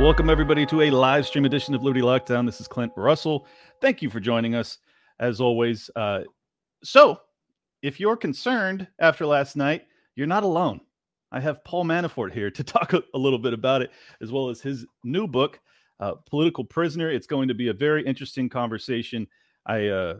Welcome, 0.00 0.30
everybody, 0.30 0.64
to 0.64 0.80
a 0.80 0.90
live 0.90 1.26
stream 1.26 1.44
edition 1.44 1.74
of 1.74 1.82
Liberty 1.82 2.00
Lockdown. 2.00 2.46
This 2.46 2.58
is 2.58 2.66
Clint 2.66 2.90
Russell. 2.96 3.46
Thank 3.82 4.00
you 4.00 4.08
for 4.08 4.18
joining 4.18 4.54
us, 4.54 4.78
as 5.18 5.42
always. 5.42 5.90
Uh, 5.94 6.22
so, 6.82 7.20
if 7.82 8.00
you're 8.00 8.16
concerned 8.16 8.88
after 8.98 9.26
last 9.26 9.56
night, 9.56 9.82
you're 10.16 10.26
not 10.26 10.42
alone. 10.42 10.80
I 11.32 11.40
have 11.40 11.62
Paul 11.64 11.84
Manafort 11.84 12.32
here 12.32 12.50
to 12.50 12.64
talk 12.64 12.94
a, 12.94 13.02
a 13.12 13.18
little 13.18 13.38
bit 13.38 13.52
about 13.52 13.82
it, 13.82 13.90
as 14.22 14.32
well 14.32 14.48
as 14.48 14.62
his 14.62 14.86
new 15.04 15.26
book, 15.26 15.60
uh, 16.00 16.14
Political 16.30 16.64
Prisoner. 16.64 17.10
It's 17.10 17.26
going 17.26 17.48
to 17.48 17.54
be 17.54 17.68
a 17.68 17.74
very 17.74 18.02
interesting 18.02 18.48
conversation. 18.48 19.26
I 19.66 19.88
uh, 19.88 20.14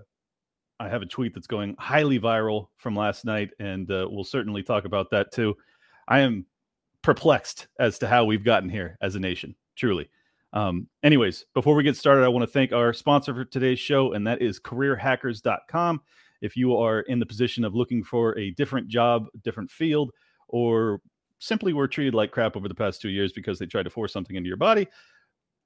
I 0.79 0.91
have 0.91 1.01
a 1.01 1.07
tweet 1.07 1.33
that's 1.33 1.47
going 1.47 1.75
highly 1.79 2.21
viral 2.21 2.69
from 2.77 2.95
last 2.95 3.25
night, 3.25 3.53
and 3.59 3.91
uh, 3.91 4.07
we'll 4.11 4.25
certainly 4.25 4.63
talk 4.63 4.85
about 4.85 5.09
that 5.13 5.33
too. 5.33 5.57
I 6.07 6.21
am 6.21 6.45
perplexed 7.03 7.69
as 7.79 7.99
to 8.01 8.07
how 8.07 8.27
we've 8.27 8.45
gotten 8.45 8.69
here 8.69 8.99
as 9.01 9.15
a 9.15 9.19
nation 9.19 9.57
truly. 9.81 10.09
Um, 10.53 10.89
anyways, 11.03 11.47
before 11.55 11.75
we 11.75 11.83
get 11.83 11.97
started, 11.97 12.25
I 12.25 12.29
want 12.29 12.43
to 12.43 12.53
thank 12.53 12.73
our 12.73 12.93
sponsor 12.93 13.35
for 13.35 13.45
today's 13.45 13.79
show, 13.79 14.13
and 14.13 14.27
that 14.27 14.43
is 14.43 14.61
careerhackers.com. 14.61 16.03
If 16.43 16.57
you 16.57 16.77
are 16.77 17.01
in 17.01 17.19
the 17.19 17.27
position 17.27 17.65
of 17.65 17.75
looking 17.75 18.05
for 18.05 18.39
a 18.39 18.51
different 18.53 18.89
job, 18.89 19.27
different 19.43 19.71
field, 19.71 20.13
or 20.49 21.01
simply 21.39 21.73
were 21.73 21.89
treated 21.89 22.15
like 22.15 22.31
crap 22.31 22.57
over 22.57 22.69
the 22.69 22.75
past 22.75 23.01
two 23.01 23.09
years 23.09 23.33
because 23.33 23.59
they 23.59 23.67
tried 23.67 23.85
to 23.85 23.91
force 23.91 24.13
something 24.13 24.37
into 24.37 24.49
your 24.49 24.57
body, 24.57 24.87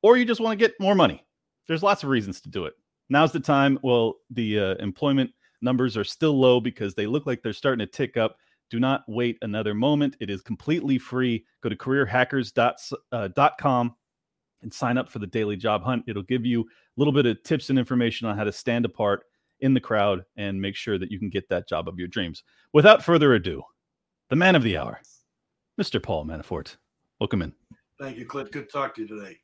or 0.03 0.16
you 0.16 0.25
just 0.25 0.41
want 0.41 0.58
to 0.58 0.64
get 0.64 0.78
more 0.78 0.94
money, 0.94 1.25
there's 1.66 1.83
lots 1.83 2.03
of 2.03 2.10
reasons 2.10 2.41
to 2.42 2.48
do 2.48 2.66
it. 2.66 2.75
Now's 3.08 3.33
the 3.33 3.41
time. 3.41 3.78
Well, 3.83 4.14
the 4.31 4.58
uh, 4.58 4.75
employment 4.77 5.31
numbers 5.60 5.97
are 5.97 6.05
still 6.05 6.38
low 6.38 6.60
because 6.60 6.94
they 6.94 7.06
look 7.06 7.27
like 7.27 7.42
they're 7.42 7.53
starting 7.53 7.86
to 7.86 7.91
tick 7.91 8.16
up. 8.16 8.36
Do 8.70 8.81
not 8.81 9.05
wait 9.08 9.38
another 9.42 9.75
moment. 9.75 10.16
It 10.20 10.31
is 10.31 10.41
completely 10.41 10.98
free. 10.98 11.44
Go 11.62 11.69
to 11.69 11.77
careerhackers.com 11.77 13.94
and 14.64 14.74
sign 14.74 14.98
up 14.98 15.08
for 15.08 15.20
the 15.20 15.26
daily 15.26 15.56
job 15.56 15.84
hunt. 15.84 16.02
It'll 16.08 16.22
give 16.22 16.44
you 16.44 16.62
a 16.62 16.64
little 16.96 17.12
bit 17.12 17.26
of 17.26 17.40
tips 17.44 17.70
and 17.70 17.78
information 17.78 18.26
on 18.26 18.36
how 18.36 18.44
to 18.44 18.52
stand 18.52 18.84
apart 18.84 19.24
in 19.60 19.72
the 19.72 19.80
crowd 19.80 20.24
and 20.36 20.60
make 20.60 20.74
sure 20.74 20.98
that 20.98 21.10
you 21.10 21.18
can 21.18 21.30
get 21.30 21.48
that 21.48 21.68
job 21.68 21.88
of 21.88 21.98
your 21.98 22.08
dreams. 22.08 22.42
Without 22.72 23.04
further 23.04 23.34
ado, 23.34 23.62
the 24.30 24.36
man 24.36 24.56
of 24.56 24.62
the 24.62 24.76
hour, 24.76 25.00
Mr. 25.80 26.02
Paul 26.02 26.24
Manafort. 26.24 26.76
Welcome 27.20 27.42
in. 27.42 27.52
Thank 28.00 28.18
you, 28.18 28.26
Clint. 28.26 28.50
Good 28.50 28.68
to 28.68 28.72
talk 28.72 28.96
to 28.96 29.02
you 29.02 29.08
today. 29.08 29.38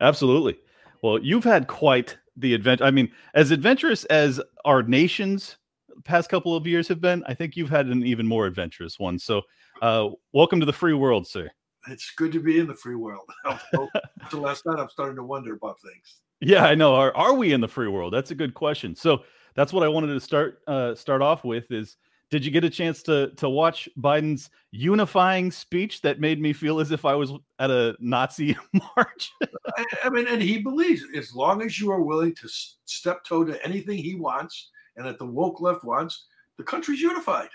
Absolutely. 0.00 0.58
Well, 1.02 1.18
you've 1.18 1.44
had 1.44 1.66
quite 1.66 2.16
the 2.36 2.54
adventure. 2.54 2.84
I 2.84 2.90
mean, 2.90 3.10
as 3.34 3.50
adventurous 3.50 4.04
as 4.04 4.40
our 4.64 4.82
nation's 4.82 5.56
past 6.04 6.30
couple 6.30 6.54
of 6.54 6.66
years 6.66 6.86
have 6.88 7.00
been, 7.00 7.24
I 7.26 7.34
think 7.34 7.56
you've 7.56 7.70
had 7.70 7.86
an 7.88 8.04
even 8.04 8.26
more 8.26 8.46
adventurous 8.46 8.98
one. 8.98 9.18
So, 9.18 9.42
uh, 9.82 10.10
welcome 10.32 10.60
to 10.60 10.66
the 10.66 10.72
free 10.72 10.94
world, 10.94 11.26
sir 11.26 11.50
it's 11.88 12.12
good 12.16 12.32
to 12.32 12.40
be 12.40 12.58
in 12.58 12.66
the 12.66 12.74
free 12.74 12.94
world. 12.94 13.28
Until 13.44 14.40
last 14.40 14.66
night, 14.66 14.78
I'm 14.78 14.88
starting 14.88 15.16
to 15.16 15.22
wonder 15.22 15.54
about 15.54 15.80
things. 15.80 16.20
Yeah, 16.40 16.64
I 16.64 16.74
know. 16.74 16.94
Are 16.94 17.14
are 17.14 17.34
we 17.34 17.52
in 17.52 17.60
the 17.60 17.68
free 17.68 17.88
world? 17.88 18.12
That's 18.12 18.30
a 18.30 18.34
good 18.34 18.54
question. 18.54 18.94
So 18.94 19.24
that's 19.54 19.72
what 19.72 19.82
I 19.82 19.88
wanted 19.88 20.14
to 20.14 20.20
start 20.20 20.60
uh, 20.66 20.94
start 20.94 21.22
off 21.22 21.44
with. 21.44 21.70
Is 21.70 21.96
did 22.30 22.44
you 22.44 22.50
get 22.50 22.64
a 22.64 22.70
chance 22.70 23.02
to 23.04 23.32
to 23.36 23.48
watch 23.48 23.88
Biden's 23.98 24.50
unifying 24.70 25.50
speech 25.50 26.00
that 26.02 26.20
made 26.20 26.40
me 26.40 26.52
feel 26.52 26.80
as 26.80 26.92
if 26.92 27.04
I 27.04 27.14
was 27.14 27.32
at 27.58 27.70
a 27.70 27.96
Nazi 28.00 28.56
march? 28.96 29.32
I, 29.76 29.84
I, 30.04 30.10
mean, 30.10 30.26
and 30.28 30.40
he 30.40 30.58
believes 30.58 31.02
as 31.16 31.34
long 31.34 31.62
as 31.62 31.78
you 31.78 31.90
are 31.90 32.00
willing 32.00 32.34
to 32.36 32.48
step 32.84 33.24
toe 33.24 33.44
to 33.44 33.62
anything 33.64 33.98
he 33.98 34.14
wants 34.14 34.70
and 34.96 35.06
that 35.06 35.18
the 35.18 35.26
woke 35.26 35.60
left 35.60 35.84
wants, 35.84 36.26
the 36.56 36.64
country's 36.64 37.00
unified. 37.00 37.48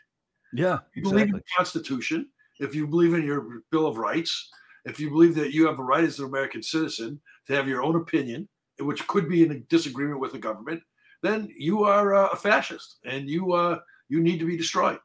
Yeah, 0.53 0.79
you 0.93 1.01
exactly. 1.01 1.11
believe 1.11 1.27
in 1.27 1.31
the 1.33 1.43
Constitution 1.57 2.27
if 2.59 2.75
you 2.75 2.87
believe 2.87 3.13
in 3.13 3.23
your 3.23 3.61
Bill 3.71 3.87
of 3.87 3.97
Rights, 3.97 4.49
if 4.85 4.99
you 4.99 5.09
believe 5.09 5.35
that 5.35 5.53
you 5.53 5.65
have 5.67 5.79
a 5.79 5.83
right 5.83 6.03
as 6.03 6.19
an 6.19 6.25
American 6.25 6.61
citizen 6.61 7.19
to 7.47 7.53
have 7.55 7.67
your 7.67 7.83
own 7.83 7.95
opinion, 7.95 8.47
which 8.79 9.05
could 9.07 9.27
be 9.27 9.43
in 9.43 9.51
a 9.51 9.59
disagreement 9.61 10.19
with 10.19 10.31
the 10.31 10.39
government, 10.39 10.81
then 11.21 11.49
you 11.57 11.83
are 11.83 12.13
uh, 12.13 12.27
a 12.27 12.35
fascist 12.35 12.97
and 13.05 13.29
you 13.29 13.53
uh, 13.53 13.79
you 14.09 14.21
need 14.21 14.39
to 14.39 14.45
be 14.45 14.57
destroyed. 14.57 14.99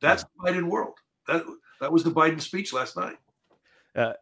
That's 0.00 0.24
the 0.24 0.50
Biden 0.50 0.68
world. 0.68 0.94
That 1.28 1.44
that 1.80 1.92
was 1.92 2.04
the 2.04 2.10
Biden 2.10 2.40
speech 2.40 2.72
last 2.72 2.96
night. 2.96 3.16
Uh, 3.94 4.14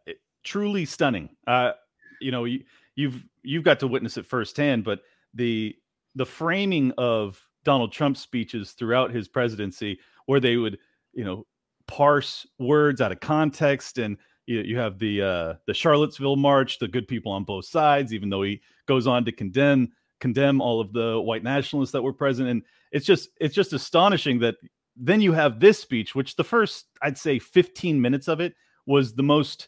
truly 0.43 0.85
stunning. 0.85 1.29
Uh, 1.47 1.71
you 2.19 2.31
know, 2.31 2.45
you, 2.45 2.63
you've 2.95 3.23
you've 3.43 3.63
got 3.63 3.79
to 3.79 3.87
witness 3.87 4.17
it 4.17 4.25
firsthand, 4.25 4.83
but 4.83 5.01
the 5.33 5.75
the 6.15 6.25
framing 6.25 6.91
of 6.97 7.41
Donald 7.63 7.91
Trump's 7.91 8.19
speeches 8.19 8.71
throughout 8.71 9.11
his 9.11 9.27
presidency, 9.27 9.99
where 10.25 10.39
they 10.39 10.57
would, 10.57 10.77
you 11.13 11.23
know, 11.23 11.45
parse 11.91 12.47
words 12.57 13.01
out 13.01 13.11
of 13.11 13.19
context 13.19 13.97
and 13.97 14.15
you, 14.45 14.61
you 14.61 14.77
have 14.77 14.97
the 14.97 15.21
uh, 15.21 15.53
the 15.67 15.73
Charlottesville 15.73 16.37
march, 16.37 16.79
the 16.79 16.87
good 16.87 17.05
people 17.05 17.33
on 17.33 17.43
both 17.43 17.65
sides, 17.65 18.13
even 18.13 18.29
though 18.29 18.43
he 18.43 18.61
goes 18.87 19.07
on 19.07 19.25
to 19.25 19.31
condemn 19.33 19.91
condemn 20.21 20.61
all 20.61 20.79
of 20.79 20.93
the 20.93 21.19
white 21.19 21.43
nationalists 21.43 21.91
that 21.91 22.01
were 22.01 22.13
present. 22.13 22.47
And 22.47 22.63
it's 22.93 23.05
just 23.05 23.29
it's 23.41 23.53
just 23.53 23.73
astonishing 23.73 24.39
that 24.39 24.55
then 24.95 25.19
you 25.19 25.33
have 25.33 25.59
this 25.59 25.79
speech, 25.79 26.15
which 26.15 26.37
the 26.37 26.45
first 26.45 26.85
I'd 27.01 27.17
say 27.17 27.39
15 27.39 28.01
minutes 28.01 28.29
of 28.29 28.39
it 28.39 28.55
was 28.87 29.13
the 29.13 29.23
most 29.23 29.67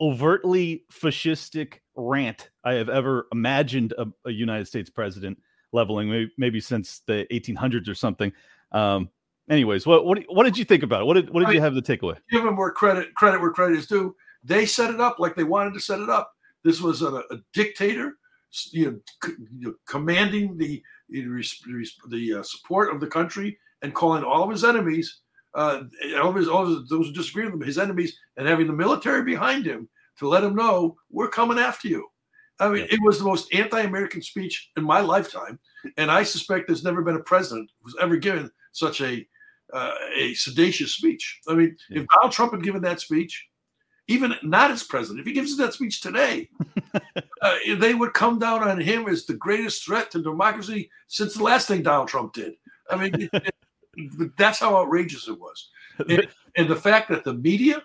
overtly 0.00 0.84
fascistic 0.92 1.80
rant 1.96 2.50
I 2.62 2.74
have 2.74 2.88
ever 2.88 3.26
imagined 3.32 3.94
a, 3.98 4.06
a 4.24 4.30
United 4.30 4.66
States 4.66 4.90
president 4.90 5.38
leveling, 5.72 6.08
maybe, 6.08 6.30
maybe, 6.38 6.60
since 6.60 7.00
the 7.08 7.26
1800s 7.32 7.88
or 7.88 7.94
something. 7.94 8.32
Um, 8.70 9.08
anyways, 9.48 9.86
what 9.86 10.04
what 10.04 10.22
what 10.28 10.44
did 10.44 10.58
you 10.58 10.64
think 10.64 10.82
about 10.82 11.02
it? 11.02 11.04
What 11.04 11.14
did 11.14 11.30
what 11.30 11.40
did 11.40 11.48
I 11.50 11.52
you 11.52 11.60
have 11.60 11.74
the 11.74 11.82
takeaway? 11.82 12.16
Give 12.30 12.44
them 12.44 12.54
more 12.54 12.72
credit 12.72 13.14
credit 13.14 13.40
where 13.40 13.50
credit 13.50 13.78
is 13.78 13.86
due. 13.86 14.14
They 14.42 14.66
set 14.66 14.90
it 14.90 15.00
up 15.00 15.18
like 15.18 15.34
they 15.34 15.44
wanted 15.44 15.74
to 15.74 15.80
set 15.80 16.00
it 16.00 16.10
up. 16.10 16.32
This 16.64 16.80
was 16.80 17.02
a, 17.02 17.16
a 17.30 17.38
dictator, 17.52 18.14
you 18.72 18.90
know, 18.90 19.00
c- 19.24 19.36
you 19.58 19.68
know, 19.68 19.74
commanding 19.86 20.56
the 20.56 20.82
the 21.08 22.34
uh, 22.38 22.42
support 22.42 22.94
of 22.94 23.00
the 23.00 23.06
country 23.06 23.58
and 23.82 23.94
calling 23.94 24.24
all 24.24 24.42
of 24.42 24.50
his 24.50 24.64
enemies, 24.64 25.20
uh, 25.54 25.82
all 26.16 26.30
of 26.30 26.36
his 26.36 26.48
all 26.48 26.62
of 26.62 26.88
those 26.88 27.06
who 27.06 27.12
disagree 27.12 27.44
with 27.44 27.54
him, 27.54 27.60
his 27.60 27.78
enemies, 27.78 28.16
and 28.36 28.48
having 28.48 28.66
the 28.66 28.72
military 28.72 29.22
behind 29.22 29.66
him 29.66 29.88
to 30.18 30.28
let 30.28 30.44
him 30.44 30.54
know 30.54 30.96
we're 31.10 31.28
coming 31.28 31.58
after 31.58 31.88
you. 31.88 32.06
I 32.60 32.68
mean, 32.68 32.86
it 32.88 33.00
was 33.02 33.18
the 33.18 33.24
most 33.24 33.52
anti-American 33.52 34.22
speech 34.22 34.70
in 34.76 34.84
my 34.84 35.00
lifetime, 35.00 35.58
and 35.96 36.08
I 36.08 36.22
suspect 36.22 36.68
there's 36.68 36.84
never 36.84 37.02
been 37.02 37.16
a 37.16 37.20
president 37.20 37.68
who's 37.82 37.96
ever 38.00 38.16
given 38.16 38.48
such 38.72 39.00
a 39.00 39.26
uh, 39.74 39.94
a 40.16 40.32
sedacious 40.34 40.94
speech. 40.94 41.40
I 41.48 41.54
mean, 41.54 41.76
yeah. 41.90 42.02
if 42.02 42.06
Donald 42.14 42.32
Trump 42.32 42.52
had 42.52 42.62
given 42.62 42.82
that 42.82 43.00
speech, 43.00 43.48
even 44.06 44.34
not 44.42 44.70
as 44.70 44.82
president, 44.82 45.20
if 45.20 45.26
he 45.26 45.32
gives 45.32 45.56
that 45.56 45.74
speech 45.74 46.00
today, 46.00 46.48
uh, 47.42 47.56
they 47.78 47.94
would 47.94 48.12
come 48.12 48.38
down 48.38 48.62
on 48.62 48.80
him 48.80 49.08
as 49.08 49.26
the 49.26 49.34
greatest 49.34 49.84
threat 49.84 50.10
to 50.12 50.22
democracy 50.22 50.90
since 51.08 51.34
the 51.34 51.42
last 51.42 51.66
thing 51.66 51.82
Donald 51.82 52.08
Trump 52.08 52.32
did. 52.32 52.54
I 52.90 52.96
mean, 52.96 53.28
it, 53.32 53.52
it, 53.96 54.36
that's 54.36 54.60
how 54.60 54.76
outrageous 54.76 55.26
it 55.28 55.38
was. 55.40 55.70
And, 56.08 56.28
and, 56.56 56.68
the 56.68 56.76
fact 56.76 57.08
that 57.08 57.24
the 57.24 57.34
media 57.34 57.82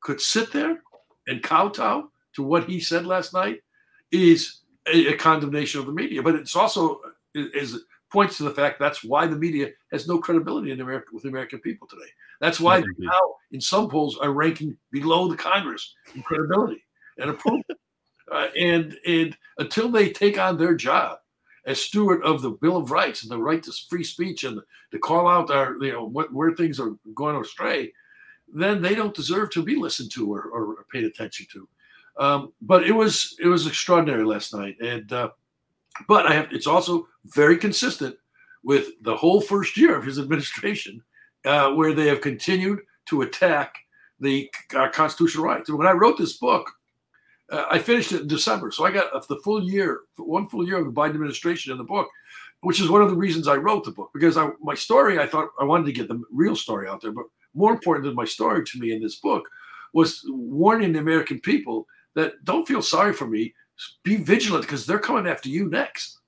could 0.00 0.20
sit 0.20 0.52
there 0.52 0.82
and 1.28 1.42
kowtow 1.42 2.10
to 2.34 2.42
what 2.42 2.64
he 2.64 2.80
said 2.80 3.06
last 3.06 3.32
night 3.32 3.60
is 4.10 4.60
a, 4.92 5.08
a 5.08 5.16
condemnation 5.16 5.80
of 5.80 5.86
the 5.86 5.92
media. 5.92 6.22
But 6.22 6.34
it's 6.34 6.56
also 6.56 7.00
is 7.34 7.84
points 8.10 8.36
to 8.38 8.44
the 8.44 8.50
fact 8.50 8.78
that's 8.78 9.04
why 9.04 9.26
the 9.26 9.36
media 9.36 9.70
has 9.92 10.08
no 10.08 10.18
credibility 10.18 10.70
in 10.70 10.80
America 10.80 11.08
with 11.12 11.24
the 11.24 11.28
American 11.28 11.60
people 11.60 11.86
today. 11.86 12.10
That's 12.40 12.60
why 12.60 12.80
they 12.80 12.86
now, 12.98 13.34
in 13.52 13.60
some 13.60 13.88
polls, 13.88 14.18
are 14.18 14.32
ranking 14.32 14.76
below 14.90 15.28
the 15.28 15.36
Congress 15.36 15.94
in 16.14 16.22
credibility 16.22 16.84
and 17.18 17.30
approval. 17.30 17.62
uh, 18.32 18.48
and 18.58 18.96
and 19.06 19.36
until 19.58 19.88
they 19.88 20.10
take 20.10 20.38
on 20.38 20.56
their 20.56 20.74
job 20.74 21.18
as 21.66 21.80
steward 21.80 22.22
of 22.22 22.40
the 22.40 22.50
Bill 22.50 22.76
of 22.76 22.90
Rights 22.90 23.22
and 23.22 23.30
the 23.30 23.38
right 23.38 23.62
to 23.62 23.72
free 23.90 24.04
speech 24.04 24.44
and 24.44 24.60
to 24.90 24.98
call 24.98 25.28
out 25.28 25.50
our 25.50 25.76
you 25.80 25.92
know 25.92 26.04
what, 26.04 26.32
where 26.32 26.52
things 26.52 26.80
are 26.80 26.96
going 27.14 27.36
astray, 27.36 27.92
then 28.52 28.80
they 28.80 28.94
don't 28.94 29.14
deserve 29.14 29.50
to 29.50 29.62
be 29.62 29.76
listened 29.76 30.10
to 30.12 30.32
or, 30.32 30.42
or 30.42 30.84
paid 30.90 31.04
attention 31.04 31.46
to. 31.52 31.68
Um, 32.18 32.52
but 32.62 32.84
it 32.84 32.92
was 32.92 33.36
it 33.40 33.46
was 33.46 33.66
extraordinary 33.66 34.24
last 34.24 34.54
night, 34.54 34.76
and 34.80 35.12
uh, 35.12 35.30
but 36.06 36.26
I 36.26 36.34
have, 36.34 36.52
it's 36.52 36.66
also 36.66 37.08
very 37.24 37.56
consistent 37.56 38.16
with 38.62 38.88
the 39.02 39.16
whole 39.16 39.40
first 39.40 39.76
year 39.76 39.96
of 39.96 40.04
his 40.04 40.18
administration, 40.18 41.02
uh, 41.44 41.72
where 41.72 41.92
they 41.94 42.08
have 42.08 42.20
continued 42.20 42.80
to 43.06 43.22
attack 43.22 43.74
the 44.20 44.50
uh, 44.74 44.88
constitutional 44.90 45.44
rights. 45.44 45.68
And 45.68 45.78
when 45.78 45.86
I 45.86 45.92
wrote 45.92 46.18
this 46.18 46.38
book, 46.38 46.70
Uh, 47.50 47.64
I 47.76 47.78
finished 47.80 48.12
it 48.12 48.20
in 48.20 48.28
December, 48.28 48.70
so 48.70 48.84
I 48.84 48.92
got 48.92 49.08
the 49.26 49.40
full 49.42 49.62
year, 49.62 49.90
one 50.16 50.48
full 50.50 50.66
year 50.68 50.78
of 50.80 50.84
the 50.84 51.00
Biden 51.00 51.16
administration 51.16 51.72
in 51.72 51.78
the 51.78 51.92
book, 51.94 52.08
which 52.60 52.80
is 52.80 52.90
one 52.90 53.02
of 53.04 53.10
the 53.10 53.22
reasons 53.24 53.46
I 53.46 53.64
wrote 53.64 53.84
the 53.84 53.96
book 53.98 54.10
because 54.12 54.36
I, 54.36 54.44
my 54.60 54.76
story, 54.76 55.14
I 55.16 55.26
thought 55.26 55.48
I 55.58 55.64
wanted 55.64 55.86
to 55.86 55.98
get 55.98 56.08
the 56.08 56.20
real 56.30 56.56
story 56.56 56.86
out 56.88 57.00
there, 57.00 57.14
but 57.18 57.24
more 57.54 57.72
important 57.72 58.04
than 58.04 58.22
my 58.22 58.26
story 58.26 58.62
to 58.64 58.78
me 58.78 58.88
in 58.92 59.00
this 59.00 59.20
book 59.20 59.48
was 59.94 60.10
warning 60.28 60.92
the 60.92 61.04
American 61.06 61.40
people 61.40 61.86
that 62.16 62.30
don't 62.44 62.68
feel 62.68 62.82
sorry 62.82 63.14
for 63.14 63.26
me, 63.26 63.54
be 64.02 64.16
vigilant 64.16 64.64
because 64.64 64.86
they're 64.86 64.98
coming 64.98 65.26
after 65.26 65.48
you 65.48 65.68
next. 65.68 66.18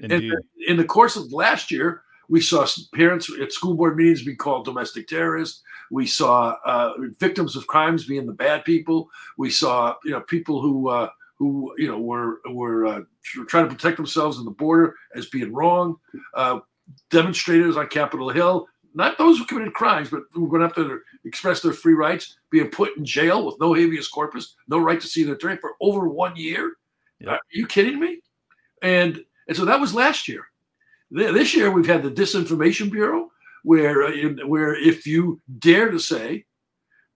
Indeed. 0.00 0.32
And 0.32 0.42
in 0.66 0.76
the 0.76 0.84
course 0.84 1.16
of 1.16 1.32
last 1.32 1.70
year, 1.70 2.02
we 2.28 2.40
saw 2.40 2.66
parents 2.94 3.30
at 3.40 3.52
school 3.52 3.74
board 3.74 3.96
meetings 3.96 4.22
being 4.22 4.36
called 4.36 4.64
domestic 4.64 5.06
terrorists. 5.06 5.62
We 5.90 6.06
saw 6.06 6.56
uh, 6.64 6.94
victims 7.18 7.56
of 7.56 7.66
crimes 7.66 8.06
being 8.06 8.26
the 8.26 8.32
bad 8.32 8.64
people. 8.64 9.10
We 9.36 9.50
saw 9.50 9.96
you 10.04 10.12
know 10.12 10.20
people 10.20 10.62
who 10.62 10.88
uh, 10.88 11.10
who 11.38 11.74
you 11.76 11.88
know 11.88 11.98
were 11.98 12.40
were 12.48 12.86
uh, 12.86 13.00
trying 13.48 13.68
to 13.68 13.74
protect 13.74 13.96
themselves 13.96 14.38
in 14.38 14.44
the 14.44 14.50
border 14.50 14.94
as 15.14 15.26
being 15.26 15.52
wrong. 15.52 15.96
Uh, 16.34 16.60
demonstrators 17.10 17.76
on 17.76 17.86
Capitol 17.88 18.30
Hill, 18.30 18.66
not 18.94 19.18
those 19.18 19.38
who 19.38 19.44
committed 19.44 19.74
crimes, 19.74 20.10
but 20.10 20.22
who 20.32 20.42
were 20.44 20.48
going 20.48 20.60
to 20.60 20.66
have 20.68 20.76
to 20.76 21.00
express 21.24 21.60
their 21.60 21.72
free 21.72 21.94
rights, 21.94 22.36
being 22.50 22.68
put 22.68 22.96
in 22.96 23.04
jail 23.04 23.44
with 23.44 23.56
no 23.60 23.72
habeas 23.72 24.08
corpus, 24.08 24.54
no 24.68 24.78
right 24.78 25.00
to 25.00 25.06
see 25.06 25.24
their 25.24 25.34
attorney 25.34 25.58
for 25.60 25.72
over 25.80 26.08
one 26.08 26.36
year. 26.36 26.72
Are 27.26 27.40
you 27.50 27.66
kidding 27.66 27.98
me? 27.98 28.20
And 28.82 29.24
and 29.48 29.56
so 29.56 29.64
that 29.64 29.80
was 29.80 29.94
last 29.94 30.28
year. 30.28 30.46
This 31.10 31.54
year 31.54 31.70
we've 31.70 31.86
had 31.86 32.02
the 32.02 32.10
Disinformation 32.10 32.90
Bureau, 32.90 33.30
where 33.64 34.04
uh, 34.04 34.46
where 34.46 34.74
if 34.74 35.06
you 35.06 35.40
dare 35.58 35.90
to 35.90 35.98
say 35.98 36.44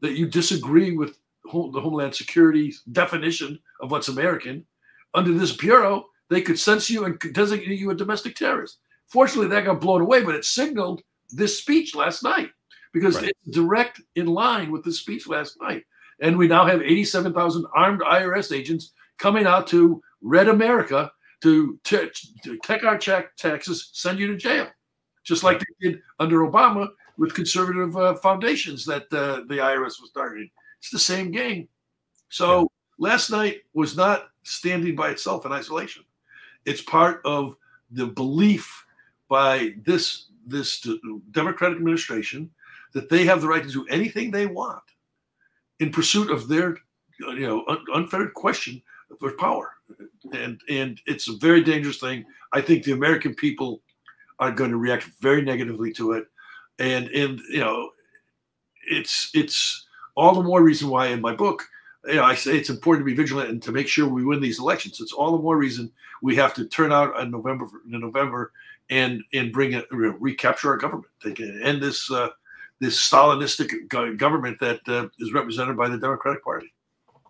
that 0.00 0.12
you 0.12 0.26
disagree 0.26 0.92
with 0.96 1.18
the 1.44 1.80
Homeland 1.80 2.14
Security 2.14 2.74
definition 2.92 3.58
of 3.80 3.90
what's 3.90 4.08
American, 4.08 4.66
under 5.14 5.32
this 5.32 5.56
bureau 5.56 6.06
they 6.28 6.42
could 6.42 6.58
censor 6.58 6.92
you 6.92 7.04
and 7.04 7.18
designate 7.32 7.78
you 7.78 7.90
a 7.90 7.94
domestic 7.94 8.34
terrorist. 8.34 8.78
Fortunately, 9.06 9.48
that 9.48 9.64
got 9.64 9.80
blown 9.80 10.00
away, 10.00 10.22
but 10.22 10.34
it 10.34 10.44
signaled 10.44 11.02
this 11.30 11.58
speech 11.58 11.94
last 11.94 12.22
night 12.22 12.50
because 12.92 13.16
right. 13.16 13.30
it's 13.30 13.56
direct 13.56 14.00
in 14.16 14.26
line 14.26 14.72
with 14.72 14.82
the 14.82 14.92
speech 14.92 15.28
last 15.28 15.60
night. 15.60 15.84
And 16.20 16.36
we 16.36 16.48
now 16.48 16.66
have 16.66 16.82
87,000 16.82 17.66
armed 17.74 18.00
IRS 18.00 18.56
agents 18.56 18.92
coming 19.18 19.46
out 19.46 19.66
to 19.68 20.02
red 20.20 20.48
America 20.48 21.10
to, 21.42 21.78
t- 21.84 22.10
to 22.44 22.58
take 22.64 22.84
our 22.84 22.98
check 22.98 23.36
taxes, 23.36 23.90
send 23.92 24.18
you 24.18 24.26
to 24.28 24.36
jail, 24.36 24.68
just 25.24 25.44
like 25.44 25.60
they 25.60 25.90
did 25.90 26.00
under 26.18 26.40
Obama 26.40 26.88
with 27.18 27.34
conservative 27.34 27.96
uh, 27.96 28.14
foundations 28.14 28.84
that 28.86 29.04
uh, 29.12 29.42
the 29.48 29.58
IRS 29.58 30.00
was 30.00 30.10
targeting. 30.12 30.50
It's 30.78 30.90
the 30.90 30.98
same 30.98 31.30
game. 31.30 31.68
So 32.28 32.60
yeah. 32.60 32.66
last 32.98 33.30
night 33.30 33.62
was 33.74 33.96
not 33.96 34.28
standing 34.42 34.94
by 34.94 35.10
itself 35.10 35.46
in 35.46 35.52
isolation. 35.52 36.04
It's 36.64 36.82
part 36.82 37.20
of 37.24 37.56
the 37.90 38.06
belief 38.06 38.84
by 39.28 39.74
this 39.84 40.26
this 40.46 40.86
Democratic 41.32 41.76
administration 41.76 42.50
that 42.92 43.08
they 43.08 43.24
have 43.24 43.40
the 43.40 43.48
right 43.48 43.64
to 43.64 43.68
do 43.68 43.86
anything 43.88 44.30
they 44.30 44.46
want 44.46 44.82
in 45.80 45.90
pursuit 45.90 46.30
of 46.30 46.48
their 46.48 46.76
you 47.18 47.40
know 47.40 47.64
un- 47.68 47.84
unfettered 47.94 48.32
question 48.34 48.80
for 49.18 49.32
power 49.32 49.76
and 50.32 50.60
and 50.68 51.00
it's 51.06 51.28
a 51.28 51.36
very 51.36 51.62
dangerous 51.62 51.98
thing. 51.98 52.24
I 52.52 52.60
think 52.60 52.84
the 52.84 52.92
American 52.92 53.34
people 53.34 53.82
are 54.38 54.50
going 54.50 54.70
to 54.70 54.76
react 54.76 55.04
very 55.20 55.42
negatively 55.42 55.92
to 55.94 56.12
it, 56.12 56.26
and 56.78 57.08
and 57.08 57.40
you 57.50 57.60
know, 57.60 57.90
it's 58.88 59.30
it's 59.34 59.86
all 60.16 60.34
the 60.34 60.42
more 60.42 60.62
reason 60.62 60.88
why 60.88 61.08
in 61.08 61.20
my 61.20 61.34
book, 61.34 61.64
you 62.06 62.16
know, 62.16 62.24
I 62.24 62.34
say 62.34 62.56
it's 62.56 62.70
important 62.70 63.06
to 63.06 63.10
be 63.10 63.16
vigilant 63.16 63.50
and 63.50 63.62
to 63.62 63.72
make 63.72 63.88
sure 63.88 64.08
we 64.08 64.24
win 64.24 64.40
these 64.40 64.58
elections. 64.58 65.00
It's 65.00 65.12
all 65.12 65.32
the 65.32 65.42
more 65.42 65.56
reason 65.56 65.92
we 66.22 66.36
have 66.36 66.54
to 66.54 66.66
turn 66.66 66.92
out 66.92 67.18
in 67.20 67.30
November 67.30 67.66
in 67.90 68.00
November 68.00 68.52
and 68.90 69.22
and 69.32 69.52
bring 69.52 69.72
it 69.72 69.86
recapture 69.90 70.70
our 70.70 70.76
government. 70.76 71.12
They 71.24 71.32
can 71.32 71.62
end 71.62 71.82
this 71.82 72.10
uh, 72.10 72.30
this 72.80 72.98
Stalinistic 72.98 73.88
government 74.18 74.58
that 74.60 74.80
uh, 74.88 75.08
is 75.18 75.32
represented 75.32 75.76
by 75.76 75.88
the 75.88 75.98
Democratic 75.98 76.44
Party. 76.44 76.72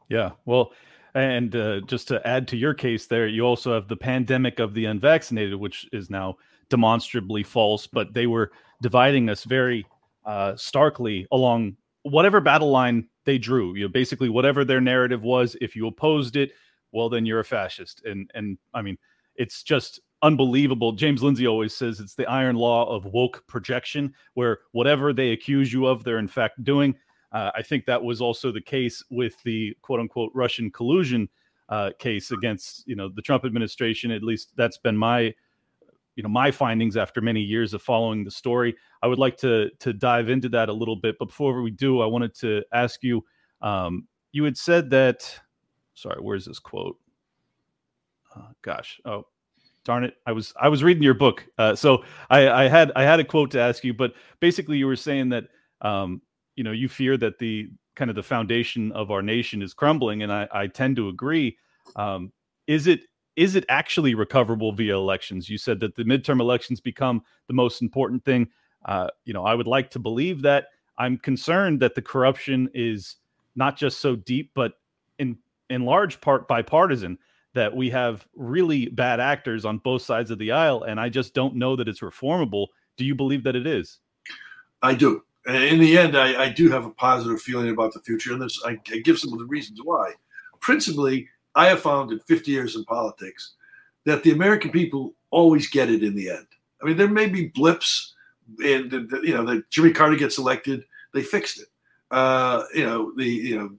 Yeah, 0.08 0.32
well, 0.44 0.70
and 1.16 1.56
uh, 1.56 1.80
just 1.80 2.08
to 2.08 2.24
add 2.26 2.46
to 2.48 2.58
your 2.58 2.74
case, 2.74 3.06
there 3.06 3.26
you 3.26 3.42
also 3.42 3.72
have 3.72 3.88
the 3.88 3.96
pandemic 3.96 4.58
of 4.58 4.74
the 4.74 4.84
unvaccinated, 4.84 5.54
which 5.54 5.88
is 5.90 6.10
now 6.10 6.36
demonstrably 6.68 7.42
false. 7.42 7.86
But 7.86 8.12
they 8.12 8.26
were 8.26 8.52
dividing 8.82 9.30
us 9.30 9.44
very 9.44 9.86
uh, 10.26 10.56
starkly 10.56 11.26
along 11.32 11.78
whatever 12.02 12.40
battle 12.42 12.70
line 12.70 13.08
they 13.24 13.38
drew. 13.38 13.74
You 13.74 13.84
know, 13.84 13.88
basically 13.88 14.28
whatever 14.28 14.62
their 14.62 14.82
narrative 14.82 15.22
was. 15.22 15.56
If 15.62 15.74
you 15.74 15.86
opposed 15.86 16.36
it, 16.36 16.52
well, 16.92 17.08
then 17.08 17.24
you're 17.24 17.40
a 17.40 17.44
fascist. 17.44 18.02
And 18.04 18.30
and 18.34 18.58
I 18.74 18.82
mean, 18.82 18.98
it's 19.36 19.62
just 19.62 20.00
unbelievable. 20.20 20.92
James 20.92 21.22
Lindsay 21.22 21.46
always 21.46 21.74
says 21.74 21.98
it's 21.98 22.14
the 22.14 22.26
iron 22.26 22.56
law 22.56 22.94
of 22.94 23.06
woke 23.06 23.42
projection, 23.46 24.12
where 24.34 24.58
whatever 24.72 25.14
they 25.14 25.32
accuse 25.32 25.72
you 25.72 25.86
of, 25.86 26.04
they're 26.04 26.18
in 26.18 26.28
fact 26.28 26.62
doing. 26.62 26.94
Uh, 27.36 27.50
I 27.54 27.60
think 27.60 27.84
that 27.84 28.02
was 28.02 28.22
also 28.22 28.50
the 28.50 28.62
case 28.62 29.04
with 29.10 29.42
the 29.42 29.76
quote 29.82 30.00
unquote 30.00 30.32
Russian 30.34 30.70
collusion 30.70 31.28
uh, 31.68 31.90
case 31.98 32.30
against 32.30 32.88
you 32.88 32.96
know 32.96 33.10
the 33.14 33.20
Trump 33.20 33.44
administration. 33.44 34.10
At 34.10 34.22
least 34.22 34.52
that's 34.56 34.78
been 34.78 34.96
my 34.96 35.34
you 36.14 36.22
know 36.22 36.30
my 36.30 36.50
findings 36.50 36.96
after 36.96 37.20
many 37.20 37.42
years 37.42 37.74
of 37.74 37.82
following 37.82 38.24
the 38.24 38.30
story. 38.30 38.74
I 39.02 39.06
would 39.06 39.18
like 39.18 39.36
to 39.38 39.68
to 39.80 39.92
dive 39.92 40.30
into 40.30 40.48
that 40.48 40.70
a 40.70 40.72
little 40.72 40.96
bit, 40.96 41.16
but 41.18 41.26
before 41.26 41.60
we 41.60 41.70
do, 41.70 42.00
I 42.00 42.06
wanted 42.06 42.34
to 42.36 42.62
ask 42.72 43.02
you. 43.02 43.22
Um, 43.60 44.08
you 44.32 44.44
had 44.44 44.56
said 44.56 44.88
that. 44.90 45.38
Sorry, 45.92 46.18
where's 46.18 46.46
this 46.46 46.58
quote? 46.58 46.98
Uh, 48.34 48.48
gosh, 48.62 48.98
oh 49.04 49.26
darn 49.84 50.02
it 50.02 50.14
i 50.26 50.32
was 50.32 50.52
i 50.60 50.68
was 50.68 50.82
reading 50.82 51.00
your 51.00 51.14
book 51.14 51.46
uh, 51.58 51.72
so 51.72 52.02
I, 52.28 52.48
I 52.48 52.68
had 52.68 52.90
i 52.96 53.04
had 53.04 53.20
a 53.20 53.24
quote 53.24 53.52
to 53.52 53.60
ask 53.60 53.84
you 53.84 53.94
but 53.94 54.14
basically 54.40 54.78
you 54.78 54.86
were 54.88 54.96
saying 54.96 55.28
that 55.28 55.44
um, 55.80 56.22
you 56.56 56.64
know 56.64 56.72
you 56.72 56.88
fear 56.88 57.16
that 57.18 57.38
the 57.38 57.70
kind 57.94 58.10
of 58.10 58.16
the 58.16 58.22
foundation 58.22 58.92
of 58.92 59.10
our 59.10 59.22
nation 59.22 59.62
is 59.62 59.74
crumbling, 59.74 60.22
and 60.22 60.32
I, 60.32 60.48
I 60.52 60.66
tend 60.66 60.96
to 60.96 61.08
agree. 61.08 61.56
Um, 61.96 62.32
is 62.66 62.86
it 62.86 63.02
is 63.36 63.54
it 63.54 63.64
actually 63.68 64.14
recoverable 64.14 64.72
via 64.72 64.94
elections? 64.96 65.48
You 65.48 65.58
said 65.58 65.78
that 65.80 65.94
the 65.94 66.04
midterm 66.04 66.40
elections 66.40 66.80
become 66.80 67.22
the 67.48 67.54
most 67.54 67.82
important 67.82 68.24
thing. 68.24 68.48
Uh, 68.84 69.08
you 69.24 69.34
know, 69.34 69.44
I 69.44 69.54
would 69.54 69.66
like 69.66 69.90
to 69.90 69.98
believe 69.98 70.42
that. 70.42 70.68
I'm 70.98 71.18
concerned 71.18 71.80
that 71.80 71.94
the 71.94 72.00
corruption 72.00 72.70
is 72.72 73.16
not 73.54 73.76
just 73.76 74.00
so 74.00 74.16
deep, 74.16 74.52
but 74.54 74.74
in 75.18 75.36
in 75.68 75.84
large 75.84 76.20
part 76.20 76.48
bipartisan. 76.48 77.18
That 77.54 77.74
we 77.74 77.88
have 77.88 78.26
really 78.34 78.88
bad 78.88 79.18
actors 79.18 79.64
on 79.64 79.78
both 79.78 80.02
sides 80.02 80.30
of 80.30 80.38
the 80.38 80.52
aisle, 80.52 80.82
and 80.82 81.00
I 81.00 81.08
just 81.08 81.32
don't 81.32 81.54
know 81.54 81.74
that 81.76 81.88
it's 81.88 82.00
reformable. 82.00 82.66
Do 82.98 83.04
you 83.06 83.14
believe 83.14 83.44
that 83.44 83.56
it 83.56 83.66
is? 83.66 83.98
I 84.82 84.92
do 84.92 85.22
in 85.46 85.78
the 85.78 85.96
end, 85.96 86.16
I, 86.16 86.44
I, 86.44 86.48
do 86.48 86.70
have 86.70 86.86
a 86.86 86.90
positive 86.90 87.40
feeling 87.40 87.70
about 87.70 87.92
the 87.92 88.00
future, 88.00 88.32
and 88.32 88.42
this 88.42 88.60
I, 88.64 88.78
I, 88.92 88.98
give 88.98 89.18
some 89.18 89.32
of 89.32 89.38
the 89.38 89.44
reasons 89.44 89.80
why. 89.82 90.12
Principally, 90.60 91.28
I 91.54 91.66
have 91.66 91.80
found 91.80 92.10
in 92.10 92.18
50 92.20 92.50
years 92.50 92.74
in 92.74 92.84
politics 92.84 93.54
that 94.04 94.22
the 94.22 94.32
American 94.32 94.70
people 94.70 95.14
always 95.30 95.68
get 95.68 95.90
it 95.90 96.02
in 96.02 96.16
the 96.16 96.30
end. 96.30 96.46
I 96.82 96.86
mean, 96.86 96.96
there 96.96 97.08
may 97.08 97.26
be 97.26 97.48
blips, 97.48 98.14
and 98.58 98.90
you 99.22 99.34
know, 99.34 99.44
the 99.44 99.62
Jimmy 99.70 99.92
Carter 99.92 100.16
gets 100.16 100.38
elected, 100.38 100.84
they 101.14 101.22
fixed 101.22 101.60
it. 101.60 101.68
Uh, 102.10 102.64
you 102.74 102.84
know, 102.84 103.12
the 103.16 103.26
you 103.26 103.58
know, 103.58 103.70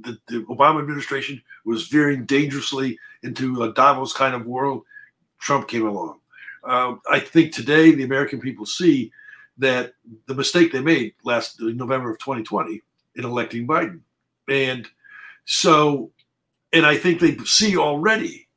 the, 0.00 0.18
the, 0.28 0.44
Obama 0.44 0.80
administration 0.80 1.42
was 1.64 1.88
veering 1.88 2.24
dangerously 2.24 2.98
into 3.22 3.62
a 3.62 3.72
Davos 3.72 4.12
kind 4.12 4.34
of 4.34 4.46
world. 4.46 4.84
Trump 5.38 5.68
came 5.68 5.86
along. 5.86 6.20
Uh, 6.64 6.96
I 7.10 7.20
think 7.20 7.52
today 7.52 7.92
the 7.92 8.04
American 8.04 8.40
people 8.40 8.66
see 8.66 9.12
that 9.58 9.92
the 10.26 10.34
mistake 10.34 10.72
they 10.72 10.80
made 10.80 11.14
last 11.24 11.60
November 11.60 12.10
of 12.10 12.18
2020 12.18 12.80
in 13.16 13.24
electing 13.24 13.66
Biden. 13.66 14.00
And 14.48 14.88
so, 15.44 16.10
and 16.72 16.86
I 16.86 16.96
think 16.96 17.20
they 17.20 17.36
see 17.38 17.76
already 17.76 18.48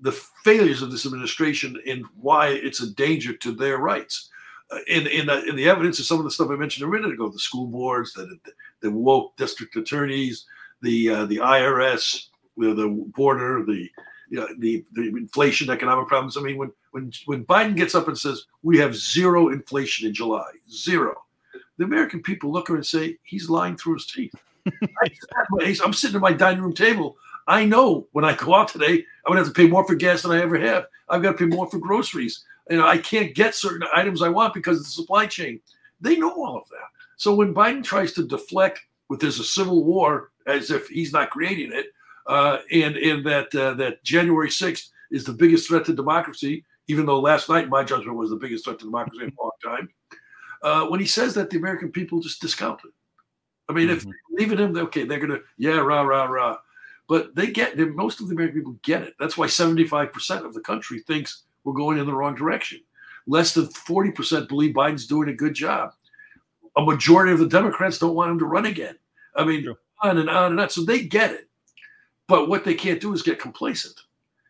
the 0.00 0.12
failures 0.44 0.82
of 0.82 0.90
this 0.90 1.06
administration 1.06 1.80
and 1.86 2.04
why 2.20 2.48
it's 2.48 2.82
a 2.82 2.90
danger 2.94 3.32
to 3.32 3.52
their 3.52 3.78
rights. 3.78 4.30
In, 4.88 5.06
in, 5.06 5.26
the, 5.26 5.44
in 5.44 5.56
the 5.56 5.68
evidence 5.68 5.98
of 5.98 6.06
some 6.06 6.18
of 6.18 6.24
the 6.24 6.30
stuff 6.30 6.50
I 6.50 6.56
mentioned 6.56 6.86
a 6.86 6.90
minute 6.90 7.12
ago, 7.12 7.28
the 7.28 7.38
school 7.38 7.66
boards, 7.66 8.12
the, 8.12 8.38
the 8.80 8.90
woke 8.90 9.36
district 9.36 9.76
attorneys, 9.76 10.46
the 10.82 11.08
uh, 11.08 11.24
the 11.26 11.38
IRS, 11.38 12.26
the 12.56 13.10
border, 13.14 13.64
the 13.64 13.88
you 14.34 14.40
know, 14.40 14.48
the 14.58 14.84
the 14.94 15.02
inflation, 15.02 15.70
economic 15.70 16.08
problems. 16.08 16.36
I 16.36 16.40
mean, 16.40 16.56
when 16.56 16.72
when 16.90 17.12
when 17.26 17.44
Biden 17.44 17.76
gets 17.76 17.94
up 17.94 18.08
and 18.08 18.18
says 18.18 18.46
we 18.64 18.78
have 18.78 18.96
zero 18.96 19.50
inflation 19.50 20.08
in 20.08 20.12
July, 20.12 20.50
zero, 20.68 21.14
the 21.78 21.84
American 21.84 22.20
people 22.20 22.50
look 22.50 22.68
at 22.68 22.72
him 22.72 22.78
and 22.78 22.86
say 22.86 23.16
he's 23.22 23.48
lying 23.48 23.76
through 23.76 23.94
his 23.94 24.06
teeth. 24.06 24.34
I'm 25.84 25.92
sitting 25.92 26.16
at 26.16 26.20
my 26.20 26.32
dining 26.32 26.62
room 26.62 26.74
table. 26.74 27.16
I 27.46 27.64
know 27.64 28.08
when 28.10 28.24
I 28.24 28.34
go 28.34 28.56
out 28.56 28.66
today, 28.66 29.04
I'm 29.24 29.28
gonna 29.30 29.38
have 29.44 29.46
to 29.46 29.54
pay 29.54 29.68
more 29.68 29.86
for 29.86 29.94
gas 29.94 30.22
than 30.22 30.32
I 30.32 30.42
ever 30.42 30.58
have. 30.58 30.86
I've 31.08 31.22
got 31.22 31.32
to 31.32 31.38
pay 31.38 31.44
more 31.44 31.70
for 31.70 31.78
groceries. 31.78 32.44
You 32.68 32.78
know, 32.78 32.88
I 32.88 32.98
can't 32.98 33.36
get 33.36 33.54
certain 33.54 33.86
items 33.94 34.20
I 34.20 34.30
want 34.30 34.52
because 34.52 34.78
of 34.78 34.84
the 34.84 34.90
supply 34.90 35.26
chain. 35.26 35.60
They 36.00 36.16
know 36.16 36.32
all 36.32 36.56
of 36.56 36.68
that. 36.70 36.88
So 37.18 37.36
when 37.36 37.54
Biden 37.54 37.84
tries 37.84 38.12
to 38.14 38.26
deflect 38.26 38.80
with 39.08 39.20
there's 39.20 39.38
a 39.38 39.44
civil 39.44 39.84
war 39.84 40.32
as 40.48 40.72
if 40.72 40.88
he's 40.88 41.12
not 41.12 41.30
creating 41.30 41.70
it, 41.72 41.93
uh, 42.26 42.58
and 42.72 42.96
and 42.96 43.24
that 43.26 43.54
uh, 43.54 43.74
that 43.74 44.02
January 44.04 44.50
sixth 44.50 44.90
is 45.10 45.24
the 45.24 45.32
biggest 45.32 45.68
threat 45.68 45.84
to 45.86 45.92
democracy, 45.92 46.64
even 46.88 47.06
though 47.06 47.20
last 47.20 47.48
night 47.48 47.68
my 47.68 47.84
judgment 47.84 48.16
was 48.16 48.30
the 48.30 48.36
biggest 48.36 48.64
threat 48.64 48.78
to 48.78 48.84
democracy 48.84 49.22
in 49.22 49.32
a 49.38 49.42
long 49.42 49.50
time. 49.62 49.88
Uh, 50.62 50.86
when 50.86 50.98
he 50.98 51.06
says 51.06 51.34
that, 51.34 51.50
the 51.50 51.58
American 51.58 51.92
people 51.92 52.20
just 52.20 52.40
discount 52.40 52.80
it. 52.84 52.90
I 53.68 53.72
mean, 53.72 53.88
mm-hmm. 53.88 53.96
if 53.96 54.04
they 54.04 54.44
believe 54.44 54.52
in 54.52 54.58
him, 54.58 54.76
okay, 54.86 55.04
they're 55.04 55.18
gonna 55.18 55.40
yeah 55.58 55.78
rah 55.78 56.02
rah 56.02 56.24
rah, 56.24 56.58
but 57.08 57.34
they 57.34 57.48
get 57.48 57.78
most 57.78 58.20
of 58.20 58.28
the 58.28 58.34
American 58.34 58.60
people 58.60 58.76
get 58.82 59.02
it. 59.02 59.14
That's 59.18 59.36
why 59.36 59.46
seventy 59.46 59.86
five 59.86 60.12
percent 60.12 60.46
of 60.46 60.54
the 60.54 60.60
country 60.60 61.00
thinks 61.00 61.44
we're 61.64 61.74
going 61.74 61.98
in 61.98 62.06
the 62.06 62.14
wrong 62.14 62.34
direction. 62.34 62.80
Less 63.26 63.54
than 63.54 63.68
forty 63.68 64.10
percent 64.10 64.48
believe 64.48 64.74
Biden's 64.74 65.06
doing 65.06 65.28
a 65.28 65.34
good 65.34 65.54
job. 65.54 65.92
A 66.76 66.82
majority 66.82 67.32
of 67.32 67.38
the 67.38 67.48
Democrats 67.48 67.98
don't 67.98 68.14
want 68.14 68.32
him 68.32 68.38
to 68.40 68.46
run 68.46 68.66
again. 68.66 68.96
I 69.36 69.44
mean, 69.44 69.62
sure. 69.62 69.76
on 70.02 70.18
and 70.18 70.28
on 70.28 70.52
and 70.52 70.60
on. 70.60 70.70
So 70.70 70.84
they 70.84 71.04
get 71.04 71.30
it. 71.30 71.48
But 72.26 72.48
what 72.48 72.64
they 72.64 72.74
can't 72.74 73.00
do 73.00 73.12
is 73.12 73.22
get 73.22 73.38
complacent. 73.38 74.00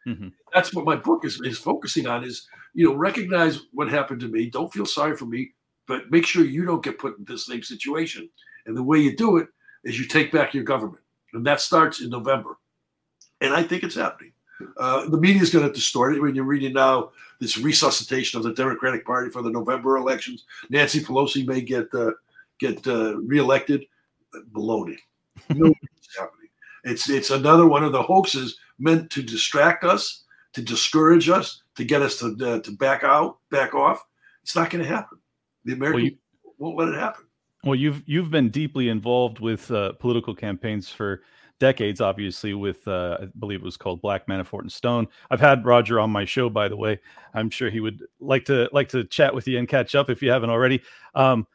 Mm-hmm. 0.06 0.28
That's 0.52 0.74
what 0.74 0.84
my 0.84 0.96
book 0.96 1.24
is, 1.24 1.40
is 1.42 1.58
focusing 1.58 2.06
on 2.06 2.24
is, 2.24 2.46
you 2.74 2.86
know, 2.86 2.94
recognize 2.94 3.60
what 3.72 3.88
happened 3.88 4.20
to 4.20 4.28
me. 4.28 4.50
Don't 4.50 4.72
feel 4.72 4.86
sorry 4.86 5.16
for 5.16 5.26
me, 5.26 5.52
but 5.86 6.10
make 6.10 6.26
sure 6.26 6.44
you 6.44 6.64
don't 6.64 6.84
get 6.84 6.98
put 6.98 7.18
in 7.18 7.24
this 7.24 7.46
same 7.46 7.62
situation. 7.62 8.28
And 8.66 8.76
the 8.76 8.82
way 8.82 8.98
you 8.98 9.16
do 9.16 9.38
it 9.38 9.48
is 9.82 9.98
you 9.98 10.06
take 10.06 10.30
back 10.30 10.54
your 10.54 10.64
government. 10.64 11.02
And 11.32 11.44
that 11.46 11.60
starts 11.60 12.00
in 12.00 12.10
November. 12.10 12.58
And 13.40 13.52
I 13.52 13.62
think 13.62 13.82
it's 13.82 13.96
happening. 13.96 14.32
Uh, 14.76 15.08
the 15.08 15.18
media 15.18 15.42
is 15.42 15.50
going 15.50 15.66
to 15.66 15.72
distort 15.72 16.14
it 16.14 16.22
when 16.22 16.34
you're 16.34 16.44
reading 16.44 16.74
now 16.74 17.10
this 17.40 17.58
resuscitation 17.58 18.38
of 18.38 18.44
the 18.44 18.52
Democratic 18.52 19.04
Party 19.04 19.30
for 19.30 19.42
the 19.42 19.50
November 19.50 19.96
elections. 19.96 20.44
Nancy 20.70 21.00
Pelosi 21.00 21.46
may 21.46 21.60
get 21.60 21.92
uh, 21.92 22.12
get 22.60 22.86
uh, 22.86 23.16
reelected. 23.18 23.84
Baloney. 24.52 24.96
No, 25.50 25.72
happening. 26.18 26.43
It's 26.84 27.08
it's 27.08 27.30
another 27.30 27.66
one 27.66 27.82
of 27.82 27.92
the 27.92 28.02
hoaxes 28.02 28.56
meant 28.78 29.10
to 29.10 29.22
distract 29.22 29.84
us, 29.84 30.24
to 30.52 30.62
discourage 30.62 31.28
us, 31.28 31.62
to 31.76 31.84
get 31.84 32.02
us 32.02 32.18
to 32.18 32.36
uh, 32.40 32.60
to 32.60 32.70
back 32.72 33.04
out, 33.04 33.38
back 33.50 33.74
off. 33.74 34.04
It's 34.42 34.54
not 34.54 34.70
going 34.70 34.84
to 34.84 34.88
happen. 34.88 35.18
The 35.64 35.72
American 35.72 36.02
well, 36.02 36.04
you, 36.04 36.18
won't 36.58 36.78
let 36.78 36.88
it 36.88 37.00
happen. 37.00 37.24
Well, 37.64 37.74
you've 37.74 38.02
you've 38.06 38.30
been 38.30 38.50
deeply 38.50 38.88
involved 38.88 39.40
with 39.40 39.70
uh, 39.70 39.92
political 39.92 40.34
campaigns 40.34 40.90
for 40.90 41.22
decades, 41.60 42.00
obviously, 42.00 42.52
with 42.52 42.86
uh, 42.86 43.18
I 43.22 43.26
believe 43.38 43.60
it 43.60 43.64
was 43.64 43.78
called 43.78 44.02
Black 44.02 44.26
Manafort 44.26 44.60
and 44.60 44.72
Stone. 44.72 45.08
I've 45.30 45.40
had 45.40 45.64
Roger 45.64 45.98
on 46.00 46.10
my 46.10 46.24
show, 46.24 46.50
by 46.50 46.68
the 46.68 46.76
way. 46.76 47.00
I'm 47.32 47.48
sure 47.48 47.70
he 47.70 47.80
would 47.80 48.02
like 48.20 48.44
to 48.46 48.68
like 48.72 48.88
to 48.90 49.04
chat 49.04 49.34
with 49.34 49.48
you 49.48 49.58
and 49.58 49.68
catch 49.68 49.94
up 49.94 50.10
if 50.10 50.22
you 50.22 50.30
haven't 50.30 50.50
already. 50.50 50.82
Um, 51.14 51.46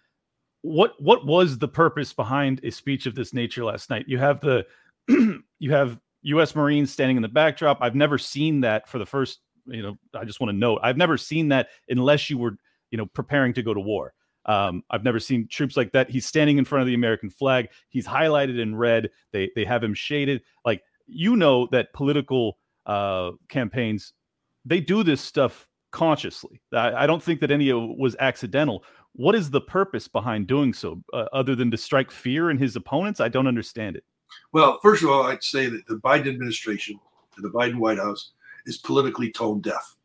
what 0.61 1.01
what 1.01 1.25
was 1.25 1.57
the 1.57 1.67
purpose 1.67 2.11
behind 2.13 2.59
a 2.63 2.71
speech 2.71 3.05
of 3.05 3.15
this 3.15 3.33
nature 3.33 3.63
last 3.63 3.89
night? 3.89 4.05
You 4.07 4.17
have 4.17 4.41
the 4.41 4.65
you 5.59 5.71
have 5.71 5.99
U.S. 6.23 6.55
Marines 6.55 6.91
standing 6.91 7.17
in 7.17 7.21
the 7.21 7.29
backdrop. 7.29 7.79
I've 7.81 7.95
never 7.95 8.17
seen 8.17 8.61
that 8.61 8.87
for 8.87 8.99
the 8.99 9.05
first. 9.05 9.39
You 9.65 9.83
know, 9.83 9.97
I 10.13 10.25
just 10.25 10.39
want 10.39 10.49
to 10.49 10.57
note 10.57 10.79
I've 10.83 10.97
never 10.97 11.17
seen 11.17 11.49
that 11.49 11.69
unless 11.89 12.29
you 12.29 12.37
were 12.37 12.57
you 12.91 12.97
know 12.97 13.05
preparing 13.07 13.53
to 13.53 13.63
go 13.63 13.73
to 13.73 13.79
war. 13.79 14.13
Um, 14.45 14.83
I've 14.89 15.03
never 15.03 15.19
seen 15.19 15.47
troops 15.47 15.77
like 15.77 15.91
that. 15.91 16.09
He's 16.09 16.25
standing 16.25 16.57
in 16.57 16.65
front 16.65 16.81
of 16.81 16.87
the 16.87 16.93
American 16.93 17.29
flag. 17.29 17.69
He's 17.89 18.07
highlighted 18.07 18.59
in 18.59 18.75
red. 18.75 19.09
They 19.31 19.51
they 19.55 19.65
have 19.65 19.83
him 19.83 19.93
shaded. 19.93 20.41
Like 20.65 20.81
you 21.07 21.35
know 21.35 21.67
that 21.71 21.93
political 21.93 22.57
uh, 22.85 23.31
campaigns, 23.49 24.13
they 24.65 24.79
do 24.79 25.03
this 25.03 25.21
stuff 25.21 25.67
consciously. 25.91 26.61
I, 26.73 27.03
I 27.03 27.07
don't 27.07 27.21
think 27.21 27.39
that 27.41 27.51
any 27.51 27.69
of 27.69 27.83
it 27.83 27.97
was 27.97 28.15
accidental. 28.19 28.83
What 29.13 29.35
is 29.35 29.49
the 29.49 29.61
purpose 29.61 30.07
behind 30.07 30.47
doing 30.47 30.73
so, 30.73 31.01
uh, 31.13 31.25
other 31.33 31.55
than 31.55 31.71
to 31.71 31.77
strike 31.77 32.11
fear 32.11 32.49
in 32.49 32.57
his 32.57 32.75
opponents? 32.75 33.19
I 33.19 33.27
don't 33.27 33.47
understand 33.47 33.95
it. 33.95 34.03
Well, 34.51 34.79
first 34.81 35.03
of 35.03 35.09
all, 35.09 35.23
I'd 35.23 35.43
say 35.43 35.67
that 35.67 35.85
the 35.87 35.95
Biden 35.95 36.27
administration 36.27 36.99
and 37.35 37.45
the 37.45 37.49
Biden 37.49 37.77
White 37.77 37.99
House 37.99 38.31
is 38.65 38.77
politically 38.77 39.31
tone 39.31 39.61
deaf. 39.61 39.95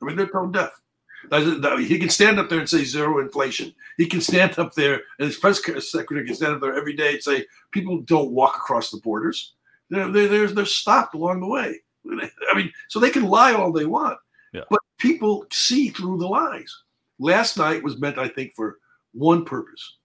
I 0.00 0.04
mean, 0.04 0.16
they're 0.16 0.26
tone 0.26 0.52
deaf. 0.52 0.70
He 1.30 1.98
can 1.98 2.08
stand 2.08 2.40
up 2.40 2.48
there 2.48 2.58
and 2.58 2.68
say 2.68 2.82
zero 2.82 3.20
inflation. 3.20 3.72
He 3.96 4.06
can 4.06 4.20
stand 4.20 4.58
up 4.58 4.74
there, 4.74 5.02
and 5.18 5.26
his 5.26 5.36
press 5.36 5.62
secretary 5.62 6.26
can 6.26 6.34
stand 6.34 6.54
up 6.54 6.60
there 6.60 6.74
every 6.74 6.94
day 6.94 7.14
and 7.14 7.22
say 7.22 7.46
people 7.70 8.00
don't 8.00 8.32
walk 8.32 8.56
across 8.56 8.90
the 8.90 8.98
borders. 8.98 9.54
They're, 9.88 10.08
they're, 10.10 10.48
they're 10.48 10.66
stopped 10.66 11.14
along 11.14 11.40
the 11.40 11.46
way. 11.46 11.80
I 12.10 12.56
mean, 12.56 12.72
so 12.88 12.98
they 12.98 13.10
can 13.10 13.24
lie 13.24 13.52
all 13.52 13.70
they 13.70 13.86
want, 13.86 14.18
yeah. 14.52 14.62
but 14.68 14.80
people 14.98 15.46
see 15.52 15.90
through 15.90 16.18
the 16.18 16.26
lies. 16.26 16.76
Last 17.20 17.56
night 17.56 17.84
was 17.84 18.00
meant, 18.00 18.18
I 18.18 18.26
think, 18.26 18.54
for 18.54 18.78
one 19.12 19.44
purpose. 19.44 19.98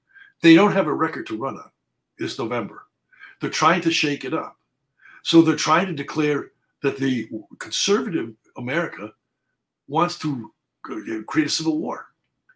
They 0.43 0.53
don't 0.53 0.73
have 0.73 0.85
a 0.85 0.93
record 0.93 1.25
to 1.27 1.37
run 1.37 1.55
on 1.55 1.71
this 2.19 2.37
November. 2.37 2.83
They're 3.39 3.49
trying 3.49 3.81
to 3.81 3.91
shake 3.91 4.25
it 4.25 4.33
up. 4.33 4.57
So 5.23 5.41
they're 5.41 5.55
trying 5.55 5.87
to 5.87 5.93
declare 5.93 6.51
that 6.81 6.97
the 6.97 7.29
conservative 7.59 8.33
America 8.55 9.11
wants 9.87 10.17
to 10.19 10.53
create 10.83 11.47
a 11.47 11.49
civil 11.49 11.79
war. 11.79 12.07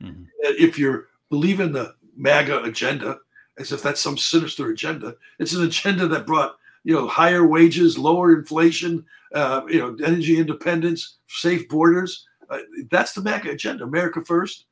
Mm-hmm. 0.02 0.24
If 0.40 0.80
you 0.80 1.06
believe 1.30 1.60
in 1.60 1.72
the 1.72 1.96
MAGA 2.16 2.64
agenda, 2.64 3.20
as 3.58 3.72
if 3.72 3.82
that's 3.82 4.02
some 4.02 4.18
sinister 4.18 4.70
agenda, 4.70 5.16
it's 5.40 5.54
an 5.54 5.64
agenda 5.64 6.08
that 6.08 6.26
brought 6.26 6.58
you 6.84 6.96
know 6.96 7.08
higher 7.08 7.46
wages, 7.46 7.98
lower 7.98 8.34
inflation, 8.34 9.06
uh, 9.34 9.62
you 9.68 9.80
know 9.80 9.96
energy 10.06 10.38
independence, 10.40 11.18
safe 11.28 11.68
borders. 11.70 12.28
Uh, 12.50 12.60
that's 12.90 13.14
the 13.14 13.22
MAGA 13.22 13.52
agenda, 13.52 13.84
America 13.84 14.22
first. 14.22 14.66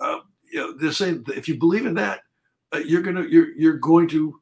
Uh, 0.00 0.18
you 0.50 0.60
know 0.60 0.72
they're 0.72 0.92
saying 0.92 1.24
if 1.28 1.48
you 1.48 1.58
believe 1.58 1.86
in 1.86 1.94
that, 1.94 2.20
uh, 2.74 2.78
you're 2.78 3.02
gonna 3.02 3.24
you're 3.24 3.52
you're 3.56 3.78
going 3.78 4.08
to 4.08 4.40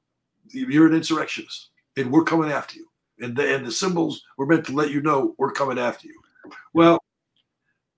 you're 0.50 0.86
an 0.86 0.94
insurrectionist, 0.94 1.70
and 1.96 2.10
we're 2.10 2.24
coming 2.24 2.50
after 2.50 2.76
you. 2.76 2.88
And 3.20 3.36
the, 3.36 3.54
and 3.54 3.64
the 3.64 3.72
symbols 3.72 4.22
were 4.36 4.46
meant 4.46 4.66
to 4.66 4.72
let 4.72 4.90
you 4.90 5.00
know 5.00 5.34
we're 5.38 5.52
coming 5.52 5.78
after 5.78 6.08
you. 6.08 6.20
Well, 6.72 6.98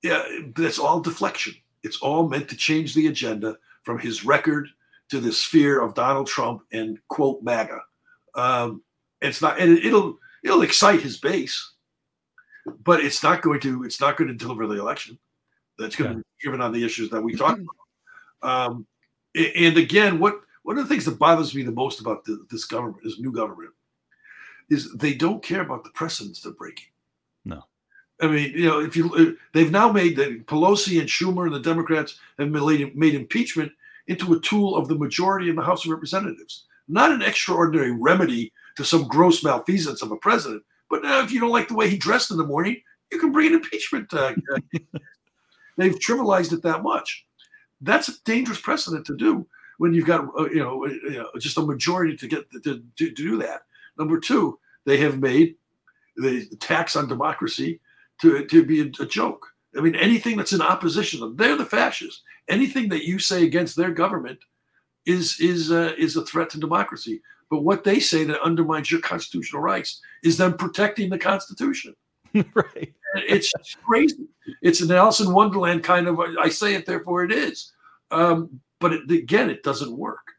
yeah, 0.02 0.22
that's 0.54 0.78
all 0.78 1.00
deflection. 1.00 1.54
It's 1.82 1.98
all 1.98 2.28
meant 2.28 2.48
to 2.48 2.56
change 2.56 2.94
the 2.94 3.06
agenda 3.06 3.56
from 3.84 3.98
his 3.98 4.24
record 4.24 4.68
to 5.10 5.20
the 5.20 5.32
sphere 5.32 5.80
of 5.80 5.94
Donald 5.94 6.26
Trump 6.26 6.62
and 6.72 6.98
quote 7.08 7.42
MAGA. 7.42 7.80
Um, 8.34 8.82
it's 9.20 9.40
not, 9.40 9.58
and 9.60 9.78
it'll 9.78 10.18
it'll 10.42 10.62
excite 10.62 11.00
his 11.00 11.18
base, 11.18 11.72
but 12.82 13.00
it's 13.00 13.22
not 13.22 13.42
going 13.42 13.60
to 13.60 13.84
it's 13.84 14.00
not 14.00 14.16
going 14.16 14.28
to 14.28 14.34
deliver 14.34 14.66
the 14.66 14.78
election. 14.80 15.18
That's 15.78 15.96
going 15.96 16.10
yeah. 16.10 16.16
to 16.16 16.20
be 16.20 16.24
driven 16.40 16.60
on 16.60 16.72
the 16.72 16.84
issues 16.84 17.10
that 17.10 17.22
we 17.22 17.34
talked 17.34 17.60
about. 17.60 18.68
Um, 18.68 18.86
and 19.34 19.76
again, 19.76 20.18
what 20.18 20.40
one 20.64 20.78
of 20.78 20.88
the 20.88 20.92
things 20.92 21.04
that 21.04 21.18
bothers 21.18 21.54
me 21.54 21.62
the 21.62 21.70
most 21.70 22.00
about 22.00 22.24
the, 22.24 22.44
this 22.50 22.64
government, 22.64 23.04
this 23.04 23.20
new 23.20 23.30
government, 23.30 23.70
is 24.70 24.92
they 24.94 25.14
don't 25.14 25.42
care 25.42 25.60
about 25.60 25.84
the 25.84 25.90
precedents 25.90 26.40
they're 26.40 26.52
breaking. 26.52 26.86
No. 27.44 27.62
I 28.20 28.28
mean, 28.28 28.52
you 28.52 28.66
know, 28.66 28.80
if 28.80 28.96
you 28.96 29.36
they've 29.52 29.70
now 29.70 29.92
made 29.92 30.16
that 30.16 30.46
Pelosi 30.46 31.00
and 31.00 31.08
Schumer 31.08 31.44
and 31.44 31.54
the 31.54 31.60
Democrats 31.60 32.18
have 32.38 32.48
made, 32.48 32.96
made 32.96 33.14
impeachment 33.14 33.72
into 34.06 34.32
a 34.32 34.40
tool 34.40 34.76
of 34.76 34.88
the 34.88 34.94
majority 34.94 35.50
in 35.50 35.56
the 35.56 35.62
House 35.62 35.84
of 35.84 35.90
Representatives, 35.90 36.64
not 36.88 37.12
an 37.12 37.20
extraordinary 37.20 37.92
remedy 37.92 38.50
to 38.76 38.84
some 38.84 39.06
gross 39.06 39.44
malfeasance 39.44 40.00
of 40.00 40.12
a 40.12 40.16
president. 40.16 40.62
But 40.88 41.02
now, 41.02 41.20
if 41.20 41.30
you 41.30 41.40
don't 41.40 41.50
like 41.50 41.68
the 41.68 41.74
way 41.74 41.90
he 41.90 41.98
dressed 41.98 42.30
in 42.30 42.38
the 42.38 42.46
morning, 42.46 42.80
you 43.12 43.18
can 43.18 43.32
bring 43.32 43.48
an 43.48 43.54
impeachment. 43.54 44.12
Uh, 44.14 44.34
they've 45.76 45.98
trivialized 45.98 46.54
it 46.54 46.62
that 46.62 46.82
much. 46.82 47.26
That's 47.82 48.08
a 48.08 48.12
dangerous 48.24 48.60
precedent 48.60 49.04
to 49.06 49.16
do 49.16 49.46
when 49.78 49.94
you've 49.94 50.06
got 50.06 50.26
uh, 50.38 50.48
you, 50.50 50.60
know, 50.62 50.84
uh, 50.84 50.88
you, 50.88 51.18
know, 51.18 51.30
just 51.38 51.58
a 51.58 51.62
majority 51.62 52.16
to 52.16 52.28
get 52.28 52.50
to, 52.52 52.60
to, 52.60 52.82
to 52.96 53.10
do 53.10 53.38
that. 53.38 53.62
Number 53.98 54.18
two, 54.18 54.58
they 54.84 54.96
have 54.98 55.18
made 55.18 55.56
the 56.16 56.46
tax 56.60 56.96
on 56.96 57.08
democracy 57.08 57.80
to, 58.20 58.46
to 58.46 58.64
be 58.64 58.80
a, 58.80 59.02
a 59.02 59.06
joke. 59.06 59.46
I 59.76 59.80
mean, 59.80 59.96
anything 59.96 60.36
that's 60.36 60.52
in 60.52 60.62
opposition, 60.62 61.36
they're 61.36 61.56
the 61.56 61.64
fascists. 61.64 62.22
Anything 62.48 62.88
that 62.90 63.04
you 63.04 63.18
say 63.18 63.44
against 63.44 63.76
their 63.76 63.90
government 63.90 64.38
is 65.06 65.38
is 65.40 65.70
uh, 65.70 65.92
is 65.98 66.16
a 66.16 66.24
threat 66.24 66.50
to 66.50 66.60
democracy. 66.60 67.20
But 67.50 67.62
what 67.62 67.84
they 67.84 68.00
say 68.00 68.24
that 68.24 68.40
undermines 68.42 68.90
your 68.90 69.00
constitutional 69.00 69.62
rights 69.62 70.00
is 70.22 70.36
them 70.36 70.56
protecting 70.56 71.10
the 71.10 71.18
Constitution. 71.18 71.94
right. 72.34 72.94
It's 73.16 73.52
crazy. 73.84 74.26
It's 74.60 74.80
an 74.80 74.90
Alice 74.90 75.20
in 75.20 75.32
Wonderland 75.32 75.84
kind 75.84 76.08
of. 76.08 76.20
I 76.20 76.48
say 76.48 76.74
it, 76.74 76.86
therefore 76.86 77.24
it 77.24 77.32
is. 77.32 77.72
Um, 78.10 78.60
but 78.80 78.92
it, 78.92 79.10
again, 79.10 79.50
it 79.50 79.62
doesn't 79.62 79.96
work. 79.96 80.32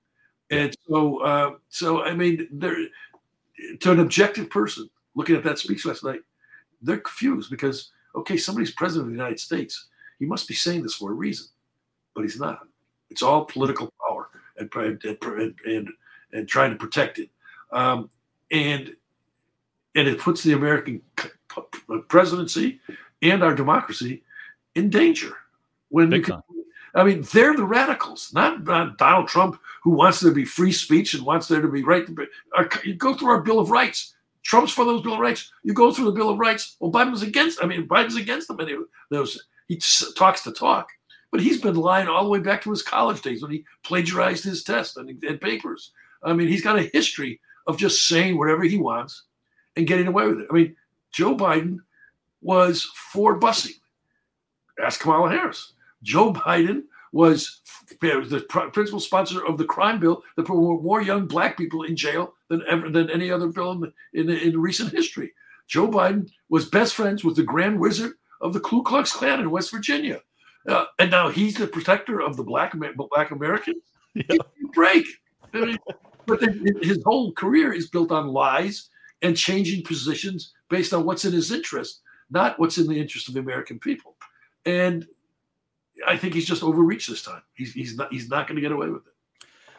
And 0.51 0.75
so, 0.88 1.18
uh, 1.20 1.51
so 1.70 2.04
I 2.04 2.13
mean, 2.13 2.48
there 2.51 2.77
to 3.80 3.92
an 3.92 4.00
objective 4.00 4.50
person 4.50 4.89
looking 5.15 5.36
at 5.36 5.44
that 5.44 5.60
speech 5.60 5.86
last 5.86 6.04
night, 6.04 6.22
they're 6.82 6.98
confused 6.98 7.50
because 7.50 7.92
okay, 8.15 8.38
somebody's 8.38 8.72
president 8.72 9.08
of 9.08 9.12
the 9.12 9.18
United 9.18 9.39
States. 9.39 9.88
He 10.20 10.25
must 10.25 10.48
be 10.48 10.54
saying 10.54 10.84
this 10.84 10.96
for 10.96 11.12
a 11.12 11.13
reason, 11.13 11.48
but 12.13 12.22
he's 12.22 12.39
not. 12.39 12.60
It's 13.10 13.24
all 13.24 13.46
political 13.46 13.92
power 14.08 14.30
and 14.58 14.70
and 14.75 15.56
and, 15.65 15.89
and 16.32 16.48
trying 16.48 16.72
to 16.72 16.77
protect 16.77 17.20
it, 17.20 17.30
um, 17.72 18.10
and 18.51 18.96
and 19.96 20.08
it 20.08 20.20
puts 20.20 20.44
the 20.44 20.54
American 20.54 21.01
presidency 22.08 22.80
and 23.22 23.44
our 23.44 23.56
democracy 23.56 24.24
in 24.75 24.89
danger 24.89 25.34
when 25.89 26.10
Big 26.10 26.25
can, 26.25 26.42
I 26.96 27.04
mean, 27.04 27.24
they're 27.34 27.56
the 27.56 27.66
radicals, 27.66 28.32
not, 28.34 28.64
not, 28.64 28.98
Donald 28.98 29.28
Trump, 29.28 29.60
who 29.84 29.92
wants 29.92 30.22
there 30.22 30.32
to 30.32 30.36
be 30.36 30.46
free 30.46 30.72
speech 30.72 31.14
and 31.14 31.25
wants 31.25 31.48
there 31.48 31.62
to 31.62 31.68
be 31.68 31.84
right. 31.84 32.06
To 32.06 32.12
be, 32.12 32.25
our, 32.56 32.70
go 32.98 33.14
through 33.14 33.30
our 33.30 33.42
Bill 33.42 33.60
of 33.60 33.70
Rights. 33.70 34.14
Trump's 34.44 34.72
for 34.72 34.86
those 34.86 35.02
Bill 35.02 35.16
of 35.16 35.20
Rights. 35.20 35.52
You 35.64 35.74
go 35.74 35.92
through 35.92 36.06
the 36.06 36.12
Bill 36.12 36.30
of 36.30 36.40
Rights. 36.40 36.78
Well, 36.80 36.92
Biden 36.92 37.12
was 37.12 37.22
against. 37.22 37.62
I 37.62 37.68
mean, 37.68 37.88
Biden's 37.88 38.16
against 38.16 38.48
them. 38.48 38.60
It, 38.62 38.80
those 39.10 39.44
he 39.68 39.82
talks 40.16 40.44
the 40.44 40.54
talk, 40.54 40.90
but 41.32 41.42
he's 41.42 41.60
been 41.60 41.75
lying 41.75 42.08
all 42.08 42.24
the 42.24 42.30
way 42.30 42.40
back 42.40 42.62
to 42.64 42.70
his 42.70 42.84
college 42.84 43.22
days 43.22 43.42
when 43.42 43.52
he 43.52 43.66
plagiarized 43.84 44.44
his 44.44 44.64
test 44.64 44.98
and, 44.98 45.22
and 45.24 45.42
papers. 45.42 45.92
I 46.24 46.34
mean, 46.34 46.48
he's 46.48 46.64
got 46.64 46.80
a 46.80 46.90
history 46.94 47.42
of 47.68 47.78
just 47.78 48.08
saying 48.08 48.38
whatever 48.38 48.64
he 48.64 48.78
wants 48.78 49.24
and 49.75 49.88
getting 49.88 50.08
away 50.08 50.28
with 50.28 50.42
it. 50.42 50.48
I 50.50 50.54
mean, 50.54 50.75
Joe 51.12 51.36
Biden 51.36 51.80
was 52.42 52.84
for 53.12 53.40
busing. 53.40 53.80
Ask 54.82 55.02
Kamala 55.02 55.30
Harris. 55.32 55.74
Joe 56.04 56.34
Biden 56.34 56.84
was 57.12 57.62
the 58.02 58.70
principal 58.74 59.00
sponsor 59.00 59.46
of 59.46 59.58
the 59.58 59.66
crime 59.66 60.00
bill 60.00 60.22
that 60.36 60.46
put 60.46 60.58
more 60.58 61.02
young 61.02 61.28
black 61.28 61.58
people 61.58 61.84
in 61.84 61.96
jail 61.96 62.34
than 62.50 62.62
ever 62.70 62.90
than 62.90 63.10
any 63.10 63.32
other 63.32 63.48
bill 63.48 63.72
in, 63.72 63.94
in, 64.14 64.30
in 64.30 64.60
recent 64.60 64.92
history. 64.92 65.34
Joe 65.68 65.88
Biden 65.88 66.30
was 66.50 66.70
best 66.70 66.94
friends 66.94 67.24
with 67.24 67.36
the 67.36 67.44
Grand 67.44 67.80
Wizard 67.80 68.14
of 68.42 68.54
the 68.54 68.60
Ku 68.60 68.84
Klux 68.84 69.14
Klan 69.14 69.40
in 69.40 69.50
West 69.50 69.72
Virginia, 69.72 70.22
uh, 70.68 70.86
and 71.00 71.10
now 71.10 71.30
he's 71.30 71.56
the 71.56 71.68
protector 71.68 72.22
of 72.22 72.38
the 72.38 72.44
black 72.44 72.75
black 73.12 73.32
Americans. 73.32 73.84
Yeah. 74.14 74.38
Break, 74.74 75.06
I 75.54 75.60
mean, 75.60 75.78
but 76.25 76.42
his 76.82 77.02
whole 77.06 77.32
career 77.34 77.72
is 77.72 77.90
built 77.90 78.12
on 78.12 78.28
lies 78.28 78.90
and 79.22 79.38
changing 79.38 79.84
positions 79.84 80.54
based 80.70 80.94
on 80.94 81.06
what's 81.06 81.25
in 81.25 81.34
his 81.34 81.52
interest, 81.52 82.02
not 82.30 82.60
what's 82.60 82.78
in 82.78 82.88
the 82.88 83.00
interest 83.00 83.28
of 83.28 83.34
the 83.34 83.40
American 83.40 83.80
people. 83.80 84.16
And 84.66 85.08
I 86.08 86.18
think 86.18 86.34
he's 86.34 86.46
just 86.46 86.64
overreached 86.64 87.10
this 87.10 87.24
time. 87.24 87.42
He's 87.54 87.74
he's 87.74 87.96
not 87.96 88.12
he's 88.12 88.30
not 88.30 88.48
going 88.48 88.56
to 88.56 88.62
get 88.62 88.72
away 88.72 88.90
with 88.90 89.06
it. 89.06 89.14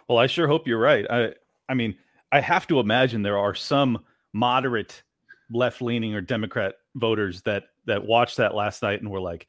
Well, 0.08 0.18
I 0.18 0.26
sure 0.26 0.48
hope 0.48 0.66
you're 0.66 0.78
right. 0.78 1.06
I 1.10 1.34
I 1.68 1.74
mean, 1.74 1.96
I 2.32 2.40
have 2.40 2.66
to 2.68 2.80
imagine 2.80 3.22
there 3.22 3.38
are 3.38 3.54
some 3.54 4.04
moderate 4.32 5.02
left 5.50 5.80
leaning 5.80 6.14
or 6.14 6.20
Democrat 6.20 6.74
voters 6.94 7.42
that 7.42 7.64
that 7.86 8.04
watched 8.04 8.38
that 8.38 8.54
last 8.54 8.82
night 8.82 9.00
and 9.00 9.10
were 9.10 9.20
like, 9.20 9.46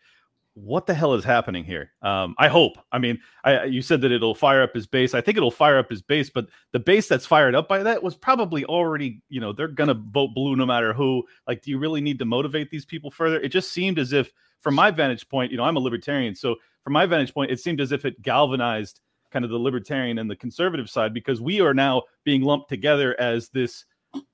"What 0.53 0.85
the 0.85 0.93
hell 0.93 1.13
is 1.15 1.23
happening 1.23 1.63
here?" 1.63 1.91
Um, 2.01 2.35
I 2.37 2.47
hope. 2.47 2.77
I 2.91 2.99
mean, 2.99 3.19
I, 3.43 3.65
you 3.65 3.81
said 3.81 4.01
that 4.01 4.11
it'll 4.11 4.35
fire 4.35 4.61
up 4.61 4.73
his 4.73 4.87
base. 4.87 5.13
I 5.13 5.21
think 5.21 5.37
it'll 5.37 5.51
fire 5.51 5.77
up 5.77 5.89
his 5.89 6.01
base, 6.01 6.29
but 6.29 6.47
the 6.71 6.79
base 6.79 7.07
that's 7.07 7.25
fired 7.25 7.55
up 7.55 7.67
by 7.67 7.83
that 7.83 8.03
was 8.03 8.15
probably 8.15 8.63
already, 8.65 9.21
you 9.29 9.41
know, 9.41 9.53
they're 9.53 9.67
gonna 9.67 9.95
vote 9.95 10.29
blue 10.35 10.55
no 10.55 10.65
matter 10.65 10.93
who. 10.93 11.23
Like, 11.47 11.63
do 11.63 11.71
you 11.71 11.79
really 11.79 12.01
need 12.01 12.19
to 12.19 12.25
motivate 12.25 12.69
these 12.69 12.85
people 12.85 13.11
further? 13.11 13.39
It 13.39 13.49
just 13.49 13.71
seemed 13.71 13.99
as 13.99 14.13
if, 14.13 14.31
from 14.61 14.75
my 14.75 14.91
vantage 14.91 15.27
point, 15.29 15.51
you 15.51 15.57
know, 15.57 15.63
I'm 15.63 15.77
a 15.77 15.79
libertarian, 15.79 16.35
so 16.35 16.55
from 16.83 16.93
my 16.93 17.05
vantage 17.05 17.33
point, 17.33 17.51
it 17.51 17.59
seemed 17.59 17.81
as 17.81 17.91
if 17.91 18.05
it 18.05 18.21
galvanized 18.21 19.01
kind 19.31 19.43
of 19.43 19.51
the 19.51 19.57
libertarian 19.57 20.19
and 20.19 20.29
the 20.29 20.35
conservative 20.35 20.89
side 20.89 21.13
because 21.13 21.41
we 21.41 21.59
are 21.59 21.73
now 21.73 22.03
being 22.23 22.41
lumped 22.41 22.69
together 22.69 23.19
as 23.19 23.49
this 23.49 23.85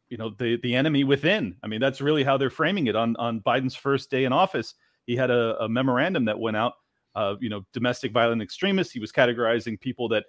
you 0.10 0.18
know 0.18 0.30
the 0.38 0.60
the 0.62 0.76
enemy 0.76 1.04
within. 1.04 1.56
I 1.64 1.68
mean 1.68 1.82
that's 1.82 2.00
really 2.00 2.24
how 2.24 2.38
they're 2.38 2.52
framing 2.52 2.88
it. 2.88 2.96
On 2.96 3.16
on 3.18 3.42
biden's 3.42 3.76
first 3.76 4.12
day 4.12 4.26
in 4.26 4.34
office 4.34 4.76
he 5.06 5.16
had 5.16 5.32
a, 5.32 5.60
a 5.64 5.68
memorandum 5.68 6.26
that 6.26 6.40
went 6.40 6.58
out 6.58 6.74
uh, 7.16 7.36
you 7.40 7.50
know 7.50 7.66
domestic 7.74 8.12
violent 8.12 8.42
extremists. 8.42 8.94
He 8.94 9.00
was 9.00 9.12
categorizing 9.12 9.80
people 9.80 10.08
that 10.10 10.26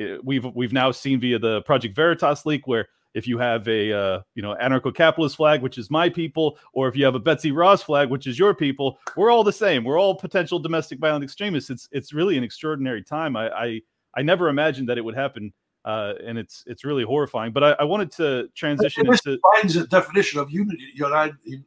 uh, 0.00 0.18
we've 0.24 0.44
we've 0.54 0.72
now 0.72 0.90
seen 0.90 1.20
via 1.20 1.38
the 1.38 1.62
project 1.62 1.94
veritas 1.94 2.44
leak 2.44 2.66
where 2.66 2.88
if 3.18 3.26
you 3.26 3.36
have 3.38 3.66
a 3.68 3.92
uh, 3.92 4.20
you 4.34 4.42
know 4.42 4.56
anarcho-capitalist 4.62 5.36
flag 5.36 5.60
which 5.60 5.76
is 5.76 5.90
my 5.90 6.08
people 6.08 6.58
or 6.72 6.88
if 6.88 6.96
you 6.96 7.04
have 7.04 7.14
a 7.14 7.20
betsy 7.20 7.52
ross 7.52 7.82
flag 7.82 8.08
which 8.08 8.26
is 8.26 8.38
your 8.38 8.54
people 8.54 8.98
we're 9.16 9.30
all 9.30 9.44
the 9.44 9.52
same 9.52 9.84
we're 9.84 9.98
all 9.98 10.14
potential 10.14 10.58
domestic 10.58 10.98
violent 10.98 11.24
extremists 11.24 11.68
it's 11.70 11.88
it's 11.92 12.12
really 12.12 12.38
an 12.38 12.44
extraordinary 12.44 13.02
time 13.02 13.36
i 13.36 13.48
i 13.50 13.80
I 14.18 14.22
never 14.22 14.48
imagined 14.48 14.88
that 14.88 14.98
it 14.98 15.04
would 15.04 15.14
happen. 15.14 15.52
Uh, 15.84 16.14
and 16.26 16.36
it's 16.36 16.64
it's 16.66 16.84
really 16.84 17.04
horrifying. 17.04 17.52
But 17.52 17.64
I, 17.64 17.70
I 17.80 17.84
wanted 17.84 18.10
to 18.12 18.48
transition 18.54 19.06
into 19.06 19.38
Biden's 19.38 19.76
a 19.76 19.86
definition 19.86 20.40
of 20.40 20.50
unity, 20.50 20.82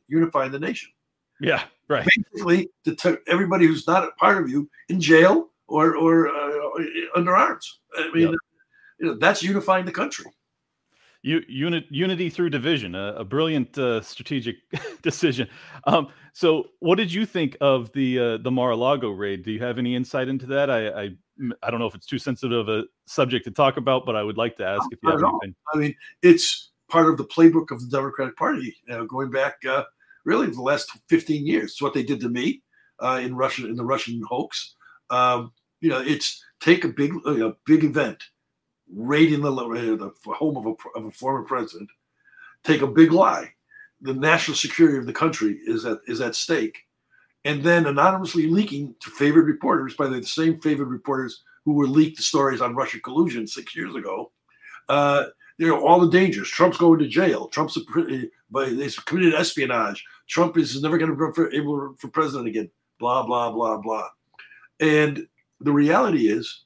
unifying 0.08 0.52
the 0.52 0.60
nation. 0.60 0.92
Yeah, 1.40 1.64
right. 1.88 2.06
Basically, 2.06 2.70
to 2.84 2.94
t- 2.94 3.16
everybody 3.28 3.66
who's 3.66 3.88
not 3.88 4.04
a 4.04 4.12
part 4.20 4.38
of 4.38 4.50
you 4.50 4.70
in 4.90 5.00
jail 5.00 5.48
or 5.68 5.96
or 5.96 6.28
uh, 6.28 6.84
under 7.16 7.36
arms. 7.36 7.80
I 7.98 8.12
mean, 8.14 8.30
yep. 8.30 8.36
you 9.00 9.08
know, 9.08 9.18
that's 9.18 9.42
unifying 9.42 9.86
the 9.86 9.92
country. 9.92 10.26
U- 11.24 11.44
unit, 11.48 11.86
unity 11.90 12.30
through 12.30 12.50
division, 12.50 12.96
a, 12.96 13.14
a 13.18 13.24
brilliant 13.24 13.78
uh, 13.78 14.02
strategic 14.02 14.56
decision. 15.02 15.48
Um, 15.86 16.08
so, 16.34 16.70
what 16.80 16.96
did 16.96 17.14
you 17.14 17.26
think 17.26 17.58
of 17.62 17.92
the 17.94 18.20
uh, 18.20 18.38
the 18.38 18.52
Mar-a-Lago 18.52 19.10
raid? 19.10 19.44
Do 19.44 19.52
you 19.52 19.60
have 19.62 19.78
any 19.78 19.96
insight 19.96 20.28
into 20.28 20.46
that? 20.48 20.70
I, 20.70 20.88
I 20.90 21.10
I 21.64 21.72
don't 21.72 21.80
know 21.80 21.88
if 21.88 21.96
it's 21.96 22.08
too 22.08 22.20
sensitive 22.20 22.68
a 22.70 22.84
subject 23.06 23.46
to 23.46 23.52
talk 23.52 23.78
about, 23.78 24.06
but 24.06 24.16
I 24.16 24.24
would 24.24 24.38
like 24.38 24.58
to 24.58 24.66
ask 24.66 24.84
if 24.92 25.00
you 25.04 25.10
have 25.10 25.22
anything. 25.22 25.56
I 25.74 25.78
mean, 25.78 25.96
it's 26.22 26.72
part 26.90 27.08
of 27.08 27.18
the 27.18 27.26
playbook 27.26 27.72
of 27.72 27.82
the 27.82 27.88
Democratic 27.90 28.36
Party, 28.36 28.76
you 28.88 28.94
know, 28.94 29.06
going 29.06 29.32
back 29.32 29.56
uh, 29.68 29.84
really 30.26 30.48
the 30.48 30.62
last 30.62 30.92
15 31.10 31.48
years. 31.48 31.72
It's 31.72 31.82
what 31.82 31.94
they 31.94 32.04
did 32.04 32.20
to 32.22 32.30
me 32.30 32.62
uh, 33.00 33.20
in 33.22 33.36
Russia 33.36 33.68
in 33.68 33.76
the 33.76 33.86
Russian 33.86 34.22
hoax. 34.28 34.76
Um, 35.10 35.52
you 35.80 35.90
know, 35.90 36.02
it's 36.02 36.44
take 36.60 36.84
a 36.84 36.90
big 36.90 37.14
a 37.26 37.54
big 37.66 37.84
event, 37.84 38.24
raiding 38.94 39.42
the, 39.42 39.52
the 39.52 40.34
home 40.34 40.58
of 40.58 40.66
a, 40.66 41.00
of 41.00 41.06
a 41.06 41.12
former 41.12 41.44
president, 41.44 41.90
take 42.64 42.82
a 42.82 42.88
big 42.88 43.12
lie. 43.12 43.54
The 44.02 44.14
national 44.14 44.58
security 44.58 44.98
of 44.98 45.06
the 45.06 45.14
country 45.14 45.60
is 45.66 45.86
at 45.86 46.00
is 46.08 46.22
at 46.22 46.36
stake 46.36 46.88
and 47.46 47.64
then 47.64 47.88
anonymously 47.88 48.48
leaking 48.48 48.96
to 49.00 49.10
favored 49.10 49.48
reporters 49.48 49.96
by 49.96 50.08
the 50.08 50.24
same 50.24 50.60
favored 50.62 50.90
reporters 50.90 51.44
who 51.66 51.74
were 51.74 51.88
leaked 51.88 52.18
the 52.18 52.24
stories 52.24 52.62
on 52.62 52.76
Russian 52.76 53.02
collusion 53.02 53.48
six 53.48 53.76
years 53.76 53.96
ago. 53.96 54.32
Uh, 54.90 55.26
you 55.58 55.68
know 55.68 55.86
all 55.86 56.00
the 56.00 56.10
dangers. 56.10 56.50
Trump's 56.50 56.78
going 56.78 57.00
to 57.00 57.08
jail. 57.08 57.48
Trump's 57.48 57.78
a, 57.78 58.66
he's 58.66 58.98
committed 59.00 59.36
espionage. 59.36 60.04
Trump 60.28 60.58
is 60.58 60.82
never 60.82 60.98
going 60.98 61.12
to 61.12 61.16
run 61.16 61.34
for 61.34 61.52
able 61.54 61.96
for 62.00 62.08
president 62.08 62.48
again. 62.48 62.70
Blah 63.00 63.26
blah 63.26 63.52
blah 63.52 63.78
blah. 63.78 64.08
And 64.80 65.28
the 65.60 65.72
reality 65.72 66.28
is 66.28 66.64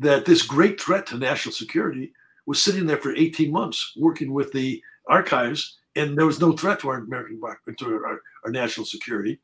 that 0.00 0.24
this 0.24 0.42
great 0.42 0.80
threat 0.80 1.06
to 1.06 1.18
national 1.18 1.52
security 1.52 2.12
was 2.46 2.60
sitting 2.60 2.86
there 2.86 2.96
for 2.96 3.14
18 3.14 3.52
months, 3.52 3.92
working 3.96 4.32
with 4.32 4.50
the 4.50 4.82
archives, 5.06 5.78
and 5.94 6.16
there 6.16 6.26
was 6.26 6.40
no 6.40 6.52
threat 6.52 6.80
to 6.80 6.88
our 6.88 6.98
American 6.98 7.40
to 7.78 7.86
our, 7.86 8.20
our 8.44 8.50
national 8.50 8.86
security 8.86 9.38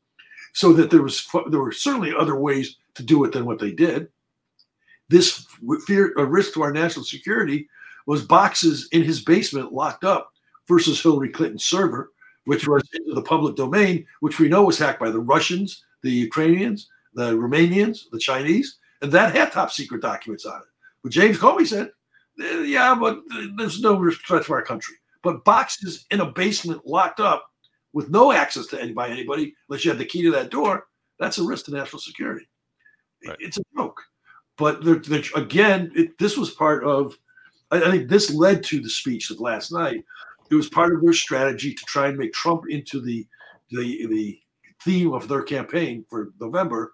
so 0.53 0.73
that 0.73 0.89
there 0.89 1.03
was 1.03 1.27
there 1.49 1.59
were 1.59 1.71
certainly 1.71 2.13
other 2.17 2.35
ways 2.35 2.77
to 2.95 3.03
do 3.03 3.23
it 3.23 3.31
than 3.31 3.45
what 3.45 3.59
they 3.59 3.71
did. 3.71 4.07
This 5.09 5.45
fear, 5.85 6.13
a 6.17 6.25
risk 6.25 6.53
to 6.55 6.63
our 6.63 6.73
national 6.73 7.05
security, 7.05 7.69
was 8.07 8.25
boxes 8.25 8.89
in 8.91 9.03
his 9.03 9.21
basement 9.21 9.73
locked 9.73 10.03
up 10.03 10.33
versus 10.67 11.01
Hillary 11.01 11.29
Clinton's 11.29 11.65
server, 11.65 12.11
which 12.45 12.67
was 12.67 12.83
into 12.93 13.13
the 13.13 13.21
public 13.21 13.55
domain, 13.55 14.05
which 14.21 14.39
we 14.39 14.49
know 14.49 14.63
was 14.63 14.79
hacked 14.79 14.99
by 14.99 15.11
the 15.11 15.19
Russians, 15.19 15.83
the 16.01 16.11
Ukrainians, 16.11 16.89
the 17.13 17.33
Romanians, 17.33 18.09
the 18.11 18.19
Chinese, 18.19 18.79
and 19.01 19.11
that 19.11 19.35
had 19.35 19.51
top 19.51 19.71
secret 19.71 20.01
documents 20.01 20.45
on 20.45 20.57
it. 20.57 20.67
But 21.03 21.11
James 21.11 21.37
Comey 21.37 21.67
said, 21.67 21.91
eh, 22.41 22.63
"Yeah, 22.63 22.95
but 22.95 23.19
there's 23.57 23.81
no 23.81 24.11
threat 24.11 24.45
to 24.45 24.53
our 24.53 24.63
country." 24.63 24.95
But 25.23 25.43
boxes 25.45 26.05
in 26.11 26.21
a 26.21 26.31
basement 26.31 26.85
locked 26.85 27.19
up 27.19 27.51
with 27.93 28.09
no 28.09 28.31
access 28.31 28.67
to 28.67 28.81
anybody, 28.81 29.13
anybody 29.13 29.53
unless 29.67 29.83
you 29.83 29.91
have 29.91 29.97
the 29.97 30.05
key 30.05 30.21
to 30.23 30.31
that 30.31 30.51
door, 30.51 30.87
that's 31.19 31.37
a 31.37 31.43
risk 31.43 31.65
to 31.65 31.71
national 31.71 31.99
security. 31.99 32.47
Right. 33.25 33.37
It's 33.39 33.57
a 33.57 33.63
joke. 33.75 34.01
But 34.57 34.83
they're, 34.83 34.99
they're, 34.99 35.23
again, 35.35 35.91
it, 35.95 36.17
this 36.17 36.37
was 36.37 36.51
part 36.51 36.83
of. 36.83 37.17
I, 37.71 37.83
I 37.83 37.91
think 37.91 38.09
this 38.09 38.31
led 38.31 38.63
to 38.65 38.79
the 38.79 38.89
speech 38.89 39.29
of 39.29 39.39
last 39.39 39.71
night. 39.71 40.03
It 40.49 40.55
was 40.55 40.69
part 40.69 40.93
of 40.93 41.01
their 41.01 41.13
strategy 41.13 41.73
to 41.73 41.85
try 41.85 42.07
and 42.07 42.17
make 42.17 42.33
Trump 42.33 42.63
into 42.69 43.01
the 43.01 43.25
the 43.69 44.07
the 44.07 44.39
theme 44.83 45.13
of 45.13 45.27
their 45.27 45.43
campaign 45.43 46.05
for 46.09 46.31
November, 46.39 46.93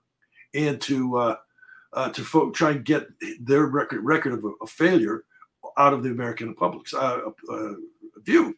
and 0.53 0.81
to 0.81 1.17
uh, 1.17 1.35
uh, 1.93 2.09
to 2.09 2.51
try 2.53 2.71
and 2.71 2.85
get 2.85 3.07
their 3.39 3.65
record 3.67 4.03
record 4.03 4.33
of 4.33 4.43
a, 4.43 4.51
a 4.61 4.67
failure 4.67 5.23
out 5.77 5.93
of 5.93 6.03
the 6.03 6.09
American 6.09 6.53
public's 6.55 6.93
uh, 6.93 7.19
uh 7.49 7.73
view. 8.23 8.55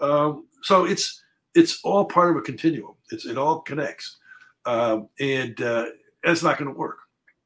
Um, 0.00 0.46
so 0.62 0.84
it's 0.84 1.22
it's 1.54 1.80
all 1.82 2.04
part 2.04 2.30
of 2.30 2.36
a 2.36 2.42
continuum. 2.42 2.94
It's 3.10 3.26
it 3.26 3.38
all 3.38 3.60
connects, 3.60 4.18
um, 4.66 5.08
and 5.20 5.60
uh, 5.60 5.86
it's 6.22 6.42
not 6.42 6.58
going 6.58 6.72
to 6.72 6.78
work. 6.78 6.98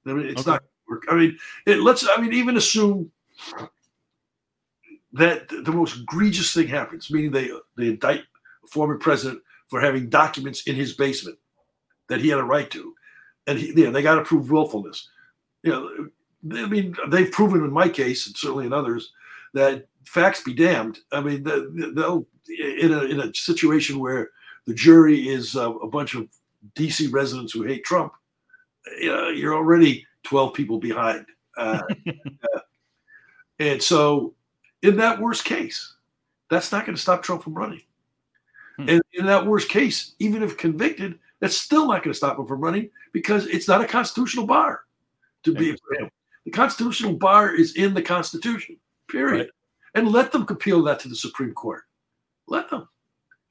I 0.07 0.12
mean, 0.12 0.26
it's 0.26 0.42
okay. 0.42 0.53
not 0.53 0.62
work. 0.88 1.05
I 1.09 1.14
mean, 1.14 1.38
it, 1.66 1.81
let's. 1.81 2.07
I 2.09 2.20
mean, 2.20 2.33
even 2.33 2.57
assume 2.57 3.11
that 5.12 5.48
the 5.48 5.72
most 5.72 6.00
egregious 6.00 6.53
thing 6.53 6.68
happens, 6.68 7.11
meaning 7.11 7.31
they 7.31 7.50
they 7.76 7.88
indict 7.88 8.22
a 8.64 8.66
former 8.66 8.98
president 8.98 9.42
for 9.68 9.81
having 9.81 10.09
documents 10.09 10.62
in 10.62 10.74
his 10.74 10.94
basement 10.94 11.38
that 12.09 12.20
he 12.20 12.29
had 12.29 12.40
a 12.40 12.44
right 12.44 12.70
to, 12.70 12.94
and 13.46 13.59
he, 13.59 13.68
you 13.68 13.85
know, 13.85 13.92
they 13.92 14.03
got 14.03 14.16
to 14.16 14.24
prove 14.24 14.50
willfulness. 14.50 15.09
You 15.62 15.72
know, 15.72 16.08
I 16.58 16.66
mean, 16.66 16.96
they've 17.08 17.30
proven 17.30 17.64
in 17.64 17.72
my 17.72 17.88
case, 17.88 18.26
and 18.26 18.36
certainly 18.36 18.66
in 18.66 18.72
others, 18.72 19.12
that 19.54 19.86
facts 20.06 20.42
be 20.42 20.54
damned. 20.54 20.98
I 21.12 21.20
mean, 21.20 21.42
they'll 21.42 22.26
in 22.48 22.92
a 22.92 23.02
in 23.04 23.20
a 23.20 23.34
situation 23.34 23.98
where 23.98 24.30
the 24.66 24.74
jury 24.74 25.28
is 25.28 25.56
uh, 25.56 25.72
a 25.76 25.88
bunch 25.88 26.14
of 26.14 26.28
DC 26.74 27.12
residents 27.12 27.52
who 27.52 27.62
hate 27.62 27.84
Trump, 27.84 28.12
uh, 29.04 29.28
you're 29.28 29.54
already 29.54 30.06
12 30.24 30.54
people 30.54 30.78
behind. 30.78 31.26
Uh, 31.56 31.82
uh, 32.08 32.60
and 33.58 33.82
so, 33.82 34.34
in 34.82 34.96
that 34.96 35.20
worst 35.20 35.44
case, 35.44 35.94
that's 36.50 36.72
not 36.72 36.86
going 36.86 36.96
to 36.96 37.02
stop 37.02 37.22
Trump 37.22 37.42
from 37.42 37.54
running. 37.54 37.82
Hmm. 38.76 38.88
And 38.88 39.02
in 39.12 39.26
that 39.26 39.46
worst 39.46 39.68
case, 39.68 40.14
even 40.18 40.42
if 40.42 40.56
convicted, 40.56 41.18
that's 41.40 41.56
still 41.56 41.86
not 41.86 42.02
going 42.02 42.12
to 42.12 42.16
stop 42.16 42.38
him 42.38 42.46
from 42.46 42.60
running 42.60 42.90
because 43.12 43.46
it's 43.46 43.68
not 43.68 43.80
a 43.80 43.86
constitutional 43.86 44.46
bar 44.46 44.82
to 45.44 45.55
be. 45.55 45.76
The 46.44 46.50
constitutional 46.50 47.14
bar 47.14 47.55
is 47.55 47.76
in 47.76 47.92
the 47.92 48.03
Constitution, 48.03 48.76
period. 49.09 49.38
Right. 49.40 49.50
And 49.94 50.09
let 50.09 50.33
them 50.33 50.46
appeal 50.48 50.83
that 50.85 51.00
to 51.00 51.09
the 51.09 51.16
Supreme 51.16 51.53
Court. 51.53 51.83
Let 52.48 52.70
them. 52.70 52.88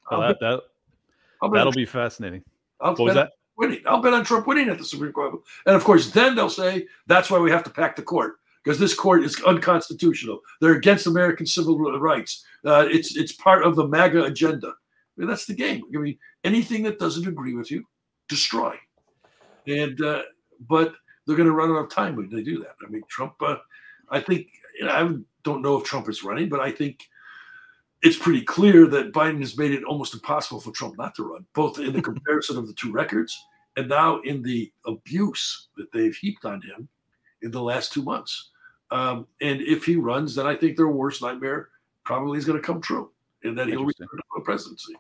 Well, 0.09 0.21
I'll 0.21 0.27
that, 0.27 0.39
that, 0.39 0.61
bet 1.41 1.51
that'll 1.53 1.71
be 1.71 1.85
fascinating. 1.85 2.43
I'll 2.81 2.91
What 2.91 2.99
was 2.99 3.13
bet 3.13 3.17
on 3.17 3.25
that? 3.25 3.31
winning. 3.57 3.83
I'll 3.85 4.01
bet 4.01 4.13
on 4.13 4.25
Trump 4.25 4.47
winning 4.47 4.69
at 4.69 4.77
the 4.77 4.85
Supreme 4.85 5.11
Court. 5.11 5.35
And 5.65 5.75
of 5.75 5.83
course, 5.83 6.11
then 6.11 6.35
they'll 6.35 6.49
say 6.49 6.87
that's 7.07 7.29
why 7.29 7.39
we 7.39 7.51
have 7.51 7.63
to 7.65 7.69
pack 7.69 7.95
the 7.95 8.01
court 8.01 8.37
because 8.63 8.79
this 8.79 8.93
court 8.93 9.23
is 9.23 9.41
unconstitutional. 9.43 10.39
They're 10.61 10.75
against 10.75 11.07
American 11.07 11.45
civil 11.45 11.77
rights. 11.99 12.45
Uh, 12.65 12.87
it's 12.89 13.15
it's 13.15 13.31
part 13.33 13.63
of 13.63 13.75
the 13.75 13.87
MAGA 13.87 14.23
agenda. 14.23 14.67
I 14.67 14.71
mean, 15.17 15.27
that's 15.27 15.45
the 15.45 15.53
game. 15.53 15.83
I 15.93 15.97
mean, 15.99 16.17
anything 16.43 16.83
that 16.83 16.99
doesn't 16.99 17.27
agree 17.27 17.53
with 17.53 17.69
you, 17.71 17.85
destroy. 18.27 18.75
And 19.67 20.01
uh, 20.01 20.23
but 20.67 20.95
they're 21.29 21.37
going 21.37 21.47
to 21.47 21.55
run 21.55 21.69
out 21.71 21.83
of 21.83 21.89
time 21.89 22.15
when 22.15 22.29
they 22.29 22.41
do 22.41 22.59
that. 22.59 22.75
I 22.85 22.89
mean, 22.89 23.03
Trump. 23.07 23.35
Uh, 23.39 23.57
I 24.09 24.19
think 24.19 24.47
you 24.79 24.85
know, 24.85 24.91
I 24.91 25.15
don't 25.43 25.61
know 25.61 25.77
if 25.77 25.83
Trump 25.83 26.09
is 26.09 26.23
running, 26.23 26.49
but 26.49 26.59
I 26.59 26.71
think 26.71 27.07
it's 28.01 28.17
pretty 28.17 28.41
clear 28.41 28.87
that 28.87 29.13
Biden 29.13 29.39
has 29.41 29.57
made 29.57 29.71
it 29.71 29.83
almost 29.83 30.13
impossible 30.13 30.59
for 30.59 30.71
Trump 30.71 30.97
not 30.97 31.13
to 31.15 31.23
run, 31.23 31.45
both 31.53 31.79
in 31.79 31.93
the 31.93 32.01
comparison 32.09 32.57
of 32.57 32.67
the 32.67 32.73
two 32.73 32.91
records 32.91 33.37
and 33.77 33.87
now 33.87 34.19
in 34.21 34.41
the 34.41 34.71
abuse 34.85 35.67
that 35.77 35.91
they've 35.91 36.15
heaped 36.15 36.45
on 36.45 36.61
him 36.61 36.87
in 37.41 37.51
the 37.51 37.61
last 37.61 37.93
two 37.93 38.03
months. 38.03 38.49
Um, 38.91 39.27
and 39.41 39.61
if 39.61 39.85
he 39.85 39.95
runs, 39.95 40.35
then 40.35 40.47
I 40.47 40.55
think 40.55 40.75
their 40.75 40.87
worst 40.87 41.21
nightmare 41.21 41.69
probably 42.03 42.39
is 42.39 42.45
going 42.45 42.59
to 42.59 42.65
come 42.65 42.81
true, 42.81 43.11
and 43.43 43.57
that 43.57 43.67
he'll 43.67 43.85
return 43.85 44.07
to 44.07 44.23
the 44.35 44.41
presidency. 44.41 44.95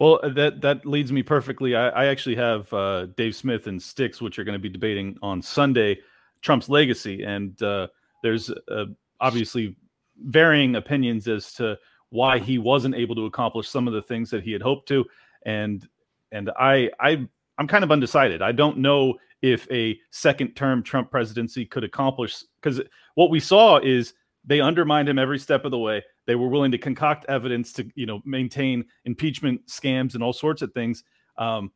Well, 0.00 0.18
uh, 0.22 0.30
that 0.30 0.62
that 0.62 0.86
leads 0.86 1.12
me 1.12 1.22
perfectly. 1.22 1.76
I, 1.76 1.90
I 1.90 2.06
actually 2.06 2.36
have 2.36 2.72
uh, 2.72 3.06
Dave 3.16 3.36
Smith 3.36 3.66
and 3.66 3.80
Sticks, 3.80 4.20
which 4.20 4.38
are 4.38 4.44
going 4.44 4.54
to 4.54 4.58
be 4.58 4.70
debating 4.70 5.16
on 5.22 5.42
Sunday 5.42 5.98
Trump's 6.40 6.70
legacy, 6.70 7.22
and 7.22 7.62
uh, 7.62 7.86
there's 8.22 8.50
uh, 8.50 8.86
obviously 9.20 9.76
varying 10.24 10.76
opinions 10.76 11.28
as 11.28 11.52
to 11.52 11.78
why 12.08 12.38
he 12.38 12.56
wasn't 12.58 12.94
able 12.94 13.14
to 13.14 13.26
accomplish 13.26 13.68
some 13.68 13.86
of 13.86 13.92
the 13.92 14.00
things 14.00 14.30
that 14.30 14.42
he 14.42 14.52
had 14.52 14.62
hoped 14.62 14.88
to, 14.88 15.04
and 15.44 15.86
and 16.32 16.50
I 16.58 16.90
I 16.98 17.28
I'm 17.58 17.68
kind 17.68 17.84
of 17.84 17.92
undecided. 17.92 18.40
I 18.40 18.52
don't 18.52 18.78
know 18.78 19.18
if 19.42 19.70
a 19.70 19.98
second 20.10 20.54
term 20.54 20.82
Trump 20.82 21.10
presidency 21.10 21.66
could 21.66 21.84
accomplish 21.84 22.42
because 22.62 22.80
what 23.16 23.30
we 23.30 23.38
saw 23.38 23.78
is 23.78 24.14
they 24.44 24.60
undermined 24.60 25.08
him 25.08 25.18
every 25.18 25.38
step 25.38 25.64
of 25.64 25.70
the 25.70 25.78
way. 25.78 26.02
They 26.26 26.34
were 26.34 26.48
willing 26.48 26.72
to 26.72 26.78
concoct 26.78 27.26
evidence 27.28 27.72
to, 27.74 27.90
you 27.94 28.06
know, 28.06 28.20
maintain 28.24 28.84
impeachment 29.04 29.66
scams 29.66 30.14
and 30.14 30.22
all 30.22 30.32
sorts 30.32 30.62
of 30.62 30.72
things. 30.72 31.04
Um, 31.36 31.72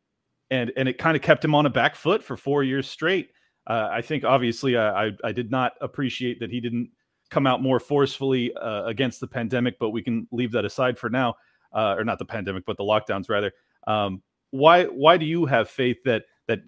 and 0.51 0.71
and 0.77 0.87
it 0.87 0.97
kind 0.97 1.15
of 1.15 1.23
kept 1.23 1.43
him 1.43 1.55
on 1.55 1.65
a 1.65 1.69
back 1.69 1.95
foot 1.95 2.23
for 2.23 2.37
four 2.37 2.63
years 2.63 2.87
straight. 2.87 3.29
Uh, 3.67 3.89
I 3.91 4.01
think 4.01 4.23
obviously 4.23 4.77
I, 4.77 5.07
I 5.07 5.11
I 5.23 5.31
did 5.31 5.51
not 5.51 5.73
appreciate 5.81 6.39
that 6.39 6.51
he 6.51 6.59
didn't 6.59 6.89
come 7.31 7.47
out 7.47 7.61
more 7.61 7.79
forcefully 7.79 8.53
uh, 8.53 8.85
against 8.85 9.19
the 9.19 9.27
pandemic, 9.27 9.79
but 9.79 9.89
we 9.89 10.03
can 10.03 10.27
leave 10.31 10.51
that 10.51 10.65
aside 10.65 10.97
for 10.97 11.09
now, 11.09 11.35
uh, 11.73 11.95
or 11.97 12.03
not 12.03 12.19
the 12.19 12.25
pandemic, 12.25 12.63
but 12.65 12.77
the 12.77 12.83
lockdowns 12.83 13.29
rather. 13.29 13.51
Um, 13.87 14.21
why 14.51 14.85
why 14.85 15.17
do 15.17 15.25
you 15.25 15.45
have 15.45 15.69
faith 15.69 15.97
that 16.05 16.23
that 16.47 16.59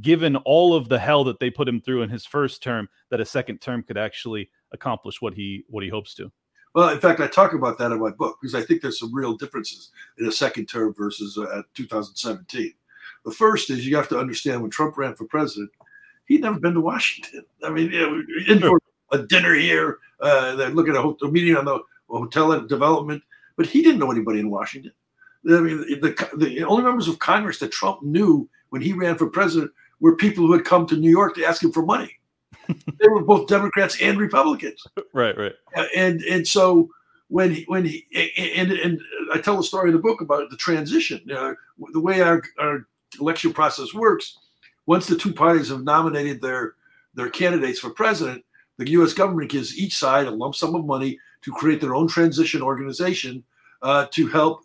given 0.00 0.36
all 0.36 0.74
of 0.74 0.88
the 0.88 0.98
hell 0.98 1.24
that 1.24 1.40
they 1.40 1.50
put 1.50 1.68
him 1.68 1.80
through 1.80 2.02
in 2.02 2.10
his 2.10 2.24
first 2.24 2.62
term, 2.62 2.88
that 3.10 3.20
a 3.20 3.26
second 3.26 3.60
term 3.60 3.82
could 3.82 3.98
actually 3.98 4.50
accomplish 4.72 5.20
what 5.20 5.34
he 5.34 5.64
what 5.68 5.84
he 5.84 5.90
hopes 5.90 6.14
to? 6.14 6.30
Well, 6.74 6.90
in 6.90 7.00
fact, 7.00 7.20
I 7.20 7.26
talk 7.26 7.52
about 7.52 7.78
that 7.78 7.90
in 7.90 8.00
my 8.00 8.10
book 8.10 8.38
because 8.40 8.54
I 8.54 8.62
think 8.62 8.80
there's 8.80 8.98
some 8.98 9.14
real 9.14 9.36
differences 9.36 9.90
in 10.18 10.26
a 10.26 10.32
second 10.32 10.66
term 10.66 10.94
versus 10.94 11.36
uh, 11.36 11.62
2017. 11.74 12.72
The 13.24 13.30
first 13.30 13.70
is 13.70 13.86
you 13.86 13.96
have 13.96 14.08
to 14.08 14.18
understand 14.18 14.62
when 14.62 14.70
Trump 14.70 14.96
ran 14.96 15.14
for 15.14 15.24
president, 15.24 15.70
he'd 16.26 16.42
never 16.42 16.60
been 16.60 16.74
to 16.74 16.80
Washington. 16.80 17.44
I 17.64 17.70
mean, 17.70 17.92
in 18.46 18.60
for 18.60 18.78
a 19.10 19.18
dinner 19.18 19.54
here, 19.54 19.98
uh, 20.20 20.54
they're 20.54 20.70
looking 20.70 20.94
at 20.94 21.00
a, 21.00 21.02
hotel, 21.02 21.30
meeting 21.30 21.56
on 21.56 21.64
the 21.64 21.80
hotel 22.08 22.58
development, 22.66 23.22
but 23.56 23.66
he 23.66 23.82
didn't 23.82 23.98
know 23.98 24.12
anybody 24.12 24.38
in 24.38 24.50
Washington. 24.50 24.92
I 25.48 25.60
mean, 25.60 25.78
the, 26.00 26.28
the 26.36 26.62
only 26.64 26.84
members 26.84 27.08
of 27.08 27.18
Congress 27.18 27.58
that 27.58 27.72
Trump 27.72 28.02
knew 28.02 28.48
when 28.68 28.82
he 28.82 28.92
ran 28.92 29.16
for 29.16 29.26
president 29.26 29.72
were 29.98 30.16
people 30.16 30.46
who 30.46 30.52
had 30.52 30.64
come 30.64 30.86
to 30.86 30.96
New 30.96 31.10
York 31.10 31.34
to 31.34 31.44
ask 31.44 31.62
him 31.62 31.72
for 31.72 31.84
money. 31.84 32.19
They 32.98 33.08
were 33.08 33.22
both 33.22 33.48
Democrats 33.48 34.00
and 34.00 34.18
Republicans 34.18 34.84
Right, 35.12 35.36
right. 35.36 35.52
And 35.96 36.22
and 36.22 36.46
so 36.46 36.90
when 37.28 37.54
he 37.54 37.64
when 37.64 37.84
he 37.84 38.06
and 38.56 38.72
and 38.72 39.00
I 39.32 39.38
tell 39.38 39.56
the 39.56 39.62
story 39.62 39.90
in 39.90 39.96
the 39.96 40.02
book 40.02 40.20
about 40.20 40.50
the 40.50 40.56
transition. 40.56 41.20
Uh, 41.30 41.54
the 41.92 42.00
way 42.00 42.20
our, 42.20 42.42
our 42.58 42.86
election 43.20 43.52
process 43.52 43.94
works, 43.94 44.38
once 44.86 45.06
the 45.06 45.16
two 45.16 45.32
parties 45.32 45.68
have 45.68 45.84
nominated 45.84 46.40
their 46.40 46.74
their 47.14 47.30
candidates 47.30 47.78
for 47.78 47.90
president, 47.90 48.44
the 48.78 48.90
U.S. 48.90 49.12
government 49.12 49.50
gives 49.50 49.78
each 49.78 49.96
side 49.96 50.26
a 50.26 50.30
lump 50.30 50.54
sum 50.54 50.74
of 50.74 50.84
money 50.84 51.18
to 51.42 51.52
create 51.52 51.80
their 51.80 51.94
own 51.94 52.08
transition 52.08 52.62
organization 52.62 53.44
uh, 53.82 54.06
to 54.10 54.26
help 54.28 54.64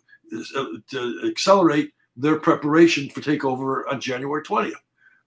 uh, 0.56 0.64
to 0.90 1.20
accelerate 1.24 1.92
their 2.16 2.36
preparation 2.36 3.08
for 3.10 3.20
takeover 3.20 3.82
on 3.90 4.00
January 4.00 4.42
20th. 4.42 4.72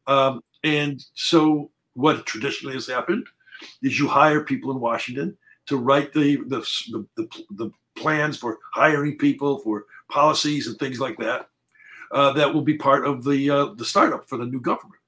Um, 0.08 0.44
and 0.64 1.04
so, 1.14 1.72
what 1.94 2.26
traditionally 2.26 2.76
has 2.76 2.88
happened 2.88 3.28
is 3.82 4.00
you 4.00 4.08
hire 4.08 4.44
people 4.44 4.72
in 4.72 4.80
Washington 4.80 5.38
to 5.66 5.78
write 5.78 6.14
the 6.14 6.38
the, 6.48 6.60
the, 6.92 7.06
the, 7.16 7.44
the 7.52 7.72
plans 7.96 8.38
for 8.38 8.60
hiring 8.74 9.18
people, 9.18 9.60
for 9.60 9.86
policies 10.10 10.68
and 10.68 10.78
things 10.78 11.00
like 11.00 11.18
that, 11.18 11.50
uh, 12.12 12.32
that 12.34 12.54
will 12.54 12.62
be 12.62 12.78
part 12.78 13.06
of 13.06 13.24
the 13.24 13.50
uh, 13.50 13.66
the 13.76 13.86
startup 13.86 14.28
for 14.28 14.38
the 14.38 14.46
new 14.46 14.62
government. 14.62 15.02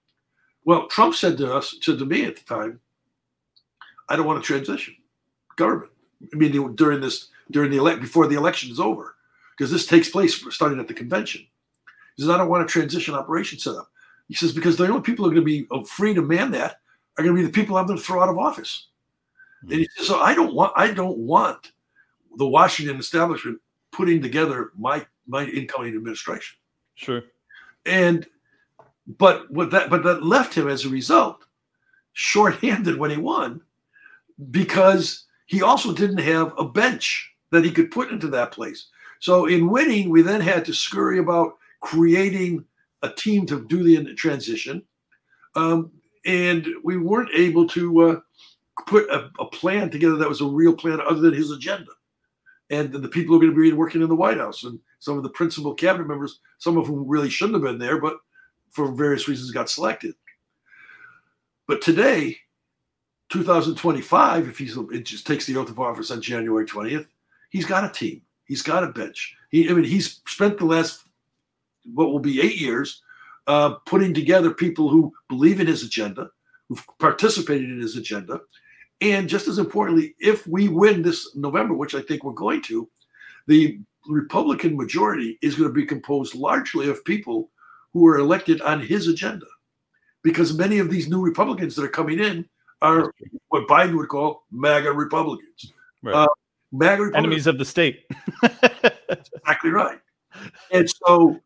Well, 0.65 0.87
Trump 0.87 1.15
said 1.15 1.37
to 1.37 1.53
us, 1.55 1.75
said 1.81 1.99
to 1.99 2.05
me 2.05 2.25
at 2.25 2.35
the 2.35 2.43
time, 2.43 2.79
I 4.09 4.15
don't 4.15 4.27
want 4.27 4.43
to 4.43 4.45
transition 4.45 4.95
government. 5.55 5.91
I 6.33 6.35
mean, 6.35 6.75
during 6.75 7.01
this 7.01 7.29
during 7.49 7.71
the 7.71 7.77
elect 7.77 8.01
before 8.01 8.27
the 8.27 8.37
election 8.37 8.71
is 8.71 8.79
over, 8.79 9.15
because 9.57 9.71
this 9.71 9.87
takes 9.87 10.09
place 10.09 10.43
starting 10.53 10.79
at 10.79 10.87
the 10.87 10.93
convention. 10.93 11.41
He 12.15 12.23
says, 12.23 12.29
I 12.29 12.37
don't 12.37 12.49
want 12.49 12.63
a 12.63 12.67
transition 12.67 13.15
operation 13.15 13.57
set 13.57 13.75
up. 13.75 13.90
He 14.31 14.37
says, 14.37 14.53
because 14.53 14.77
the 14.77 14.87
only 14.87 15.01
people 15.01 15.25
who 15.25 15.31
are 15.31 15.33
going 15.33 15.45
to 15.45 15.65
be 15.65 15.67
uh, 15.71 15.83
free 15.83 16.13
to 16.13 16.21
man 16.21 16.51
that 16.51 16.77
are 17.17 17.23
going 17.25 17.35
to 17.35 17.41
be 17.41 17.45
the 17.45 17.51
people 17.51 17.75
I'm 17.75 17.85
going 17.85 17.99
to 17.99 18.03
throw 18.03 18.23
out 18.23 18.29
of 18.29 18.37
office. 18.37 18.87
And 19.63 19.73
he 19.73 19.89
says, 19.97 20.07
so 20.07 20.21
I 20.21 20.33
don't 20.33 20.53
want 20.53 20.71
I 20.77 20.91
don't 20.91 21.17
want 21.17 21.73
the 22.37 22.47
Washington 22.47 22.97
establishment 22.97 23.59
putting 23.91 24.21
together 24.21 24.71
my 24.77 25.05
my 25.27 25.43
incoming 25.43 25.97
administration. 25.97 26.57
Sure. 26.95 27.23
And 27.85 28.25
but 29.19 29.51
what 29.51 29.69
that 29.71 29.89
but 29.89 30.03
that 30.03 30.23
left 30.23 30.53
him 30.53 30.69
as 30.69 30.85
a 30.85 30.89
result 30.89 31.43
shorthanded 32.13 32.97
when 32.97 33.11
he 33.11 33.17
won 33.17 33.59
because 34.49 35.25
he 35.45 35.61
also 35.61 35.93
didn't 35.93 36.19
have 36.19 36.53
a 36.57 36.63
bench 36.63 37.33
that 37.49 37.65
he 37.65 37.71
could 37.71 37.91
put 37.91 38.11
into 38.11 38.29
that 38.29 38.53
place. 38.53 38.87
So 39.19 39.45
in 39.45 39.69
winning, 39.69 40.09
we 40.09 40.21
then 40.21 40.39
had 40.39 40.63
to 40.67 40.73
scurry 40.73 41.19
about 41.19 41.57
creating 41.81 42.63
a 43.01 43.09
team 43.09 43.45
to 43.47 43.65
do 43.67 43.83
the 43.83 44.13
transition. 44.13 44.83
Um, 45.55 45.91
and 46.25 46.67
we 46.83 46.97
weren't 46.97 47.33
able 47.33 47.67
to 47.69 48.01
uh, 48.01 48.19
put 48.87 49.09
a, 49.09 49.29
a, 49.39 49.45
plan 49.45 49.89
together 49.89 50.15
that 50.15 50.29
was 50.29 50.41
a 50.41 50.45
real 50.45 50.73
plan 50.73 51.01
other 51.01 51.19
than 51.19 51.33
his 51.33 51.51
agenda. 51.51 51.91
And 52.69 52.93
the 52.93 53.09
people 53.09 53.33
who 53.33 53.41
are 53.41 53.45
going 53.45 53.53
to 53.53 53.61
be 53.61 53.73
working 53.73 54.01
in 54.01 54.07
the 54.07 54.15
White 54.15 54.37
House 54.37 54.63
and 54.63 54.79
some 54.99 55.17
of 55.17 55.23
the 55.23 55.29
principal 55.29 55.73
cabinet 55.73 56.07
members, 56.07 56.39
some 56.59 56.77
of 56.77 56.87
whom 56.87 57.07
really 57.07 57.29
shouldn't 57.29 57.55
have 57.55 57.63
been 57.63 57.79
there, 57.79 57.99
but 57.99 58.17
for 58.69 58.91
various 58.91 59.27
reasons 59.27 59.51
got 59.51 59.69
selected. 59.69 60.15
But 61.67 61.81
today, 61.81 62.37
2025, 63.29 64.47
if 64.47 64.57
he's 64.57 64.77
it 64.77 65.05
just 65.05 65.27
takes 65.27 65.45
the 65.45 65.57
oath 65.57 65.69
of 65.69 65.79
office 65.79 66.11
on 66.11 66.21
January 66.21 66.65
20th, 66.65 67.07
he's 67.49 67.65
got 67.65 67.83
a 67.83 67.89
team. 67.89 68.21
He's 68.45 68.61
got 68.61 68.83
a 68.83 68.87
bench. 68.87 69.35
He, 69.49 69.69
I 69.69 69.73
mean, 69.73 69.85
he's 69.85 70.21
spent 70.27 70.57
the 70.57 70.65
last 70.65 71.03
what 71.93 72.11
will 72.11 72.19
be 72.19 72.41
eight 72.41 72.59
years 72.59 73.01
uh, 73.47 73.75
putting 73.85 74.13
together 74.13 74.51
people 74.51 74.89
who 74.89 75.13
believe 75.29 75.59
in 75.59 75.67
his 75.67 75.83
agenda, 75.83 76.29
who've 76.69 76.85
participated 76.99 77.69
in 77.69 77.79
his 77.79 77.97
agenda, 77.97 78.39
and 79.01 79.27
just 79.27 79.47
as 79.47 79.57
importantly, 79.57 80.15
if 80.19 80.45
we 80.47 80.67
win 80.67 81.01
this 81.01 81.35
November, 81.35 81.73
which 81.73 81.95
I 81.95 82.01
think 82.01 82.23
we're 82.23 82.33
going 82.33 82.61
to, 82.63 82.87
the 83.47 83.79
Republican 84.07 84.77
majority 84.77 85.39
is 85.41 85.55
going 85.55 85.69
to 85.69 85.73
be 85.73 85.85
composed 85.85 86.35
largely 86.35 86.89
of 86.89 87.03
people 87.03 87.49
who 87.93 88.07
are 88.07 88.19
elected 88.19 88.61
on 88.61 88.79
his 88.79 89.07
agenda, 89.07 89.47
because 90.23 90.57
many 90.57 90.77
of 90.77 90.89
these 90.89 91.09
new 91.09 91.21
Republicans 91.21 91.75
that 91.75 91.83
are 91.83 91.89
coming 91.89 92.19
in 92.19 92.47
are 92.81 93.11
what 93.49 93.67
Biden 93.67 93.97
would 93.97 94.09
call 94.09 94.43
MAGA 94.51 94.91
Republicans. 94.91 95.73
Right. 96.03 96.15
Uh, 96.15 96.27
MAGA 96.71 97.03
Republicans. 97.03 97.25
Enemies 97.25 97.47
of 97.47 97.57
the 97.57 97.65
state. 97.65 98.05
exactly 99.09 99.71
right. 99.71 99.99
And 100.71 100.89
so, 100.89 101.39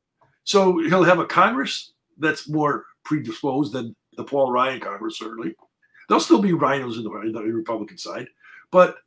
so 0.46 0.80
he'll 0.80 1.04
have 1.04 1.20
a 1.20 1.26
Congress 1.26 1.92
that's 2.18 2.48
more 2.48 2.86
predisposed 3.04 3.74
than 3.74 3.96
the 4.16 4.24
Paul 4.24 4.52
Ryan 4.52 4.80
Congress. 4.80 5.20
Certainly, 5.20 5.56
there'll 6.08 6.22
still 6.22 6.42
be 6.42 6.52
RINOs 6.52 6.98
in 6.98 7.04
the, 7.04 7.12
in 7.22 7.34
the 7.34 7.42
Republican 7.42 7.98
side, 7.98 8.28
but 8.72 8.98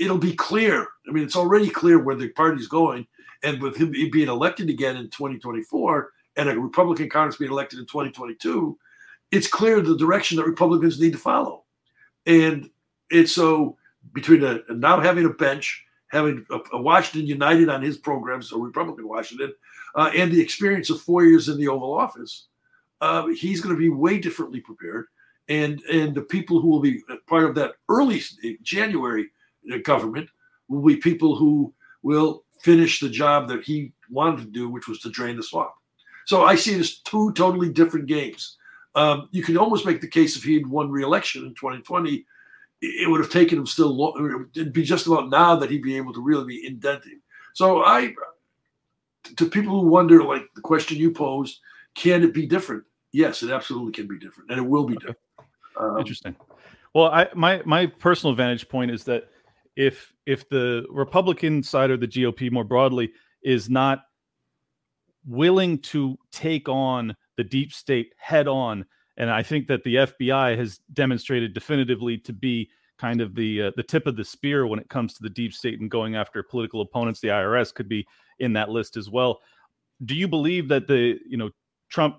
it'll 0.00 0.18
be 0.18 0.34
clear. 0.34 0.86
I 1.06 1.12
mean, 1.12 1.24
it's 1.24 1.36
already 1.36 1.68
clear 1.68 1.98
where 1.98 2.16
the 2.16 2.30
party's 2.30 2.68
going, 2.68 3.06
and 3.42 3.60
with 3.60 3.76
him 3.76 3.90
being 3.90 4.28
elected 4.28 4.70
again 4.70 4.96
in 4.96 5.10
2024 5.10 6.10
and 6.36 6.48
a 6.48 6.58
Republican 6.58 7.10
Congress 7.10 7.36
being 7.36 7.50
elected 7.50 7.78
in 7.78 7.86
2022, 7.86 8.78
it's 9.30 9.48
clear 9.48 9.80
the 9.80 9.96
direction 9.96 10.36
that 10.36 10.46
Republicans 10.46 11.00
need 11.00 11.12
to 11.12 11.18
follow. 11.18 11.64
And 12.26 12.70
it's 13.10 13.32
so 13.32 13.76
between 14.12 14.44
a, 14.44 14.60
now 14.70 15.00
having 15.00 15.24
a 15.24 15.30
bench, 15.30 15.83
having 16.14 16.46
Washington 16.72 17.26
United 17.26 17.68
on 17.68 17.82
his 17.82 17.98
program, 17.98 18.40
so 18.40 18.58
Republican 18.58 19.08
Washington, 19.08 19.52
uh, 19.96 20.10
and 20.14 20.30
the 20.30 20.40
experience 20.40 20.88
of 20.90 21.00
four 21.00 21.24
years 21.24 21.48
in 21.48 21.58
the 21.58 21.68
Oval 21.68 21.92
Office, 21.92 22.46
uh, 23.00 23.26
he's 23.26 23.60
going 23.60 23.74
to 23.74 23.78
be 23.78 23.88
way 23.88 24.18
differently 24.18 24.60
prepared. 24.60 25.06
And 25.48 25.82
and 25.92 26.14
the 26.14 26.22
people 26.22 26.60
who 26.60 26.68
will 26.68 26.80
be 26.80 27.02
part 27.26 27.44
of 27.44 27.54
that 27.56 27.74
early 27.90 28.22
January 28.62 29.30
government 29.82 30.30
will 30.68 30.82
be 30.82 30.96
people 30.96 31.36
who 31.36 31.74
will 32.02 32.44
finish 32.60 32.98
the 32.98 33.10
job 33.10 33.48
that 33.48 33.62
he 33.62 33.92
wanted 34.08 34.38
to 34.38 34.50
do, 34.50 34.70
which 34.70 34.88
was 34.88 35.00
to 35.00 35.10
drain 35.10 35.36
the 35.36 35.42
swamp. 35.42 35.72
So 36.24 36.44
I 36.44 36.54
see 36.54 36.74
it 36.74 36.80
as 36.80 36.98
two 37.00 37.32
totally 37.32 37.68
different 37.68 38.06
games. 38.06 38.56
Um, 38.94 39.28
you 39.32 39.42
can 39.42 39.58
almost 39.58 39.84
make 39.84 40.00
the 40.00 40.08
case 40.08 40.36
if 40.36 40.44
he 40.44 40.54
had 40.54 40.66
won 40.66 40.90
re-election 40.90 41.44
in 41.44 41.54
2020, 41.54 42.24
it 42.84 43.10
would 43.10 43.20
have 43.20 43.30
taken 43.30 43.58
him 43.58 43.66
still 43.66 43.94
long. 43.94 44.48
It'd 44.54 44.72
be 44.72 44.82
just 44.82 45.06
about 45.06 45.30
now 45.30 45.56
that 45.56 45.70
he'd 45.70 45.82
be 45.82 45.96
able 45.96 46.12
to 46.12 46.22
really 46.22 46.44
be 46.44 46.66
indenting. 46.66 47.20
So 47.54 47.84
I, 47.84 48.12
to 49.36 49.46
people 49.46 49.80
who 49.80 49.86
wonder, 49.86 50.22
like 50.22 50.42
the 50.54 50.60
question 50.60 50.98
you 50.98 51.10
posed, 51.10 51.60
can 51.94 52.22
it 52.22 52.34
be 52.34 52.46
different? 52.46 52.84
Yes, 53.12 53.42
it 53.42 53.50
absolutely 53.50 53.92
can 53.92 54.08
be 54.08 54.18
different, 54.18 54.50
and 54.50 54.58
it 54.58 54.66
will 54.66 54.84
be 54.84 54.96
different. 54.96 55.18
Um, 55.78 55.98
Interesting. 55.98 56.36
Well, 56.94 57.06
I 57.06 57.28
my 57.34 57.62
my 57.64 57.86
personal 57.86 58.34
vantage 58.34 58.68
point 58.68 58.90
is 58.90 59.04
that 59.04 59.28
if 59.76 60.12
if 60.26 60.48
the 60.48 60.84
Republican 60.90 61.62
side 61.62 61.90
or 61.90 61.96
the 61.96 62.08
GOP 62.08 62.50
more 62.50 62.64
broadly 62.64 63.12
is 63.42 63.70
not 63.70 64.02
willing 65.26 65.78
to 65.78 66.18
take 66.32 66.68
on 66.68 67.16
the 67.36 67.44
deep 67.44 67.72
state 67.72 68.12
head 68.16 68.46
on, 68.46 68.84
and 69.16 69.30
I 69.30 69.42
think 69.42 69.68
that 69.68 69.84
the 69.84 69.96
FBI 69.96 70.56
has 70.58 70.78
demonstrated 70.92 71.54
definitively 71.54 72.18
to 72.18 72.32
be 72.32 72.70
kind 72.98 73.20
of 73.20 73.34
the 73.34 73.62
uh, 73.62 73.70
the 73.76 73.82
tip 73.82 74.06
of 74.06 74.16
the 74.16 74.24
spear 74.24 74.66
when 74.66 74.78
it 74.78 74.88
comes 74.88 75.14
to 75.14 75.22
the 75.22 75.30
deep 75.30 75.52
state 75.52 75.80
and 75.80 75.90
going 75.90 76.16
after 76.16 76.42
political 76.42 76.80
opponents. 76.80 77.20
The 77.20 77.28
IRS 77.28 77.74
could 77.74 77.88
be 77.88 78.06
in 78.38 78.52
that 78.54 78.70
list 78.70 78.96
as 78.96 79.10
well. 79.10 79.40
Do 80.04 80.14
you 80.14 80.28
believe 80.28 80.68
that 80.68 80.86
the 80.86 81.18
you 81.26 81.36
know 81.36 81.50
Trump 81.90 82.16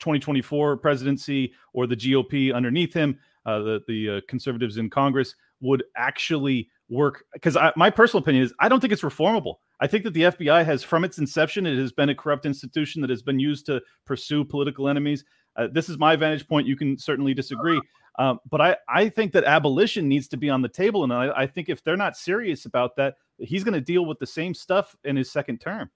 2024 0.00 0.76
presidency 0.78 1.52
or 1.72 1.86
the 1.86 1.96
GOP 1.96 2.54
underneath 2.54 2.92
him, 2.92 3.18
uh, 3.46 3.60
the 3.60 3.80
the 3.86 4.10
uh, 4.10 4.20
conservatives 4.28 4.76
in 4.76 4.90
Congress 4.90 5.34
would 5.60 5.84
actually 5.96 6.68
work 6.88 7.24
because 7.32 7.56
my 7.76 7.88
personal 7.88 8.22
opinion 8.22 8.44
is 8.44 8.52
I 8.58 8.68
don't 8.68 8.80
think 8.80 8.92
it's 8.92 9.02
reformable. 9.02 9.56
I 9.80 9.86
think 9.86 10.04
that 10.04 10.14
the 10.14 10.22
FBI 10.22 10.64
has, 10.64 10.84
from 10.84 11.02
its 11.04 11.18
inception, 11.18 11.66
it 11.66 11.76
has 11.76 11.90
been 11.90 12.10
a 12.10 12.14
corrupt 12.14 12.46
institution 12.46 13.00
that 13.00 13.10
has 13.10 13.22
been 13.22 13.40
used 13.40 13.66
to 13.66 13.80
pursue 14.06 14.44
political 14.44 14.88
enemies. 14.88 15.24
Uh, 15.56 15.68
this 15.70 15.88
is 15.88 15.98
my 15.98 16.16
vantage 16.16 16.48
point. 16.48 16.66
You 16.66 16.76
can 16.76 16.98
certainly 16.98 17.34
disagree, 17.34 17.80
um, 18.18 18.40
but 18.50 18.60
I, 18.60 18.76
I 18.88 19.08
think 19.08 19.32
that 19.32 19.44
abolition 19.44 20.08
needs 20.08 20.28
to 20.28 20.36
be 20.36 20.50
on 20.50 20.62
the 20.62 20.68
table, 20.68 21.04
and 21.04 21.12
I, 21.12 21.30
I 21.42 21.46
think 21.46 21.68
if 21.68 21.82
they're 21.82 21.96
not 21.96 22.16
serious 22.16 22.66
about 22.66 22.96
that, 22.96 23.16
he's 23.38 23.64
going 23.64 23.74
to 23.74 23.80
deal 23.80 24.06
with 24.06 24.18
the 24.18 24.26
same 24.26 24.54
stuff 24.54 24.94
in 25.04 25.16
his 25.16 25.30
second 25.30 25.60
term. 25.60 25.90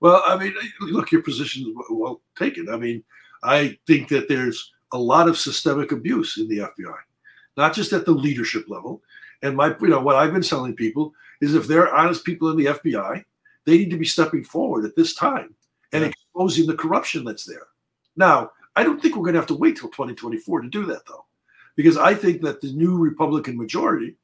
Well, 0.00 0.22
I 0.26 0.36
mean, 0.36 0.54
look, 0.80 1.12
your 1.12 1.22
position 1.22 1.66
is 1.66 1.86
well 1.90 2.20
taken. 2.36 2.68
I 2.68 2.76
mean, 2.76 3.04
I 3.42 3.78
think 3.86 4.08
that 4.08 4.28
there's 4.28 4.72
a 4.92 4.98
lot 4.98 5.28
of 5.28 5.38
systemic 5.38 5.92
abuse 5.92 6.38
in 6.38 6.48
the 6.48 6.58
FBI, 6.58 6.96
not 7.56 7.74
just 7.74 7.92
at 7.92 8.04
the 8.04 8.12
leadership 8.12 8.64
level. 8.68 9.02
And 9.42 9.56
my, 9.56 9.74
you 9.80 9.88
know, 9.88 10.00
what 10.00 10.16
I've 10.16 10.32
been 10.32 10.42
telling 10.42 10.74
people 10.74 11.12
is 11.40 11.54
if 11.54 11.66
they're 11.66 11.94
honest 11.94 12.24
people 12.24 12.50
in 12.50 12.56
the 12.56 12.66
FBI, 12.66 13.24
they 13.66 13.78
need 13.78 13.90
to 13.90 13.98
be 13.98 14.04
stepping 14.04 14.44
forward 14.44 14.84
at 14.84 14.96
this 14.96 15.14
time 15.14 15.54
and 15.92 16.02
yeah. 16.02 16.08
exposing 16.08 16.66
the 16.66 16.76
corruption 16.76 17.24
that's 17.24 17.44
there. 17.44 17.66
Now, 18.16 18.50
I 18.76 18.82
don't 18.82 19.00
think 19.00 19.16
we're 19.16 19.22
going 19.22 19.34
to 19.34 19.40
have 19.40 19.48
to 19.48 19.54
wait 19.54 19.76
till 19.76 19.88
2024 19.90 20.62
to 20.62 20.68
do 20.68 20.86
that, 20.86 21.06
though, 21.06 21.24
because 21.76 21.96
I 21.96 22.14
think 22.14 22.42
that 22.42 22.60
the 22.60 22.72
new 22.72 22.96
Republican 22.98 23.56
majority, 23.56 24.16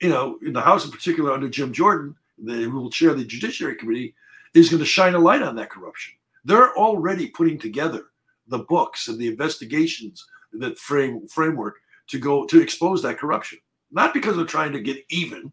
you 0.00 0.08
know, 0.08 0.38
in 0.42 0.52
the 0.52 0.60
House 0.60 0.84
in 0.84 0.90
particular 0.90 1.32
under 1.32 1.48
Jim 1.48 1.72
Jordan, 1.72 2.14
the, 2.42 2.54
who 2.54 2.80
will 2.80 2.90
chair 2.90 3.14
the 3.14 3.24
Judiciary 3.24 3.76
Committee, 3.76 4.14
is 4.54 4.68
going 4.68 4.80
to 4.80 4.86
shine 4.86 5.14
a 5.14 5.18
light 5.18 5.42
on 5.42 5.56
that 5.56 5.70
corruption. 5.70 6.14
They're 6.44 6.76
already 6.76 7.28
putting 7.28 7.58
together 7.58 8.06
the 8.48 8.60
books 8.60 9.08
and 9.08 9.18
the 9.18 9.28
investigations 9.28 10.26
that 10.54 10.78
frame 10.78 11.28
framework 11.28 11.76
to 12.08 12.18
go 12.18 12.44
to 12.46 12.60
expose 12.60 13.02
that 13.02 13.18
corruption 13.18 13.58
not 13.90 14.14
because 14.14 14.36
they're 14.36 14.44
trying 14.44 14.72
to 14.72 14.80
get 14.80 15.04
even, 15.10 15.52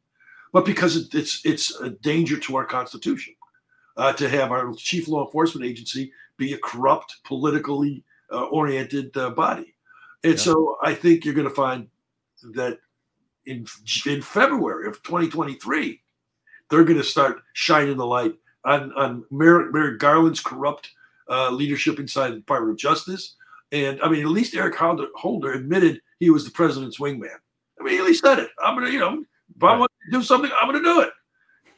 but 0.53 0.65
because 0.65 1.13
it's 1.13 1.45
it's 1.45 1.79
a 1.79 1.89
danger 1.89 2.37
to 2.39 2.55
our 2.55 2.65
Constitution 2.65 3.33
uh, 3.97 4.13
to 4.13 4.29
have 4.29 4.51
our 4.51 4.73
chief 4.75 5.07
law 5.07 5.25
enforcement 5.25 5.65
agency 5.65 6.11
be 6.37 6.53
a 6.53 6.57
corrupt, 6.59 7.17
politically 7.25 8.03
uh, 8.31 8.45
oriented 8.45 9.15
uh, 9.17 9.29
body. 9.31 9.73
And 10.23 10.33
yeah. 10.33 10.39
so 10.39 10.77
I 10.81 10.93
think 10.93 11.25
you're 11.25 11.33
going 11.33 11.47
to 11.47 11.53
find 11.53 11.87
that 12.53 12.79
in 13.45 13.65
in 14.05 14.21
February 14.21 14.87
of 14.87 15.01
2023, 15.03 16.01
they're 16.69 16.83
going 16.83 16.97
to 16.97 17.03
start 17.03 17.41
shining 17.53 17.97
the 17.97 18.05
light 18.05 18.35
on 18.65 18.91
on 18.93 19.25
Merrick, 19.31 19.73
Merrick 19.73 19.99
Garland's 19.99 20.41
corrupt 20.41 20.91
uh, 21.29 21.49
leadership 21.49 21.99
inside 21.99 22.31
the 22.31 22.37
Department 22.37 22.71
of 22.71 22.77
Justice. 22.77 23.35
And 23.71 24.01
I 24.01 24.09
mean, 24.09 24.21
at 24.21 24.29
least 24.31 24.55
Eric 24.55 24.75
Holder, 24.75 25.07
Holder 25.15 25.53
admitted 25.53 26.01
he 26.19 26.29
was 26.29 26.45
the 26.45 26.51
president's 26.51 26.99
wingman. 26.99 27.35
I 27.79 27.83
mean, 27.83 27.93
he 27.93 27.99
at 27.99 28.05
least 28.05 28.23
said 28.23 28.39
it. 28.39 28.49
I'm 28.63 28.75
gonna, 28.75 28.89
you 28.89 28.99
know, 28.99 29.23
if 29.55 29.63
I 29.63 29.77
want 29.77 29.91
to 30.05 30.17
do 30.17 30.23
something, 30.23 30.51
I'm 30.59 30.67
gonna 30.67 30.83
do 30.83 31.01
it. 31.01 31.11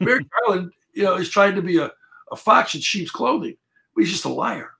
Merrick 0.00 0.26
Garland, 0.30 0.72
you 0.94 1.04
know, 1.04 1.14
is 1.14 1.28
trying 1.28 1.54
to 1.54 1.62
be 1.62 1.78
a, 1.78 1.90
a 2.32 2.36
fox 2.36 2.74
in 2.74 2.80
sheep's 2.80 3.10
clothing, 3.10 3.56
but 3.94 4.02
he's 4.02 4.12
just 4.12 4.24
a 4.24 4.30
liar. 4.30 4.70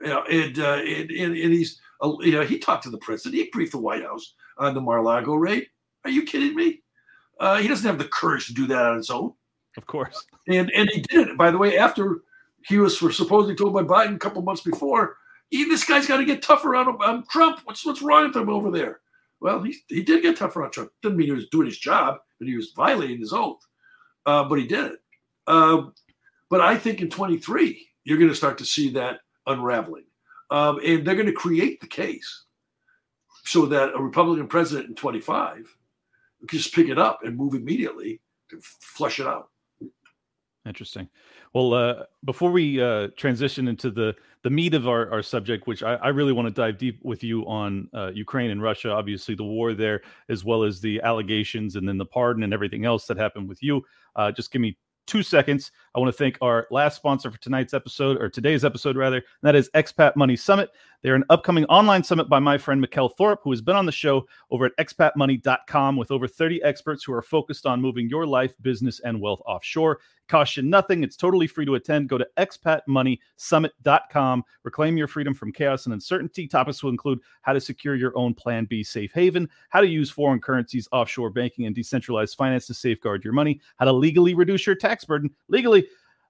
You 0.00 0.08
know, 0.08 0.22
and 0.24 0.58
uh, 0.58 0.80
and, 0.84 1.10
and, 1.10 1.36
and 1.36 1.52
he's 1.52 1.80
uh, 2.02 2.12
you 2.20 2.32
know, 2.32 2.44
he 2.44 2.58
talked 2.58 2.84
to 2.84 2.90
the 2.90 2.98
president, 2.98 3.42
he 3.42 3.50
briefed 3.50 3.72
the 3.72 3.78
White 3.78 4.02
House 4.02 4.34
on 4.56 4.74
the 4.74 4.80
Mar-a-Lago 4.80 5.34
raid. 5.34 5.66
Are 6.04 6.10
you 6.10 6.22
kidding 6.22 6.54
me? 6.54 6.82
Uh, 7.40 7.58
he 7.58 7.68
doesn't 7.68 7.86
have 7.86 7.98
the 7.98 8.08
courage 8.08 8.46
to 8.46 8.54
do 8.54 8.66
that 8.66 8.82
on 8.82 8.96
his 8.96 9.10
own. 9.10 9.32
Of 9.76 9.86
course. 9.86 10.24
And 10.48 10.70
and 10.72 10.88
he 10.90 11.00
did 11.02 11.28
it, 11.28 11.36
by 11.36 11.50
the 11.50 11.58
way, 11.58 11.78
after 11.78 12.22
he 12.66 12.78
was 12.78 12.98
supposedly 12.98 13.54
told 13.54 13.74
by 13.74 13.82
Biden 13.82 14.16
a 14.16 14.18
couple 14.18 14.42
months 14.42 14.62
before, 14.62 15.16
this 15.50 15.84
guy's 15.84 16.06
got 16.06 16.18
to 16.18 16.24
get 16.24 16.42
tougher 16.42 16.74
on, 16.74 16.88
on 17.02 17.24
Trump. 17.30 17.60
What's 17.64 17.84
what's 17.84 18.02
wrong 18.02 18.28
with 18.28 18.36
him 18.36 18.48
over 18.48 18.70
there? 18.70 19.00
Well, 19.40 19.62
he, 19.62 19.76
he 19.88 20.02
did 20.02 20.22
get 20.22 20.36
tougher 20.36 20.64
on 20.64 20.70
Trump. 20.70 20.90
Didn't 21.02 21.16
mean 21.16 21.28
he 21.28 21.32
was 21.32 21.48
doing 21.48 21.66
his 21.66 21.78
job, 21.78 22.18
but 22.38 22.48
he 22.48 22.56
was 22.56 22.72
violating 22.74 23.20
his 23.20 23.32
oath. 23.32 23.60
Uh, 24.26 24.44
but 24.44 24.58
he 24.58 24.66
did 24.66 24.92
it. 24.92 24.98
Um, 25.46 25.94
but 26.50 26.60
I 26.60 26.76
think 26.76 27.00
in 27.00 27.08
23, 27.08 27.86
you're 28.04 28.18
going 28.18 28.30
to 28.30 28.34
start 28.34 28.58
to 28.58 28.64
see 28.64 28.90
that 28.90 29.20
unraveling. 29.48 30.04
Um, 30.50 30.80
and 30.84 31.04
they're 31.04 31.14
going 31.14 31.26
to 31.26 31.32
create 31.32 31.80
the 31.80 31.86
case 31.86 32.44
so 33.44 33.66
that 33.66 33.94
a 33.94 34.00
Republican 34.00 34.46
president 34.46 34.88
in 34.88 34.94
25 34.94 35.76
can 36.46 36.58
just 36.58 36.74
pick 36.74 36.88
it 36.88 36.98
up 36.98 37.20
and 37.24 37.36
move 37.36 37.54
immediately 37.54 38.20
to 38.50 38.58
flush 38.60 39.20
it 39.20 39.26
out. 39.26 39.48
Interesting. 40.66 41.08
Well, 41.54 41.72
uh, 41.72 42.04
before 42.24 42.50
we 42.50 42.80
uh, 42.80 43.08
transition 43.16 43.68
into 43.68 43.90
the 43.90 44.14
the 44.42 44.50
meat 44.50 44.74
of 44.74 44.86
our, 44.86 45.10
our 45.10 45.22
subject, 45.22 45.66
which 45.66 45.82
I, 45.82 45.94
I 45.94 46.08
really 46.08 46.32
want 46.32 46.46
to 46.46 46.54
dive 46.54 46.78
deep 46.78 47.00
with 47.02 47.24
you 47.24 47.42
on 47.46 47.88
uh, 47.92 48.12
Ukraine 48.14 48.50
and 48.50 48.62
Russia, 48.62 48.92
obviously 48.92 49.34
the 49.34 49.44
war 49.44 49.74
there, 49.74 50.02
as 50.28 50.44
well 50.44 50.62
as 50.62 50.80
the 50.80 51.00
allegations 51.00 51.74
and 51.74 51.88
then 51.88 51.98
the 51.98 52.06
pardon 52.06 52.44
and 52.44 52.54
everything 52.54 52.84
else 52.84 53.06
that 53.06 53.16
happened 53.16 53.48
with 53.48 53.62
you. 53.64 53.84
Uh, 54.14 54.30
just 54.30 54.52
give 54.52 54.62
me 54.62 54.78
two 55.08 55.24
seconds. 55.24 55.72
I 55.98 56.00
want 56.00 56.14
to 56.14 56.16
thank 56.16 56.38
our 56.40 56.68
last 56.70 56.94
sponsor 56.94 57.28
for 57.28 57.38
tonight's 57.38 57.74
episode, 57.74 58.22
or 58.22 58.28
today's 58.28 58.64
episode 58.64 58.96
rather. 58.96 59.16
and 59.16 59.24
that 59.42 59.56
is 59.56 59.68
Expat 59.74 60.14
Money 60.14 60.36
Summit. 60.36 60.70
They're 61.02 61.16
an 61.16 61.24
upcoming 61.28 61.64
online 61.64 62.04
summit 62.04 62.28
by 62.28 62.38
my 62.38 62.56
friend 62.56 62.84
Mikkel 62.84 63.10
Thorsrud, 63.18 63.38
who 63.42 63.50
has 63.50 63.60
been 63.60 63.74
on 63.74 63.84
the 63.84 63.90
show 63.90 64.24
over 64.52 64.66
at 64.66 64.76
expatmoney.com 64.76 65.96
with 65.96 66.12
over 66.12 66.28
30 66.28 66.62
experts 66.62 67.02
who 67.02 67.12
are 67.14 67.22
focused 67.22 67.66
on 67.66 67.80
moving 67.80 68.08
your 68.08 68.26
life, 68.26 68.54
business, 68.62 69.00
and 69.00 69.20
wealth 69.20 69.42
offshore 69.44 69.98
costs 70.28 70.56
you 70.56 70.62
nothing. 70.62 71.02
It's 71.02 71.16
totally 71.16 71.46
free 71.46 71.64
to 71.64 71.74
attend. 71.74 72.08
Go 72.08 72.18
to 72.18 72.28
expatmoneysummit.com. 72.36 74.44
Reclaim 74.62 74.96
your 74.96 75.08
freedom 75.08 75.34
from 75.34 75.52
chaos 75.52 75.86
and 75.86 75.94
uncertainty. 75.94 76.46
Topics 76.46 76.80
will 76.82 76.90
include 76.90 77.18
how 77.42 77.54
to 77.54 77.60
secure 77.60 77.96
your 77.96 78.16
own 78.16 78.34
Plan 78.34 78.66
B 78.66 78.84
safe 78.84 79.12
haven, 79.12 79.48
how 79.70 79.80
to 79.80 79.88
use 79.88 80.10
foreign 80.10 80.40
currencies, 80.40 80.86
offshore 80.92 81.30
banking, 81.30 81.66
and 81.66 81.74
decentralized 81.74 82.36
finance 82.36 82.66
to 82.66 82.74
safeguard 82.74 83.24
your 83.24 83.32
money, 83.32 83.60
how 83.76 83.86
to 83.86 83.92
legally 83.92 84.34
reduce 84.34 84.66
your 84.66 84.76
tax 84.76 85.04
burden 85.04 85.30
legally. 85.48 85.87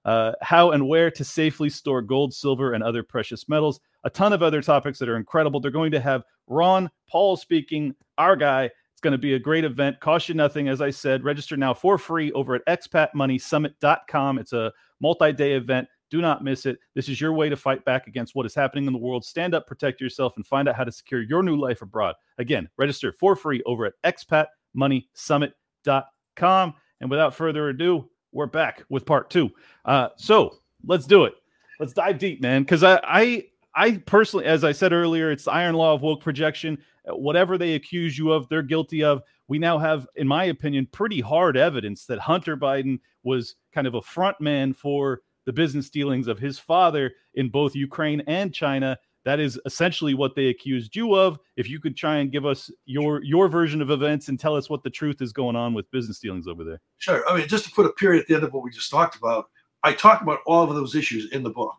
Uh, 0.09 0.33
how 0.41 0.71
and 0.71 0.87
where 0.87 1.11
to 1.11 1.23
safely 1.23 1.69
store 1.69 2.01
gold, 2.01 2.33
silver, 2.33 2.73
and 2.73 2.83
other 2.83 3.03
precious 3.03 3.47
metals. 3.47 3.79
A 4.05 4.09
ton 4.09 4.33
of 4.33 4.41
other 4.41 4.59
topics 4.59 4.97
that 4.97 5.07
are 5.07 5.17
incredible. 5.17 5.59
They're 5.59 5.69
going 5.69 5.91
to 5.91 5.99
have 5.99 6.23
Ron 6.47 6.89
Paul 7.07 7.37
speaking, 7.37 7.93
our 8.17 8.35
guy, 8.35 8.65
it's 8.65 9.01
going 9.01 9.11
to 9.11 9.19
be 9.19 9.35
a 9.35 9.39
great 9.39 9.65
event, 9.65 9.99
cost 9.99 10.27
you 10.27 10.33
nothing. 10.33 10.67
As 10.67 10.81
I 10.81 10.89
said, 10.89 11.23
register 11.23 11.55
now 11.55 11.75
for 11.75 11.99
free 11.99 12.31
over 12.31 12.55
at 12.55 12.65
expatmoneysummit.com. 12.65 14.39
It's 14.39 14.51
a 14.51 14.73
multi 14.99 15.31
day 15.31 15.53
event. 15.53 15.87
Do 16.09 16.21
not 16.21 16.43
miss 16.43 16.65
it. 16.65 16.79
This 16.95 17.07
is 17.07 17.21
your 17.21 17.33
way 17.33 17.49
to 17.49 17.55
fight 17.55 17.85
back 17.85 18.07
against 18.07 18.33
what 18.33 18.47
is 18.47 18.55
happening 18.55 18.87
in 18.87 18.93
the 18.93 18.97
world. 18.97 19.23
Stand 19.23 19.53
up, 19.53 19.67
protect 19.67 20.01
yourself, 20.01 20.37
and 20.37 20.47
find 20.47 20.67
out 20.67 20.75
how 20.75 20.85
to 20.85 20.91
secure 20.91 21.21
your 21.21 21.43
new 21.43 21.55
life 21.55 21.83
abroad. 21.83 22.15
Again, 22.39 22.67
register 22.79 23.11
for 23.11 23.35
free 23.35 23.61
over 23.67 23.85
at 23.85 23.93
expatmoneysummit.com. 24.03 26.73
And 27.01 27.11
without 27.11 27.35
further 27.35 27.69
ado, 27.69 28.09
we're 28.31 28.45
back 28.45 28.83
with 28.89 29.05
part 29.05 29.29
two. 29.29 29.49
Uh, 29.85 30.09
so 30.17 30.57
let's 30.85 31.05
do 31.05 31.25
it. 31.25 31.33
Let's 31.79 31.93
dive 31.93 32.19
deep, 32.19 32.41
man. 32.41 32.63
Because 32.63 32.83
I, 32.83 32.99
I, 33.03 33.45
I 33.75 33.97
personally, 34.05 34.45
as 34.45 34.63
I 34.63 34.71
said 34.71 34.93
earlier, 34.93 35.31
it's 35.31 35.45
the 35.45 35.51
iron 35.51 35.75
law 35.75 35.93
of 35.93 36.01
woke 36.01 36.21
projection. 36.21 36.77
Whatever 37.05 37.57
they 37.57 37.75
accuse 37.75 38.17
you 38.17 38.31
of, 38.31 38.47
they're 38.49 38.61
guilty 38.61 39.03
of. 39.03 39.23
We 39.47 39.57
now 39.57 39.77
have, 39.77 40.07
in 40.15 40.27
my 40.27 40.45
opinion, 40.45 40.87
pretty 40.91 41.21
hard 41.21 41.57
evidence 41.57 42.05
that 42.05 42.19
Hunter 42.19 42.55
Biden 42.55 42.99
was 43.23 43.55
kind 43.73 43.87
of 43.87 43.95
a 43.95 44.01
front 44.01 44.39
man 44.39 44.73
for 44.73 45.21
the 45.45 45.53
business 45.53 45.89
dealings 45.89 46.27
of 46.27 46.37
his 46.37 46.59
father 46.59 47.13
in 47.33 47.49
both 47.49 47.75
Ukraine 47.75 48.21
and 48.27 48.53
China 48.53 48.97
that 49.25 49.39
is 49.39 49.59
essentially 49.65 50.13
what 50.13 50.35
they 50.35 50.47
accused 50.47 50.95
you 50.95 51.15
of. 51.15 51.39
If 51.57 51.69
you 51.69 51.79
could 51.79 51.95
try 51.95 52.17
and 52.17 52.31
give 52.31 52.45
us 52.45 52.71
your 52.85 53.23
your 53.23 53.47
version 53.47 53.81
of 53.81 53.91
events 53.91 54.29
and 54.29 54.39
tell 54.39 54.55
us 54.55 54.69
what 54.69 54.83
the 54.83 54.89
truth 54.89 55.21
is 55.21 55.33
going 55.33 55.55
on 55.55 55.73
with 55.73 55.89
business 55.91 56.19
dealings 56.19 56.47
over 56.47 56.63
there. 56.63 56.81
Sure. 56.97 57.27
I 57.29 57.37
mean, 57.37 57.47
just 57.47 57.65
to 57.65 57.71
put 57.71 57.85
a 57.85 57.89
period 57.89 58.21
at 58.21 58.27
the 58.27 58.35
end 58.35 58.43
of 58.43 58.53
what 58.53 58.63
we 58.63 58.71
just 58.71 58.91
talked 58.91 59.15
about, 59.15 59.49
I 59.83 59.93
talk 59.93 60.21
about 60.21 60.39
all 60.45 60.63
of 60.63 60.75
those 60.75 60.95
issues 60.95 61.31
in 61.31 61.43
the 61.43 61.49
book 61.49 61.75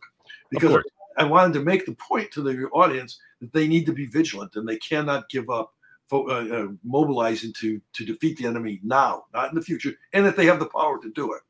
because 0.50 0.82
I 1.16 1.24
wanted 1.24 1.54
to 1.54 1.60
make 1.60 1.86
the 1.86 1.96
point 1.96 2.30
to 2.32 2.42
the 2.42 2.66
audience 2.68 3.18
that 3.40 3.52
they 3.52 3.66
need 3.66 3.86
to 3.86 3.92
be 3.92 4.06
vigilant 4.06 4.56
and 4.56 4.68
they 4.68 4.76
cannot 4.76 5.28
give 5.28 5.50
up 5.50 5.74
uh, 6.12 6.24
uh, 6.24 6.66
mobilizing 6.82 7.52
to 7.60 7.80
to 7.92 8.04
defeat 8.04 8.36
the 8.36 8.46
enemy 8.46 8.80
now, 8.82 9.24
not 9.32 9.50
in 9.50 9.54
the 9.54 9.62
future, 9.62 9.92
and 10.12 10.26
that 10.26 10.36
they 10.36 10.46
have 10.46 10.58
the 10.58 10.66
power 10.66 11.00
to 11.00 11.10
do 11.12 11.32
it. 11.34 11.42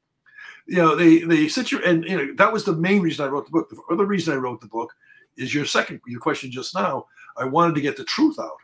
You 0.66 0.76
know, 0.76 0.94
they 0.94 1.20
they 1.20 1.48
situ 1.48 1.80
and 1.84 2.04
you 2.04 2.16
know 2.16 2.34
that 2.34 2.52
was 2.52 2.64
the 2.64 2.76
main 2.76 3.00
reason 3.00 3.24
I 3.24 3.28
wrote 3.28 3.46
the 3.46 3.52
book. 3.52 3.70
The 3.70 3.80
other 3.92 4.04
reason 4.04 4.34
I 4.34 4.36
wrote 4.36 4.60
the 4.60 4.68
book 4.68 4.92
is 5.36 5.54
your 5.54 5.64
second 5.64 6.00
your 6.06 6.20
question 6.20 6.50
just 6.50 6.74
now. 6.74 7.06
I 7.36 7.44
wanted 7.44 7.74
to 7.76 7.80
get 7.80 7.96
the 7.96 8.04
truth 8.04 8.38
out 8.38 8.58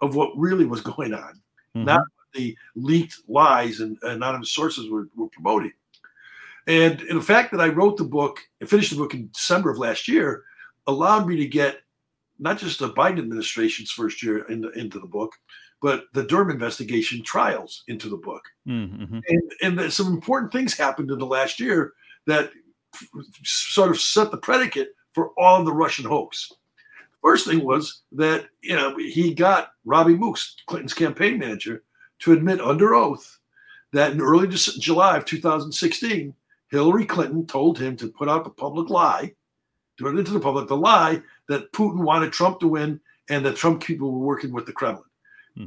of 0.00 0.14
what 0.14 0.36
really 0.36 0.64
was 0.64 0.80
going 0.80 1.14
on, 1.14 1.40
mm-hmm. 1.74 1.84
not 1.84 2.02
the 2.34 2.56
leaked 2.74 3.20
lies 3.28 3.80
and 3.80 3.96
anonymous 4.02 4.50
sources 4.50 4.90
were, 4.90 5.08
were 5.16 5.28
promoting. 5.28 5.72
And, 6.66 7.00
and 7.02 7.18
the 7.18 7.24
fact 7.24 7.52
that 7.52 7.60
I 7.60 7.68
wrote 7.68 7.96
the 7.96 8.04
book 8.04 8.40
and 8.60 8.68
finished 8.68 8.90
the 8.90 8.96
book 8.96 9.14
in 9.14 9.30
December 9.32 9.70
of 9.70 9.78
last 9.78 10.08
year 10.08 10.44
allowed 10.86 11.26
me 11.26 11.36
to 11.36 11.46
get 11.46 11.78
not 12.38 12.58
just 12.58 12.80
the 12.80 12.90
Biden 12.90 13.18
administration's 13.18 13.90
first 13.90 14.22
year 14.22 14.44
in 14.50 14.62
the, 14.62 14.70
into 14.70 14.98
the 14.98 15.06
book, 15.06 15.32
but 15.80 16.04
the 16.14 16.24
Durham 16.24 16.50
investigation 16.50 17.22
trials 17.22 17.84
into 17.88 18.08
the 18.08 18.16
book. 18.16 18.42
Mm-hmm. 18.66 19.18
And, 19.60 19.80
and 19.80 19.92
some 19.92 20.08
important 20.08 20.52
things 20.52 20.74
happened 20.74 21.10
in 21.10 21.18
the 21.18 21.26
last 21.26 21.60
year 21.60 21.92
that 22.26 22.50
sort 23.44 23.90
of 23.90 24.00
set 24.00 24.30
the 24.30 24.38
predicate 24.38 24.94
for 25.14 25.30
all 25.38 25.60
of 25.60 25.64
the 25.64 25.72
Russian 25.72 26.04
hoax. 26.04 26.52
First 27.22 27.46
thing 27.46 27.64
was 27.64 28.02
that 28.12 28.46
you 28.60 28.76
know 28.76 28.96
he 28.98 29.32
got 29.32 29.72
Robby 29.86 30.14
Mook's, 30.14 30.56
Clinton's 30.66 30.92
campaign 30.92 31.38
manager, 31.38 31.82
to 32.20 32.32
admit 32.32 32.60
under 32.60 32.94
oath 32.94 33.38
that 33.92 34.12
in 34.12 34.20
early 34.20 34.48
July 34.48 35.16
of 35.16 35.24
2016, 35.24 36.34
Hillary 36.68 37.06
Clinton 37.06 37.46
told 37.46 37.78
him 37.78 37.96
to 37.96 38.08
put 38.08 38.28
out 38.28 38.44
the 38.44 38.50
public 38.50 38.90
lie, 38.90 39.32
to 39.96 40.04
put 40.04 40.14
it 40.14 40.18
into 40.18 40.32
the 40.32 40.40
public 40.40 40.68
the 40.68 40.76
lie 40.76 41.22
that 41.48 41.72
Putin 41.72 42.02
wanted 42.02 42.32
Trump 42.32 42.60
to 42.60 42.68
win 42.68 43.00
and 43.30 43.46
that 43.46 43.56
Trump 43.56 43.82
people 43.82 44.12
were 44.12 44.26
working 44.26 44.52
with 44.52 44.66
the 44.66 44.72
Kremlin. 44.72 45.04
Hmm. 45.56 45.66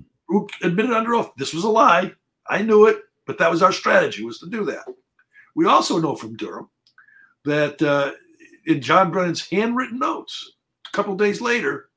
admitted 0.62 0.92
under 0.92 1.16
oath 1.16 1.32
this 1.38 1.54
was 1.54 1.64
a 1.64 1.70
lie. 1.70 2.12
I 2.50 2.62
knew 2.62 2.86
it, 2.88 2.98
but 3.26 3.38
that 3.40 3.50
was 3.50 3.64
our 3.64 3.72
strategy 3.72 4.24
was 4.24 4.40
to 4.40 4.50
do 4.50 4.66
that. 4.66 4.86
We 5.56 5.66
also 5.66 5.98
know 6.00 6.16
from 6.16 6.36
Durham 6.36 6.70
that 7.46 7.82
uh, 7.82 8.12
in 8.68 8.82
John 8.82 9.12
Brennan's 9.12 9.48
handwritten 9.50 9.98
notes 9.98 10.52
a 10.88 10.96
couple 10.96 11.16
days 11.16 11.42
later, 11.42 11.90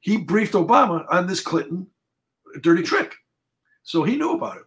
he 0.00 0.18
briefed 0.18 0.54
Obama 0.54 1.04
on 1.10 1.26
this 1.26 1.40
Clinton 1.40 1.86
dirty 2.60 2.82
trick. 2.82 3.14
So 3.82 4.04
he 4.04 4.16
knew 4.16 4.32
about 4.32 4.58
it. 4.58 4.64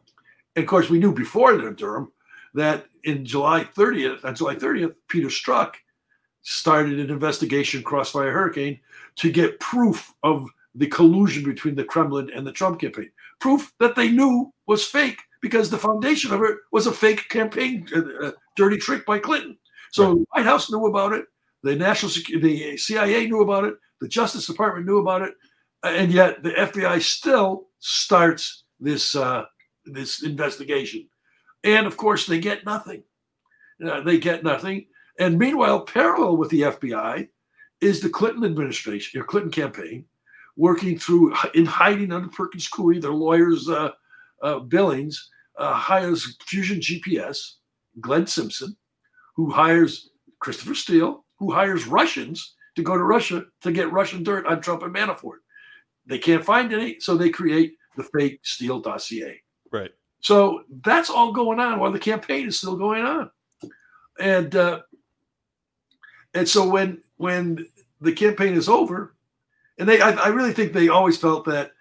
And 0.56 0.64
of 0.64 0.70
course, 0.70 0.90
we 0.90 1.00
knew 1.00 1.14
before 1.14 1.56
the 1.56 1.72
Durham 1.72 2.12
that 2.54 2.86
in 3.04 3.24
July 3.24 3.64
30th, 3.64 4.26
on 4.26 4.36
July 4.36 4.56
30th, 4.56 4.96
Peter 5.08 5.28
Strzok 5.28 5.76
started 6.42 7.00
an 7.00 7.10
investigation, 7.10 7.84
Crossfire 7.84 8.32
Hurricane, 8.32 8.80
to 9.18 9.32
get 9.32 9.60
proof 9.60 10.14
of 10.24 10.48
the 10.74 10.88
collusion 10.88 11.44
between 11.44 11.76
the 11.76 11.84
Kremlin 11.84 12.32
and 12.34 12.46
the 12.46 12.52
Trump 12.52 12.80
campaign. 12.80 13.12
Proof 13.40 13.72
that 13.80 13.96
they 13.96 14.10
knew 14.10 14.52
was 14.66 14.86
fake 14.86 15.20
because 15.42 15.70
the 15.70 15.78
foundation 15.78 16.34
of 16.34 16.42
it 16.42 16.58
was 16.72 16.88
a 16.88 16.92
fake 16.92 17.30
campaign, 17.30 17.88
uh, 17.96 18.28
uh 18.28 18.32
dirty 18.56 18.78
trick 18.78 19.06
by 19.06 19.20
Clinton. 19.20 19.58
So 19.92 20.08
right. 20.08 20.14
the 20.14 20.26
White 20.32 20.46
House 20.46 20.72
knew 20.72 20.86
about 20.88 21.14
it. 21.14 21.26
The 21.64 21.76
national 21.76 22.12
the 22.42 22.78
CIA 22.78 23.28
knew 23.28 23.42
about 23.42 23.66
it. 23.66 23.76
The 24.00 24.08
Justice 24.08 24.48
Department 24.48 24.88
knew 24.88 25.00
about 25.00 25.22
it, 25.22 25.34
and 25.84 26.12
yet 26.12 26.42
the 26.42 26.52
FBI 26.52 27.02
still 27.02 27.68
starts 27.80 28.64
this 28.80 29.16
uh, 29.16 29.46
this 29.86 30.24
investigation. 30.24 31.08
And 31.64 31.86
of 31.86 31.98
course, 31.98 32.26
they 32.26 32.40
get 32.40 32.66
nothing. 32.66 33.04
Uh, 33.84 34.02
they 34.02 34.18
get 34.18 34.44
nothing. 34.44 34.88
And 35.20 35.38
meanwhile, 35.38 35.82
parallel 35.82 36.38
with 36.38 36.50
the 36.50 36.62
FBI 36.62 37.28
is 37.80 38.00
the 38.00 38.10
Clinton 38.10 38.44
administration, 38.44 39.20
or 39.20 39.24
Clinton 39.24 39.52
campaign, 39.52 40.06
working 40.56 40.98
through 40.98 41.36
in 41.54 41.66
hiding 41.66 42.12
under 42.12 42.30
Perkins 42.30 42.68
Coie, 42.68 43.02
their 43.02 43.12
lawyers 43.12 43.70
uh, 43.70 43.92
uh, 44.42 44.60
Billings 44.60 45.30
uh, 45.58 45.74
hires 45.74 46.38
Fusion 46.46 46.80
GPS, 46.80 47.56
Glenn 48.00 48.26
Simpson, 48.26 48.76
who 49.36 49.50
hires 49.50 50.10
Christopher 50.40 50.76
Steele, 50.76 51.26
who 51.42 51.52
hires 51.52 51.88
Russians 51.88 52.54
to 52.76 52.84
go 52.84 52.96
to 52.96 53.04
Russia 53.04 53.46
to 53.62 53.72
get 53.72 53.92
Russian 53.92 54.22
dirt 54.22 54.46
on 54.46 54.62
Trump 54.62 54.84
and 54.84 54.94
Manafort. 54.94 55.40
They 56.06 56.20
can't 56.20 56.46
find 56.46 56.72
any, 56.72 57.00
so 57.00 57.18
they 57.18 57.32
create 57.32 57.74
the 57.98 58.04
fake 58.04 58.42
Steele 58.44 58.80
dossier. 58.80 59.42
Right. 59.72 59.90
So 60.20 60.62
that's 60.84 61.10
all 61.10 61.34
going 61.34 61.60
on 61.60 61.80
while 61.80 61.92
the 61.92 61.98
campaign 61.98 62.48
is 62.48 62.60
still 62.60 62.76
going 62.76 63.04
on, 63.04 63.32
and 64.20 64.56
uh, 64.56 64.82
and 66.36 66.48
so 66.48 66.70
when 66.70 67.02
when 67.18 67.66
the 68.02 68.12
campaign 68.12 68.54
is 68.54 68.70
over, 68.70 69.16
and 69.80 69.90
they 69.90 70.00
I, 70.00 70.12
I 70.12 70.28
really 70.28 70.54
think 70.54 70.74
they 70.74 70.90
always 70.90 71.18
felt 71.18 71.46
that 71.46 71.72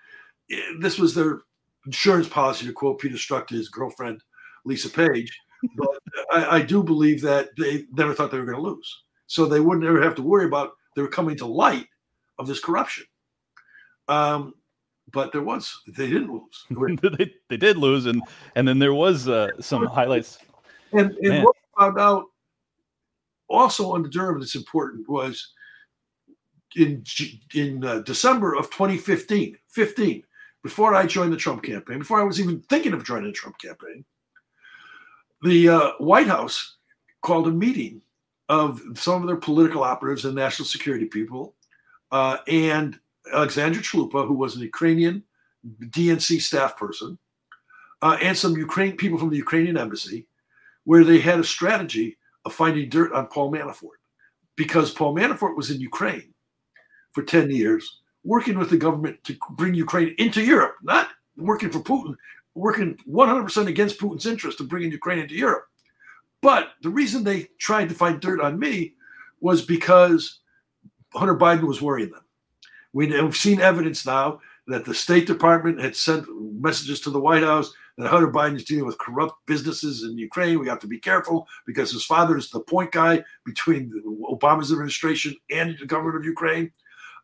eh, 0.50 0.58
this 0.80 0.98
was 0.98 1.14
their 1.14 1.42
insurance 1.84 2.28
policy 2.28 2.64
to 2.64 2.72
quote 2.72 2.98
Peter 2.98 3.16
Strzok 3.16 3.48
to 3.48 3.56
his 3.56 3.68
girlfriend 3.68 4.22
Lisa 4.64 4.88
Page. 4.88 5.38
But 5.76 5.98
I, 6.32 6.56
I 6.56 6.62
do 6.62 6.82
believe 6.82 7.20
that 7.20 7.50
they 7.58 7.84
never 7.92 8.14
thought 8.14 8.30
they 8.30 8.38
were 8.38 8.46
going 8.46 8.56
to 8.56 8.62
lose 8.62 9.02
so 9.30 9.46
they 9.46 9.60
wouldn't 9.60 9.86
ever 9.86 10.02
have 10.02 10.16
to 10.16 10.22
worry 10.22 10.44
about 10.44 10.72
they 10.96 11.02
were 11.02 11.08
coming 11.08 11.36
to 11.36 11.46
light 11.46 11.86
of 12.40 12.48
this 12.48 12.58
corruption. 12.58 13.04
Um, 14.08 14.54
but 15.12 15.30
there 15.30 15.42
was 15.42 15.72
they 15.86 16.08
didn't 16.08 16.32
lose. 16.32 16.98
they, 17.16 17.32
they 17.48 17.56
did 17.56 17.76
lose, 17.76 18.06
and 18.06 18.20
and 18.56 18.66
then 18.66 18.80
there 18.80 18.92
was 18.92 19.28
uh, 19.28 19.50
some 19.60 19.86
highlights. 19.86 20.38
And, 20.92 21.12
and 21.18 21.44
what 21.44 21.54
we 21.54 21.80
found 21.80 22.00
out 22.00 22.24
also 23.48 23.92
on 23.92 24.02
the 24.02 24.08
Durham 24.08 24.40
that's 24.40 24.56
important 24.56 25.08
was 25.08 25.52
in 26.74 27.04
in 27.54 27.84
uh, 27.84 28.00
December 28.00 28.56
of 28.56 28.68
2015, 28.70 29.56
15, 29.68 30.24
before 30.64 30.96
I 30.96 31.06
joined 31.06 31.32
the 31.32 31.36
Trump 31.36 31.62
campaign, 31.62 32.00
before 32.00 32.20
I 32.20 32.24
was 32.24 32.40
even 32.40 32.62
thinking 32.62 32.94
of 32.94 33.04
joining 33.04 33.30
the 33.30 33.32
Trump 33.32 33.60
campaign, 33.60 34.04
the 35.42 35.68
uh, 35.68 35.90
White 35.98 36.26
House 36.26 36.78
called 37.22 37.46
a 37.46 37.52
meeting 37.52 38.02
of 38.50 38.82
some 38.94 39.22
of 39.22 39.28
their 39.28 39.36
political 39.36 39.84
operatives 39.84 40.24
and 40.24 40.34
national 40.34 40.66
security 40.66 41.06
people, 41.06 41.54
uh, 42.10 42.38
and 42.48 42.98
Alexandra 43.32 43.80
Chalupa, 43.80 44.26
who 44.26 44.34
was 44.34 44.56
an 44.56 44.62
Ukrainian 44.62 45.22
DNC 45.84 46.42
staff 46.42 46.76
person, 46.76 47.16
uh, 48.02 48.18
and 48.20 48.36
some 48.36 48.56
Ukraine 48.56 48.96
people 48.96 49.18
from 49.20 49.30
the 49.30 49.36
Ukrainian 49.36 49.78
embassy, 49.78 50.26
where 50.82 51.04
they 51.04 51.20
had 51.20 51.38
a 51.38 51.44
strategy 51.44 52.18
of 52.44 52.52
finding 52.52 52.88
dirt 52.88 53.12
on 53.12 53.28
Paul 53.28 53.52
Manafort, 53.52 54.00
because 54.56 54.90
Paul 54.90 55.14
Manafort 55.14 55.56
was 55.56 55.70
in 55.70 55.80
Ukraine 55.80 56.34
for 57.12 57.22
10 57.22 57.52
years, 57.52 58.00
working 58.24 58.58
with 58.58 58.68
the 58.68 58.76
government 58.76 59.22
to 59.24 59.36
bring 59.52 59.74
Ukraine 59.74 60.12
into 60.18 60.42
Europe, 60.42 60.74
not 60.82 61.06
working 61.36 61.70
for 61.70 61.78
Putin, 61.78 62.16
working 62.56 62.98
100% 63.08 63.68
against 63.68 64.00
Putin's 64.00 64.26
interest 64.26 64.58
of 64.58 64.68
bringing 64.68 64.90
Ukraine 64.90 65.20
into 65.20 65.36
Europe. 65.36 65.66
But 66.42 66.70
the 66.82 66.90
reason 66.90 67.22
they 67.22 67.48
tried 67.58 67.88
to 67.88 67.94
find 67.94 68.20
dirt 68.20 68.40
on 68.40 68.58
me 68.58 68.94
was 69.40 69.64
because 69.64 70.40
Hunter 71.14 71.36
Biden 71.36 71.66
was 71.66 71.82
worrying 71.82 72.10
them. 72.10 72.24
We've 72.92 73.36
seen 73.36 73.60
evidence 73.60 74.06
now 74.06 74.40
that 74.66 74.84
the 74.84 74.94
State 74.94 75.26
Department 75.26 75.80
had 75.80 75.96
sent 75.96 76.26
messages 76.60 77.00
to 77.00 77.10
the 77.10 77.20
White 77.20 77.42
House 77.42 77.72
that 77.98 78.08
Hunter 78.08 78.30
Biden 78.30 78.56
is 78.56 78.64
dealing 78.64 78.86
with 78.86 78.98
corrupt 78.98 79.34
businesses 79.46 80.04
in 80.04 80.16
Ukraine. 80.16 80.58
We 80.58 80.68
have 80.68 80.80
to 80.80 80.86
be 80.86 80.98
careful 80.98 81.46
because 81.66 81.92
his 81.92 82.04
father 82.04 82.36
is 82.36 82.50
the 82.50 82.60
point 82.60 82.92
guy 82.92 83.22
between 83.44 83.92
Obama's 84.30 84.72
administration 84.72 85.36
and 85.50 85.76
the 85.78 85.86
government 85.86 86.16
of 86.16 86.24
Ukraine. 86.24 86.72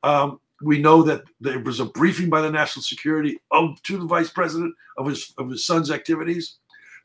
Um, 0.03 0.41
we 0.63 0.81
know 0.81 1.03
that 1.03 1.23
there 1.41 1.59
was 1.61 1.81
a 1.81 1.85
briefing 1.85 2.31
by 2.31 2.41
the 2.41 2.51
national 2.51 2.83
security 2.83 3.39
of, 3.51 3.81
to 3.83 3.99
the 3.99 4.07
vice 4.07 4.31
president 4.31 4.75
of 4.97 5.07
his 5.07 5.35
of 5.39 5.51
his 5.51 5.65
son's 5.65 5.91
activities. 5.91 6.57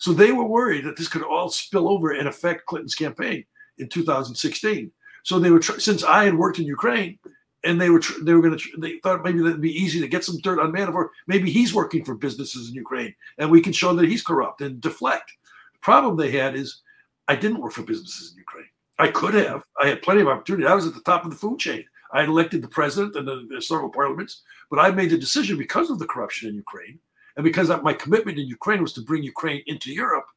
So 0.02 0.14
they 0.14 0.32
were 0.32 0.48
worried 0.48 0.86
that 0.86 0.98
this 0.98 1.08
could 1.08 1.22
all 1.22 1.50
spill 1.50 1.88
over 1.88 2.10
and 2.10 2.28
affect 2.28 2.66
Clinton's 2.66 2.96
campaign 2.96 3.46
in 3.78 3.88
2016. 3.88 4.92
So 5.24 5.38
they 5.38 5.52
were, 5.52 5.60
tr- 5.60 5.80
since 5.80 6.04
I 6.04 6.26
had 6.26 6.34
worked 6.36 6.58
in 6.58 6.66
Ukraine 6.66 7.20
and 7.64 7.80
they 7.80 7.92
were 7.92 8.00
tr- 8.00 8.24
they 8.24 8.34
were 8.34 8.42
going 8.42 8.58
to 8.58 8.70
they 8.80 8.98
thought 9.04 9.24
maybe 9.24 9.44
that'd 9.44 9.62
be 9.62 9.80
easy 9.80 10.02
to 10.02 10.08
get 10.08 10.24
some 10.24 10.40
dirt 10.40 10.58
on 10.58 10.72
Manafort. 10.72 11.10
Maybe 11.28 11.52
he's 11.52 11.76
working 11.76 12.04
for 12.04 12.16
businesses 12.16 12.70
in 12.70 12.74
Ukraine, 12.74 13.14
and 13.38 13.52
we 13.52 13.62
can 13.62 13.74
show 13.74 13.94
that 13.94 14.10
he's 14.10 14.24
corrupt 14.24 14.62
and 14.62 14.82
deflect. 14.82 15.32
The 15.74 15.80
problem 15.82 16.18
they 16.18 16.32
had 16.32 16.56
is 16.56 16.82
I 17.28 17.36
didn't 17.36 17.62
work 17.62 17.74
for 17.74 17.84
businesses 17.84 18.32
in 18.32 18.40
Ukraine. 18.40 18.70
I 18.98 19.10
could 19.10 19.36
have. 19.36 19.64
I 19.80 19.86
had 19.88 20.02
plenty 20.02 20.22
of 20.22 20.30
opportunity. 20.30 20.66
I 20.66 20.74
was 20.74 20.88
at 20.88 20.96
the 20.96 21.02
top 21.02 21.26
of 21.26 21.30
the 21.30 21.38
food 21.38 21.60
chain. 21.60 21.86
I 22.12 22.24
elected 22.24 22.64
the 22.64 22.68
president 22.68 23.16
and 23.16 23.28
the, 23.28 23.48
the 23.52 23.62
several 23.62 23.92
parliaments, 23.92 24.42
but 24.72 24.80
I 24.80 24.90
made 24.90 25.12
the 25.12 25.18
decision 25.20 25.60
because 25.60 25.92
of 25.92 26.00
the 26.00 26.08
corruption 26.08 26.50
in 26.50 26.56
Ukraine 26.56 26.98
and 27.36 27.44
because 27.44 27.70
my 27.82 27.94
commitment 27.94 28.38
in 28.38 28.48
Ukraine 28.48 28.82
was 28.82 28.94
to 28.94 29.02
bring 29.02 29.24
Ukraine 29.24 29.64
into 29.68 29.92
Europe 29.92 30.28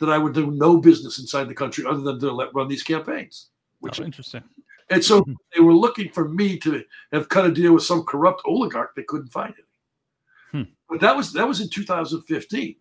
that 0.00 0.08
I 0.08 0.18
would 0.18 0.34
do 0.34 0.50
no 0.50 0.78
business 0.78 1.18
inside 1.18 1.48
the 1.48 1.54
country 1.54 1.84
other 1.86 2.00
than 2.00 2.18
to 2.20 2.32
let 2.32 2.54
run 2.54 2.68
these 2.68 2.82
campaigns. 2.82 3.50
Which 3.80 4.00
oh, 4.00 4.04
interesting. 4.04 4.42
And 4.90 5.04
so 5.04 5.22
hmm. 5.22 5.34
they 5.54 5.60
were 5.60 5.74
looking 5.74 6.10
for 6.10 6.28
me 6.28 6.58
to 6.58 6.82
have 7.12 7.28
cut 7.28 7.46
a 7.46 7.52
deal 7.52 7.74
with 7.74 7.84
some 7.84 8.02
corrupt 8.02 8.42
oligarch. 8.44 8.94
They 8.94 9.04
couldn't 9.04 9.28
find 9.28 9.54
it. 9.56 9.64
Hmm. 10.50 10.72
But 10.88 11.00
that 11.00 11.16
was 11.16 11.32
that 11.34 11.46
was 11.46 11.60
in 11.60 11.68
2015. 11.68 12.76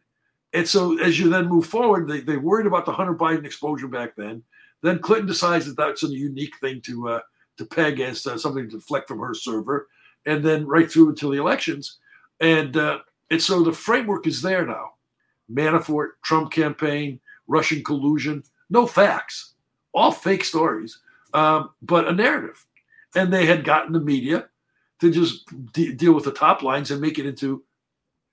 And 0.53 0.67
so 0.67 0.97
as 0.99 1.20
you 1.20 1.30
then 1.30 1.47
move 1.47 1.67
forward, 1.67 2.07
they, 2.07 2.22
they 2.22 2.38
worried 2.38 2.65
about 2.65 2.86
the 2.86 2.91
Hunter 2.91 3.13
Biden 3.13 3.45
exposure 3.45 3.88
back 3.88 4.15
then. 4.15 4.41
Then 4.82 4.99
Clinton 4.99 5.28
decides 5.28 5.67
that 5.67 5.78
that's 5.78 6.03
a 6.03 6.07
unique 6.07 6.57
thing 6.59 6.82
to 6.82 7.09
uh, 7.09 7.20
to 7.57 7.65
peg 7.65 7.99
as 7.99 8.26
uh, 8.26 8.38
something 8.38 8.67
to 8.70 8.78
deflect 8.78 9.07
from 9.07 9.20
her 9.20 9.34
server, 9.34 9.88
and 10.26 10.43
then 10.43 10.65
right 10.65 10.89
through 10.89 11.09
until 11.09 11.30
the 11.30 11.38
elections. 11.38 11.99
And 12.39 12.76
uh, 12.78 12.99
and 13.30 13.41
so 13.41 13.63
the 13.63 13.73
framework 13.73 14.27
is 14.27 14.41
there 14.41 14.65
now. 14.65 14.91
Manafort, 15.51 16.11
Trump 16.23 16.51
campaign, 16.51 17.19
Russian 17.47 17.84
collusion, 17.84 18.43
no 18.69 18.86
facts, 18.86 19.55
all 19.93 20.11
fake 20.11 20.43
stories, 20.43 20.99
um, 21.34 21.71
but 21.82 22.07
a 22.07 22.11
narrative. 22.11 22.65
And 23.15 23.34
they 23.34 23.45
had 23.45 23.63
gotten 23.63 23.93
the 23.93 23.99
media 23.99 24.49
to 25.01 25.11
just 25.11 25.45
de- 25.73 25.93
deal 25.93 26.13
with 26.13 26.25
the 26.25 26.32
top 26.32 26.61
lines 26.61 26.91
and 26.91 27.01
make 27.01 27.17
it 27.17 27.25
into 27.25 27.63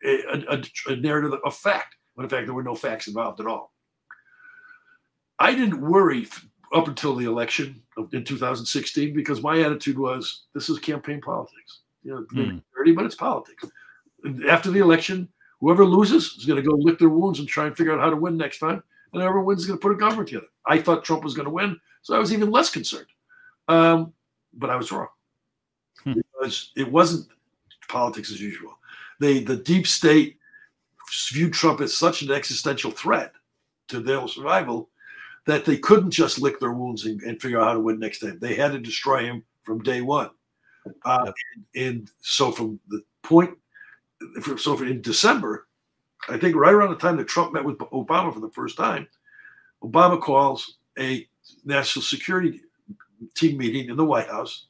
a, 0.05 0.44
a, 0.49 0.92
a 0.92 0.97
narrative 0.97 1.38
of 1.44 1.57
fact, 1.57 1.97
when 2.14 2.24
in 2.24 2.30
fact 2.30 2.47
there 2.47 2.55
were 2.55 2.62
no 2.62 2.74
facts 2.74 3.09
involved 3.09 3.40
at 3.40 3.47
all. 3.47 3.72
I 5.38 5.55
didn't 5.55 5.80
worry 5.80 6.28
up 6.74 6.88
until 6.88 7.14
the 7.14 7.26
election 7.26 7.82
in 8.12 8.24
2016 8.24 9.14
because 9.14 9.42
my 9.42 9.61
attitude 9.61 9.99
was 9.99 10.44
this 10.55 10.68
is 10.68 10.78
campaign 10.78 11.20
politics. 11.20 11.80
You 12.03 12.14
know, 12.14 12.26
mm. 12.34 12.62
dirty, 12.76 12.92
but 12.92 13.05
it's 13.05 13.14
politics. 13.14 13.64
After 14.49 14.70
the 14.70 14.81
election, 14.81 15.29
whoever 15.61 15.85
loses 15.85 16.35
is 16.39 16.45
going 16.45 16.62
to 16.62 16.68
go 16.68 16.77
lick 16.77 16.99
their 16.99 17.09
wounds 17.09 17.39
and 17.39 17.49
try 17.49 17.66
and 17.66 17.77
figure 17.77 17.93
out 17.93 18.01
how 18.01 18.11
to 18.11 18.16
win 18.16 18.37
next 18.37 18.59
time. 18.59 18.83
And 19.12 19.22
whoever 19.22 19.41
wins 19.41 19.61
is 19.61 19.66
going 19.66 19.79
to 19.79 19.83
put 19.83 19.93
a 19.93 19.99
government 19.99 20.29
together. 20.29 20.49
I 20.66 20.79
thought 20.79 21.05
Trump 21.05 21.24
was 21.24 21.35
going 21.35 21.47
to 21.47 21.51
win, 21.51 21.79
so 22.03 22.14
I 22.14 22.18
was 22.18 22.33
even 22.33 22.51
less 22.51 22.70
concerned. 22.70 23.07
Um, 23.68 24.12
but 24.53 24.70
I 24.70 24.77
was 24.77 24.93
wrong 24.93 25.09
hmm. 26.03 26.14
because 26.14 26.72
it 26.77 26.91
wasn't 26.91 27.29
politics 27.89 28.31
as 28.31 28.41
usual. 28.41 28.79
They, 29.20 29.41
the 29.41 29.57
deep 29.57 29.87
state 29.87 30.39
viewed 31.33 31.53
Trump 31.53 31.81
as 31.81 31.95
such 31.95 32.22
an 32.22 32.31
existential 32.31 32.91
threat 32.91 33.33
to 33.89 34.01
their 34.01 34.27
survival 34.29 34.91
that 35.47 35.64
they 35.64 35.77
couldn't 35.77 36.11
just 36.11 36.41
lick 36.41 36.59
their 36.59 36.72
wounds 36.72 37.07
and, 37.07 37.22
and 37.22 37.41
figure 37.41 37.61
out 37.61 37.68
how 37.68 37.74
to 37.74 37.81
win 37.81 38.01
next 38.01 38.18
time. 38.18 38.39
They 38.41 38.55
had 38.55 38.72
to 38.72 38.79
destroy 38.79 39.24
him 39.24 39.45
from 39.62 39.83
day 39.83 40.01
one. 40.01 40.31
Uh, 41.05 41.33
and, 41.55 41.87
and, 41.87 42.11
so 42.20 42.53
from 42.53 42.79
the 42.89 43.03
point, 43.22 43.57
so 44.57 44.81
in 44.83 45.01
December, 45.03 45.67
I 46.29 46.39
think 46.39 46.57
right 46.57 46.73
around 46.73 46.91
the 46.91 46.97
time 46.97 47.17
that 47.17 47.29
Trump 47.29 47.53
met 47.53 47.64
with 47.64 47.79
Obama 47.79 48.33
for 48.33 48.41
the 48.41 48.51
first 48.51 48.77
time, 48.77 49.07
Obama 49.83 50.21
calls 50.21 50.79
a 50.99 51.27
national 51.64 52.03
security 52.03 52.61
team 53.35 53.57
meeting 53.57 53.89
in 53.89 53.97
the 53.97 54.05
White 54.05 54.29
House 54.29 54.67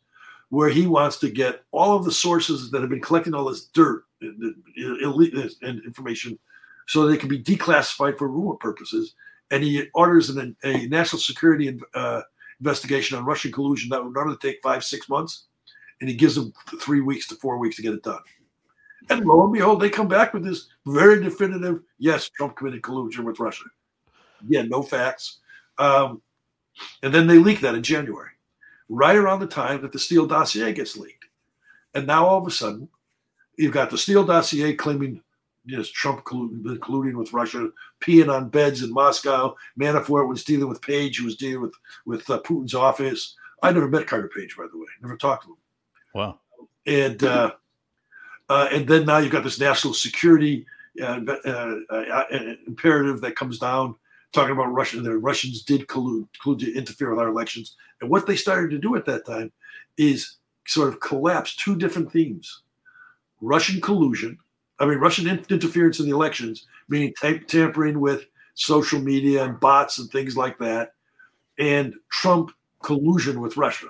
where 0.51 0.69
he 0.69 0.87
wants 0.87 1.19
to 1.19 1.31
get 1.31 1.65
all 1.73 1.97
of 1.97 2.05
the 2.05 2.13
sources 2.13 2.71
that 2.71 2.81
have 2.81 2.91
been 2.91 3.01
collecting 3.01 3.35
all 3.35 3.49
this 3.49 3.67
dirt 3.67 4.05
and, 4.21 4.55
information 5.85 6.39
so 6.87 7.07
they 7.07 7.17
can 7.17 7.29
be 7.29 7.43
declassified 7.43 8.17
for 8.17 8.29
rumor 8.29 8.55
purposes 8.55 9.15
and 9.51 9.63
he 9.63 9.89
orders 9.95 10.31
an, 10.31 10.57
a 10.65 10.87
national 10.87 11.21
security 11.21 11.79
uh, 11.95 12.23
investigation 12.61 13.17
on 13.17 13.25
Russian 13.25 13.53
collusion 13.53 13.89
that 13.91 14.03
would 14.03 14.15
normally 14.15 14.37
take 14.41 14.61
five, 14.63 14.85
six 14.85 15.09
months, 15.09 15.45
and 16.01 16.09
he 16.09 16.17
gives 16.17 16.35
them 16.35 16.53
three 16.81 17.01
weeks 17.01 17.27
to 17.29 17.37
four 17.37 17.59
weeks 17.59 17.77
to 17.77 17.83
get 17.83 17.95
it 17.95 18.03
done. 18.03 18.21
And 19.09 19.25
lo 19.25 19.45
and 19.45 19.53
behold, 19.53 19.81
they 19.81 19.91
come 19.91 20.09
back 20.09 20.35
with 20.35 20.45
this 20.45 20.69
very 20.87 21.23
definitive: 21.23 21.81
yes, 21.99 22.29
Trump 22.29 22.57
committed 22.57 22.83
collusion 22.83 23.25
with 23.25 23.41
Russia. 23.41 23.65
Yeah, 24.47 24.63
no 24.63 24.83
facts. 24.83 25.39
Um, 25.79 26.23
and 27.03 27.15
then 27.15 27.27
they 27.27 27.39
leak 27.39 27.61
that 27.61 27.75
in 27.75 27.83
January, 27.83 28.31
right 28.89 29.17
around 29.17 29.41
the 29.41 29.47
time 29.47 29.83
that 29.83 29.93
the 29.93 29.99
Steele 29.99 30.27
dossier 30.27 30.73
gets 30.73 30.97
leaked. 30.97 31.25
And 31.95 32.07
now 32.07 32.27
all 32.27 32.39
of 32.39 32.47
a 32.47 32.51
sudden, 32.51 32.89
you've 33.57 33.73
got 33.73 33.91
the 33.91 33.99
Steele 33.99 34.25
dossier 34.25 34.75
claiming 34.75 35.23
you 35.65 35.77
know, 35.77 35.83
Trump 35.83 36.25
colluding, 36.25 36.63
colluding 36.79 37.15
with 37.15 37.33
Russia, 37.33 37.69
peeing 38.01 38.33
on 38.33 38.49
beds 38.49 38.83
in 38.83 38.93
Moscow. 38.93 39.57
Manafort 39.79 40.29
was 40.29 40.45
dealing 40.45 40.69
with 40.69 40.81
Page, 40.81 41.19
who 41.19 41.25
was 41.25 41.37
dealing 41.37 41.61
with 41.61 41.75
with 42.07 42.29
uh, 42.31 42.41
Putin's 42.41 42.75
office. 42.75 43.35
I 43.63 43.73
never 43.73 43.89
met 43.89 44.07
Carter 44.07 44.31
Page, 44.35 44.57
by 44.57 44.67
the 44.71 44.79
way. 44.79 44.87
Never 45.03 45.17
talked 45.17 45.45
to 45.45 45.51
him. 45.51 45.57
Wow. 46.15 46.39
And 46.87 47.23
uh, 47.25 47.53
uh, 48.49 48.69
and 48.73 48.87
then 48.87 49.07
now 49.07 49.19
you've 49.19 49.33
got 49.33 49.45
this 49.45 49.61
national 49.61 49.95
security 49.95 50.67
uh, 51.01 51.21
uh, 51.45 51.75
uh, 51.91 52.25
imperative 52.67 53.21
that 53.21 53.37
comes 53.37 53.59
down, 53.59 53.95
talking 54.33 54.53
about 54.53 54.73
Russia. 54.73 55.01
The 55.01 55.19
Russians 55.19 55.63
did 55.63 55.87
collude, 55.87 56.29
collude 56.43 56.61
to 56.61 56.75
interfere 56.75 57.11
with 57.11 57.19
our 57.19 57.29
elections. 57.29 57.77
And 58.01 58.11
what 58.11 58.27
they 58.27 58.37
started 58.37 58.71
to 58.71 58.79
do 58.79 58.97
at 58.97 59.07
that 59.07 59.27
time 59.27 59.53
is 59.97 60.37
sort 60.67 60.89
of 60.89 61.01
collapse 61.01 61.55
two 61.57 61.77
different 61.77 62.11
themes: 62.13 62.63
Russian 63.41 63.81
collusion 63.81 64.39
I 64.79 64.87
mean, 64.87 64.99
Russian 64.99 65.27
interference 65.29 66.01
in 66.01 66.07
the 66.07 66.15
elections, 66.15 66.67
meaning 66.89 67.15
tampering 67.21 68.01
with 68.01 68.27
social 68.55 69.01
media 69.01 69.45
and 69.45 69.59
bots 69.59 69.99
and 69.99 70.11
things 70.11 70.37
like 70.37 70.59
that, 70.59 70.93
and 71.59 71.95
Trump 72.11 72.53
collusion 72.83 73.41
with 73.41 73.57
Russia, 73.57 73.87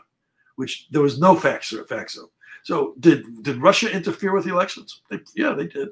which 0.57 0.87
there 0.91 1.03
was 1.03 1.19
no 1.19 1.35
facts 1.35 1.73
or 1.73 1.85
facts 1.85 2.17
of. 2.17 2.29
So 2.67 2.95
did 2.99 3.45
did 3.45 3.63
Russia 3.63 3.89
interfere 3.89 4.35
with 4.35 4.45
the 4.45 4.51
elections? 4.51 5.03
They, 5.09 5.21
yeah, 5.37 5.53
they 5.53 5.69
did. 5.69 5.91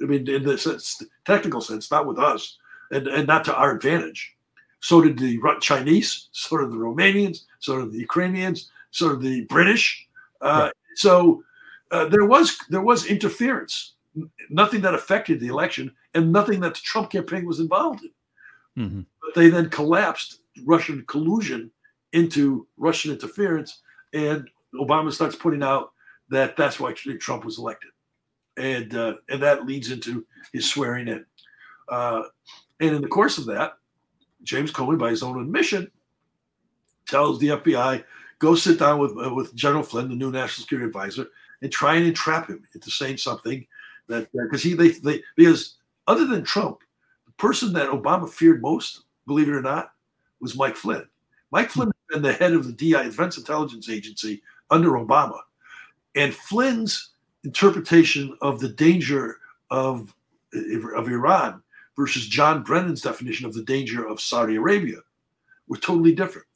I 0.00 0.04
mean, 0.06 0.26
in 0.26 0.42
the 0.42 0.56
sense, 0.56 1.02
technical 1.26 1.60
sense, 1.60 1.90
not 1.90 2.06
with 2.06 2.18
us, 2.18 2.56
and, 2.90 3.06
and 3.08 3.26
not 3.26 3.44
to 3.44 3.54
our 3.54 3.76
advantage. 3.76 4.34
So 4.80 5.02
did 5.02 5.18
the 5.18 5.38
Chinese, 5.60 6.28
so 6.32 6.56
did 6.56 6.70
the 6.70 6.76
Romanians, 6.76 7.40
so 7.58 7.80
did 7.80 7.92
the 7.92 7.98
Ukrainians, 7.98 8.70
so 8.90 9.10
did 9.10 9.20
the 9.20 9.42
British. 9.56 10.08
Uh. 10.40 10.70
So 10.94 11.44
uh, 11.90 12.06
there 12.06 12.24
was 12.24 12.56
there 12.70 12.86
was 12.90 13.04
interference 13.04 13.92
nothing 14.48 14.80
that 14.80 14.94
affected 14.94 15.40
the 15.40 15.48
election 15.48 15.92
and 16.14 16.32
nothing 16.32 16.60
that 16.60 16.74
the 16.74 16.80
Trump 16.80 17.10
campaign 17.10 17.44
was 17.44 17.60
involved 17.60 18.02
in. 18.04 18.82
Mm-hmm. 18.82 19.00
But 19.20 19.34
they 19.34 19.50
then 19.50 19.68
collapsed 19.68 20.40
Russian 20.64 21.04
collusion 21.06 21.70
into 22.12 22.66
Russian 22.76 23.12
interference, 23.12 23.82
and 24.14 24.48
Obama 24.74 25.12
starts 25.12 25.36
putting 25.36 25.62
out 25.62 25.93
that 26.30 26.56
that's 26.56 26.80
why 26.80 26.92
Trump 26.92 27.44
was 27.44 27.58
elected, 27.58 27.90
and 28.56 28.94
uh, 28.94 29.14
and 29.28 29.42
that 29.42 29.66
leads 29.66 29.90
into 29.90 30.24
his 30.52 30.68
swearing 30.68 31.08
in. 31.08 31.24
Uh, 31.88 32.22
and 32.80 32.96
in 32.96 33.02
the 33.02 33.08
course 33.08 33.38
of 33.38 33.46
that, 33.46 33.74
James 34.42 34.72
Comey, 34.72 34.98
by 34.98 35.10
his 35.10 35.22
own 35.22 35.40
admission, 35.40 35.90
tells 37.06 37.38
the 37.38 37.48
FBI, 37.48 38.04
"Go 38.38 38.54
sit 38.54 38.78
down 38.78 38.98
with 38.98 39.12
uh, 39.12 39.32
with 39.34 39.54
General 39.54 39.82
Flynn, 39.82 40.08
the 40.08 40.14
new 40.14 40.30
national 40.30 40.62
security 40.62 40.86
advisor, 40.86 41.26
and 41.62 41.70
try 41.70 41.96
and 41.96 42.06
entrap 42.06 42.48
him 42.48 42.64
into 42.74 42.90
saying 42.90 43.18
something 43.18 43.66
that 44.08 44.28
because 44.32 44.62
he 44.62 44.74
they, 44.74 44.90
they 44.90 45.22
because 45.36 45.76
other 46.06 46.26
than 46.26 46.44
Trump, 46.44 46.80
the 47.26 47.32
person 47.32 47.72
that 47.74 47.90
Obama 47.90 48.28
feared 48.28 48.62
most, 48.62 49.04
believe 49.26 49.48
it 49.48 49.54
or 49.54 49.62
not, 49.62 49.92
was 50.40 50.56
Mike 50.56 50.76
Flynn. 50.76 51.06
Mike 51.50 51.70
Flynn 51.70 51.88
had 51.88 52.14
been 52.14 52.22
the 52.22 52.32
head 52.32 52.52
of 52.52 52.66
the 52.66 52.72
DI 52.72 53.02
Defense 53.04 53.38
Intelligence 53.38 53.88
Agency 53.88 54.42
under 54.70 54.90
Obama, 54.90 55.38
and 56.14 56.34
Flynn's 56.34 57.10
interpretation 57.44 58.36
of 58.40 58.60
the 58.60 58.68
danger 58.68 59.38
of 59.70 60.14
of 60.94 61.08
Iran 61.08 61.62
versus 61.96 62.28
John 62.28 62.62
Brennan's 62.62 63.02
definition 63.02 63.46
of 63.46 63.54
the 63.54 63.64
danger 63.64 64.06
of 64.06 64.20
Saudi 64.20 64.56
Arabia 64.56 64.98
were 65.66 65.76
totally 65.76 66.14
different. 66.14 66.46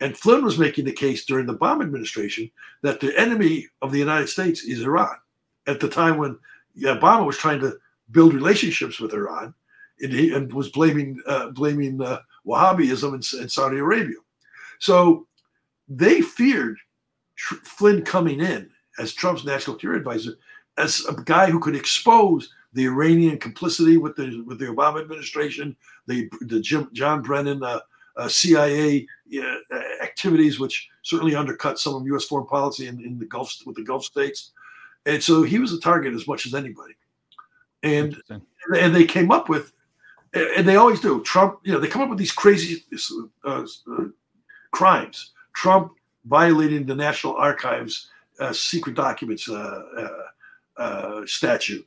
And 0.00 0.16
Flynn 0.16 0.44
was 0.44 0.58
making 0.58 0.86
the 0.86 0.92
case 0.92 1.24
during 1.24 1.46
the 1.46 1.54
Obama 1.54 1.82
administration 1.82 2.50
that 2.82 3.00
the 3.00 3.16
enemy 3.18 3.68
of 3.80 3.92
the 3.92 3.98
United 3.98 4.28
States 4.28 4.64
is 4.64 4.82
Iran. 4.82 5.16
At 5.66 5.78
the 5.78 5.88
time 5.88 6.18
when 6.18 6.36
Obama 6.82 7.24
was 7.24 7.38
trying 7.38 7.60
to 7.60 7.78
build 8.10 8.34
relationships 8.34 8.98
with 8.98 9.14
Iran, 9.14 9.54
and, 10.00 10.12
he, 10.12 10.34
and 10.34 10.52
was 10.52 10.70
blaming 10.70 11.20
uh, 11.26 11.50
blaming 11.50 12.02
uh, 12.02 12.18
Wahhabism 12.44 13.08
in, 13.10 13.42
in, 13.42 13.48
Saudi 13.48 13.78
Arabia. 13.78 14.16
So 14.80 15.28
they 15.88 16.20
feared 16.20 16.76
Flynn 17.36 18.02
coming 18.02 18.40
in 18.40 18.70
as 18.98 19.12
Trump's 19.12 19.44
national 19.44 19.76
security 19.76 19.98
advisor 19.98 20.34
as 20.76 21.04
a 21.08 21.14
guy 21.14 21.50
who 21.50 21.60
could 21.60 21.76
expose 21.76 22.52
the 22.72 22.86
Iranian 22.86 23.38
complicity 23.38 23.96
with 23.96 24.16
the 24.16 24.42
with 24.46 24.58
the 24.58 24.66
Obama 24.66 25.00
administration, 25.00 25.76
the 26.06 26.28
the 26.42 26.60
Jim, 26.60 26.88
John 26.92 27.22
Brennan 27.22 27.62
uh, 27.62 27.80
uh 28.16 28.28
CIA 28.28 29.06
uh, 29.38 29.80
activities 30.02 30.58
which 30.58 30.88
certainly 31.02 31.34
undercut 31.34 31.78
some 31.78 31.94
of 31.94 32.06
U.S. 32.06 32.24
foreign 32.24 32.46
policy 32.46 32.88
in, 32.88 33.00
in 33.00 33.18
the 33.18 33.26
Gulf 33.26 33.54
with 33.64 33.76
the 33.76 33.84
Gulf 33.84 34.04
states, 34.04 34.52
and 35.06 35.22
so 35.22 35.42
he 35.42 35.58
was 35.58 35.72
a 35.72 35.80
target 35.80 36.14
as 36.14 36.26
much 36.26 36.46
as 36.46 36.54
anybody. 36.54 36.94
And 37.82 38.20
and 38.76 38.94
they 38.94 39.04
came 39.04 39.30
up 39.30 39.48
with, 39.48 39.72
and 40.32 40.66
they 40.66 40.76
always 40.76 41.00
do. 41.00 41.22
Trump, 41.22 41.60
you 41.62 41.72
know, 41.72 41.78
they 41.78 41.86
come 41.86 42.02
up 42.02 42.08
with 42.08 42.18
these 42.18 42.32
crazy 42.32 42.82
uh, 43.44 43.66
uh, 43.86 44.04
crimes. 44.72 45.32
Trump 45.52 45.92
violating 46.24 46.86
the 46.86 46.94
National 46.94 47.36
Archives 47.36 48.10
uh, 48.40 48.52
secret 48.52 48.94
documents 48.94 49.48
uh, 49.48 49.82
uh, 49.96 50.82
uh, 50.82 51.26
statute. 51.26 51.86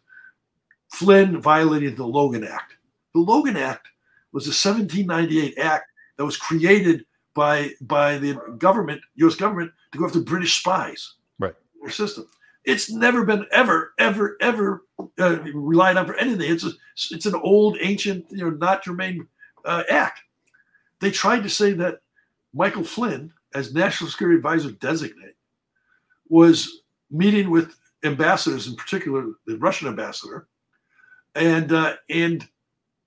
Flynn 0.93 1.41
violated 1.41 1.97
the 1.97 2.05
Logan 2.05 2.43
Act. 2.43 2.75
The 3.13 3.19
Logan 3.19 3.57
Act 3.57 3.87
was 4.31 4.45
a 4.45 4.55
1798 4.55 5.57
act 5.57 5.91
that 6.17 6.25
was 6.25 6.37
created 6.37 7.05
by 7.33 7.71
by 7.81 8.17
the 8.17 8.35
government, 8.57 9.01
U.S. 9.15 9.35
government, 9.35 9.71
to 9.91 9.99
go 9.99 10.05
after 10.05 10.19
British 10.19 10.59
spies. 10.59 11.13
Right. 11.39 11.53
Their 11.81 11.91
system. 11.91 12.27
It's 12.65 12.91
never 12.91 13.23
been 13.23 13.45
ever, 13.51 13.93
ever, 13.97 14.35
ever 14.41 14.83
uh, 15.17 15.39
relied 15.53 15.95
on 15.95 16.05
for 16.05 16.15
anything. 16.15 16.51
It's 16.51 16.65
a, 16.65 16.71
it's 17.11 17.25
an 17.25 17.35
old, 17.35 17.77
ancient, 17.79 18.25
you 18.29 18.39
know, 18.39 18.49
not 18.49 18.83
germane 18.83 19.25
uh, 19.63 19.83
act. 19.89 20.19
They 20.99 21.11
tried 21.11 21.43
to 21.43 21.49
say 21.49 21.71
that 21.73 21.99
Michael 22.53 22.83
Flynn, 22.83 23.31
as 23.55 23.73
National 23.73 24.09
Security 24.09 24.35
Advisor 24.35 24.71
designate, 24.71 25.36
was 26.29 26.81
meeting 27.09 27.49
with 27.49 27.75
ambassadors, 28.03 28.67
in 28.67 28.75
particular 28.75 29.25
the 29.45 29.57
Russian 29.57 29.87
ambassador, 29.87 30.47
and 31.35 31.71
uh, 31.71 31.95
and 32.09 32.47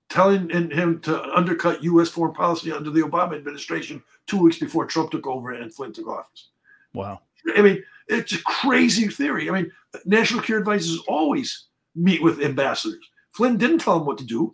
telling 0.09 0.49
him 0.49 0.99
to 0.99 1.23
undercut 1.33 1.83
U.S. 1.83 2.09
foreign 2.09 2.33
policy 2.33 2.71
under 2.71 2.89
the 2.89 2.99
Obama 3.01 3.35
administration 3.35 4.03
two 4.27 4.37
weeks 4.37 4.59
before 4.59 4.85
Trump 4.85 5.09
took 5.09 5.25
over 5.25 5.51
and 5.51 5.73
Flynn 5.73 5.93
took 5.93 6.07
office. 6.07 6.49
Wow. 6.93 7.21
I 7.55 7.61
mean, 7.61 7.81
it's 8.07 8.33
a 8.33 8.43
crazy 8.43 9.07
theory. 9.07 9.49
I 9.49 9.53
mean, 9.53 9.71
national 10.05 10.41
security 10.41 10.63
advisors 10.63 10.99
always 11.07 11.67
meet 11.95 12.21
with 12.21 12.41
ambassadors. 12.41 13.03
Flynn 13.31 13.57
didn't 13.57 13.79
tell 13.79 13.97
him 13.97 14.05
what 14.05 14.17
to 14.17 14.25
do. 14.25 14.53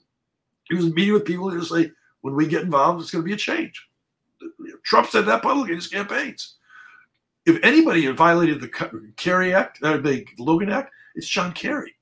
He 0.70 0.76
was 0.76 0.93
meeting 0.93 1.13
with 1.13 1.26
people 1.26 1.49
to 1.49 1.65
say, 1.65 1.91
when 2.22 2.36
we 2.36 2.45
get 2.45 2.63
involved, 2.63 3.01
it's 3.01 3.09
going 3.09 3.24
to 3.24 3.28
be 3.28 3.34
a 3.34 3.38
change. 3.38 3.84
Trump 4.84 5.09
said 5.09 5.26
that 5.26 5.41
publicly 5.41 5.72
in 5.72 5.78
his 5.78 5.88
campaigns. 5.88 6.57
If 7.47 7.63
anybody 7.63 8.05
violated 8.07 8.59
the 8.59 8.67
Kerry 9.15 9.53
Act, 9.53 9.81
uh, 9.81 9.97
the 9.97 10.27
Logan 10.37 10.69
Act, 10.69 10.91
it's 11.15 11.29
John 11.29 11.53
Kerry. 11.53 11.95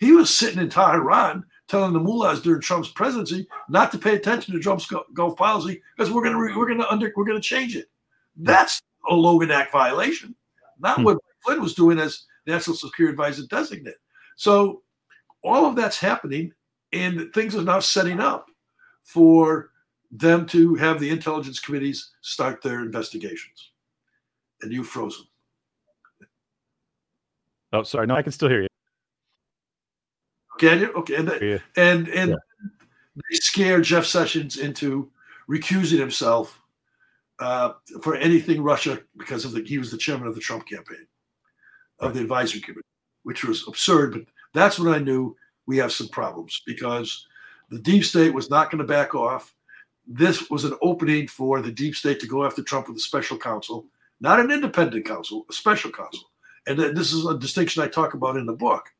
He 0.00 0.10
was 0.10 0.34
sitting 0.34 0.58
in 0.58 0.68
Tehran 0.68 1.44
telling 1.68 1.92
the 1.92 2.00
mullahs 2.00 2.42
during 2.42 2.60
Trump's 2.60 2.88
presidency 2.88 3.46
not 3.68 3.92
to 3.92 3.98
pay 3.98 4.16
attention 4.16 4.54
to 4.54 4.60
Trump's 4.60 4.90
Gulf 5.14 5.36
policy 5.36 5.80
because 5.96 6.12
we're 6.12 6.24
going 6.24 6.34
to 6.34 6.58
we're 6.58 6.66
going 6.66 6.80
to 6.80 6.90
under 6.90 7.12
we're 7.14 7.24
going 7.24 7.40
to 7.40 7.48
change 7.48 7.76
it. 7.76 7.88
That's 8.36 8.82
a 9.08 9.14
Logan 9.14 9.52
Act 9.52 9.70
violation, 9.70 10.34
not 10.80 10.96
hmm. 10.96 11.04
what 11.04 11.18
Flynn 11.44 11.62
was 11.62 11.74
doing 11.74 12.00
as 12.00 12.24
national 12.48 12.76
security 12.76 13.12
advisor 13.12 13.46
designate. 13.46 13.98
So 14.34 14.82
all 15.44 15.64
of 15.64 15.76
that's 15.76 16.00
happening, 16.00 16.52
and 16.92 17.32
things 17.32 17.54
are 17.54 17.62
now 17.62 17.78
setting 17.78 18.18
up 18.18 18.50
for 19.04 19.70
them 20.10 20.44
to 20.46 20.74
have 20.74 20.98
the 20.98 21.10
intelligence 21.10 21.60
committees 21.60 22.10
start 22.20 22.62
their 22.62 22.80
investigations. 22.80 23.70
And 24.62 24.72
you 24.72 24.82
frozen. 24.82 25.24
Oh, 27.72 27.82
sorry. 27.82 28.06
No, 28.06 28.16
I 28.16 28.22
can 28.22 28.32
still 28.32 28.48
hear 28.48 28.62
you. 28.62 28.68
Can 30.58 30.80
you? 30.80 30.92
Okay. 30.92 31.14
And 31.14 31.28
yeah. 31.40 31.58
and, 31.76 32.08
and 32.08 32.30
yeah. 32.30 32.36
they 33.14 33.36
scared 33.36 33.84
Jeff 33.84 34.04
Sessions 34.04 34.56
into 34.56 35.10
recusing 35.48 35.98
himself 35.98 36.60
uh, 37.38 37.72
for 38.02 38.16
anything 38.16 38.62
Russia 38.62 39.00
because 39.16 39.44
of 39.44 39.52
the 39.52 39.62
he 39.62 39.78
was 39.78 39.90
the 39.90 39.98
chairman 39.98 40.26
of 40.26 40.34
the 40.34 40.40
Trump 40.40 40.66
campaign 40.66 41.06
of 42.00 42.14
the 42.14 42.20
advisory 42.20 42.60
committee, 42.60 42.82
which 43.22 43.44
was 43.44 43.66
absurd. 43.68 44.12
But 44.12 44.22
that's 44.54 44.78
when 44.78 44.92
I 44.92 44.98
knew 44.98 45.36
we 45.66 45.76
have 45.78 45.92
some 45.92 46.08
problems 46.08 46.62
because 46.66 47.26
the 47.70 47.78
deep 47.78 48.04
state 48.04 48.32
was 48.32 48.50
not 48.50 48.70
going 48.70 48.78
to 48.78 48.84
back 48.84 49.14
off. 49.14 49.54
This 50.06 50.48
was 50.48 50.64
an 50.64 50.74
opening 50.80 51.28
for 51.28 51.60
the 51.60 51.70
deep 51.70 51.94
state 51.94 52.18
to 52.20 52.26
go 52.26 52.44
after 52.44 52.62
Trump 52.62 52.88
with 52.88 52.96
a 52.96 53.00
special 53.00 53.36
counsel, 53.36 53.86
not 54.20 54.40
an 54.40 54.50
independent 54.50 55.04
counsel, 55.04 55.46
a 55.48 55.52
special 55.52 55.90
counsel. 55.90 56.30
And 56.66 56.78
this 56.78 57.12
is 57.12 57.24
a 57.24 57.38
distinction 57.38 57.82
I 57.82 57.88
talk 57.88 58.14
about 58.14 58.36
in 58.36 58.46
the 58.46 58.52
book. 58.52 58.90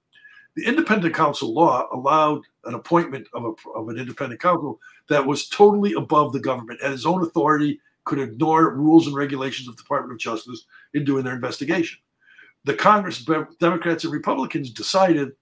The 0.57 0.65
independent 0.65 1.15
counsel 1.15 1.53
law 1.53 1.87
allowed 1.93 2.43
an 2.65 2.75
appointment 2.75 3.29
of, 3.33 3.45
a, 3.45 3.71
of 3.71 3.89
an 3.89 3.99
independent 3.99 4.41
counsel 4.41 4.81
that 5.09 5.25
was 5.25 5.49
totally 5.49 5.93
above 5.93 6.33
the 6.33 6.41
government 6.41 6.81
and 6.83 6.93
his 6.93 7.07
own 7.07 7.23
authority 7.23 7.81
could 8.05 8.19
ignore 8.19 8.75
rules 8.75 9.07
and 9.07 9.15
regulations 9.15 9.69
of 9.69 9.77
the 9.77 9.83
Department 9.83 10.15
of 10.15 10.19
Justice 10.19 10.65
in 10.95 11.05
doing 11.05 11.25
their 11.25 11.35
investigation. 11.35 11.99
The 12.65 12.75
Congress, 12.75 13.25
Democrats 13.61 14.05
and 14.05 14.13
Republicans 14.13 14.71
decided 14.71 15.33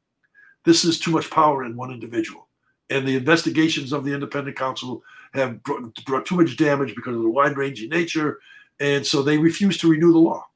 this 0.65 0.85
is 0.85 0.99
too 0.99 1.13
much 1.13 1.31
power 1.31 1.65
in 1.65 1.77
one 1.77 1.93
individual. 1.93 2.49
And 2.91 3.07
the 3.07 3.17
investigations 3.17 3.93
of 3.93 4.05
the 4.05 4.13
independent 4.13 4.57
counsel 4.57 5.03
have 5.33 5.63
brought, 5.63 6.05
brought 6.05 6.27
too 6.27 6.37
much 6.37 6.57
damage 6.57 6.95
because 6.95 7.17
of 7.17 7.23
the 7.23 7.31
wide 7.31 7.57
ranging 7.57 7.89
nature. 7.89 8.41
And 8.81 9.07
so 9.07 9.23
they 9.23 9.39
refused 9.39 9.81
to 9.81 9.91
renew 9.91 10.13
the 10.13 10.19
law. 10.19 10.47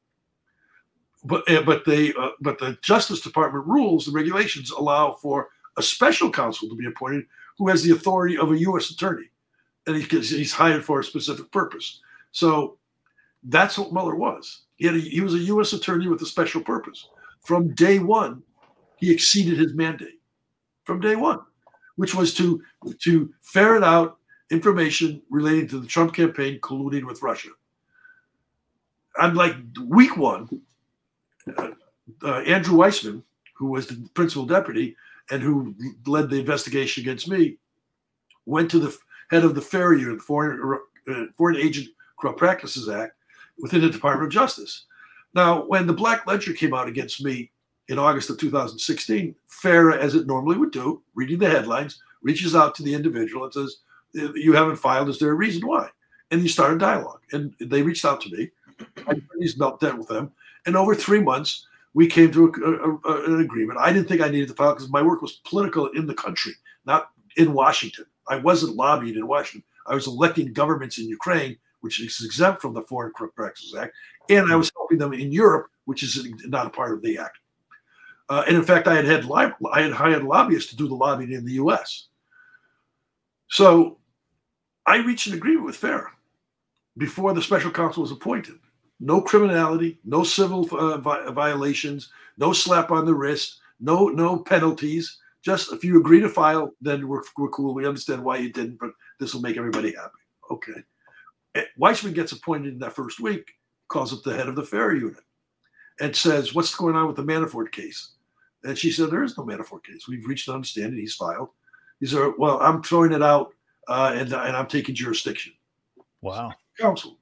But, 1.25 1.45
eh, 1.49 1.63
but 1.63 1.85
they 1.85 2.15
uh, 2.15 2.31
but 2.41 2.59
the 2.59 2.79
Justice 2.83 3.21
Department 3.21 3.67
rules 3.67 4.07
and 4.07 4.17
regulations 4.17 4.71
allow 4.71 5.13
for 5.13 5.49
a 5.77 5.83
special 5.83 6.31
counsel 6.31 6.69
to 6.69 6.75
be 6.75 6.87
appointed 6.87 7.25
who 7.59 7.69
has 7.69 7.83
the 7.83 7.93
authority 7.93 8.39
of 8.39 8.51
a 8.51 8.59
U.S. 8.59 8.91
attorney 8.91 9.31
and 9.87 9.97
he, 9.97 10.03
he's 10.21 10.53
hired 10.53 10.85
for 10.85 11.01
a 11.01 11.05
specific 11.05 11.51
purpose. 11.51 12.01
So 12.33 12.79
that's 13.45 13.79
what 13.79 13.93
Mueller 13.93 14.17
was. 14.17 14.63
He, 14.77 14.89
a, 14.89 14.93
he 14.93 15.21
was 15.21 15.35
a 15.35 15.39
U.S. 15.39 15.73
attorney 15.73 16.09
with 16.09 16.23
a 16.23 16.27
special 16.27 16.61
purpose. 16.61 17.09
From 17.43 17.75
day 17.75 17.99
one, 17.99 18.43
he 18.97 19.11
exceeded 19.11 19.59
his 19.59 19.75
mandate. 19.75 20.21
From 20.85 21.01
day 21.01 21.17
one, 21.17 21.41
which 21.97 22.15
was 22.15 22.35
to 22.35 22.63
to 23.01 23.33
ferret 23.41 23.85
out 23.85 24.19
information 24.51 25.23
relating 25.31 25.69
to 25.69 25.79
the 25.79 25.87
Trump 25.87 26.15
campaign 26.15 26.59
colluding 26.61 27.05
with 27.05 27.23
Russia. 27.23 27.51
And 29.17 29.37
like 29.37 29.57
week 29.85 30.17
one, 30.17 30.63
uh, 31.57 31.71
uh, 32.23 32.39
Andrew 32.41 32.77
Weissmann, 32.77 33.23
who 33.55 33.67
was 33.67 33.87
the 33.87 34.09
principal 34.15 34.47
deputy 34.47 34.97
and 35.31 35.43
who 35.43 35.75
led 36.07 36.31
the 36.31 36.41
investigation 36.41 37.03
against 37.03 37.29
me, 37.29 37.57
went 38.47 38.71
to 38.71 38.79
the 38.79 38.97
head 39.31 39.45
of 39.45 39.55
the 39.55 39.97
unit, 39.99 40.19
the 40.19 40.25
Foreign, 40.25 40.81
uh, 41.09 41.25
Foreign 41.37 41.57
Agent 41.57 41.89
Corrupt 42.19 42.39
Practices 42.39 42.89
Act, 42.89 43.15
within 43.59 43.81
the 43.81 43.91
Department 43.91 44.27
of 44.27 44.33
Justice. 44.33 44.87
Now, 45.35 45.65
when 45.67 45.87
the 45.87 45.93
Black 45.93 46.27
Ledger 46.27 46.53
came 46.53 46.75
out 46.75 46.89
against 46.89 47.23
me 47.23 47.51
in 47.89 47.99
August 47.99 48.31
of 48.31 48.39
2016, 48.39 49.35
FARA, 49.47 49.97
as 49.97 50.15
it 50.15 50.27
normally 50.27 50.57
would 50.57 50.73
do, 50.73 51.03
reading 51.15 51.39
the 51.39 51.49
headlines, 51.49 52.01
reaches 52.23 52.57
out 52.57 52.75
to 52.77 52.83
the 52.83 52.95
individual 52.95 53.45
and 53.45 53.53
says, 53.53 53.77
You 54.13 54.53
haven't 54.53 54.77
filed. 54.77 55.09
Is 55.09 55.19
there 55.19 55.31
a 55.31 55.35
reason 55.35 55.67
why? 55.67 55.89
And 56.31 56.43
you 56.43 56.49
start 56.49 56.75
a 56.75 56.79
dialogue. 56.79 57.21
And 57.33 57.55
they 57.61 57.83
reached 57.83 58.05
out 58.05 58.21
to 58.23 58.31
me. 58.31 58.51
I 59.07 59.21
knelt 59.57 59.81
down 59.81 59.99
with 59.99 60.09
them. 60.09 60.33
And 60.67 60.77
over 60.77 60.95
three 60.95 61.21
months, 61.21 61.67
we 61.95 62.07
came 62.07 62.31
to 62.33 62.47
a, 62.47 63.11
a, 63.11 63.35
an 63.35 63.41
agreement. 63.41 63.79
I 63.81 63.93
didn't 63.93 64.09
think 64.09 64.21
I 64.21 64.29
needed 64.29 64.49
to 64.49 64.55
file 64.55 64.75
because 64.75 64.91
my 64.91 65.03
work 65.03 65.23
was 65.23 65.41
political 65.45 65.89
in 65.89 66.07
the 66.07 66.15
country, 66.15 66.53
not 66.87 67.11
in 67.37 67.53
Washington. 67.53 68.07
I 68.29 68.37
wasn't 68.37 68.77
lobbying 68.77 69.17
in 69.17 69.27
Washington. 69.27 69.65
I 69.87 69.95
was 69.95 70.07
electing 70.07 70.53
governments 70.53 70.99
in 70.99 71.09
Ukraine, 71.09 71.57
which 71.81 72.01
is 72.01 72.23
exempt 72.25 72.63
from 72.63 72.75
the 72.75 72.83
Foreign 72.83 73.13
Corrupt 73.13 73.35
Practices 73.35 73.75
Act, 73.75 73.95
and 74.29 74.53
I 74.53 74.57
was 74.57 74.71
helping 74.77 74.99
them 74.99 75.13
in 75.13 75.33
Europe, 75.33 75.69
which 75.87 76.03
is 76.03 76.27
not 76.45 76.67
a 76.67 76.71
part 76.71 76.93
of 76.93 77.03
the 77.03 77.19
act. 77.19 77.39
Uh, 78.29 78.45
and 78.47 78.57
in 78.57 78.63
fact, 78.63 78.87
I 78.87 78.95
had 78.95 79.07
had 79.07 79.29
I 79.73 79.81
had 79.81 79.93
hired 79.93 80.23
lobbyists 80.23 80.71
to 80.71 80.77
do 80.77 80.87
the 80.87 80.95
lobbying 80.95 81.33
in 81.33 81.45
the 81.45 81.55
U.S. 81.55 82.07
So 83.49 83.99
I 84.87 84.99
reached 84.99 85.27
an 85.27 85.35
agreement 85.35 85.67
with 85.67 85.77
FARA 85.77 86.13
before 86.97 87.35
the 87.35 87.43
special 87.43 87.73
counsel 87.73 88.03
was 88.03 88.13
appointed. 88.13 88.59
No 89.01 89.21
criminality, 89.21 89.99
no 90.05 90.23
civil 90.23 90.69
uh, 90.77 90.99
vi- 90.99 91.31
violations, 91.31 92.11
no 92.37 92.53
slap 92.53 92.91
on 92.91 93.07
the 93.07 93.15
wrist, 93.15 93.61
no 93.81 94.09
no 94.09 94.39
penalties. 94.39 95.19
Just 95.43 95.73
if 95.73 95.83
you 95.83 95.99
agree 95.99 96.21
to 96.21 96.29
file, 96.29 96.75
then 96.83 97.09
we're, 97.09 97.23
we're 97.39 97.49
cool. 97.49 97.73
We 97.73 97.87
understand 97.87 98.23
why 98.23 98.37
you 98.37 98.53
didn't, 98.53 98.79
but 98.79 98.91
this 99.19 99.33
will 99.33 99.41
make 99.41 99.57
everybody 99.57 99.95
happy. 99.95 100.19
Okay. 100.51 100.83
And 101.55 101.67
Weissmann 101.81 102.15
gets 102.15 102.33
appointed 102.33 102.75
in 102.75 102.79
that 102.81 102.95
first 102.95 103.21
week, 103.21 103.51
calls 103.89 104.13
up 104.13 104.23
the 104.23 104.37
head 104.37 104.49
of 104.49 104.55
the 104.55 104.63
FARA 104.63 104.99
unit 104.99 105.25
and 106.01 106.15
says, 106.15 106.55
What's 106.55 106.75
going 106.75 106.97
on 106.97 107.07
with 107.07 107.17
the 107.17 107.25
Manafort 107.25 107.73
case? 107.73 108.13
And 108.65 108.77
she 108.77 108.91
said, 108.91 109.11
There 109.11 109.25
is 109.25 109.39
no 109.39 109.45
Manafort 109.45 109.85
case. 109.85 110.07
We've 110.09 110.27
reached 110.27 110.49
an 110.49 110.55
understanding. 110.55 110.99
He's 110.99 111.15
filed. 111.15 111.51
He 112.01 112.07
said, 112.07 112.33
Well, 112.39 112.61
I'm 112.61 112.83
throwing 112.83 113.13
it 113.13 113.23
out 113.23 113.55
uh, 113.89 114.13
and, 114.15 114.33
and 114.33 114.57
I'm 114.57 114.67
taking 114.67 114.95
jurisdiction. 114.95 115.53
Wow. 116.21 116.53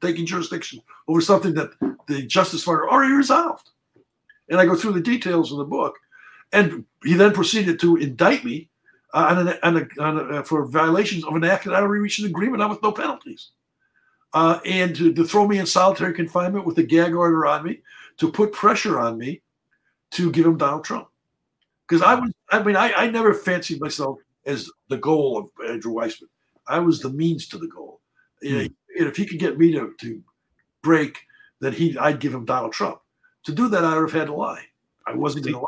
Taking 0.00 0.26
jurisdiction 0.26 0.80
over 1.06 1.20
something 1.20 1.54
that 1.54 1.70
the 2.06 2.22
Justice 2.26 2.60
Department 2.60 2.92
already 2.92 3.14
resolved. 3.14 3.70
And 4.48 4.60
I 4.60 4.66
go 4.66 4.74
through 4.76 4.92
the 4.92 5.00
details 5.00 5.52
in 5.52 5.58
the 5.58 5.64
book. 5.64 5.98
And 6.52 6.84
he 7.04 7.14
then 7.14 7.32
proceeded 7.32 7.78
to 7.80 7.96
indict 7.96 8.44
me 8.44 8.70
uh, 9.12 9.36
on 9.36 9.48
an, 9.48 9.58
on 9.62 9.76
a, 9.76 10.02
on 10.02 10.34
a, 10.34 10.44
for 10.44 10.64
violations 10.66 11.24
of 11.24 11.34
an 11.34 11.44
act 11.44 11.64
that 11.64 11.74
I 11.74 11.80
already 11.80 12.00
reached 12.00 12.20
an 12.20 12.26
agreement 12.26 12.62
on 12.62 12.70
with 12.70 12.82
no 12.82 12.92
penalties. 12.92 13.50
uh, 14.34 14.60
and 14.64 14.94
to, 14.96 15.12
to 15.12 15.24
throw 15.24 15.46
me 15.46 15.58
in 15.58 15.66
solitary 15.66 16.14
confinement 16.14 16.66
with 16.66 16.78
a 16.78 16.82
gag 16.82 17.14
order 17.14 17.46
on 17.46 17.64
me, 17.64 17.80
to 18.18 18.30
put 18.30 18.52
pressure 18.52 18.98
on 18.98 19.18
me 19.18 19.40
to 20.10 20.30
give 20.30 20.46
him 20.46 20.58
Donald 20.58 20.84
Trump. 20.84 21.08
Because 21.86 22.02
I 22.02 22.14
was, 22.14 22.32
I 22.50 22.62
mean, 22.62 22.76
I, 22.76 22.92
I 22.92 23.10
never 23.10 23.32
fancied 23.32 23.80
myself 23.80 24.18
as 24.44 24.70
the 24.88 24.98
goal 24.98 25.38
of 25.38 25.68
Andrew 25.68 25.92
Weissmann. 25.94 26.28
I 26.66 26.78
was 26.80 27.00
the 27.00 27.10
means 27.10 27.48
to 27.48 27.58
the 27.58 27.68
goal. 27.68 28.00
Know, 28.42 28.66
if 29.06 29.16
he 29.16 29.26
could 29.26 29.38
get 29.38 29.58
me 29.58 29.72
to, 29.72 29.94
to 30.00 30.22
break, 30.82 31.20
then 31.60 31.72
he 31.72 31.96
I'd 31.98 32.20
give 32.20 32.34
him 32.34 32.44
Donald 32.44 32.72
Trump. 32.72 33.00
To 33.44 33.52
do 33.52 33.68
that, 33.68 33.84
I 33.84 33.94
would 33.94 34.10
have 34.10 34.20
had 34.20 34.26
to 34.26 34.34
lie. 34.34 34.64
I 35.06 35.14
wasn't 35.14 35.44
going 35.44 35.54
to 35.54 35.60
lie. 35.60 35.66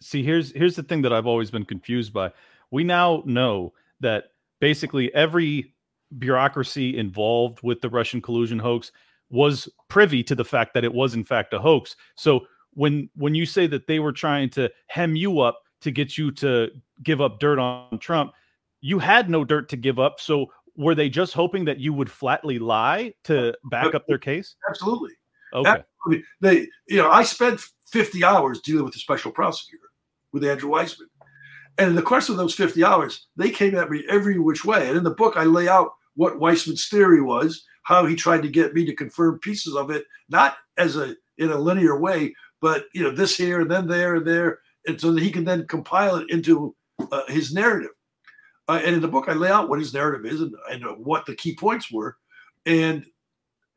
See, 0.00 0.22
here's 0.22 0.52
here's 0.52 0.76
the 0.76 0.82
thing 0.82 1.02
that 1.02 1.12
I've 1.12 1.26
always 1.26 1.50
been 1.50 1.64
confused 1.64 2.12
by. 2.12 2.32
We 2.70 2.84
now 2.84 3.22
know 3.26 3.72
that 4.00 4.32
basically 4.60 5.14
every 5.14 5.74
bureaucracy 6.18 6.96
involved 6.96 7.60
with 7.62 7.80
the 7.80 7.90
Russian 7.90 8.20
collusion 8.20 8.58
hoax 8.58 8.92
was 9.30 9.68
privy 9.88 10.22
to 10.22 10.34
the 10.34 10.44
fact 10.44 10.74
that 10.74 10.84
it 10.84 10.92
was 10.92 11.14
in 11.14 11.24
fact 11.24 11.52
a 11.52 11.58
hoax. 11.58 11.96
So 12.14 12.46
when 12.74 13.08
when 13.14 13.34
you 13.34 13.46
say 13.46 13.66
that 13.68 13.86
they 13.86 13.98
were 13.98 14.12
trying 14.12 14.50
to 14.50 14.70
hem 14.88 15.16
you 15.16 15.40
up 15.40 15.62
to 15.80 15.90
get 15.90 16.16
you 16.16 16.30
to 16.32 16.70
give 17.02 17.20
up 17.20 17.40
dirt 17.40 17.58
on 17.58 17.98
Trump, 17.98 18.32
you 18.80 18.98
had 18.98 19.28
no 19.28 19.44
dirt 19.44 19.68
to 19.70 19.76
give 19.76 19.98
up. 19.98 20.20
So 20.20 20.52
were 20.76 20.94
they 20.94 21.08
just 21.08 21.32
hoping 21.32 21.64
that 21.66 21.78
you 21.78 21.92
would 21.92 22.10
flatly 22.10 22.58
lie 22.58 23.14
to 23.24 23.54
back 23.70 23.94
up 23.94 24.06
their 24.06 24.18
case? 24.18 24.56
Absolutely. 24.68 25.12
Okay. 25.54 25.70
Absolutely. 25.70 26.24
They, 26.40 26.68
you 26.88 26.98
know, 26.98 27.10
I 27.10 27.22
spent 27.22 27.60
50 27.88 28.24
hours 28.24 28.60
dealing 28.60 28.84
with 28.84 28.94
the 28.94 29.00
special 29.00 29.30
prosecutor 29.30 29.86
with 30.32 30.44
Andrew 30.44 30.70
Weissmann. 30.70 31.08
And 31.78 31.90
in 31.90 31.94
the 31.94 32.02
course 32.02 32.28
of 32.28 32.36
those 32.36 32.54
50 32.54 32.82
hours, 32.84 33.26
they 33.36 33.50
came 33.50 33.74
at 33.74 33.90
me 33.90 34.04
every 34.08 34.38
which 34.38 34.64
way. 34.64 34.88
And 34.88 34.96
in 34.96 35.04
the 35.04 35.10
book, 35.10 35.36
I 35.36 35.44
lay 35.44 35.68
out 35.68 35.92
what 36.14 36.38
Weissmann's 36.38 36.88
theory 36.88 37.20
was, 37.20 37.64
how 37.82 38.06
he 38.06 38.16
tried 38.16 38.42
to 38.42 38.48
get 38.48 38.74
me 38.74 38.84
to 38.86 38.94
confirm 38.94 39.38
pieces 39.38 39.76
of 39.76 39.90
it, 39.90 40.04
not 40.28 40.56
as 40.76 40.96
a 40.96 41.14
in 41.38 41.50
a 41.50 41.58
linear 41.58 42.00
way, 42.00 42.34
but 42.60 42.86
you 42.94 43.02
know, 43.02 43.10
this 43.10 43.36
here 43.36 43.60
and 43.60 43.70
then 43.70 43.86
there 43.86 44.16
and 44.16 44.26
there, 44.26 44.60
and 44.86 45.00
so 45.00 45.12
that 45.12 45.22
he 45.22 45.30
can 45.30 45.44
then 45.44 45.66
compile 45.66 46.16
it 46.16 46.30
into 46.30 46.74
uh, 47.12 47.26
his 47.28 47.52
narrative. 47.52 47.90
Uh, 48.68 48.80
and 48.84 48.96
in 48.96 49.00
the 49.00 49.08
book, 49.08 49.28
I 49.28 49.32
lay 49.32 49.50
out 49.50 49.68
what 49.68 49.78
his 49.78 49.94
narrative 49.94 50.26
is 50.30 50.40
and, 50.40 50.54
and 50.70 50.84
what 51.04 51.26
the 51.26 51.34
key 51.34 51.54
points 51.54 51.90
were, 51.90 52.16
and 52.64 53.04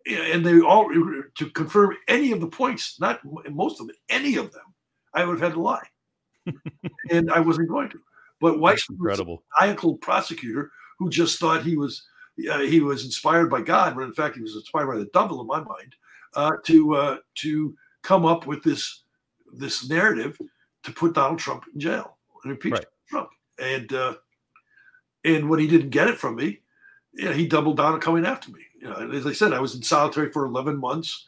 and 0.08 0.46
they 0.46 0.60
all 0.62 0.90
to 0.90 1.50
confirm 1.52 1.96
any 2.08 2.32
of 2.32 2.42
the 2.42 2.48
points, 2.48 3.00
not 3.00 3.20
most 3.52 3.80
of 3.80 3.88
them, 3.88 3.96
any 4.10 4.36
of 4.38 4.52
them, 4.52 4.64
I 5.14 5.26
would 5.26 5.40
have 5.40 5.52
had 5.52 5.56
to 5.56 5.62
lie, 5.62 5.88
and 7.12 7.32
I 7.32 7.40
wasn't 7.40 7.70
going 7.70 7.90
to. 7.90 8.00
But 8.42 8.60
Weiss 8.60 8.88
incredible 8.90 9.36
was 9.36 9.44
a 9.60 9.66
maniacal 9.66 9.98
prosecutor 9.98 10.72
who 10.98 11.10
just 11.10 11.40
thought 11.40 11.64
he 11.64 11.78
was 11.78 12.04
uh, 12.50 12.60
he 12.60 12.80
was 12.80 13.06
inspired 13.06 13.50
by 13.50 13.62
God, 13.62 13.96
when 13.96 14.06
in 14.06 14.14
fact 14.14 14.36
he 14.36 14.42
was 14.42 14.56
inspired 14.56 14.88
by 14.88 14.98
the 14.98 15.10
devil 15.14 15.42
in 15.42 15.48
my 15.48 15.60
mind, 15.60 15.96
uh, 16.36 16.52
to 16.66 16.96
uh, 16.96 17.18
to 17.36 17.76
come 18.02 18.26
up 18.26 18.48
with 18.48 18.64
this 18.64 19.04
this 19.54 19.90
narrative 19.90 20.38
to 20.84 20.92
put 20.92 21.14
Donald 21.14 21.40
Trump 21.40 21.66
in 21.74 21.80
jail 21.80 22.18
and 22.44 22.52
impeach 22.52 22.74
right. 22.74 22.86
Trump. 23.10 23.30
And 23.60 23.92
uh, 23.94 24.16
and 25.24 25.50
when 25.50 25.60
he 25.60 25.68
didn't 25.68 25.90
get 25.90 26.08
it 26.08 26.18
from 26.18 26.36
me, 26.36 26.60
you 27.14 27.26
know, 27.26 27.34
he 27.34 27.48
doubled 27.48 27.78
down 27.78 27.94
on 27.94 28.00
coming 28.00 28.26
after 28.26 28.52
me. 28.52 28.62
You 28.82 28.90
know, 28.90 29.12
as 29.12 29.26
I 29.26 29.34
said, 29.34 29.54
I 29.54 29.60
was 29.60 29.76
in 29.76 29.84
solitary 29.84 30.32
for 30.32 30.46
11 30.46 30.78
months. 30.78 31.28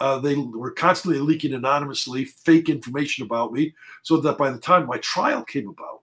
Uh, 0.00 0.18
they 0.18 0.34
were 0.34 0.72
constantly 0.72 1.20
leaking 1.20 1.54
anonymously 1.54 2.24
fake 2.24 2.68
information 2.68 3.24
about 3.24 3.52
me, 3.52 3.74
so 4.02 4.16
that 4.18 4.38
by 4.38 4.50
the 4.50 4.58
time 4.58 4.86
my 4.86 4.98
trial 4.98 5.44
came 5.44 5.68
about, 5.68 6.02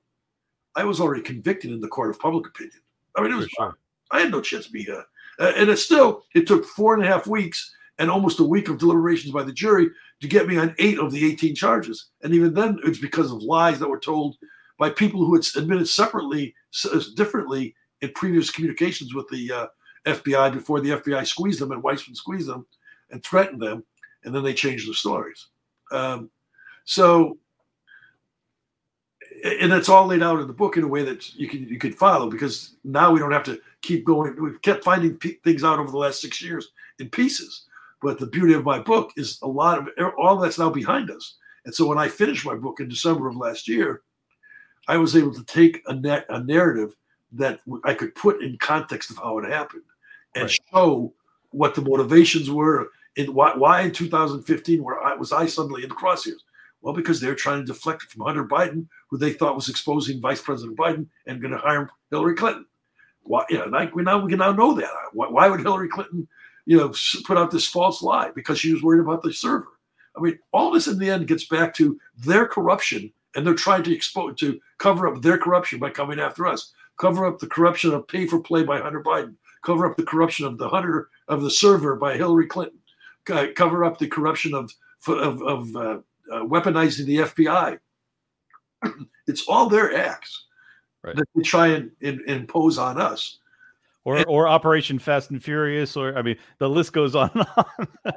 I 0.76 0.84
was 0.84 1.02
already 1.02 1.22
convicted 1.22 1.72
in 1.72 1.82
the 1.82 1.88
court 1.88 2.10
of 2.10 2.20
public 2.20 2.48
opinion. 2.48 2.80
I 3.16 3.22
mean, 3.22 3.32
it 3.32 3.36
was 3.36 3.50
sure. 3.50 3.78
I 4.12 4.22
had 4.22 4.32
no 4.32 4.42
chance 4.42 4.66
to 4.68 4.72
be 4.72 4.84
here, 4.84 5.04
uh, 5.40 5.52
and 5.56 5.70
it 5.70 5.78
still 5.78 6.24
it 6.34 6.48
took 6.48 6.66
four 6.66 6.94
and 6.94 7.04
a 7.04 7.08
half 7.08 7.28
weeks 7.28 7.76
and 7.98 8.10
almost 8.10 8.40
a 8.40 8.44
week 8.44 8.70
of 8.70 8.78
deliberations 8.78 9.34
by 9.34 9.44
the 9.44 9.52
jury 9.52 9.90
to 10.22 10.28
get 10.28 10.48
me 10.48 10.58
on 10.58 10.74
eight 10.80 10.98
of 10.98 11.12
the 11.12 11.26
18 11.30 11.54
charges. 11.54 12.08
And 12.24 12.34
even 12.34 12.54
then, 12.54 12.80
it's 12.86 13.00
because 13.00 13.32
of 13.32 13.44
lies 13.44 13.80
that 13.80 13.90
were 13.90 14.00
told 14.00 14.38
by 14.80 14.90
people 14.90 15.24
who 15.24 15.36
had 15.36 15.46
admitted 15.58 15.88
separately, 15.88 16.56
differently 17.16 17.76
in 18.02 18.12
previous 18.14 18.50
communications 18.50 19.14
with 19.14 19.28
the 19.28 19.52
uh, 19.52 19.68
FBI 20.08 20.54
before 20.54 20.80
the 20.80 20.92
FBI 20.92 21.28
squeezed 21.28 21.60
them 21.60 21.74
and 21.74 21.84
Weissmann 21.84 22.16
squeezed 22.16 22.48
them 22.48 22.66
and 23.12 23.24
threatened 23.24 23.62
them, 23.62 23.84
and 24.24 24.34
then 24.34 24.44
they 24.44 24.54
changed 24.54 24.88
their 24.88 24.96
stories. 24.96 25.48
Um, 25.92 26.32
so, 26.86 27.38
and 29.44 29.74
it's 29.74 29.90
all 29.90 30.08
laid 30.08 30.24
out 30.24 30.40
in 30.40 30.48
the 30.48 30.54
book 30.54 30.78
in 30.78 30.84
a 30.84 30.88
way 30.88 31.04
that 31.04 31.36
you 31.36 31.48
can 31.48 31.68
you 31.68 31.78
can 31.78 31.94
follow 31.94 32.30
because 32.30 32.76
now 32.84 33.12
we 33.12 33.20
don't 33.20 33.32
have 33.32 33.44
to 33.44 33.60
keep 33.82 34.06
going. 34.06 34.36
We've 34.42 34.62
kept 34.62 34.84
finding 34.84 35.18
things 35.18 35.64
out 35.64 35.80
over 35.80 35.92
the 35.92 35.98
last 35.98 36.22
six 36.22 36.42
years 36.42 36.72
in 37.00 37.10
pieces. 37.10 37.66
But 38.02 38.18
the 38.18 38.28
beauty 38.28 38.54
of 38.54 38.64
my 38.64 38.80
book 38.80 39.12
is 39.18 39.40
a 39.42 39.48
lot 39.48 39.78
of 39.78 40.14
all 40.18 40.38
that's 40.38 40.60
now 40.60 40.70
behind 40.70 41.12
us. 41.12 41.36
And 41.66 41.76
so 41.76 41.86
when 41.86 41.98
I 41.98 42.08
finished 42.08 42.46
my 42.46 42.56
book 42.56 42.80
in 42.80 42.88
December 42.88 43.28
of 43.28 43.36
last 43.36 43.68
year, 43.68 44.04
I 44.90 44.98
was 44.98 45.16
able 45.16 45.34
to 45.36 45.44
take 45.44 45.84
a, 45.86 45.94
net, 45.94 46.26
a 46.30 46.44
narrative 46.44 46.96
that 47.34 47.60
I 47.84 47.94
could 47.94 48.16
put 48.16 48.42
in 48.42 48.58
context 48.58 49.12
of 49.12 49.18
how 49.18 49.38
it 49.38 49.48
happened 49.48 49.84
and 50.34 50.46
right. 50.46 50.60
show 50.74 51.14
what 51.52 51.76
the 51.76 51.82
motivations 51.82 52.50
were 52.50 52.90
and 53.16 53.30
why, 53.36 53.56
why 53.56 53.82
in 53.82 53.92
2015 53.92 54.84
where 54.84 55.00
I 55.00 55.14
was 55.14 55.32
I 55.32 55.46
suddenly 55.46 55.84
in 55.84 55.90
the 55.90 55.96
crosshairs. 55.96 56.42
Well, 56.82 56.96
because 56.96 57.22
they're 57.22 57.36
trying 57.36 57.60
to 57.60 57.72
deflect 57.72 58.04
from 58.04 58.26
Hunter 58.26 58.46
Biden, 58.46 58.88
who 59.10 59.20
they 59.20 59.34
thought 59.34 59.56
was 59.56 59.70
exposing 59.70 60.22
Vice 60.22 60.42
President 60.42 60.76
Biden 60.76 61.06
and 61.28 61.40
going 61.40 61.52
to 61.52 61.60
hire 61.60 61.92
Hillary 62.10 62.34
Clinton. 62.34 62.66
Why? 63.24 63.46
You 63.50 63.60
know, 63.60 63.90
we 63.94 64.02
now 64.02 64.20
we 64.20 64.30
can 64.32 64.40
now 64.40 64.54
know 64.54 64.74
that. 64.74 64.90
Why, 65.14 65.28
why 65.28 65.50
would 65.50 65.60
Hillary 65.60 65.90
Clinton, 65.90 66.28
you 66.66 66.78
know, 66.78 66.94
put 67.26 67.38
out 67.38 67.52
this 67.52 67.68
false 67.68 68.02
lie 68.02 68.32
because 68.34 68.60
she 68.60 68.74
was 68.74 68.82
worried 68.82 69.02
about 69.02 69.22
the 69.22 69.34
server? 69.34 69.78
I 70.18 70.22
mean, 70.22 70.40
all 70.52 70.72
this 70.72 70.88
in 70.88 70.98
the 70.98 71.12
end 71.12 71.28
gets 71.28 71.46
back 71.46 71.76
to 71.76 72.00
their 72.18 72.48
corruption 72.48 73.12
and 73.36 73.46
they're 73.46 73.54
trying 73.54 73.84
to 73.84 73.94
expose 73.94 74.38
to 74.40 74.60
cover 74.78 75.08
up 75.08 75.22
their 75.22 75.38
corruption 75.38 75.80
by 75.80 75.90
coming 75.90 76.20
after 76.20 76.48
us, 76.48 76.74
cover 76.98 77.26
up 77.26 77.40
the 77.40 77.48
corruption 77.48 77.94
of 77.94 78.08
pay 78.08 78.26
for 78.26 78.40
play 78.40 78.64
by 78.64 78.80
Hunter 78.80 79.04
Biden, 79.04 79.36
cover 79.64 79.90
up 79.90 79.98
the 79.98 80.04
corruption 80.04 80.46
of 80.46 80.58
the 80.58 80.70
Hunter 80.70 81.10
of 81.28 81.42
the 81.42 81.52
server 81.52 81.96
by 81.96 82.16
Hillary 82.16 82.48
Clinton, 82.48 82.80
cover 83.26 83.84
up 83.84 84.00
the 84.00 84.08
corruption 84.08 84.54
of 84.54 84.72
of, 85.08 85.42
of 85.42 85.76
uh, 85.76 86.00
uh, 86.32 86.44
weaponizing 86.44 87.06
the 87.06 87.18
FBI. 87.18 87.80
it's 89.28 89.46
all 89.48 89.70
their 89.70 89.96
acts 89.96 90.46
right. 91.04 91.16
that 91.16 91.28
they 91.36 91.42
try 91.42 91.68
and, 91.68 91.92
and, 92.02 92.20
and 92.22 92.42
impose 92.42 92.78
on 92.78 93.00
us. 93.00 93.40
Or, 94.06 94.18
and, 94.18 94.26
or 94.28 94.48
Operation 94.48 95.00
Fast 95.00 95.32
and 95.32 95.44
Furious, 95.44 95.96
or 95.96 96.18
I 96.18 96.22
mean, 96.22 96.38
the 96.58 96.70
list 96.70 96.94
goes 96.94 97.16
on 97.16 97.32
and 97.34 97.46
on. 97.58 97.88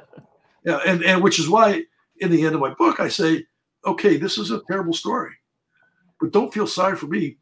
yeah, 0.65 0.79
and, 0.85 1.03
and 1.03 1.21
which 1.21 1.39
is 1.39 1.49
why 1.49 1.83
in 2.17 2.31
the 2.31 2.45
end 2.45 2.55
of 2.55 2.61
my 2.61 2.73
book 2.73 2.99
I 2.99 3.09
say 3.09 3.45
okay, 3.85 4.17
this 4.17 4.37
is 4.37 4.51
a 4.51 4.61
terrible 4.67 4.93
story, 4.93 5.33
but 6.19 6.31
don't 6.31 6.53
feel 6.53 6.67
sorry 6.67 6.95
for 6.95 7.07
me. 7.07 7.37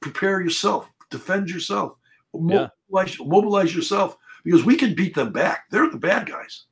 Prepare 0.00 0.40
yourself, 0.40 0.90
defend 1.10 1.48
yourself, 1.48 1.96
mobilize, 2.32 2.70
yeah. 3.18 3.26
mobilize 3.26 3.74
yourself 3.74 4.16
because 4.44 4.64
we 4.64 4.76
can 4.76 4.94
beat 4.94 5.14
them 5.14 5.32
back. 5.32 5.64
They're 5.70 5.90
the 5.90 5.98
bad 5.98 6.28
guys, 6.28 6.64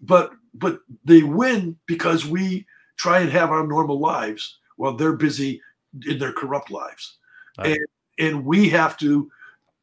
but 0.00 0.32
but 0.54 0.80
they 1.04 1.22
win 1.22 1.76
because 1.86 2.26
we 2.26 2.66
try 2.96 3.20
and 3.20 3.30
have 3.30 3.50
our 3.50 3.66
normal 3.66 3.98
lives 3.98 4.58
while 4.76 4.94
they're 4.94 5.12
busy 5.12 5.62
in 6.06 6.18
their 6.18 6.32
corrupt 6.32 6.70
lives, 6.70 7.18
right. 7.58 7.68
and 7.68 7.86
and 8.18 8.44
we 8.44 8.68
have 8.68 8.96
to 8.98 9.30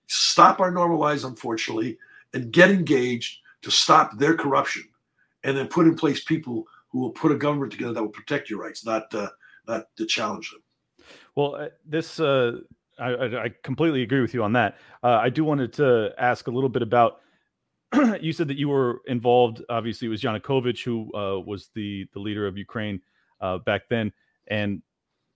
stop 0.07 0.59
our 0.59 0.71
normal 0.71 0.99
lives, 0.99 1.23
unfortunately, 1.23 1.97
and 2.33 2.51
get 2.51 2.69
engaged 2.69 3.39
to 3.63 3.71
stop 3.71 4.17
their 4.17 4.35
corruption, 4.35 4.83
and 5.43 5.57
then 5.57 5.67
put 5.67 5.87
in 5.87 5.95
place 5.95 6.23
people 6.23 6.67
who 6.97 7.03
will 7.03 7.11
put 7.11 7.31
a 7.31 7.35
government 7.35 7.71
together 7.71 7.93
that 7.93 8.01
will 8.01 8.09
protect 8.09 8.49
your 8.49 8.59
rights, 8.59 8.83
not 8.83 9.13
uh, 9.13 9.29
not 9.67 9.85
to 9.97 10.05
challenge 10.05 10.51
them. 10.51 10.61
Well, 11.35 11.55
uh, 11.55 11.67
this 11.85 12.19
uh, 12.19 12.59
I, 12.97 13.11
I, 13.11 13.51
completely 13.61 14.01
agree 14.01 14.21
with 14.21 14.33
you 14.33 14.43
on 14.43 14.53
that. 14.53 14.77
Uh, 15.03 15.19
I 15.21 15.29
do 15.29 15.43
wanted 15.43 15.73
to 15.73 16.11
ask 16.17 16.47
a 16.47 16.51
little 16.51 16.69
bit 16.69 16.81
about. 16.81 17.21
you 18.19 18.33
said 18.33 18.47
that 18.47 18.57
you 18.57 18.67
were 18.67 19.01
involved. 19.05 19.63
Obviously, 19.69 20.07
it 20.07 20.09
was 20.09 20.23
Yanukovych 20.23 20.83
who 20.83 21.13
uh, 21.13 21.39
was 21.39 21.69
the 21.75 22.07
the 22.13 22.19
leader 22.19 22.47
of 22.47 22.57
Ukraine 22.57 22.99
uh, 23.41 23.59
back 23.59 23.83
then, 23.89 24.11
and 24.47 24.81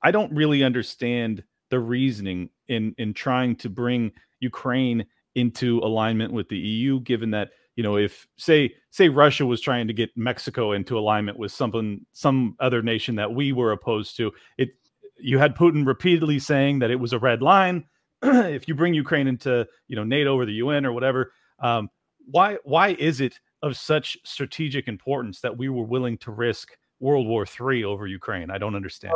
I 0.01 0.09
don't 0.09 0.33
really 0.33 0.63
understand 0.63 1.43
the 1.69 1.79
reasoning 1.79 2.49
in 2.67 2.95
in 2.97 3.13
trying 3.13 3.55
to 3.57 3.69
bring 3.69 4.11
Ukraine 4.39 5.05
into 5.35 5.77
alignment 5.79 6.33
with 6.33 6.49
the 6.49 6.57
EU, 6.57 6.99
given 7.01 7.31
that 7.31 7.51
you 7.75 7.83
know 7.83 7.97
if 7.97 8.27
say 8.37 8.73
say 8.89 9.09
russia 9.09 9.45
was 9.45 9.61
trying 9.61 9.87
to 9.87 9.93
get 9.93 10.09
mexico 10.15 10.71
into 10.71 10.97
alignment 10.97 11.37
with 11.37 11.51
something 11.51 12.05
some 12.11 12.55
other 12.59 12.81
nation 12.81 13.15
that 13.15 13.33
we 13.33 13.51
were 13.53 13.71
opposed 13.71 14.17
to 14.17 14.31
it 14.57 14.69
you 15.17 15.37
had 15.37 15.55
putin 15.55 15.85
repeatedly 15.85 16.39
saying 16.39 16.79
that 16.79 16.91
it 16.91 16.99
was 16.99 17.13
a 17.13 17.19
red 17.19 17.41
line. 17.41 17.85
If 18.23 18.67
you 18.67 18.75
bring 18.75 18.93
ukraine 18.93 19.27
into 19.27 19.67
you 19.87 19.95
know 19.95 20.03
nato 20.03 20.35
or 20.37 20.45
the 20.45 20.53
un 20.61 20.85
or 20.85 20.91
whatever 20.91 21.33
um, 21.61 21.89
why 22.29 22.57
why 22.63 22.89
is 22.89 23.21
it 23.21 23.39
of 23.61 23.77
such 23.77 24.17
strategic 24.23 24.87
importance 24.87 25.39
that 25.41 25.55
we 25.57 25.69
were 25.69 25.83
willing 25.83 26.17
to 26.19 26.31
risk 26.31 26.69
world 26.99 27.27
war 27.27 27.45
iii 27.71 27.83
over 27.83 28.07
ukraine? 28.07 28.49
I 28.49 28.57
don't 28.57 28.75
understand. 28.75 29.13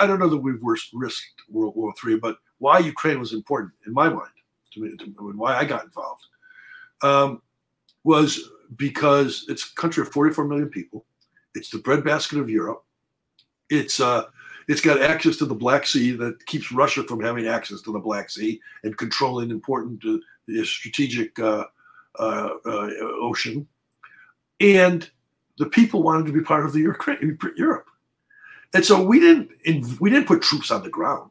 I 0.00 0.06
don't 0.06 0.18
know 0.18 0.28
that 0.28 0.38
we've 0.38 0.60
risked 0.62 1.42
world 1.50 1.74
war 1.76 1.92
iii 2.06 2.16
but 2.16 2.36
why 2.58 2.78
ukraine 2.78 3.18
was 3.18 3.32
important 3.32 3.72
in 3.86 3.92
my 3.92 4.08
mind 4.08 4.30
to 4.72 4.80
me 4.80 4.96
to, 4.96 5.04
why 5.36 5.56
i 5.56 5.64
got 5.64 5.84
involved. 5.84 6.24
Um, 7.02 7.42
was 8.04 8.50
because 8.76 9.46
it's 9.48 9.70
a 9.70 9.74
country 9.74 10.02
of 10.02 10.12
44 10.12 10.46
million 10.46 10.68
people. 10.68 11.04
It's 11.54 11.70
the 11.70 11.78
breadbasket 11.78 12.38
of 12.38 12.50
Europe. 12.50 12.84
It's 13.70 14.00
uh, 14.00 14.24
it's 14.68 14.80
got 14.80 15.02
access 15.02 15.36
to 15.38 15.46
the 15.46 15.54
Black 15.54 15.86
Sea 15.86 16.12
that 16.12 16.44
keeps 16.46 16.72
Russia 16.72 17.02
from 17.04 17.20
having 17.20 17.46
access 17.46 17.80
to 17.82 17.92
the 17.92 17.98
Black 17.98 18.30
Sea 18.30 18.60
and 18.82 18.96
controlling 18.96 19.50
important 19.50 20.02
uh, 20.04 20.64
strategic 20.64 21.38
uh, 21.38 21.64
uh, 22.18 22.48
uh 22.64 22.90
ocean. 23.20 23.66
And 24.60 25.08
the 25.58 25.66
people 25.66 26.02
wanted 26.02 26.26
to 26.26 26.32
be 26.32 26.40
part 26.40 26.64
of 26.64 26.72
the 26.72 26.80
Europe, 27.56 27.86
and 28.74 28.84
so 28.84 29.02
we 29.02 29.20
didn't 29.20 29.50
we 30.00 30.10
didn't 30.10 30.26
put 30.26 30.42
troops 30.42 30.70
on 30.70 30.82
the 30.82 30.90
ground. 30.90 31.30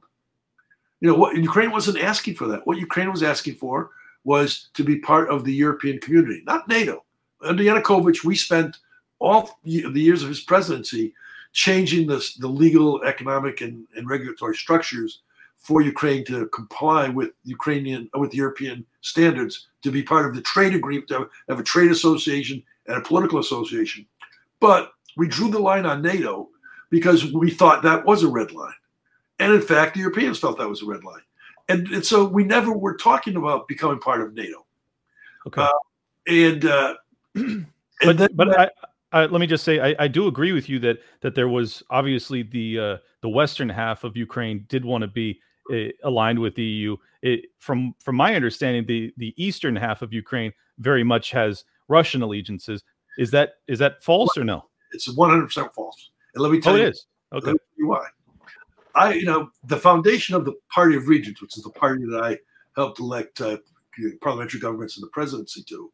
You 1.02 1.10
know 1.10 1.16
what 1.16 1.36
Ukraine 1.36 1.72
wasn't 1.72 2.00
asking 2.00 2.36
for 2.36 2.48
that. 2.48 2.66
What 2.66 2.78
Ukraine 2.78 3.12
was 3.12 3.24
asking 3.24 3.56
for 3.56 3.92
was 4.24 4.70
to 4.74 4.84
be 4.84 5.00
part 5.00 5.30
of 5.30 5.44
the 5.44 5.54
European 5.54 6.00
community, 6.00 6.42
not 6.46 6.68
NATO. 6.68 7.04
Under 7.42 7.64
Yanukovych, 7.64 8.24
we 8.24 8.36
spent 8.36 8.78
all 9.20 9.60
the 9.64 9.92
years 9.94 10.24
of 10.24 10.30
his 10.30 10.42
presidency 10.42 11.14
changing 11.52 12.08
the, 12.08 12.26
the 12.40 12.48
legal, 12.48 13.04
economic, 13.04 13.62
and, 13.62 13.86
and 13.96 14.10
regulatory 14.10 14.56
structures 14.56 15.22
for 15.58 15.82
Ukraine 15.82 16.26
to 16.26 16.48
comply 16.48 17.08
with 17.08 17.32
Ukrainian 17.46 18.10
with 18.16 18.34
European 18.34 18.86
standards 19.02 19.68
to 19.82 19.92
be 19.92 20.04
part 20.04 20.26
of 20.26 20.36
the 20.36 20.42
trade 20.42 20.76
agreement, 20.76 21.08
to 21.08 21.30
have 21.48 21.60
a 21.60 21.64
trade 21.64 21.92
association 21.92 22.62
and 22.88 22.98
a 22.98 23.02
political 23.02 23.40
association. 23.40 24.06
But 24.60 24.92
we 25.16 25.28
drew 25.28 25.50
the 25.50 25.60
line 25.60 25.86
on 25.86 26.02
NATO 26.02 26.50
because 26.90 27.32
we 27.32 27.50
thought 27.50 27.82
that 27.84 28.06
was 28.06 28.24
a 28.24 28.28
red 28.28 28.52
line. 28.52 28.74
And 29.40 29.54
in 29.54 29.62
fact, 29.62 29.94
the 29.94 30.02
Europeans 30.02 30.40
felt 30.40 30.58
that 30.58 30.70
was 30.70 30.82
a 30.82 30.86
red 30.86 31.04
line. 31.04 31.22
And, 31.70 31.88
and 31.90 32.06
so 32.06 32.26
we 32.26 32.44
never 32.44 32.74
were 32.74 32.96
talking 32.96 33.36
about 33.36 33.68
becoming 33.68 34.00
part 34.00 34.22
of 34.22 34.34
NATO. 34.34 34.66
Okay. 35.48 35.62
Uh, 35.62 35.70
and, 36.28 36.66
uh, 36.66 36.96
but, 37.34 37.42
and 38.02 38.30
but 38.36 38.60
I, 38.60 38.70
uh, 39.14 39.28
let 39.30 39.40
me 39.40 39.48
just 39.48 39.64
say, 39.64 39.80
I, 39.80 39.96
I, 40.04 40.08
do 40.08 40.28
agree 40.28 40.52
with 40.54 40.68
you 40.68 40.80
that 40.80 41.00
that 41.22 41.36
there 41.36 41.48
was 41.48 41.84
obviously 41.92 42.42
the 42.44 42.80
uh, 42.80 42.98
the 43.22 43.30
western 43.30 43.70
half 43.70 44.04
of 44.04 44.18
Ukraine 44.18 44.66
did 44.70 44.84
want 44.84 45.04
to 45.04 45.08
be 45.08 45.40
uh, 45.72 45.90
aligned 46.04 46.40
with 46.40 46.56
the 46.56 46.64
EU. 46.64 46.98
It, 47.22 47.46
from 47.60 47.94
from 48.00 48.16
my 48.16 48.36
understanding, 48.36 48.86
the 48.88 49.14
the 49.18 49.34
eastern 49.38 49.76
half 49.76 50.02
of 50.02 50.14
Ukraine 50.14 50.52
very 50.80 51.04
much 51.04 51.30
has 51.32 51.64
Russian 51.88 52.24
allegiances. 52.24 52.84
Is 53.20 53.30
that 53.32 53.54
is 53.68 53.78
that 53.80 54.04
false 54.04 54.36
or 54.36 54.44
no? 54.44 54.66
It's 54.94 55.08
one 55.10 55.30
hundred 55.30 55.46
percent 55.46 55.74
false. 55.76 56.10
And 56.34 56.42
let 56.42 56.52
me 56.52 56.60
tell 56.60 56.74
oh, 56.74 56.78
you, 56.78 56.84
it 56.84 56.90
is. 56.90 57.06
Okay. 57.32 57.46
Let 57.48 57.54
me 57.54 57.60
tell 57.60 57.78
you 57.78 57.88
why. 57.88 58.08
I, 58.96 59.14
you 59.14 59.26
know, 59.26 59.50
the 59.64 59.78
foundation 59.78 60.36
of 60.36 60.46
the 60.46 60.54
Party 60.70 60.96
of 60.96 61.08
Regions, 61.08 61.42
which 61.42 61.58
is 61.58 61.64
the 61.64 61.70
party 61.72 62.04
that 62.06 62.22
I 62.24 62.38
helped 62.76 63.00
elect 63.00 63.42
uh, 63.42 63.58
parliamentary 64.22 64.60
governments 64.60 64.98
and 64.98 65.04
the 65.04 65.10
presidency 65.10 65.64
to, 65.70 65.92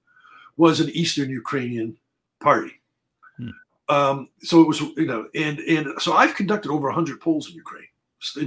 was 0.57 0.79
an 0.79 0.89
Eastern 0.89 1.29
Ukrainian 1.29 1.97
party. 2.41 2.73
Hmm. 3.37 3.49
Um, 3.87 4.29
so 4.41 4.61
it 4.61 4.67
was, 4.67 4.81
you 4.81 5.05
know, 5.05 5.27
and 5.33 5.59
and 5.59 5.99
so 5.99 6.13
I've 6.13 6.35
conducted 6.35 6.71
over 6.71 6.87
100 6.87 7.19
polls 7.21 7.49
in 7.49 7.55
Ukraine, 7.55 7.87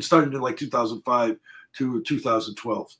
starting 0.03 0.32
in 0.32 0.40
like 0.40 0.57
2005 0.57 1.36
to 1.78 2.03
2012. 2.03 2.96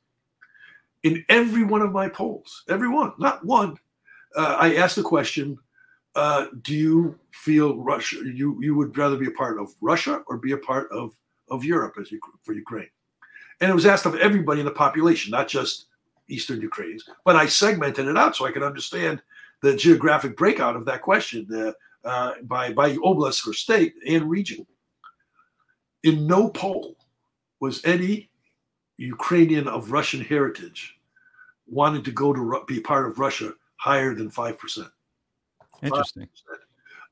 In 1.05 1.25
every 1.29 1.65
one 1.65 1.83
of 1.83 1.93
my 1.93 2.09
polls, 2.09 2.65
every 2.69 2.89
one, 2.89 3.13
not 3.19 3.45
one, 3.45 3.77
uh, 4.37 4.57
I 4.59 4.77
asked 4.77 4.97
the 4.97 5.03
question: 5.03 5.59
uh, 6.15 6.47
Do 6.63 6.75
you 6.75 7.19
feel 7.33 7.77
Russia? 7.77 8.17
You 8.25 8.59
you 8.61 8.75
would 8.75 8.97
rather 8.97 9.17
be 9.17 9.29
a 9.29 9.33
part 9.33 9.61
of 9.61 9.75
Russia 9.81 10.23
or 10.27 10.39
be 10.39 10.53
a 10.53 10.59
part 10.59 10.91
of 10.91 11.13
of 11.53 11.65
Europe 11.65 11.95
as 12.01 12.11
you, 12.11 12.19
for 12.43 12.53
Ukraine? 12.55 12.89
And 13.61 13.71
it 13.71 13.75
was 13.75 13.87
asked 13.87 14.07
of 14.07 14.17
everybody 14.17 14.61
in 14.61 14.67
the 14.67 14.73
population, 14.85 15.31
not 15.31 15.49
just 15.49 15.87
Eastern 16.29 16.61
Ukrainians. 16.61 17.05
But 17.25 17.37
I 17.37 17.47
segmented 17.47 18.07
it 18.09 18.17
out 18.17 18.35
so 18.35 18.47
I 18.47 18.53
could 18.53 18.63
understand 18.63 19.23
the 19.61 19.77
geographic 19.77 20.37
breakout 20.37 20.75
of 20.75 20.85
that 20.87 21.03
question 21.03 21.47
uh, 21.55 21.73
uh, 22.09 22.33
by, 22.43 22.73
by 22.73 22.97
oblast 22.97 23.47
or 23.47 23.53
state 23.53 23.95
and 24.09 24.29
region. 24.29 24.67
In 26.03 26.27
no 26.27 26.49
poll 26.49 26.97
was 27.61 27.85
any 27.85 28.31
Ukrainian 28.99 29.69
of 29.69 29.93
Russian 29.93 30.21
heritage 30.21 30.97
wanted 31.69 32.05
to 32.05 32.13
go 32.13 32.33
to 32.33 32.65
be 32.67 32.81
part 32.81 33.07
of 33.07 33.19
Russia 33.19 33.53
higher 33.77 34.15
than 34.15 34.31
5%. 34.31 34.91
Interesting. 35.83 36.23
5%. 36.25 36.29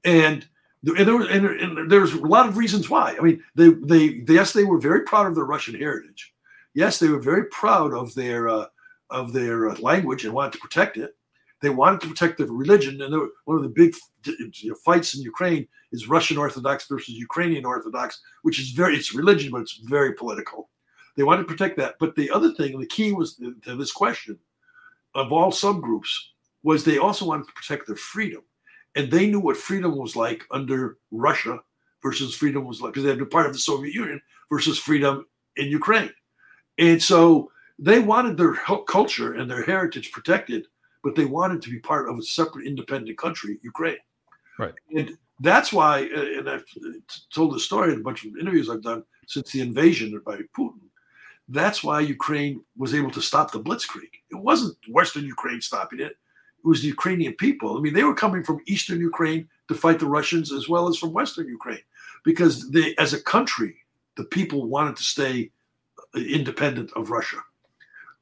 And 0.04 0.48
and 0.86 1.06
there 1.06 1.16
was 1.16 1.28
and, 1.28 1.46
and 1.46 1.90
there's 1.90 2.14
a 2.14 2.26
lot 2.26 2.48
of 2.48 2.56
reasons 2.56 2.88
why. 2.88 3.16
I 3.18 3.22
mean, 3.22 3.42
they, 3.54 3.68
they 3.68 4.20
they 4.20 4.34
yes 4.34 4.52
they 4.52 4.64
were 4.64 4.78
very 4.78 5.02
proud 5.02 5.26
of 5.26 5.34
their 5.34 5.44
Russian 5.44 5.74
heritage. 5.74 6.32
Yes, 6.74 6.98
they 6.98 7.08
were 7.08 7.18
very 7.18 7.44
proud 7.46 7.92
of 7.92 8.14
their 8.14 8.48
uh, 8.48 8.66
of 9.10 9.32
their 9.32 9.70
uh, 9.70 9.76
language 9.80 10.24
and 10.24 10.32
wanted 10.32 10.52
to 10.52 10.58
protect 10.58 10.96
it. 10.96 11.16
They 11.60 11.70
wanted 11.70 12.00
to 12.00 12.08
protect 12.08 12.38
their 12.38 12.46
religion, 12.46 13.02
and 13.02 13.14
were, 13.14 13.28
one 13.44 13.58
of 13.58 13.62
the 13.62 13.68
big 13.68 13.94
you 14.24 14.70
know, 14.70 14.74
fights 14.76 15.14
in 15.14 15.20
Ukraine 15.20 15.68
is 15.92 16.08
Russian 16.08 16.38
Orthodox 16.38 16.86
versus 16.86 17.14
Ukrainian 17.14 17.66
Orthodox, 17.66 18.20
which 18.42 18.58
is 18.58 18.70
very 18.70 18.96
it's 18.96 19.14
religion, 19.14 19.50
but 19.52 19.62
it's 19.62 19.80
very 19.84 20.14
political. 20.14 20.70
They 21.16 21.24
wanted 21.24 21.42
to 21.42 21.48
protect 21.48 21.76
that. 21.76 21.96
But 22.00 22.14
the 22.16 22.30
other 22.30 22.54
thing, 22.54 22.78
the 22.78 22.86
key 22.86 23.12
was 23.12 23.36
to 23.36 23.76
this 23.76 23.92
question 23.92 24.38
of 25.14 25.32
all 25.32 25.50
subgroups 25.50 26.08
was 26.62 26.84
they 26.84 26.98
also 26.98 27.26
wanted 27.26 27.48
to 27.48 27.52
protect 27.52 27.86
their 27.86 27.96
freedom 27.96 28.42
and 28.96 29.10
they 29.10 29.26
knew 29.26 29.40
what 29.40 29.56
freedom 29.56 29.96
was 29.96 30.16
like 30.16 30.44
under 30.50 30.98
Russia 31.10 31.60
versus 32.02 32.34
freedom 32.34 32.64
was 32.64 32.80
like 32.80 32.92
because 32.92 33.04
they 33.04 33.10
had 33.10 33.18
been 33.18 33.28
part 33.28 33.46
of 33.46 33.52
the 33.52 33.58
Soviet 33.58 33.94
Union 33.94 34.20
versus 34.50 34.78
freedom 34.78 35.26
in 35.56 35.68
Ukraine. 35.68 36.10
And 36.78 37.02
so 37.02 37.50
they 37.78 37.98
wanted 37.98 38.36
their 38.36 38.54
culture 38.88 39.34
and 39.34 39.50
their 39.50 39.62
heritage 39.62 40.12
protected, 40.12 40.66
but 41.02 41.14
they 41.14 41.24
wanted 41.24 41.62
to 41.62 41.70
be 41.70 41.78
part 41.78 42.08
of 42.08 42.18
a 42.18 42.22
separate 42.22 42.66
independent 42.66 43.16
country, 43.18 43.58
Ukraine. 43.62 43.98
Right. 44.58 44.74
And 44.94 45.16
that's 45.40 45.72
why, 45.72 46.08
uh, 46.14 46.38
and 46.38 46.50
I've 46.50 46.64
told 47.32 47.54
the 47.54 47.60
story 47.60 47.92
in 47.92 48.00
a 48.00 48.02
bunch 48.02 48.24
of 48.24 48.36
interviews 48.36 48.68
I've 48.68 48.82
done 48.82 49.04
since 49.26 49.52
the 49.52 49.60
invasion 49.60 50.20
by 50.24 50.40
Putin. 50.56 50.80
That's 51.48 51.82
why 51.82 52.00
Ukraine 52.00 52.62
was 52.76 52.94
able 52.94 53.10
to 53.12 53.22
stop 53.22 53.50
the 53.50 53.60
Blitzkrieg. 53.60 54.12
It 54.30 54.36
wasn't 54.36 54.76
Western 54.88 55.24
Ukraine 55.24 55.60
stopping 55.60 56.00
it 56.00 56.16
it 56.64 56.68
was 56.68 56.82
the 56.82 56.88
Ukrainian 56.88 57.34
people. 57.34 57.76
I 57.76 57.80
mean, 57.80 57.94
they 57.94 58.04
were 58.04 58.14
coming 58.14 58.42
from 58.42 58.60
Eastern 58.66 59.00
Ukraine 59.00 59.48
to 59.68 59.74
fight 59.74 59.98
the 59.98 60.06
Russians 60.06 60.52
as 60.52 60.68
well 60.68 60.88
as 60.88 60.96
from 60.98 61.12
Western 61.12 61.48
Ukraine 61.48 61.84
because 62.24 62.70
they, 62.70 62.94
as 62.96 63.12
a 63.12 63.22
country, 63.22 63.76
the 64.16 64.24
people 64.24 64.66
wanted 64.66 64.96
to 64.96 65.02
stay 65.02 65.50
independent 66.14 66.92
of 66.94 67.10
Russia. 67.10 67.38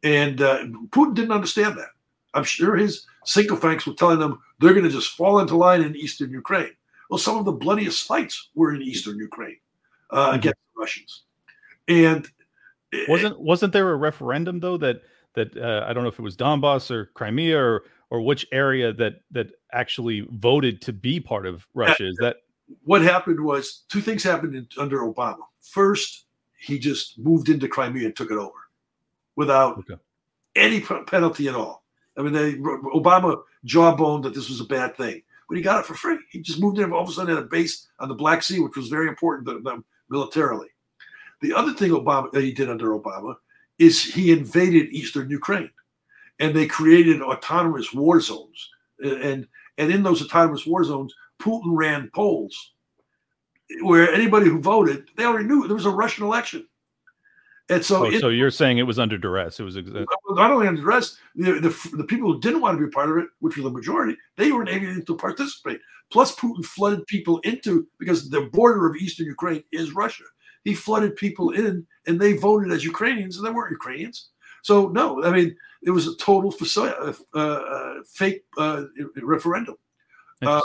And 0.02 0.40
uh, 0.40 0.64
Putin 0.90 1.14
didn't 1.14 1.32
understand 1.32 1.76
that. 1.78 1.88
I'm 2.34 2.44
sure 2.44 2.76
his 2.76 3.06
sycophants 3.24 3.86
were 3.86 3.94
telling 3.94 4.18
them 4.18 4.38
they're 4.60 4.74
going 4.74 4.84
to 4.84 4.90
just 4.90 5.16
fall 5.16 5.40
into 5.40 5.56
line 5.56 5.82
in 5.82 5.96
Eastern 5.96 6.30
Ukraine. 6.30 6.70
Well, 7.10 7.18
some 7.18 7.38
of 7.38 7.44
the 7.44 7.52
bloodiest 7.52 8.06
fights 8.06 8.50
were 8.54 8.74
in 8.74 8.82
Eastern 8.82 9.18
Ukraine 9.18 9.56
uh, 10.10 10.26
mm-hmm. 10.26 10.36
against 10.36 10.60
the 10.74 10.80
Russians. 10.80 11.22
And 11.88 12.28
wasn't 13.08 13.38
wasn't 13.40 13.72
there 13.72 13.90
a 13.90 13.96
referendum 13.96 14.60
though 14.60 14.78
that 14.78 15.02
that 15.34 15.56
uh, 15.56 15.84
I 15.86 15.92
don't 15.92 16.02
know 16.02 16.08
if 16.08 16.18
it 16.18 16.22
was 16.22 16.36
Donbass 16.36 16.90
or 16.90 17.06
Crimea 17.14 17.58
or 17.58 17.84
or 18.10 18.20
which 18.20 18.46
area 18.52 18.92
that 18.94 19.20
that 19.30 19.50
actually 19.72 20.26
voted 20.30 20.80
to 20.82 20.92
be 20.92 21.20
part 21.20 21.46
of 21.46 21.66
Russia? 21.74 22.06
Is 22.06 22.16
that 22.20 22.36
what 22.84 23.02
happened? 23.02 23.40
Was 23.40 23.84
two 23.88 24.00
things 24.00 24.22
happened 24.22 24.54
in, 24.54 24.68
under 24.78 25.00
Obama. 25.00 25.38
First, 25.60 26.26
he 26.58 26.78
just 26.78 27.18
moved 27.18 27.48
into 27.48 27.68
Crimea 27.68 28.06
and 28.06 28.16
took 28.16 28.30
it 28.30 28.38
over 28.38 28.52
without 29.36 29.78
okay. 29.78 29.94
any 30.56 30.80
penalty 30.80 31.48
at 31.48 31.54
all. 31.54 31.84
I 32.16 32.22
mean, 32.22 32.32
they, 32.32 32.54
Obama 32.54 33.40
jawboned 33.64 34.24
that 34.24 34.34
this 34.34 34.48
was 34.48 34.60
a 34.60 34.64
bad 34.64 34.96
thing, 34.96 35.22
but 35.48 35.56
he 35.56 35.62
got 35.62 35.80
it 35.80 35.86
for 35.86 35.94
free. 35.94 36.18
He 36.30 36.40
just 36.40 36.60
moved 36.60 36.78
in 36.78 36.92
all 36.92 37.04
of 37.04 37.08
a 37.08 37.12
sudden 37.12 37.34
had 37.34 37.44
a 37.44 37.46
base 37.46 37.86
on 38.00 38.08
the 38.08 38.14
Black 38.14 38.42
Sea, 38.42 38.58
which 38.58 38.76
was 38.76 38.88
very 38.88 39.06
important 39.06 39.46
to 39.46 39.60
them 39.60 39.84
militarily. 40.10 40.68
The 41.40 41.54
other 41.54 41.72
thing 41.72 41.92
Obama 41.92 42.32
that 42.32 42.42
he 42.42 42.52
did 42.52 42.68
under 42.68 42.98
Obama 42.98 43.36
is 43.78 44.02
he 44.02 44.32
invaded 44.32 44.92
eastern 44.92 45.30
Ukraine 45.30 45.70
and 46.38 46.54
they 46.54 46.66
created 46.66 47.22
autonomous 47.22 47.92
war 47.92 48.20
zones. 48.20 48.70
And 49.02 49.46
and 49.76 49.92
in 49.92 50.02
those 50.02 50.22
autonomous 50.22 50.66
war 50.66 50.84
zones, 50.84 51.14
Putin 51.40 51.76
ran 51.76 52.10
polls 52.14 52.72
where 53.82 54.12
anybody 54.12 54.46
who 54.46 54.60
voted, 54.60 55.08
they 55.16 55.24
already 55.24 55.46
knew 55.46 55.66
there 55.66 55.74
was 55.76 55.84
a 55.84 55.90
Russian 55.90 56.24
election. 56.24 56.66
And 57.70 57.84
so, 57.84 58.06
oh, 58.06 58.10
it, 58.10 58.20
so 58.20 58.30
you're 58.30 58.50
saying 58.50 58.78
it 58.78 58.84
was 58.84 58.98
under 58.98 59.18
duress. 59.18 59.60
It 59.60 59.64
was 59.64 59.76
exa- 59.76 60.06
not 60.30 60.50
only 60.50 60.66
under 60.66 60.80
duress. 60.80 61.18
The, 61.34 61.52
the, 61.60 61.96
the 61.98 62.04
people 62.04 62.32
who 62.32 62.40
didn't 62.40 62.62
want 62.62 62.78
to 62.78 62.82
be 62.82 62.88
a 62.88 62.90
part 62.90 63.10
of 63.10 63.18
it, 63.18 63.26
which 63.40 63.58
were 63.58 63.62
the 63.64 63.70
majority, 63.70 64.16
they 64.38 64.50
weren't 64.52 64.70
able 64.70 65.02
to 65.04 65.16
participate. 65.16 65.78
Plus, 66.10 66.34
Putin 66.34 66.64
flooded 66.64 67.06
people 67.06 67.40
into 67.40 67.86
because 67.98 68.30
the 68.30 68.48
border 68.52 68.86
of 68.86 68.96
eastern 68.96 69.26
Ukraine 69.26 69.62
is 69.70 69.94
Russia. 69.94 70.24
He 70.64 70.74
flooded 70.74 71.16
people 71.16 71.50
in, 71.50 71.86
and 72.06 72.18
they 72.18 72.32
voted 72.32 72.72
as 72.72 72.84
Ukrainians, 72.84 73.36
and 73.36 73.46
they 73.46 73.50
weren't 73.50 73.70
Ukrainians. 73.70 74.30
So 74.68 74.88
no, 74.88 75.24
I 75.24 75.30
mean 75.30 75.56
it 75.82 75.90
was 75.90 76.06
a 76.06 76.14
total 76.16 76.54
uh, 76.76 77.14
uh, 77.38 77.94
fake 78.06 78.44
uh, 78.58 78.82
referendum, 79.22 79.76
uh, 80.42 80.60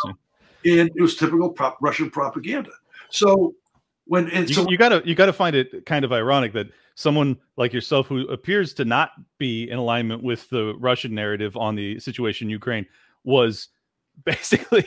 and 0.66 0.92
it 0.94 1.02
was 1.02 1.16
typical 1.16 1.50
prop- 1.50 1.78
Russian 1.80 2.12
propaganda. 2.12 2.72
So 3.10 3.56
when 4.04 4.30
and 4.32 4.50
you, 4.50 4.56
so 4.56 4.70
you 4.70 4.78
gotta 4.78 5.02
you 5.06 5.16
gotta 5.16 5.32
find 5.32 5.56
it 5.56 5.86
kind 5.86 6.04
of 6.04 6.12
ironic 6.12 6.52
that 6.52 6.68
someone 6.96 7.38
like 7.56 7.72
yourself 7.72 8.08
who 8.08 8.28
appears 8.28 8.74
to 8.74 8.84
not 8.84 9.12
be 9.38 9.70
in 9.70 9.78
alignment 9.78 10.22
with 10.22 10.50
the 10.50 10.76
Russian 10.80 11.16
narrative 11.16 11.56
on 11.56 11.76
the 11.76 11.98
situation 12.02 12.48
in 12.48 12.50
Ukraine 12.50 12.86
was 13.24 13.70
basically 14.26 14.86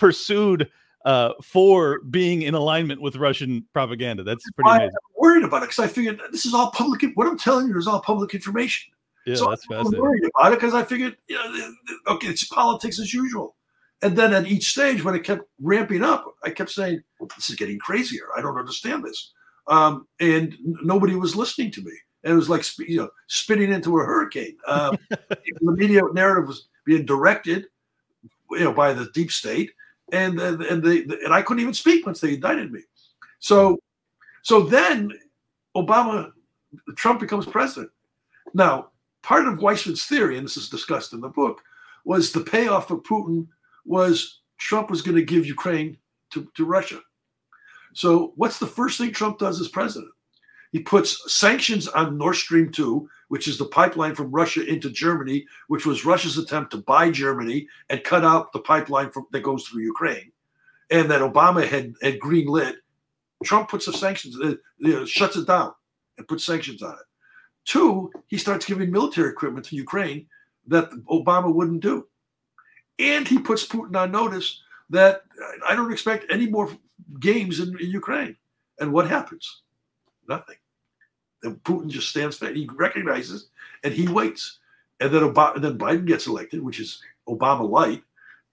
pursued 0.00 0.68
uh, 1.04 1.32
for 1.42 2.00
being 2.02 2.42
in 2.42 2.54
alignment 2.54 3.00
with 3.00 3.16
Russian 3.16 3.66
propaganda. 3.72 4.22
That's 4.22 4.48
pretty 4.52 4.70
amazing. 4.70 4.88
I'm 4.88 5.22
worried 5.22 5.44
about 5.44 5.62
it 5.62 5.70
because 5.70 5.78
I 5.78 5.86
figured 5.86 6.20
this 6.32 6.46
is 6.46 6.54
all 6.54 6.70
public. 6.70 7.02
What 7.14 7.26
I'm 7.26 7.38
telling 7.38 7.68
you 7.68 7.78
is 7.78 7.86
all 7.86 8.00
public 8.00 8.34
information. 8.34 8.92
Yeah, 9.26 9.36
so 9.36 9.50
that's 9.50 9.64
I'm 9.70 9.78
fascinating. 9.78 10.02
worried 10.02 10.22
about 10.34 10.52
it 10.52 10.56
because 10.56 10.74
I 10.74 10.82
figured, 10.82 11.16
you 11.28 11.36
know, 11.36 11.74
okay, 12.08 12.28
it's 12.28 12.44
politics 12.44 12.98
as 12.98 13.12
usual. 13.12 13.56
And 14.02 14.16
then 14.16 14.32
at 14.32 14.46
each 14.46 14.70
stage, 14.70 15.04
when 15.04 15.14
it 15.14 15.24
kept 15.24 15.42
ramping 15.60 16.02
up, 16.02 16.24
I 16.42 16.50
kept 16.50 16.70
saying, 16.70 17.02
"This 17.36 17.50
is 17.50 17.56
getting 17.56 17.78
crazier. 17.78 18.28
I 18.36 18.40
don't 18.40 18.56
understand 18.56 19.04
this." 19.04 19.32
Um, 19.66 20.06
and 20.20 20.56
nobody 20.62 21.14
was 21.16 21.36
listening 21.36 21.70
to 21.72 21.82
me. 21.82 21.92
And 22.24 22.32
it 22.32 22.36
was 22.36 22.48
like 22.48 22.64
you 22.78 22.96
know 22.96 23.10
spinning 23.26 23.72
into 23.72 23.98
a 23.98 24.04
hurricane. 24.04 24.56
Um, 24.66 24.96
the 25.10 25.50
media 25.60 26.02
narrative 26.12 26.48
was 26.48 26.68
being 26.86 27.04
directed, 27.04 27.66
you 28.50 28.60
know, 28.60 28.72
by 28.72 28.94
the 28.94 29.10
deep 29.12 29.30
state, 29.30 29.72
and 30.12 30.40
and 30.40 30.82
they, 30.82 31.02
and 31.02 31.32
I 31.32 31.42
couldn't 31.42 31.62
even 31.62 31.74
speak 31.74 32.06
once 32.06 32.20
they 32.20 32.34
indicted 32.34 32.72
me. 32.72 32.80
So, 33.38 33.78
so 34.42 34.60
then 34.62 35.12
Obama, 35.76 36.32
Trump 36.96 37.20
becomes 37.20 37.46
president. 37.46 37.90
Now, 38.54 38.90
part 39.22 39.46
of 39.46 39.62
Weissmann's 39.62 40.04
theory, 40.04 40.36
and 40.36 40.44
this 40.44 40.56
is 40.56 40.68
discussed 40.68 41.12
in 41.12 41.20
the 41.20 41.28
book, 41.28 41.60
was 42.04 42.32
the 42.32 42.40
payoff 42.40 42.88
for 42.88 43.00
Putin 43.00 43.46
was 43.84 44.40
Trump 44.58 44.90
was 44.90 45.02
going 45.02 45.16
to 45.16 45.22
give 45.22 45.46
Ukraine 45.46 45.96
to, 46.32 46.48
to 46.54 46.64
Russia. 46.64 47.00
So, 47.94 48.32
what's 48.36 48.58
the 48.58 48.66
first 48.66 48.98
thing 48.98 49.12
Trump 49.12 49.38
does 49.38 49.60
as 49.60 49.68
president? 49.68 50.12
He 50.72 50.80
puts 50.80 51.32
sanctions 51.32 51.88
on 51.88 52.16
Nord 52.16 52.36
Stream 52.36 52.70
2, 52.70 53.08
which 53.28 53.48
is 53.48 53.58
the 53.58 53.64
pipeline 53.66 54.14
from 54.14 54.30
Russia 54.30 54.64
into 54.64 54.90
Germany, 54.90 55.46
which 55.68 55.84
was 55.84 56.04
Russia's 56.04 56.38
attempt 56.38 56.70
to 56.72 56.78
buy 56.78 57.10
Germany 57.10 57.66
and 57.88 58.04
cut 58.04 58.24
out 58.24 58.52
the 58.52 58.60
pipeline 58.60 59.10
from, 59.10 59.26
that 59.32 59.42
goes 59.42 59.66
through 59.66 59.82
Ukraine, 59.82 60.30
and 60.90 61.10
that 61.10 61.22
Obama 61.22 61.66
had, 61.66 61.94
had 62.02 62.20
green 62.20 62.46
lit. 62.46 62.76
Trump 63.44 63.68
puts 63.68 63.86
the 63.86 63.92
sanctions, 63.92 64.36
uh, 64.40 65.06
shuts 65.06 65.36
it 65.36 65.46
down 65.46 65.72
and 66.18 66.28
puts 66.28 66.44
sanctions 66.44 66.82
on 66.82 66.92
it. 66.92 67.06
Two, 67.64 68.10
he 68.28 68.38
starts 68.38 68.66
giving 68.66 68.90
military 68.90 69.30
equipment 69.30 69.66
to 69.66 69.76
Ukraine 69.76 70.26
that 70.66 70.90
Obama 71.10 71.52
wouldn't 71.52 71.82
do. 71.82 72.06
And 72.98 73.26
he 73.26 73.38
puts 73.38 73.66
Putin 73.66 73.96
on 73.96 74.12
notice 74.12 74.62
that 74.90 75.22
I 75.68 75.74
don't 75.74 75.92
expect 75.92 76.26
any 76.30 76.46
more 76.46 76.70
games 77.18 77.60
in, 77.60 77.68
in 77.80 77.90
Ukraine. 77.90 78.36
And 78.78 78.92
what 78.92 79.08
happens? 79.08 79.62
Nothing. 80.28 80.56
And 81.42 81.62
Putin 81.64 81.88
just 81.88 82.08
stands 82.08 82.38
back. 82.38 82.54
He 82.54 82.68
recognizes 82.72 83.48
and 83.82 83.92
he 83.92 84.08
waits. 84.08 84.58
And 85.00 85.12
then 85.12 85.22
Obama, 85.22 85.54
and 85.56 85.64
then 85.64 85.78
Biden 85.78 86.04
gets 86.04 86.26
elected, 86.26 86.62
which 86.62 86.80
is 86.80 87.02
Obama 87.26 87.68
light, 87.68 88.02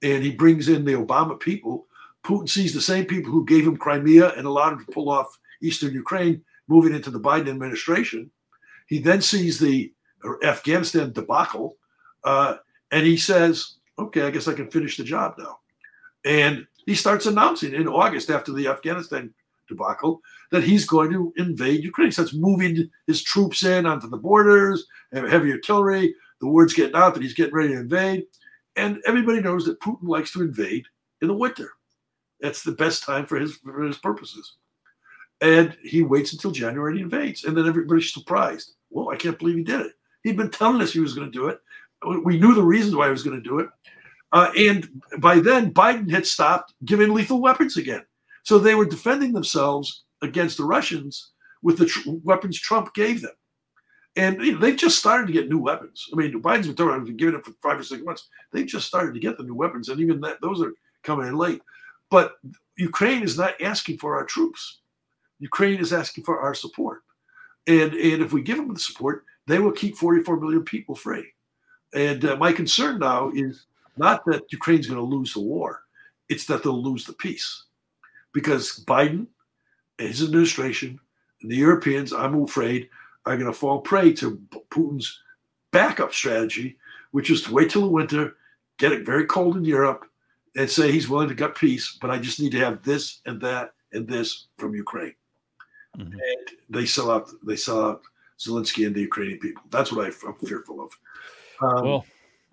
and 0.02 0.24
he 0.24 0.32
brings 0.32 0.70
in 0.70 0.86
the 0.86 0.94
Obama 0.94 1.38
people. 1.38 1.88
Putin 2.24 2.48
sees 2.48 2.74
the 2.74 2.82
same 2.82 3.06
people 3.06 3.32
who 3.32 3.46
gave 3.46 3.68
him 3.68 3.78
Crimea 3.78 4.34
and 4.36 4.48
allowed 4.48 4.74
him 4.74 4.86
to 4.86 4.92
pull 4.92 5.10
off 5.10 5.40
eastern 5.62 5.94
Ukraine, 5.94 6.42
moving 6.68 6.94
into 6.94 7.12
the 7.12 7.20
Biden 7.20 7.50
administration. 7.50 8.32
He 8.88 9.00
then 9.00 9.22
sees 9.22 9.60
the 9.60 9.94
Afghanistan 10.44 11.12
debacle, 11.12 11.78
uh, 12.24 12.58
and 12.92 13.06
he 13.06 13.18
says, 13.18 13.76
"Okay, 14.00 14.22
I 14.22 14.32
guess 14.32 14.48
I 14.48 14.54
can 14.54 14.72
finish 14.72 14.98
the 14.98 15.04
job 15.04 15.36
now." 15.38 15.60
And 16.24 16.68
he 16.86 16.96
starts 16.96 17.26
announcing 17.26 17.74
in 17.74 17.88
August 17.88 18.30
after 18.30 18.54
the 18.54 18.68
Afghanistan 18.68 19.34
debacle 19.68 20.22
that 20.52 20.64
he's 20.64 20.86
going 20.86 21.12
to 21.12 21.34
invade 21.38 21.84
Ukraine. 21.84 22.08
He 22.08 22.12
starts 22.12 22.34
moving 22.34 22.90
his 23.06 23.24
troops 23.24 23.64
in 23.64 23.86
onto 23.86 24.10
the 24.10 24.18
borders, 24.18 24.86
heavy 25.12 25.52
artillery. 25.52 26.16
The 26.40 26.48
word's 26.48 26.74
getting 26.74 26.96
out 26.96 27.14
that 27.14 27.24
he's 27.24 27.34
getting 27.34 27.56
ready 27.56 27.70
to 27.70 27.80
invade, 27.80 28.26
and 28.76 29.02
everybody 29.08 29.42
knows 29.42 29.66
that 29.66 29.80
Putin 29.80 30.08
likes 30.08 30.32
to 30.34 30.42
invade 30.42 30.86
in 31.22 31.28
the 31.28 31.34
winter. 31.34 31.72
That's 32.40 32.64
the 32.64 32.74
best 32.74 33.04
time 33.04 33.26
for 33.26 33.40
his 33.40 33.56
for 33.58 33.82
his 33.82 33.98
purposes. 33.98 34.56
And 35.42 35.76
he 35.84 36.04
waits 36.04 36.34
until 36.34 36.52
January 36.52 36.94
and 36.94 37.02
invades, 37.02 37.44
and 37.44 37.58
then 37.58 37.68
everybody's 37.68 38.14
surprised. 38.14 38.74
Well, 38.90 39.10
I 39.10 39.16
can't 39.16 39.38
believe 39.38 39.58
he 39.58 39.64
did 39.64 39.82
it. 39.82 39.94
He'd 40.24 40.38
been 40.38 40.52
telling 40.52 40.82
us 40.82 40.94
he 40.94 41.00
was 41.00 41.14
going 41.14 41.32
to 41.32 41.38
do 41.38 41.48
it. 41.48 41.60
We 42.24 42.40
knew 42.40 42.54
the 42.54 42.64
reasons 42.64 42.96
why 42.96 43.06
he 43.06 43.12
was 43.12 43.24
going 43.24 43.42
to 43.42 43.50
do 43.50 43.60
it. 43.60 43.70
Uh, 44.32 44.52
and 44.58 45.02
by 45.20 45.40
then, 45.40 45.74
Biden 45.74 46.12
had 46.12 46.28
stopped 46.28 46.74
giving 46.86 47.14
lethal 47.14 47.42
weapons 47.42 47.78
again. 47.78 48.04
So 48.48 48.58
they 48.58 48.76
were 48.76 48.86
defending 48.86 49.34
themselves 49.34 50.06
against 50.22 50.56
the 50.56 50.64
Russians 50.64 51.32
with 51.62 51.78
the 51.78 51.86
tr- 51.86 52.12
weapons 52.24 52.58
Trump 52.58 52.94
gave 52.94 53.22
them. 53.22 53.34
And 54.16 54.42
you 54.42 54.54
know, 54.54 54.60
they've 54.60 54.78
just 54.78 54.98
started 54.98 55.28
to 55.28 55.34
get 55.34 55.50
new 55.50 55.58
weapons. 55.58 56.08
I 56.14 56.16
mean, 56.16 56.42
Biden's 56.42 56.68
been 56.68 56.78
talking 56.78 56.96
about 56.96 57.18
giving 57.18 57.36
it 57.36 57.44
for 57.44 57.52
five 57.62 57.78
or 57.78 57.84
six 57.84 58.02
months. 58.06 58.30
They've 58.54 58.66
just 58.66 58.88
started 58.88 59.14
to 59.16 59.20
get 59.20 59.38
the 59.38 59.44
new 59.44 59.54
weapons, 59.54 59.90
and 59.90 60.00
even 60.00 60.22
that 60.22 60.40
those 60.42 60.62
are 60.62 60.72
coming 61.04 61.28
in 61.28 61.36
late. 61.36 61.62
But 62.10 62.36
Ukraine 62.78 63.22
is 63.22 63.38
not 63.38 63.62
asking 63.62 63.98
for 63.98 64.16
our 64.16 64.24
troops. 64.24 64.80
Ukraine 65.40 65.82
is 65.82 65.92
asking 65.92 66.24
for 66.24 66.40
our 66.40 66.54
support. 66.54 67.02
And, 67.68 67.92
and 67.96 68.24
if 68.24 68.32
we 68.32 68.42
give 68.42 68.56
them 68.56 68.74
the 68.74 68.80
support, 68.80 69.26
they 69.46 69.60
will 69.60 69.74
keep 69.74 69.98
44 69.98 70.40
million 70.40 70.64
people 70.64 70.96
free. 70.96 71.34
And 71.94 72.24
uh, 72.24 72.38
my 72.38 72.54
concern 72.54 73.00
now 73.00 73.30
is 73.36 73.66
not 73.98 74.24
that 74.28 74.54
Ukraine's 74.54 74.88
going 74.88 75.02
to 75.02 75.16
lose 75.16 75.34
the 75.34 75.42
war, 75.42 75.82
it's 76.30 76.46
that 76.46 76.64
they'll 76.64 76.82
lose 76.82 77.04
the 77.04 77.12
peace. 77.12 77.66
Because 78.34 78.84
Biden 78.86 79.28
and 80.00 80.08
his 80.08 80.24
administration 80.24 81.00
and 81.42 81.52
the 81.52 81.56
Europeans, 81.56 82.14
I'm 82.14 82.42
afraid, 82.44 82.90
are 83.26 83.36
going 83.36 83.52
to 83.52 83.54
fall 83.54 83.82
prey 83.82 84.14
to 84.14 84.42
Putin's 84.70 85.20
backup 85.72 86.14
strategy, 86.14 86.78
which 87.12 87.30
is 87.30 87.42
to 87.44 87.54
wait 87.54 87.70
till 87.70 87.82
the 87.82 87.88
winter, 87.88 88.36
get 88.78 88.92
it 88.92 89.06
very 89.06 89.26
cold 89.26 89.58
in 89.58 89.66
Europe, 89.66 90.06
and 90.56 90.70
say 90.70 90.92
he's 90.92 91.10
willing 91.10 91.30
to 91.30 91.36
gut 91.36 91.56
peace, 91.56 91.98
but 92.02 92.10
I 92.10 92.18
just 92.18 92.40
need 92.40 92.52
to 92.54 92.60
have 92.60 92.84
this 92.84 93.22
and 93.26 93.40
that 93.42 93.74
and 93.94 94.08
this 94.08 94.48
from 94.58 94.76
Ukraine. 94.76 95.16
Mhm. 95.98 96.14
And 96.14 96.58
they 96.70 96.86
sell 96.86 97.12
out. 97.12 97.30
They 97.44 97.56
sell 97.56 97.84
out 97.84 98.02
Zelensky 98.40 98.86
and 98.86 98.96
the 98.96 99.02
Ukrainian 99.02 99.40
people. 99.40 99.64
That's 99.70 99.92
what 99.92 100.06
I, 100.06 100.28
am 100.28 100.36
fearful 100.36 100.82
of. 100.82 100.92
Um, 101.62 101.84
Well, 101.86 102.06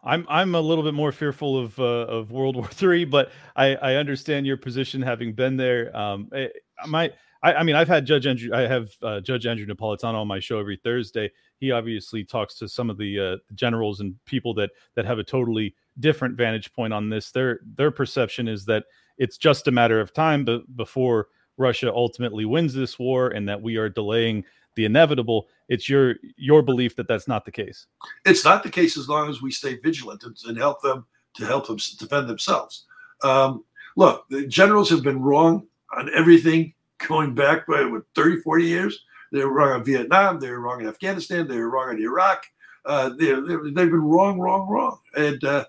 I'm 0.05 0.26
I'm 0.28 0.55
a 0.55 0.61
little 0.61 0.84
bit 0.84 0.94
more 0.94 1.12
fearful 1.12 1.59
of 1.59 1.78
uh, 1.78 1.82
of 1.82 2.30
World 2.30 2.57
War 2.57 2.68
Three, 2.68 3.05
but 3.05 3.32
I, 3.57 3.74
I 3.76 3.94
understand 3.94 4.46
your 4.46 4.57
position, 4.57 5.02
having 5.02 5.32
been 5.32 5.57
there. 5.57 5.94
Um, 5.96 6.28
eh, 6.34 6.48
my 6.86 7.12
I, 7.44 7.55
I 7.55 7.62
mean, 7.62 7.76
I've 7.76 7.88
had 7.88 8.07
Judge 8.07 8.26
Andrew, 8.26 8.55
I 8.55 8.62
have 8.62 8.90
uh, 9.02 9.20
Judge 9.20 9.46
Andrew 9.46 9.66
Napolitano 9.66 10.14
on 10.14 10.26
my 10.26 10.40
show 10.40 10.59
every 10.59 10.76
Thursday. 10.76 11.30
He 11.59 11.70
obviously 11.70 12.24
talks 12.24 12.55
to 12.57 12.68
some 12.68 12.88
of 12.88 12.96
the 12.96 13.20
uh, 13.20 13.36
generals 13.55 14.00
and 14.00 14.14
people 14.24 14.55
that 14.55 14.70
that 14.94 15.05
have 15.05 15.18
a 15.18 15.24
totally 15.24 15.74
different 16.00 16.36
vantage 16.36 16.72
point 16.72 16.94
on 16.94 17.11
this. 17.11 17.30
Their 17.30 17.61
their 17.76 17.90
perception 17.90 18.48
is 18.48 18.64
that 18.64 18.84
it's 19.18 19.36
just 19.36 19.68
a 19.68 19.70
matter 19.70 20.00
of 20.00 20.12
time, 20.12 20.44
but 20.44 20.74
before 20.76 21.28
Russia 21.57 21.92
ultimately 21.94 22.46
wins 22.46 22.74
this 22.74 22.98
war, 22.98 23.28
and 23.28 23.48
that 23.48 23.61
we 23.61 23.76
are 23.76 23.88
delaying 23.88 24.44
the 24.74 24.86
inevitable. 24.86 25.46
It's 25.68 25.88
your 25.88 26.16
your 26.36 26.62
belief 26.62 26.96
that 26.96 27.08
that's 27.08 27.28
not 27.28 27.44
the 27.44 27.52
case. 27.52 27.86
it's 28.24 28.44
not 28.44 28.62
the 28.62 28.70
case 28.70 28.96
as 28.96 29.08
long 29.08 29.30
as 29.30 29.40
we 29.40 29.50
stay 29.50 29.76
vigilant 29.76 30.22
and, 30.24 30.36
and 30.46 30.58
help 30.58 30.82
them 30.82 31.06
to 31.36 31.46
help 31.46 31.66
them 31.66 31.78
defend 31.98 32.28
themselves. 32.28 32.84
Um, 33.22 33.64
look, 33.96 34.28
the 34.28 34.46
generals 34.46 34.90
have 34.90 35.02
been 35.02 35.20
wrong 35.20 35.66
on 35.96 36.10
everything 36.14 36.74
going 37.06 37.34
back 37.34 37.66
by 37.66 37.84
what, 37.84 38.02
30, 38.14 38.40
40 38.42 38.64
years. 38.64 39.04
They 39.32 39.44
were 39.44 39.52
wrong 39.52 39.72
on 39.72 39.84
Vietnam. 39.84 40.38
They 40.38 40.50
were 40.50 40.60
wrong 40.60 40.80
in 40.80 40.86
Afghanistan. 40.86 41.48
They 41.48 41.58
were 41.58 41.70
wrong 41.70 41.90
in 41.90 42.02
Iraq. 42.02 42.46
Uh, 42.84 43.10
they, 43.10 43.32
they've 43.34 43.74
been 43.74 44.02
wrong, 44.02 44.38
wrong, 44.38 44.68
wrong. 44.68 45.00
And 45.16 45.42
uh, 45.42 45.64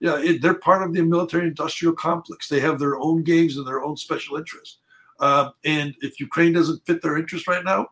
yeah, 0.00 0.18
it, 0.18 0.42
they're 0.42 0.54
part 0.54 0.82
of 0.82 0.92
the 0.92 1.02
military-industrial 1.02 1.94
complex. 1.94 2.48
They 2.48 2.60
have 2.60 2.78
their 2.78 2.98
own 2.98 3.22
games 3.22 3.56
and 3.56 3.66
their 3.66 3.82
own 3.82 3.96
special 3.96 4.36
interests. 4.36 4.78
Uh, 5.18 5.50
and 5.64 5.94
if 6.00 6.20
Ukraine 6.20 6.52
doesn't 6.52 6.84
fit 6.84 7.00
their 7.00 7.16
interest 7.16 7.48
right 7.48 7.64
now, 7.64 7.88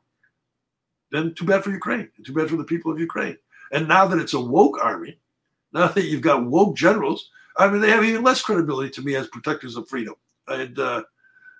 then 1.14 1.34
too 1.34 1.44
bad 1.44 1.62
for 1.62 1.70
Ukraine. 1.70 2.08
Too 2.24 2.32
bad 2.32 2.50
for 2.50 2.56
the 2.56 2.64
people 2.64 2.90
of 2.90 2.98
Ukraine. 2.98 3.38
And 3.72 3.88
now 3.88 4.06
that 4.06 4.18
it's 4.18 4.34
a 4.34 4.40
woke 4.40 4.78
army, 4.82 5.18
now 5.72 5.88
that 5.88 6.04
you've 6.04 6.20
got 6.20 6.44
woke 6.44 6.76
generals, 6.76 7.30
I 7.56 7.68
mean, 7.68 7.80
they 7.80 7.90
have 7.90 8.04
even 8.04 8.22
less 8.22 8.42
credibility 8.42 8.90
to 8.90 9.02
me 9.02 9.14
as 9.14 9.28
protectors 9.28 9.76
of 9.76 9.88
freedom. 9.88 10.14
And 10.48 10.78
uh, 10.78 11.02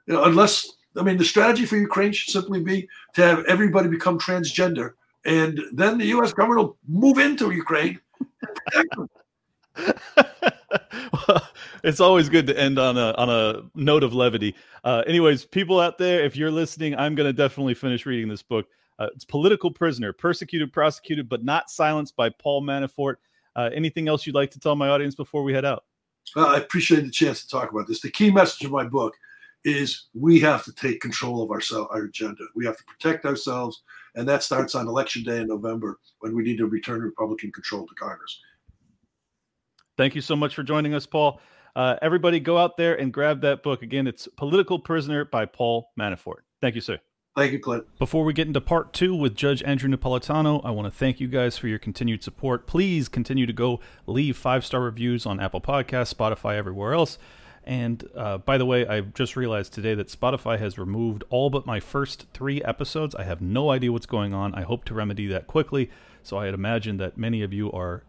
you 0.07 0.15
know, 0.15 0.25
unless 0.25 0.71
I 0.97 1.03
mean, 1.03 1.17
the 1.17 1.25
strategy 1.25 1.67
for 1.67 1.77
Ukraine 1.77 2.13
should 2.13 2.33
simply 2.33 2.61
be 2.61 2.89
to 3.15 3.23
have 3.23 3.45
everybody 3.47 3.89
become 3.89 4.19
transgender, 4.19 4.93
and 5.25 5.61
then 5.73 5.99
the 5.99 6.07
U.S. 6.07 6.33
government 6.33 6.61
will 6.61 6.77
move 6.87 7.19
into 7.19 7.51
Ukraine. 7.51 8.01
Well, 11.29 11.49
it's 11.85 12.01
always 12.01 12.29
good 12.29 12.47
to 12.49 12.59
end 12.59 12.79
on 12.79 12.97
a 12.97 13.13
on 13.13 13.31
a 13.31 13.63
note 13.75 14.05
of 14.05 14.15
levity. 14.15 14.55
Uh, 14.85 15.03
anyways, 15.07 15.45
people 15.45 15.81
out 15.81 15.99
there, 15.99 16.25
if 16.25 16.37
you're 16.37 16.51
listening, 16.51 16.95
I'm 16.97 17.15
going 17.15 17.29
to 17.29 17.33
definitely 17.33 17.75
finish 17.75 18.07
reading 18.07 18.29
this 18.29 18.43
book. 18.43 18.67
Uh, 18.99 19.09
it's 19.15 19.25
Political 19.25 19.73
Prisoner, 19.73 20.13
Persecuted, 20.13 20.73
Prosecuted, 20.73 21.29
but 21.29 21.45
Not 21.45 21.71
Silenced 21.71 22.17
by 22.17 22.31
Paul 22.31 22.63
Manafort. 22.63 23.17
Uh, 23.57 23.71
anything 23.75 24.09
else 24.09 24.27
you'd 24.27 24.35
like 24.35 24.51
to 24.53 24.61
tell 24.61 24.77
my 24.77 24.89
audience 24.89 25.15
before 25.15 25.43
we 25.43 25.53
head 25.53 25.65
out? 25.65 25.85
Well, 26.35 26.47
I 26.47 26.59
appreciate 26.59 27.05
the 27.05 27.11
chance 27.11 27.43
to 27.43 27.49
talk 27.49 27.71
about 27.71 27.87
this. 27.87 28.01
The 28.01 28.11
key 28.11 28.31
message 28.31 28.65
of 28.65 28.73
my 28.73 28.85
book 28.85 29.15
is 29.65 30.07
we 30.15 30.41
have 30.41 30.65
to 30.65 30.73
take 30.73 31.01
control 31.01 31.43
of 31.43 31.51
ourselves, 31.51 31.89
our 31.93 32.03
agenda. 32.03 32.45
We 32.55 32.67
have 32.67 32.77
to 32.77 32.85
protect 32.85 33.25
ourselves, 33.25 33.83
and 34.15 34.29
that 34.29 34.43
starts 34.43 34.75
on 34.75 34.87
election 34.89 35.23
day 35.23 35.41
in 35.41 35.49
November 35.49 35.99
when 36.21 36.35
we 36.35 36.43
need 36.43 36.59
to 36.59 36.67
return 36.67 37.01
Republican 37.01 37.51
control 37.51 37.87
to 37.87 37.95
Congress. 37.95 38.41
Thank 39.97 40.15
you 40.15 40.21
so 40.21 40.37
much 40.37 40.55
for 40.55 40.63
joining 40.63 40.95
us, 40.95 41.07
Paul. 41.07 41.41
Uh, 41.77 41.97
everybody, 42.03 42.41
go 42.41 42.59
out 42.59 42.77
there 42.77 43.01
and 43.01 43.13
grab 43.13 43.41
that 43.41 43.63
book. 43.63 43.83
Again, 43.83 44.07
it's 44.07 44.29
Political 44.37 44.81
Prisoner 44.81 45.25
by 45.25 45.47
Paul 45.47 45.91
Manafort. 45.99 46.43
Thank 46.61 46.75
you, 46.75 46.81
sir. 46.81 46.99
Thank 47.37 47.51
you, 47.51 47.59
Clint. 47.59 47.85
Before 47.99 48.25
we 48.25 48.33
get 48.33 48.47
into 48.47 48.61
part 48.61 48.93
two 48.93 49.13
with 49.13 49.35
Judge 49.35 49.61
Andrew 49.65 49.91
Napolitano, 49.91 50.65
I 50.65 50.71
want 50.71 50.87
to 50.87 50.97
thank 50.97 51.19
you 51.19 51.27
guys 51.27 51.59
for 51.59 51.67
your 51.67 51.81
continued 51.81 52.23
support. 52.23 52.69
Please 52.69 53.09
continue 53.09 53.45
to 53.45 53.53
go 53.53 53.81
leave 54.07 54.37
five 54.37 54.65
star 54.65 54.81
reviews 54.81 55.27
on 55.27 55.41
Apple 55.41 55.61
Podcasts, 55.61 56.15
Spotify, 56.15 56.55
everywhere 56.55 56.95
else. 56.95 57.19
And 57.65 58.09
uh, 58.15 58.39
by 58.39 58.57
the 58.57 58.67
way, 58.67 58.87
I 58.87 59.01
just 59.01 59.35
realized 59.35 59.73
today 59.73 59.97
that 59.97 60.09
Spotify 60.09 60.61
has 60.61 60.79
removed 60.79 61.25
all 61.29 61.51
but 61.51 61.67
my 61.67 61.81
first 61.81 62.27
three 62.35 62.63
episodes. 62.63 63.17
I 63.17 63.25
have 63.25 63.41
no 63.41 63.71
idea 63.71 63.91
what's 63.91 64.07
going 64.07 64.33
on. 64.33 64.55
I 64.55 64.63
hope 64.63 64.85
to 64.85 64.95
remedy 64.95 65.27
that 65.29 65.49
quickly. 65.49 65.91
So 66.23 66.39
I 66.39 66.45
had 66.45 66.55
imagined 66.55 67.01
that 67.01 67.19
many 67.19 67.43
of 67.43 67.53
you 67.53 67.73
are 67.73 68.05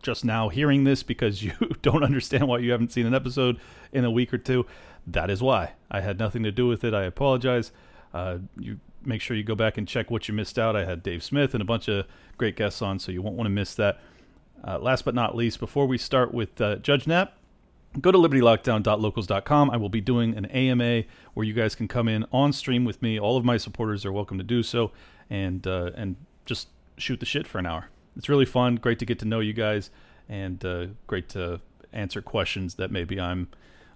just 0.00 0.24
now 0.24 0.48
hearing 0.48 0.84
this 0.84 1.02
because 1.02 1.42
you 1.42 1.52
don't 1.82 2.02
understand 2.02 2.48
why 2.48 2.60
you 2.60 2.70
haven't 2.70 2.92
seen 2.92 3.04
an 3.04 3.14
episode 3.14 3.60
in 3.92 4.06
a 4.06 4.10
week 4.10 4.32
or 4.32 4.38
two. 4.38 4.64
That 5.06 5.28
is 5.28 5.42
why. 5.42 5.72
I 5.90 6.00
had 6.00 6.18
nothing 6.18 6.44
to 6.44 6.52
do 6.52 6.66
with 6.66 6.82
it. 6.82 6.94
I 6.94 7.02
apologize. 7.02 7.72
Uh, 8.12 8.38
you 8.58 8.80
make 9.04 9.20
sure 9.20 9.36
you 9.36 9.44
go 9.44 9.54
back 9.54 9.78
and 9.78 9.86
check 9.88 10.10
what 10.10 10.28
you 10.28 10.34
missed 10.34 10.58
out. 10.58 10.76
I 10.76 10.84
had 10.84 11.02
Dave 11.02 11.22
Smith 11.22 11.54
and 11.54 11.62
a 11.62 11.64
bunch 11.64 11.88
of 11.88 12.06
great 12.36 12.56
guests 12.56 12.82
on, 12.82 12.98
so 12.98 13.12
you 13.12 13.22
won't 13.22 13.36
want 13.36 13.46
to 13.46 13.50
miss 13.50 13.74
that. 13.74 14.00
Uh, 14.66 14.78
last 14.78 15.04
but 15.04 15.14
not 15.14 15.34
least, 15.34 15.58
before 15.58 15.86
we 15.86 15.96
start 15.96 16.34
with 16.34 16.60
uh, 16.60 16.76
Judge 16.76 17.06
Nap, 17.06 17.34
go 18.00 18.12
to 18.12 18.18
libertylockdown.locals.com. 18.18 19.70
I 19.70 19.76
will 19.76 19.88
be 19.88 20.00
doing 20.00 20.36
an 20.36 20.46
AMA 20.46 21.04
where 21.34 21.44
you 21.44 21.54
guys 21.54 21.74
can 21.74 21.88
come 21.88 22.08
in 22.08 22.26
on 22.32 22.52
stream 22.52 22.84
with 22.84 23.00
me. 23.00 23.18
All 23.18 23.36
of 23.36 23.44
my 23.44 23.56
supporters 23.56 24.04
are 24.04 24.12
welcome 24.12 24.38
to 24.38 24.44
do 24.44 24.62
so, 24.62 24.92
and 25.30 25.66
uh, 25.66 25.90
and 25.94 26.16
just 26.44 26.68
shoot 26.98 27.20
the 27.20 27.26
shit 27.26 27.46
for 27.46 27.58
an 27.58 27.66
hour. 27.66 27.88
It's 28.16 28.28
really 28.28 28.44
fun. 28.44 28.76
Great 28.76 28.98
to 28.98 29.06
get 29.06 29.18
to 29.20 29.24
know 29.24 29.40
you 29.40 29.54
guys, 29.54 29.90
and 30.28 30.62
uh, 30.64 30.86
great 31.06 31.28
to 31.30 31.60
answer 31.92 32.20
questions 32.20 32.74
that 32.74 32.90
maybe 32.90 33.18
I'm 33.18 33.48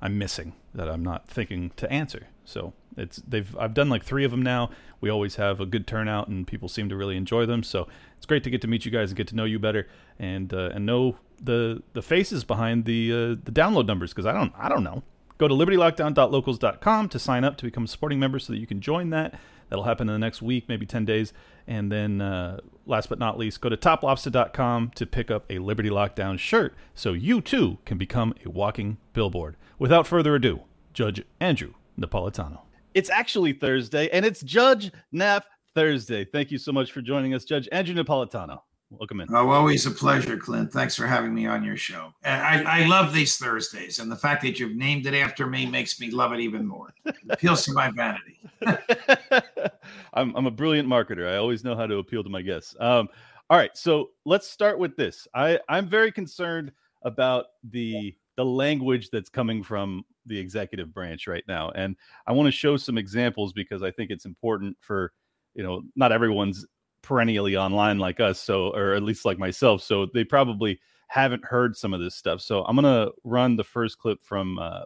I'm 0.04 0.18
missing 0.18 0.52
that 0.74 0.88
I'm 0.88 1.02
not 1.02 1.26
thinking 1.26 1.72
to 1.76 1.90
answer. 1.90 2.28
So 2.44 2.74
it's 2.94 3.16
they've 3.26 3.56
I've 3.56 3.72
done 3.72 3.88
like 3.88 4.04
three 4.04 4.24
of 4.24 4.30
them 4.30 4.42
now. 4.42 4.70
We 5.00 5.08
always 5.08 5.36
have 5.36 5.60
a 5.60 5.66
good 5.66 5.86
turnout, 5.86 6.28
and 6.28 6.46
people 6.46 6.68
seem 6.68 6.90
to 6.90 6.96
really 6.96 7.16
enjoy 7.16 7.46
them. 7.46 7.62
So 7.62 7.88
it's 8.18 8.26
great 8.26 8.44
to 8.44 8.50
get 8.50 8.60
to 8.60 8.68
meet 8.68 8.84
you 8.84 8.90
guys 8.90 9.10
and 9.10 9.16
get 9.16 9.28
to 9.28 9.34
know 9.34 9.44
you 9.44 9.58
better, 9.58 9.88
and 10.18 10.52
uh, 10.52 10.70
and 10.74 10.84
know 10.84 11.16
the 11.42 11.82
the 11.94 12.02
faces 12.02 12.44
behind 12.44 12.84
the 12.84 13.12
uh, 13.12 13.16
the 13.42 13.50
download 13.50 13.86
numbers 13.86 14.12
because 14.12 14.26
I 14.26 14.32
don't 14.32 14.52
I 14.58 14.68
don't 14.68 14.84
know. 14.84 15.02
Go 15.38 15.48
to 15.48 15.54
libertylockdown.locals.com 15.54 17.08
to 17.08 17.18
sign 17.18 17.42
up 17.42 17.56
to 17.56 17.64
become 17.64 17.84
a 17.84 17.88
supporting 17.88 18.20
member 18.20 18.38
so 18.38 18.52
that 18.52 18.58
you 18.58 18.66
can 18.66 18.80
join 18.80 19.10
that. 19.10 19.34
That'll 19.68 19.84
happen 19.84 20.08
in 20.08 20.14
the 20.14 20.18
next 20.18 20.42
week, 20.42 20.68
maybe 20.68 20.86
10 20.86 21.04
days. 21.04 21.32
And 21.66 21.90
then, 21.90 22.20
uh, 22.20 22.60
last 22.86 23.08
but 23.08 23.18
not 23.18 23.38
least, 23.38 23.60
go 23.60 23.68
to 23.68 23.76
toplobster.com 23.76 24.92
to 24.94 25.06
pick 25.06 25.30
up 25.30 25.44
a 25.50 25.58
Liberty 25.58 25.90
Lockdown 25.90 26.38
shirt 26.38 26.74
so 26.94 27.12
you 27.12 27.40
too 27.40 27.78
can 27.84 27.98
become 27.98 28.34
a 28.44 28.50
walking 28.50 28.98
billboard. 29.12 29.56
Without 29.78 30.06
further 30.06 30.34
ado, 30.34 30.60
Judge 30.92 31.22
Andrew 31.40 31.74
Napolitano. 31.98 32.60
It's 32.94 33.10
actually 33.10 33.52
Thursday, 33.54 34.08
and 34.10 34.24
it's 34.24 34.40
Judge 34.42 34.92
Nap 35.10 35.46
Thursday. 35.74 36.24
Thank 36.24 36.50
you 36.50 36.58
so 36.58 36.70
much 36.70 36.92
for 36.92 37.02
joining 37.02 37.34
us, 37.34 37.44
Judge 37.44 37.68
Andrew 37.72 37.94
Napolitano. 37.94 38.60
Welcome 38.90 39.20
in. 39.20 39.28
Oh, 39.34 39.50
always 39.50 39.86
a 39.86 39.90
pleasure, 39.90 40.36
Clint. 40.36 40.72
Thanks 40.72 40.94
for 40.94 41.06
having 41.06 41.34
me 41.34 41.46
on 41.46 41.64
your 41.64 41.76
show. 41.76 42.12
I, 42.24 42.62
I 42.62 42.86
love 42.86 43.12
these 43.12 43.36
Thursdays, 43.36 43.98
and 43.98 44.10
the 44.10 44.16
fact 44.16 44.42
that 44.42 44.60
you've 44.60 44.76
named 44.76 45.06
it 45.06 45.14
after 45.14 45.46
me 45.46 45.66
makes 45.66 45.98
me 45.98 46.10
love 46.10 46.32
it 46.32 46.40
even 46.40 46.66
more. 46.66 46.94
It 47.04 47.16
appeals 47.30 47.64
to 47.64 47.72
my 47.72 47.90
vanity. 47.90 48.38
I'm, 50.14 50.36
I'm 50.36 50.46
a 50.46 50.50
brilliant 50.50 50.88
marketer. 50.88 51.28
I 51.28 51.36
always 51.36 51.64
know 51.64 51.74
how 51.74 51.86
to 51.86 51.96
appeal 51.96 52.22
to 52.22 52.30
my 52.30 52.42
guests. 52.42 52.76
Um, 52.78 53.08
all 53.50 53.58
right, 53.58 53.76
so 53.76 54.10
let's 54.24 54.48
start 54.48 54.78
with 54.78 54.96
this. 54.96 55.26
I, 55.34 55.58
I'm 55.68 55.88
very 55.88 56.12
concerned 56.12 56.72
about 57.02 57.46
the 57.70 58.14
the 58.36 58.44
language 58.44 59.10
that's 59.10 59.28
coming 59.28 59.62
from 59.62 60.04
the 60.26 60.38
executive 60.38 60.92
branch 60.92 61.26
right 61.26 61.44
now. 61.46 61.70
And 61.70 61.96
I 62.26 62.32
want 62.32 62.46
to 62.46 62.52
show 62.52 62.76
some 62.76 62.98
examples 62.98 63.52
because 63.52 63.82
I 63.82 63.90
think 63.90 64.10
it's 64.10 64.24
important 64.24 64.76
for, 64.80 65.12
you 65.54 65.62
know, 65.62 65.82
not 65.94 66.12
everyone's 66.12 66.66
perennially 67.04 67.56
online 67.56 67.98
like 67.98 68.18
us, 68.18 68.40
so 68.40 68.74
or 68.74 68.94
at 68.94 69.02
least 69.02 69.24
like 69.24 69.38
myself, 69.38 69.82
so 69.82 70.06
they 70.12 70.24
probably 70.24 70.80
haven't 71.08 71.44
heard 71.44 71.76
some 71.76 71.94
of 71.94 72.00
this 72.00 72.14
stuff. 72.14 72.40
So 72.40 72.64
I'm 72.64 72.74
gonna 72.74 73.10
run 73.22 73.56
the 73.56 73.64
first 73.64 73.98
clip 73.98 74.20
from 74.22 74.58
uh, 74.58 74.84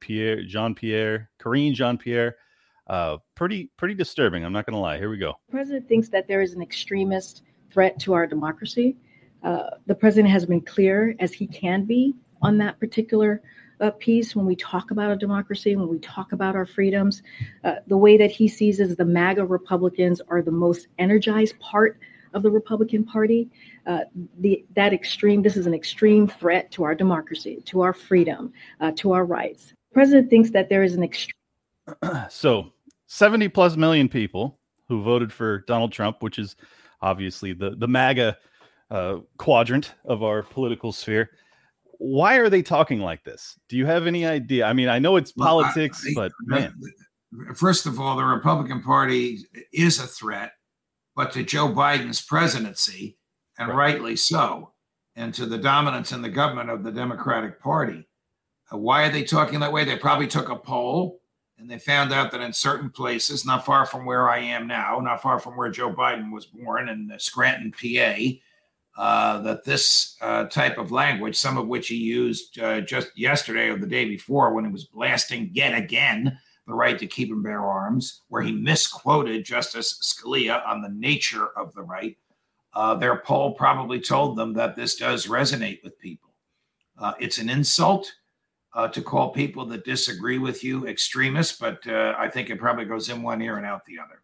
Pierre 0.00 0.42
Jean 0.44 0.74
Pierre 0.74 1.30
Karine 1.40 1.74
Jean 1.74 1.98
Pierre. 1.98 2.36
Uh, 2.86 3.16
pretty 3.34 3.70
pretty 3.76 3.94
disturbing. 3.94 4.44
I'm 4.44 4.52
not 4.52 4.66
gonna 4.66 4.80
lie. 4.80 4.98
Here 4.98 5.10
we 5.10 5.16
go. 5.16 5.34
The 5.48 5.52
president 5.52 5.88
thinks 5.88 6.08
that 6.10 6.28
there 6.28 6.42
is 6.42 6.52
an 6.52 6.62
extremist 6.62 7.42
threat 7.70 7.98
to 8.00 8.12
our 8.12 8.26
democracy. 8.26 8.96
Uh, 9.42 9.70
the 9.86 9.94
president 9.94 10.30
has 10.32 10.46
been 10.46 10.60
clear 10.60 11.16
as 11.18 11.32
he 11.32 11.46
can 11.46 11.84
be 11.84 12.14
on 12.42 12.58
that 12.58 12.78
particular 12.78 13.42
uh, 13.80 13.90
piece 13.92 14.34
when 14.34 14.46
we 14.46 14.56
talk 14.56 14.90
about 14.90 15.10
a 15.10 15.16
democracy, 15.16 15.76
when 15.76 15.88
we 15.88 15.98
talk 15.98 16.32
about 16.32 16.56
our 16.56 16.66
freedoms. 16.66 17.22
Uh, 17.64 17.76
the 17.86 17.96
way 17.96 18.16
that 18.16 18.30
he 18.30 18.48
sees 18.48 18.80
is 18.80 18.96
the 18.96 19.04
MAGA 19.04 19.44
Republicans 19.44 20.20
are 20.28 20.42
the 20.42 20.50
most 20.50 20.88
energized 20.98 21.58
part 21.60 21.98
of 22.32 22.42
the 22.42 22.50
Republican 22.50 23.04
Party. 23.04 23.48
Uh, 23.86 24.00
the 24.38 24.64
that 24.74 24.92
extreme, 24.92 25.42
this 25.42 25.56
is 25.56 25.66
an 25.66 25.74
extreme 25.74 26.26
threat 26.26 26.70
to 26.72 26.84
our 26.84 26.94
democracy, 26.94 27.62
to 27.66 27.80
our 27.80 27.92
freedom, 27.92 28.52
uh, 28.80 28.92
to 28.96 29.12
our 29.12 29.24
rights. 29.24 29.68
The 29.90 29.94
president 29.94 30.30
thinks 30.30 30.50
that 30.50 30.68
there 30.68 30.82
is 30.82 30.94
an 30.94 31.02
extreme. 31.02 31.34
so, 32.28 32.72
70 33.06 33.48
plus 33.48 33.76
million 33.76 34.08
people 34.08 34.58
who 34.88 35.02
voted 35.02 35.32
for 35.32 35.60
Donald 35.66 35.92
Trump, 35.92 36.22
which 36.22 36.38
is 36.38 36.56
obviously 37.00 37.52
the 37.52 37.70
the 37.70 37.88
MAGA 37.88 38.36
uh, 38.90 39.18
quadrant 39.38 39.94
of 40.04 40.22
our 40.22 40.42
political 40.42 40.92
sphere 40.92 41.30
why 41.98 42.36
are 42.36 42.48
they 42.48 42.62
talking 42.62 43.00
like 43.00 43.24
this? 43.24 43.58
Do 43.68 43.76
you 43.76 43.86
have 43.86 44.06
any 44.06 44.26
idea? 44.26 44.66
I 44.66 44.72
mean, 44.72 44.88
I 44.88 44.98
know 44.98 45.16
it's 45.16 45.32
politics, 45.32 46.04
well, 46.14 46.26
I, 46.26 46.28
but 46.28 46.32
man. 46.46 46.74
First 47.56 47.86
of 47.86 47.98
all, 47.98 48.16
the 48.16 48.24
Republican 48.24 48.82
Party 48.82 49.38
is 49.72 49.98
a 49.98 50.06
threat, 50.06 50.52
but 51.16 51.32
to 51.32 51.42
Joe 51.42 51.68
Biden's 51.68 52.20
presidency, 52.20 53.18
and 53.58 53.68
right. 53.68 53.76
rightly 53.94 54.16
so, 54.16 54.72
and 55.16 55.32
to 55.34 55.46
the 55.46 55.58
dominance 55.58 56.12
in 56.12 56.22
the 56.22 56.28
government 56.28 56.70
of 56.70 56.82
the 56.84 56.92
Democratic 56.92 57.60
Party. 57.60 58.06
Uh, 58.72 58.78
why 58.78 59.04
are 59.04 59.12
they 59.12 59.24
talking 59.24 59.60
that 59.60 59.72
way? 59.72 59.84
They 59.84 59.96
probably 59.96 60.26
took 60.26 60.48
a 60.48 60.56
poll 60.56 61.20
and 61.58 61.70
they 61.70 61.78
found 61.78 62.12
out 62.12 62.32
that 62.32 62.40
in 62.40 62.52
certain 62.52 62.90
places, 62.90 63.46
not 63.46 63.64
far 63.64 63.86
from 63.86 64.04
where 64.04 64.28
I 64.28 64.38
am 64.38 64.66
now, 64.66 64.98
not 65.00 65.22
far 65.22 65.38
from 65.38 65.56
where 65.56 65.70
Joe 65.70 65.92
Biden 65.92 66.32
was 66.32 66.46
born 66.46 66.88
in 66.88 67.12
Scranton, 67.18 67.72
PA, 67.72 68.16
uh, 68.96 69.40
that 69.40 69.64
this 69.64 70.16
uh, 70.20 70.44
type 70.44 70.78
of 70.78 70.92
language, 70.92 71.36
some 71.36 71.58
of 71.58 71.66
which 71.66 71.88
he 71.88 71.96
used 71.96 72.60
uh, 72.60 72.80
just 72.80 73.16
yesterday 73.18 73.68
or 73.68 73.76
the 73.76 73.86
day 73.86 74.04
before 74.04 74.54
when 74.54 74.64
he 74.64 74.70
was 74.70 74.84
blasting 74.84 75.50
yet 75.52 75.76
again 75.76 76.38
the 76.66 76.74
right 76.74 76.98
to 76.98 77.06
keep 77.06 77.30
and 77.30 77.42
bear 77.42 77.60
arms, 77.60 78.22
where 78.28 78.40
he 78.40 78.52
misquoted 78.52 79.44
Justice 79.44 79.98
Scalia 80.00 80.66
on 80.66 80.80
the 80.80 80.88
nature 80.88 81.48
of 81.58 81.74
the 81.74 81.82
right, 81.82 82.16
uh, 82.72 82.94
their 82.94 83.18
poll 83.18 83.52
probably 83.52 84.00
told 84.00 84.36
them 84.36 84.52
that 84.54 84.74
this 84.74 84.96
does 84.96 85.26
resonate 85.26 85.82
with 85.82 85.98
people. 85.98 86.30
Uh, 86.96 87.12
it's 87.18 87.38
an 87.38 87.50
insult. 87.50 88.12
To 88.92 89.02
call 89.02 89.30
people 89.30 89.64
that 89.66 89.84
disagree 89.84 90.38
with 90.38 90.64
you 90.64 90.88
extremists, 90.88 91.56
but 91.56 91.86
I 91.86 92.28
think 92.28 92.50
it 92.50 92.58
probably 92.58 92.84
goes 92.84 93.08
in 93.08 93.22
one 93.22 93.40
ear 93.40 93.56
and 93.56 93.64
out 93.64 93.84
the 93.84 94.00
other. 94.00 94.20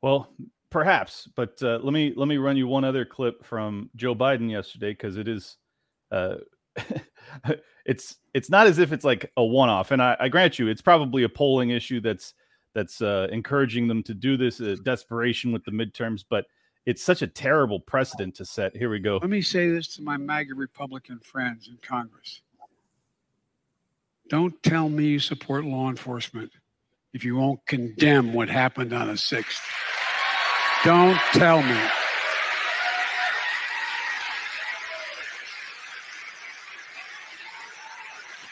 Well, 0.00 0.32
Perhaps, 0.72 1.28
but 1.36 1.62
uh, 1.62 1.78
let 1.82 1.92
me 1.92 2.14
let 2.16 2.28
me 2.28 2.38
run 2.38 2.56
you 2.56 2.66
one 2.66 2.82
other 2.82 3.04
clip 3.04 3.44
from 3.44 3.90
Joe 3.94 4.14
Biden 4.14 4.50
yesterday 4.50 4.92
because 4.92 5.18
it 5.18 5.28
is, 5.28 5.58
uh, 6.10 6.36
it's 7.86 8.16
it's 8.32 8.48
not 8.48 8.66
as 8.66 8.78
if 8.78 8.90
it's 8.90 9.04
like 9.04 9.30
a 9.36 9.44
one 9.44 9.68
off, 9.68 9.90
and 9.90 10.02
I, 10.02 10.16
I, 10.18 10.28
grant 10.28 10.58
you, 10.58 10.68
it's 10.68 10.80
probably 10.80 11.24
a 11.24 11.28
polling 11.28 11.70
issue 11.70 12.00
that's 12.00 12.32
that's 12.74 13.02
uh, 13.02 13.28
encouraging 13.30 13.86
them 13.86 14.02
to 14.04 14.14
do 14.14 14.38
this, 14.38 14.62
uh, 14.62 14.76
desperation 14.82 15.52
with 15.52 15.62
the 15.64 15.70
midterms, 15.70 16.24
but 16.28 16.46
it's 16.86 17.02
such 17.02 17.20
a 17.20 17.26
terrible 17.26 17.78
precedent 17.78 18.34
to 18.36 18.44
set. 18.46 18.74
Here 18.74 18.88
we 18.88 18.98
go. 18.98 19.18
Let 19.18 19.28
me 19.28 19.42
say 19.42 19.68
this 19.68 19.88
to 19.96 20.02
my 20.02 20.16
MAGA 20.16 20.54
Republican 20.54 21.20
friends 21.20 21.68
in 21.68 21.76
Congress. 21.82 22.40
Don't 24.30 24.60
tell 24.62 24.88
me 24.88 25.04
you 25.04 25.18
support 25.18 25.66
law 25.66 25.90
enforcement 25.90 26.50
if 27.12 27.24
you 27.24 27.36
won't 27.36 27.60
condemn 27.66 28.32
what 28.32 28.48
happened 28.48 28.94
on 28.94 29.08
the 29.08 29.14
6th. 29.14 29.60
Don't 30.84 31.16
tell 31.32 31.62
me. 31.62 31.80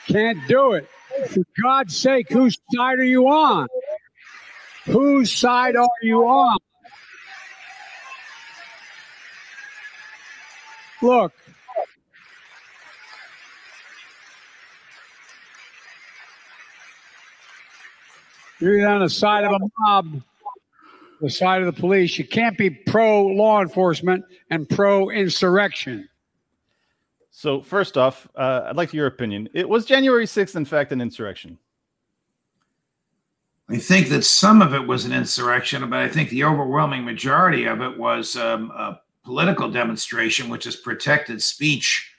Can't 0.07 0.39
do 0.47 0.73
it. 0.75 0.89
For 1.29 1.43
God's 1.61 1.97
sake, 1.97 2.31
whose 2.31 2.57
side 2.73 3.01
are 3.01 3.05
you 3.05 3.27
on? 3.27 3.67
Whose 4.87 5.33
side 5.33 5.75
are 5.75 5.89
you 6.03 6.23
on? 6.23 6.59
Look. 11.03 11.33
You're 18.61 18.87
on 18.87 19.01
the 19.01 19.09
side 19.09 19.43
of 19.45 19.53
a 19.53 19.59
mob 19.81 20.23
the 21.21 21.31
side 21.31 21.63
of 21.63 21.67
the 21.67 21.81
police. 21.81 22.19
You 22.19 22.27
can't 22.27 22.57
be 22.57 22.71
pro 22.71 23.27
law 23.27 23.61
enforcement 23.61 24.25
and 24.51 24.69
pro 24.69 25.11
insurrection. 25.11 26.09
So 27.31 27.63
first 27.63 27.97
off, 27.97 28.29
uh, 28.35 28.65
I'd 28.67 28.77
like 28.77 28.93
your 28.93 29.07
opinion. 29.07 29.49
It 29.55 29.69
was 29.69 29.85
January 29.85 30.27
6th, 30.27 30.57
in 30.57 30.65
fact, 30.65 30.93
an 30.93 31.01
insurrection. 31.01 31.59
I 33.69 33.79
think 33.79 34.09
that 34.09 34.25
some 34.25 34.63
of 34.63 34.75
it 34.75 34.85
was 34.85 35.05
an 35.05 35.13
insurrection, 35.13 35.89
but 35.89 36.01
I 36.01 36.09
think 36.09 36.31
the 36.31 36.43
overwhelming 36.45 37.05
majority 37.05 37.67
of 37.67 37.81
it 37.81 37.97
was 37.97 38.35
um, 38.35 38.73
a 38.73 39.01
political 39.25 39.71
demonstration, 39.71 40.49
which 40.49 40.67
is 40.67 40.75
protected 40.75 41.41
speech 41.41 42.13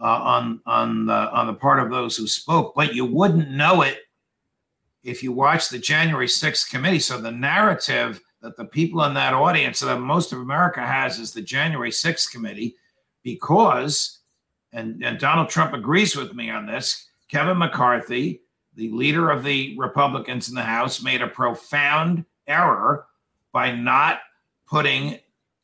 uh, 0.00 0.04
on 0.06 0.60
on 0.64 1.06
the, 1.06 1.30
on 1.32 1.46
the 1.46 1.54
part 1.54 1.80
of 1.80 1.90
those 1.90 2.16
who 2.16 2.26
spoke. 2.26 2.74
But 2.74 2.94
you 2.94 3.04
wouldn't 3.04 3.50
know 3.50 3.82
it 3.82 3.98
if 5.04 5.22
you 5.22 5.32
watched 5.32 5.70
the 5.70 5.78
January 5.78 6.26
6th 6.26 6.70
committee. 6.70 6.98
So 6.98 7.20
the 7.20 7.30
narrative 7.30 8.20
that 8.46 8.56
the 8.56 8.64
people 8.64 9.02
in 9.02 9.12
that 9.14 9.34
audience 9.34 9.80
that 9.80 9.98
most 9.98 10.32
of 10.32 10.38
America 10.38 10.80
has 10.80 11.18
is 11.18 11.32
the 11.32 11.42
January 11.42 11.90
6th 11.90 12.30
committee, 12.30 12.76
because, 13.24 14.20
and, 14.72 15.02
and 15.02 15.18
Donald 15.18 15.48
Trump 15.48 15.74
agrees 15.74 16.14
with 16.14 16.32
me 16.32 16.48
on 16.48 16.64
this, 16.64 17.08
Kevin 17.28 17.58
McCarthy 17.58 18.40
the 18.76 18.90
leader 18.90 19.30
of 19.30 19.42
the 19.42 19.74
Republicans 19.78 20.48
in 20.48 20.54
the 20.54 20.62
House 20.62 21.02
made 21.02 21.22
a 21.22 21.26
profound 21.26 22.24
error 22.46 23.06
by 23.50 23.72
not 23.72 24.20
putting 24.68 25.18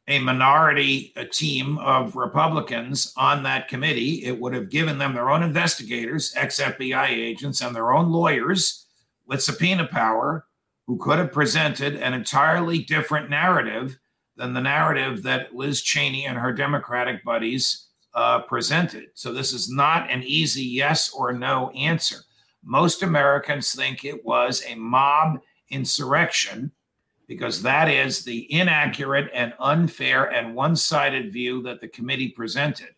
a 0.08 0.18
minority 0.18 1.12
a 1.14 1.24
team 1.24 1.78
of 1.78 2.16
Republicans 2.16 3.12
on 3.16 3.42
that 3.44 3.68
committee. 3.68 4.24
It 4.24 4.40
would 4.40 4.54
have 4.54 4.70
given 4.70 4.98
them 4.98 5.14
their 5.14 5.30
own 5.30 5.42
investigators, 5.42 6.32
ex 6.36 6.58
FBI 6.58 7.08
agents, 7.10 7.60
and 7.60 7.76
their 7.76 7.92
own 7.92 8.10
lawyers 8.10 8.86
with 9.26 9.42
subpoena 9.42 9.86
power 9.86 10.46
who 10.86 10.98
could 10.98 11.18
have 11.18 11.32
presented 11.32 11.96
an 11.96 12.14
entirely 12.14 12.80
different 12.80 13.30
narrative 13.30 13.98
than 14.36 14.52
the 14.52 14.60
narrative 14.60 15.22
that 15.22 15.54
Liz 15.54 15.82
Cheney 15.82 16.26
and 16.26 16.38
her 16.38 16.52
Democratic 16.52 17.24
buddies 17.24 17.88
uh, 18.14 18.40
presented. 18.40 19.06
So 19.14 19.32
this 19.32 19.52
is 19.52 19.70
not 19.70 20.10
an 20.10 20.22
easy 20.22 20.64
yes 20.64 21.12
or 21.12 21.32
no 21.32 21.70
answer. 21.70 22.16
Most 22.64 23.02
Americans 23.02 23.74
think 23.74 24.04
it 24.04 24.24
was 24.24 24.62
a 24.66 24.74
mob 24.74 25.40
insurrection 25.70 26.72
because 27.26 27.62
that 27.62 27.88
is 27.88 28.24
the 28.24 28.52
inaccurate 28.52 29.30
and 29.32 29.54
unfair 29.58 30.30
and 30.32 30.54
one 30.54 30.76
sided 30.76 31.32
view 31.32 31.62
that 31.62 31.80
the 31.80 31.88
committee 31.88 32.28
presented. 32.28 32.90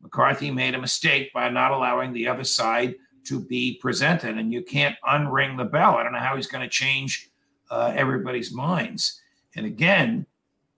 McCarthy 0.00 0.50
made 0.50 0.74
a 0.74 0.80
mistake 0.80 1.32
by 1.32 1.48
not 1.48 1.72
allowing 1.72 2.12
the 2.12 2.28
other 2.28 2.44
side 2.44 2.94
to 3.24 3.40
be 3.40 3.78
presented, 3.80 4.38
and 4.38 4.52
you 4.52 4.62
can't 4.62 4.96
unring 5.08 5.56
the 5.56 5.64
bell. 5.64 5.96
I 5.96 6.02
don't 6.02 6.12
know 6.12 6.18
how 6.18 6.36
he's 6.36 6.46
going 6.46 6.62
to 6.62 6.68
change 6.68 7.30
uh, 7.70 7.92
everybody's 7.94 8.52
minds. 8.52 9.20
And 9.56 9.66
again, 9.66 10.26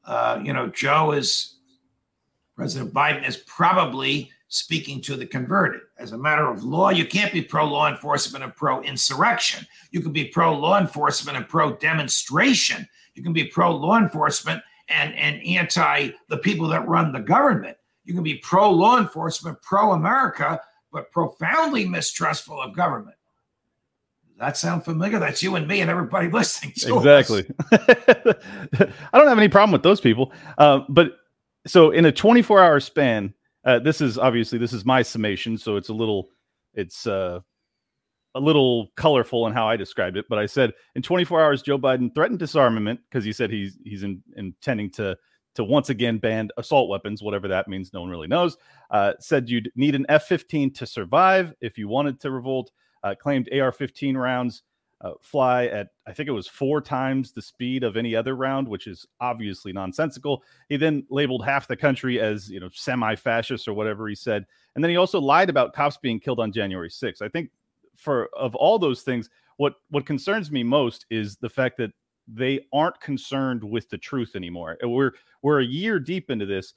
uh, 0.05 0.41
you 0.43 0.53
know, 0.53 0.69
Joe 0.69 1.13
is 1.13 1.57
President 2.57 2.95
Biden 2.95 3.27
is 3.27 3.37
probably 3.39 4.31
speaking 4.49 5.01
to 5.03 5.17
the 5.17 5.27
converted. 5.27 5.83
As 5.99 6.13
a 6.13 6.19
matter 6.19 6.49
of 6.49 6.65
law, 6.65 6.91
you 6.91 7.05
can't 7.05 7.33
be 7.33 7.43
pro 7.43 7.67
law 7.67 7.89
enforcement 7.89 8.45
and 8.45 8.55
pro 8.55 8.81
insurrection. 8.83 9.67
You 9.91 10.01
can 10.01 10.13
be 10.13 10.27
pro 10.27 10.57
law 10.57 10.79
enforcement 10.79 11.37
and 11.37 11.49
pro 11.49 11.77
demonstration. 11.77 12.89
You 13.15 13.23
can 13.23 13.33
be 13.33 13.45
pro 13.45 13.75
law 13.75 13.99
enforcement 13.99 14.63
and, 14.89 15.15
and 15.15 15.43
anti 15.45 16.11
the 16.29 16.39
people 16.39 16.69
that 16.69 16.87
run 16.87 17.13
the 17.13 17.21
government. 17.21 17.77
You 18.05 18.15
can 18.15 18.23
be 18.23 18.37
pro 18.37 18.71
law 18.71 18.99
enforcement, 18.99 19.61
pro 19.63 19.93
America, 19.93 20.61
but 20.97 21.13
profoundly 21.13 21.87
mistrustful 21.87 22.59
of 22.59 22.75
government. 22.75 23.17
Does 24.29 24.39
that 24.39 24.57
sound 24.57 24.83
familiar? 24.83 25.19
That's 25.19 25.43
you 25.43 25.55
and 25.55 25.69
me 25.69 25.83
and 25.83 25.91
everybody 25.91 26.29
listening. 26.33 26.73
exactly. 26.73 27.47
I 27.71 29.19
don't 29.19 29.29
have 29.29 29.37
any 29.37 29.51
problem 29.51 29.73
with 29.73 29.83
those 29.83 30.01
people. 30.01 30.33
Uh, 30.57 30.81
but 30.89 31.19
so 31.67 31.91
in 31.91 32.07
a 32.07 32.13
24 32.13 32.65
hour 32.65 32.81
span, 32.81 33.35
uh, 33.67 33.79
this 33.79 34.01
is 34.01 34.17
obviously 34.17 34.59
this 34.59 34.73
is 34.73 34.87
my 34.87 35.03
summation, 35.03 35.59
so 35.59 35.77
it's 35.77 35.91
a 35.91 35.93
little 35.93 36.31
it's 36.73 37.07
uh, 37.07 37.41
a 38.35 38.41
little 38.41 38.89
colorful 38.97 39.47
in 39.47 39.53
how 39.53 39.69
I 39.69 39.77
described 39.77 40.17
it. 40.17 40.25
But 40.31 40.39
I 40.39 40.47
said 40.47 40.73
in 40.95 41.03
24 41.03 41.45
hours, 41.45 41.61
Joe 41.61 41.79
Biden 41.79 42.15
threatened 42.15 42.39
disarmament 42.39 43.01
because 43.11 43.23
he 43.23 43.35
said 43.35 43.51
he's 43.51 43.77
he's 43.85 44.03
in, 44.03 44.23
intending 44.37 44.91
to 44.93 45.15
to 45.57 45.65
once 45.65 45.91
again 45.91 46.19
ban 46.19 46.49
assault 46.57 46.89
weapons, 46.89 47.23
whatever 47.23 47.49
that 47.49 47.69
means. 47.69 47.93
No 47.93 48.01
one 48.01 48.11
really 48.11 48.29
knows. 48.29 48.57
Uh, 48.91 49.13
said 49.19 49.49
you'd 49.49 49.71
need 49.75 49.95
an 49.95 50.07
F-15 50.09 50.75
to 50.77 50.87
survive 50.87 51.53
if 51.61 51.77
you 51.77 51.89
wanted 51.89 52.21
to 52.21 52.31
revolt. 52.31 52.71
Uh, 53.03 53.15
claimed 53.15 53.49
AR-15 53.53 54.17
rounds 54.17 54.63
uh, 55.03 55.13
fly 55.21 55.67
at 55.67 55.89
I 56.07 56.13
think 56.13 56.29
it 56.29 56.33
was 56.33 56.49
four 56.49 56.81
times 56.81 57.33
the 57.33 57.43
speed 57.43 57.85
of 57.85 57.97
any 57.97 58.17
other 58.17 58.35
round, 58.35 58.67
which 58.67 58.87
is 58.87 59.07
obviously 59.21 59.73
nonsensical. 59.73 60.43
He 60.69 60.77
then 60.77 61.05
labeled 61.11 61.45
half 61.45 61.69
the 61.69 61.77
country 61.77 62.21
as 62.21 62.49
you 62.49 62.61
know 62.61 62.71
semi-fascist 62.73 63.69
or 63.69 63.75
whatever 63.75 64.09
he 64.09 64.15
said, 64.15 64.47
and 64.75 64.83
then 64.83 64.91
he 64.91 64.97
also 64.97 65.21
lied 65.21 65.51
about 65.51 65.75
cops 65.75 65.99
being 65.99 66.19
killed 66.19 66.41
on 66.41 66.53
January 66.53 66.89
6th. 66.89 67.21
I 67.21 67.29
think 67.29 67.51
for 67.95 68.31
of 68.35 68.55
all 68.55 68.79
those 68.79 69.03
things, 69.03 69.29
what 69.59 69.75
what 69.91 70.07
concerns 70.07 70.51
me 70.51 70.63
most 70.63 71.05
is 71.11 71.37
the 71.37 71.51
fact 71.51 71.77
that 71.77 71.93
they 72.29 72.67
aren't 72.73 73.01
concerned 73.01 73.63
with 73.63 73.89
the 73.89 73.99
truth 73.99 74.37
anymore. 74.37 74.77
We're 74.83 75.13
we're 75.43 75.61
a 75.61 75.65
year 75.65 75.99
deep 75.99 76.31
into 76.31 76.47
this. 76.47 76.75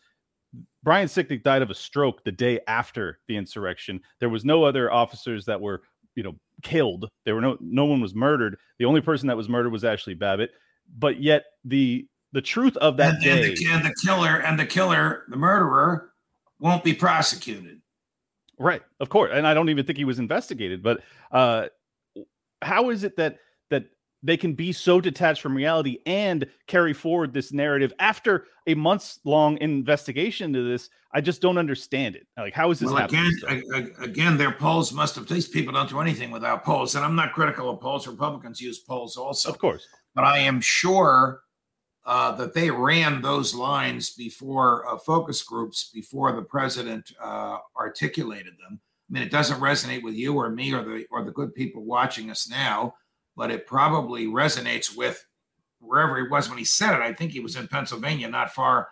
Brian 0.84 1.08
Sicknick 1.08 1.44
died 1.44 1.62
of 1.62 1.70
a 1.70 1.76
stroke 1.76 2.24
the 2.24 2.32
day 2.32 2.60
after 2.68 3.20
the 3.28 3.38
insurrection. 3.38 4.02
There 4.20 4.30
was 4.30 4.46
no 4.46 4.64
other 4.64 4.92
officers 4.92 5.46
that 5.46 5.62
were 5.62 5.82
you 6.16 6.24
know 6.24 6.36
killed. 6.64 7.10
There 7.26 7.36
were 7.36 7.42
no 7.42 7.58
no 7.60 7.86
one 7.86 8.02
was 8.02 8.16
murdered. 8.16 8.58
The 8.78 8.86
only 8.86 9.02
person 9.02 9.28
that 9.28 9.38
was 9.38 9.50
murdered 9.50 9.72
was 9.72 9.84
Ashley 9.84 10.14
Babbitt. 10.14 10.52
But 10.98 11.22
yet 11.22 11.46
the 11.66 12.08
the 12.32 12.42
truth 12.42 12.78
of 12.78 12.98
that 12.98 13.16
and, 13.16 13.24
day 13.24 13.32
and 13.32 13.58
the, 13.58 13.66
and 13.72 13.86
the 13.86 13.96
killer 14.06 14.38
and 14.38 14.60
the 14.60 14.66
killer, 14.66 15.24
the 15.30 15.38
murderer, 15.38 16.12
won't 16.60 16.84
be 16.84 16.94
prosecuted. 16.94 17.82
Right, 18.58 18.82
of 19.00 19.10
course. 19.10 19.32
And 19.34 19.48
I 19.48 19.54
don't 19.54 19.70
even 19.70 19.86
think 19.86 19.98
he 19.98 20.06
was 20.06 20.20
investigated. 20.20 20.84
But 20.84 21.02
uh, 21.32 21.68
how 22.62 22.90
is 22.90 23.04
it 23.04 23.16
that 23.18 23.38
that 23.38 23.38
they 24.22 24.38
can 24.38 24.54
be 24.54 24.72
so 24.72 25.00
detached 25.00 25.42
from 25.42 25.56
reality 25.56 26.00
and 26.06 26.46
carry 26.68 26.94
forward 26.94 27.34
this 27.34 27.54
narrative 27.54 27.94
after 28.00 28.46
a 28.68 28.76
months 28.76 29.20
long 29.24 29.58
investigation 29.60 30.46
into 30.46 30.68
this 30.68 30.90
i 31.14 31.22
just 31.22 31.42
don't 31.42 31.58
understand 31.58 32.16
it. 32.16 32.28
Like 32.38 32.54
how 32.54 32.72
is 32.72 32.80
this 32.80 32.92
well, 32.92 33.06
again 33.06 33.32
again 34.00 34.38
their 34.38 34.52
polls 34.52 34.94
must 34.94 35.16
have 35.16 35.28
these 35.28 35.48
people 35.48 35.74
don't 35.74 35.90
do 35.90 36.00
anything 36.00 36.32
without 36.32 36.64
polls 36.64 36.96
and 36.96 37.06
i'm 37.06 37.16
not 37.16 37.34
critical 37.34 37.70
of 37.70 37.80
polls 37.80 38.08
republicans 38.08 38.62
use 38.62 38.80
polls 38.80 39.18
also. 39.18 39.50
Of 39.50 39.58
course. 39.58 39.88
But 40.16 40.24
i 40.26 40.40
am 40.40 40.62
sure 40.62 41.42
uh, 42.06 42.32
that 42.32 42.54
they 42.54 42.72
ran 42.72 43.22
those 43.22 43.54
lines 43.54 44.12
before 44.12 44.88
uh, 44.88 44.98
focus 44.98 45.44
groups 45.44 45.92
before 45.94 46.32
the 46.32 46.42
president 46.42 47.12
uh, 47.22 47.58
articulated 47.78 48.54
them. 48.54 48.80
I 49.10 49.14
mean 49.14 49.24
it 49.24 49.32
doesn't 49.32 49.60
resonate 49.60 50.04
with 50.04 50.16
you 50.16 50.36
or 50.36 50.50
me 50.50 50.74
or 50.74 50.84
the 50.84 51.06
or 51.12 51.24
the 51.24 51.32
good 51.32 51.54
people 51.54 51.84
watching 51.84 52.32
us 52.32 52.50
now 52.50 52.96
but 53.40 53.52
it 53.52 53.66
probably 53.66 54.28
resonates 54.28 54.98
with 54.98 55.26
wherever 55.80 56.18
he 56.18 56.28
was 56.28 56.50
when 56.50 56.58
he 56.58 56.66
said 56.66 56.94
it. 56.94 57.00
I 57.00 57.14
think 57.14 57.32
he 57.32 57.40
was 57.40 57.56
in 57.56 57.70
Pennsylvania, 57.70 58.28
not 58.28 58.54
far 58.54 58.90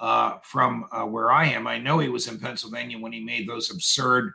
uh, 0.00 0.38
from 0.42 0.86
uh, 0.90 1.04
where 1.04 1.30
I 1.30 1.44
am. 1.44 1.66
I 1.66 1.76
know 1.76 1.98
he 1.98 2.08
was 2.08 2.26
in 2.26 2.38
Pennsylvania 2.38 2.98
when 2.98 3.12
he 3.12 3.20
made 3.20 3.46
those 3.46 3.70
absurd 3.70 4.32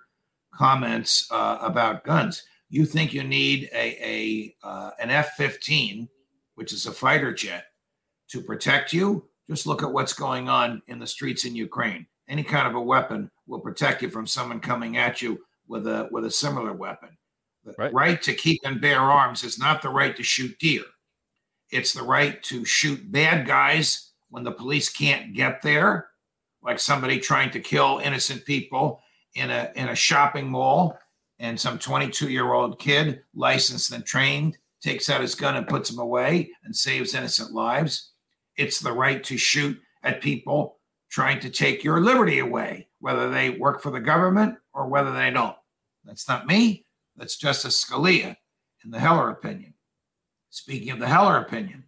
comments 0.53 1.27
uh, 1.31 1.57
about 1.61 2.03
guns. 2.03 2.43
You 2.69 2.85
think 2.85 3.11
you 3.11 3.23
need 3.23 3.67
a, 3.73 3.97
a 4.05 4.55
uh, 4.63 4.91
an 4.99 5.09
F-15, 5.09 6.09
which 6.53 6.71
is 6.71 6.85
a 6.85 6.91
fighter 6.91 7.33
jet, 7.33 7.65
to 8.29 8.41
protect 8.41 8.93
you? 8.93 9.27
Just 9.49 9.65
look 9.65 9.81
at 9.81 9.91
what's 9.91 10.13
going 10.13 10.47
on 10.47 10.83
in 10.87 10.99
the 10.99 11.07
streets 11.07 11.43
in 11.43 11.55
Ukraine. 11.55 12.05
Any 12.29 12.43
kind 12.43 12.67
of 12.67 12.75
a 12.75 12.81
weapon 12.81 13.31
will 13.47 13.61
protect 13.61 14.03
you 14.03 14.11
from 14.11 14.27
someone 14.27 14.59
coming 14.59 14.97
at 14.97 15.23
you 15.23 15.43
with 15.67 15.87
a 15.87 16.07
with 16.11 16.25
a 16.25 16.31
similar 16.31 16.73
weapon. 16.73 17.17
The 17.65 17.73
right. 17.77 17.93
right 17.93 18.21
to 18.21 18.33
keep 18.33 18.61
and 18.63 18.79
bear 18.79 18.99
arms 18.99 19.43
is 19.43 19.57
not 19.57 19.81
the 19.81 19.89
right 19.89 20.15
to 20.15 20.23
shoot 20.23 20.57
deer. 20.59 20.83
It's 21.71 21.93
the 21.93 22.03
right 22.03 22.41
to 22.43 22.63
shoot 22.63 23.11
bad 23.11 23.47
guys 23.47 24.11
when 24.29 24.43
the 24.43 24.51
police 24.51 24.89
can't 24.89 25.33
get 25.33 25.61
there, 25.61 26.09
like 26.61 26.79
somebody 26.79 27.19
trying 27.19 27.49
to 27.51 27.59
kill 27.59 28.01
innocent 28.03 28.45
people 28.45 29.01
in 29.33 29.49
a 29.49 29.71
in 29.75 29.89
a 29.89 29.95
shopping 29.95 30.47
mall, 30.47 30.97
and 31.39 31.59
some 31.59 31.79
22 31.79 32.29
year 32.29 32.53
old 32.53 32.79
kid, 32.79 33.23
licensed 33.33 33.91
and 33.91 34.05
trained, 34.05 34.57
takes 34.81 35.09
out 35.09 35.21
his 35.21 35.35
gun 35.35 35.55
and 35.55 35.67
puts 35.67 35.89
him 35.89 35.99
away 35.99 36.51
and 36.63 36.75
saves 36.75 37.15
innocent 37.15 37.51
lives. 37.51 38.11
It's 38.57 38.79
the 38.79 38.93
right 38.93 39.23
to 39.23 39.37
shoot 39.37 39.77
at 40.03 40.21
people 40.21 40.77
trying 41.09 41.39
to 41.39 41.49
take 41.49 41.83
your 41.83 41.99
liberty 41.99 42.39
away, 42.39 42.87
whether 42.99 43.29
they 43.29 43.49
work 43.49 43.81
for 43.81 43.91
the 43.91 43.99
government 43.99 44.55
or 44.73 44.87
whether 44.87 45.11
they 45.11 45.31
don't. 45.31 45.55
That's 46.03 46.27
not 46.27 46.45
me. 46.45 46.84
That's 47.15 47.37
Justice 47.37 47.83
Scalia 47.83 48.35
in 48.83 48.91
the 48.91 48.99
Heller 48.99 49.29
opinion. 49.29 49.73
Speaking 50.49 50.91
of 50.91 50.99
the 50.99 51.07
Heller 51.07 51.37
opinion, 51.37 51.83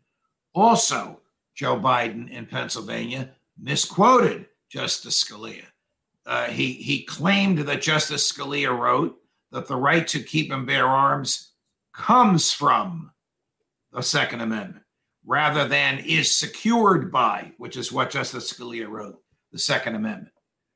also 0.54 1.22
Joe 1.56 1.78
Biden 1.80 2.30
in 2.30 2.46
Pennsylvania 2.46 3.30
misquoted 3.58 4.48
Justice 4.70 5.24
Scalia. 5.24 5.66
Uh, 6.26 6.46
he, 6.46 6.74
he 6.74 7.04
claimed 7.04 7.60
that 7.60 7.82
Justice 7.82 8.32
Scalia 8.32 8.78
wrote 8.78 9.18
that 9.52 9.68
the 9.68 9.76
right 9.76 10.08
to 10.08 10.22
keep 10.22 10.52
and 10.52 10.68
bear 10.68 10.86
arms 10.86 11.54
comes 11.94 12.52
from 12.52 13.12
the 13.92 14.02
Second 14.02 14.42
Amendment 14.42 14.84
rather 15.26 15.68
than 15.68 16.00
is 16.00 16.34
secured 16.34 17.12
by, 17.12 17.52
which 17.58 17.76
is 17.76 17.92
what 17.92 18.10
Justice 18.10 18.52
Scalia 18.52 18.88
wrote, 18.88 19.22
the 19.52 19.60
Second 19.60 19.96
Amendment. 19.96 20.34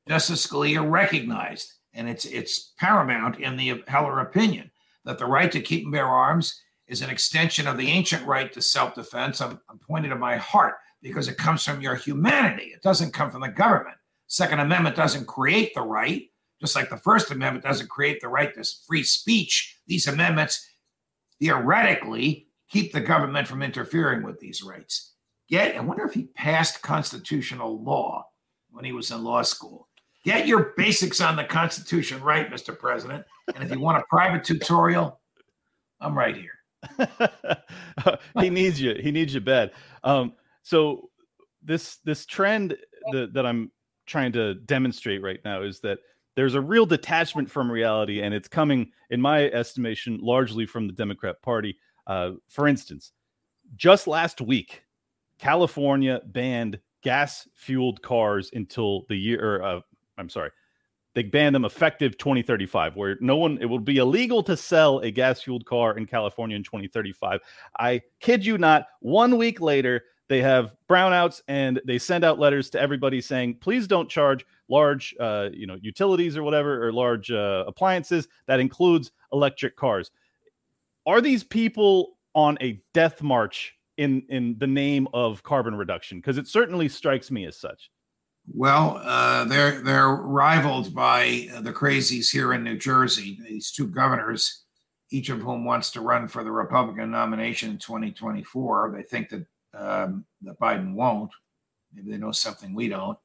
Justice 0.08 0.46
Scalia 0.46 0.90
recognized, 0.90 1.74
and 1.94 2.10
it's 2.10 2.26
it's 2.26 2.74
paramount 2.78 3.40
in 3.40 3.58
the 3.58 3.84
Heller 3.88 4.20
opinion, 4.20 4.72
that 5.06 5.18
the 5.18 5.26
right 5.26 5.52
to 5.52 5.62
keep 5.62 5.84
and 5.84 5.92
bear 5.92 6.08
arms 6.08 6.62
is 6.88 7.02
an 7.02 7.10
extension 7.10 7.68
of 7.68 7.78
the 7.78 7.88
ancient 7.88 8.26
right 8.26 8.52
to 8.54 8.62
self-defense. 8.62 9.42
I'm, 9.42 9.60
I'm 9.70 9.80
pointing 9.80 10.12
to 10.12 10.18
my 10.18 10.38
heart 10.38 10.76
because 11.02 11.28
it 11.28 11.38
comes 11.38 11.64
from 11.64 11.82
your 11.82 11.96
humanity. 11.96 12.72
It 12.74 12.82
doesn't 12.82 13.14
come 13.14 13.32
from 13.32 13.42
the 13.42 13.50
government. 13.50 13.98
Second 14.28 14.60
Amendment 14.60 14.96
doesn't 14.96 15.26
create 15.26 15.74
the 15.74 15.82
right, 15.82 16.24
just 16.60 16.76
like 16.76 16.90
the 16.90 16.98
First 16.98 17.32
Amendment 17.32 17.66
doesn't 17.66 17.90
create 17.90 18.22
the 18.22 18.28
right 18.28 18.54
to 18.54 18.64
free 18.88 19.04
speech. 19.04 19.78
These 19.88 20.08
amendments 20.08 20.68
theoretically 21.40 22.48
keep 22.70 22.94
the 22.94 23.02
government 23.02 23.48
from 23.48 23.64
interfering 23.64 24.24
with 24.24 24.40
these 24.40 24.62
rights. 24.62 25.14
Yet, 25.48 25.76
I 25.76 25.82
wonder 25.82 26.06
if 26.06 26.14
he 26.14 26.24
passed 26.24 26.82
constitutional 26.82 27.84
law 27.84 28.28
when 28.70 28.86
he 28.86 28.94
was 28.94 29.12
in 29.12 29.24
law 29.24 29.42
school. 29.42 29.90
Get 30.24 30.48
your 30.48 30.74
basics 30.78 31.20
on 31.20 31.36
the 31.36 31.44
Constitution 31.44 32.22
right, 32.22 32.50
Mr. 32.52 32.78
President. 32.78 33.26
And 33.56 33.64
if 33.64 33.72
you 33.72 33.80
want 33.80 33.98
a 33.98 34.04
private 34.10 34.44
tutorial, 34.44 35.20
I'm 36.00 36.18
right 36.18 36.36
here. 36.36 37.08
he 38.40 38.50
needs 38.50 38.80
you. 38.80 38.96
He 39.02 39.12
needs 39.12 39.34
you 39.34 39.42
bad. 39.42 39.72
Um, 40.04 40.34
so 40.64 41.10
this 41.64 41.98
this 42.06 42.26
trend 42.26 42.76
that, 43.12 43.34
that 43.34 43.46
I'm 43.46 43.72
trying 44.06 44.32
to 44.34 44.56
demonstrate 44.56 45.22
right 45.22 45.40
now 45.44 45.62
is 45.62 45.80
that 45.82 46.00
there's 46.36 46.56
a 46.56 46.62
real 46.62 46.86
detachment 46.86 47.50
from 47.50 47.72
reality, 47.72 48.22
and 48.22 48.34
it's 48.34 48.48
coming, 48.48 48.92
in 49.10 49.20
my 49.20 49.46
estimation, 49.50 50.20
largely 50.22 50.66
from 50.66 50.88
the 50.88 50.94
Democrat 50.94 51.42
Party. 51.42 51.78
Uh, 52.08 52.32
for 52.48 52.68
instance, 52.68 53.12
just 53.76 54.08
last 54.08 54.42
week, 54.42 54.84
California 55.40 56.22
banned 56.28 56.80
gas 57.04 57.48
fueled 57.56 58.02
cars 58.02 58.50
until 58.54 59.06
the 59.10 59.16
year, 59.16 59.62
uh, 59.62 59.82
I'm 60.22 60.30
sorry, 60.30 60.52
they 61.14 61.24
banned 61.24 61.56
them 61.56 61.66
effective 61.66 62.18
2035, 62.18 62.96
where 62.96 63.18
no 63.20 63.36
one, 63.36 63.58
it 63.60 63.66
will 63.66 63.80
be 63.80 63.98
illegal 63.98 64.42
to 64.44 64.56
sell 64.56 65.00
a 65.00 65.12
gas 65.12 65.42
fueled 65.42 65.66
car 65.66 65.98
in 65.98 66.06
California 66.06 66.56
in 66.56 66.64
2035. 66.64 67.42
I 67.80 68.02
kid 68.20 68.46
you 68.46 68.58
not, 68.58 68.86
one 69.02 69.38
week 69.38 69.60
later, 69.60 70.04
they 70.30 70.42
have 70.42 70.76
brownouts 70.90 71.42
and 71.50 71.82
they 71.86 71.98
send 71.98 72.24
out 72.24 72.40
letters 72.40 72.70
to 72.70 72.80
everybody 72.80 73.20
saying, 73.20 73.58
please 73.60 73.86
don't 73.86 74.10
charge 74.10 74.46
large, 74.70 75.14
uh, 75.20 75.50
you 75.52 75.68
know, 75.68 75.78
utilities 75.82 76.38
or 76.38 76.44
whatever, 76.44 76.88
or 76.88 76.94
large 76.94 77.30
uh, 77.30 77.66
appliances. 77.68 78.30
That 78.48 78.62
includes 78.62 79.12
electric 79.34 79.76
cars. 79.76 80.10
Are 81.06 81.20
these 81.20 81.44
people 81.44 82.18
on 82.34 82.58
a 82.62 82.82
death 82.94 83.22
march 83.22 83.76
in 83.98 84.24
in 84.30 84.58
the 84.58 84.68
name 84.68 85.10
of 85.14 85.44
carbon 85.44 85.76
reduction? 85.76 86.20
Because 86.20 86.38
it 86.38 86.48
certainly 86.48 86.88
strikes 86.88 87.30
me 87.30 87.46
as 87.46 87.58
such. 87.58 87.92
Well, 88.54 89.00
uh, 89.04 89.46
they're 89.46 89.82
they're 89.82 90.10
rivaled 90.10 90.94
by 90.94 91.48
the 91.62 91.72
crazies 91.72 92.30
here 92.30 92.54
in 92.54 92.64
New 92.64 92.78
Jersey. 92.78 93.40
These 93.48 93.72
two 93.72 93.88
governors, 93.88 94.64
each 95.10 95.30
of 95.30 95.40
whom 95.40 95.64
wants 95.64 95.92
to 95.92 96.02
run 96.02 96.28
for 96.28 96.44
the 96.44 96.52
Republican 96.52 97.12
nomination 97.12 97.72
in 97.72 97.78
2024. 97.78 98.94
They 98.96 99.04
think 99.04 99.30
that 99.30 99.46
um, 99.74 100.26
that 100.42 100.60
Biden 100.60 100.94
won't. 100.94 101.32
Maybe 101.94 102.12
they 102.12 102.18
know 102.18 102.32
something 102.32 102.74
we 102.74 102.90
don't. 102.90 103.18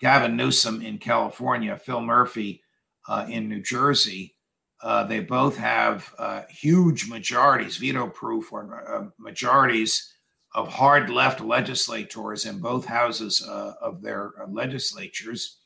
Gavin 0.00 0.34
Newsom 0.34 0.80
in 0.80 0.98
California, 0.98 1.76
Phil 1.76 2.00
Murphy 2.00 2.62
uh, 3.06 3.26
in 3.28 3.48
New 3.48 3.62
Jersey. 3.62 4.34
Uh, 4.82 5.04
they 5.04 5.20
both 5.20 5.58
have 5.58 6.10
uh, 6.18 6.42
huge 6.48 7.06
majorities, 7.06 7.76
veto 7.76 8.08
proof 8.08 8.50
or 8.50 8.82
uh, 8.88 9.10
majorities 9.18 10.10
of 10.54 10.68
hard 10.68 11.10
left 11.10 11.40
legislators 11.40 12.44
in 12.44 12.58
both 12.58 12.84
houses 12.84 13.46
uh, 13.46 13.74
of 13.80 14.02
their 14.02 14.32
uh, 14.40 14.46
legislatures. 14.48 15.58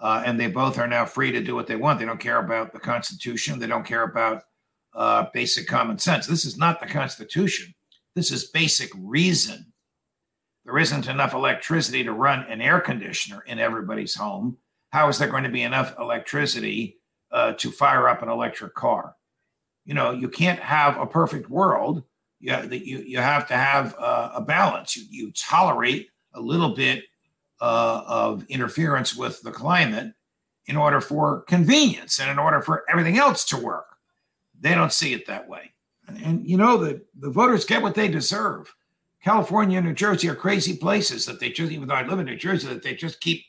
and 0.00 0.38
they 0.40 0.46
both 0.46 0.78
are 0.78 0.88
now 0.88 1.04
free 1.04 1.30
to 1.32 1.42
do 1.42 1.54
what 1.54 1.66
they 1.66 1.76
want. 1.76 1.98
They 1.98 2.06
don't 2.06 2.20
care 2.20 2.38
about 2.38 2.72
the 2.72 2.80
Constitution. 2.80 3.58
They 3.58 3.66
don't 3.66 3.86
care 3.86 4.04
about 4.04 4.42
basic 5.32 5.66
common 5.66 5.98
sense. 5.98 6.26
This 6.26 6.44
is 6.44 6.56
not 6.56 6.80
the 6.80 6.86
Constitution. 6.86 7.74
This 8.14 8.30
is 8.30 8.44
basic 8.50 8.90
reason. 8.96 9.72
There 10.64 10.78
isn't 10.78 11.08
enough 11.08 11.34
electricity 11.34 12.04
to 12.04 12.12
run 12.12 12.46
an 12.48 12.62
air 12.62 12.80
conditioner 12.80 13.42
in 13.46 13.58
everybody's 13.58 14.14
home. 14.14 14.56
How 14.90 15.08
is 15.08 15.18
there 15.18 15.28
going 15.28 15.44
to 15.44 15.50
be 15.50 15.62
enough 15.62 15.94
electricity 15.98 17.00
uh, 17.30 17.52
to 17.54 17.70
fire 17.70 18.08
up 18.08 18.22
an 18.22 18.30
electric 18.30 18.74
car? 18.74 19.16
You 19.84 19.92
know, 19.94 20.12
you 20.12 20.28
can't 20.28 20.60
have 20.60 20.96
a 20.96 21.06
perfect 21.06 21.50
world. 21.50 22.04
You, 22.44 22.68
you, 22.70 22.98
you 22.98 23.18
have 23.18 23.48
to 23.48 23.54
have 23.54 23.96
uh, 23.98 24.32
a 24.34 24.40
balance. 24.42 24.96
You, 24.96 25.04
you 25.08 25.32
tolerate 25.32 26.08
a 26.34 26.40
little 26.40 26.74
bit 26.74 27.04
uh, 27.60 28.02
of 28.06 28.44
interference 28.50 29.16
with 29.16 29.40
the 29.42 29.50
climate 29.50 30.12
in 30.66 30.76
order 30.76 31.00
for 31.00 31.40
convenience 31.42 32.20
and 32.20 32.30
in 32.30 32.38
order 32.38 32.60
for 32.60 32.84
everything 32.90 33.16
else 33.16 33.44
to 33.46 33.56
work. 33.56 33.96
They 34.60 34.74
don't 34.74 34.92
see 34.92 35.14
it 35.14 35.26
that 35.26 35.48
way. 35.48 35.72
And, 36.06 36.18
and 36.18 36.46
you 36.46 36.58
know 36.58 36.76
that 36.78 37.00
the 37.18 37.30
voters 37.30 37.64
get 37.64 37.82
what 37.82 37.94
they 37.94 38.08
deserve. 38.08 38.74
California 39.22 39.78
and 39.78 39.86
New 39.86 39.94
Jersey 39.94 40.28
are 40.28 40.34
crazy 40.34 40.76
places 40.76 41.24
that 41.24 41.40
they 41.40 41.48
just, 41.48 41.72
even 41.72 41.88
though 41.88 41.94
I 41.94 42.06
live 42.06 42.18
in 42.18 42.26
New 42.26 42.36
Jersey, 42.36 42.68
that 42.68 42.82
they 42.82 42.94
just 42.94 43.22
keep 43.22 43.42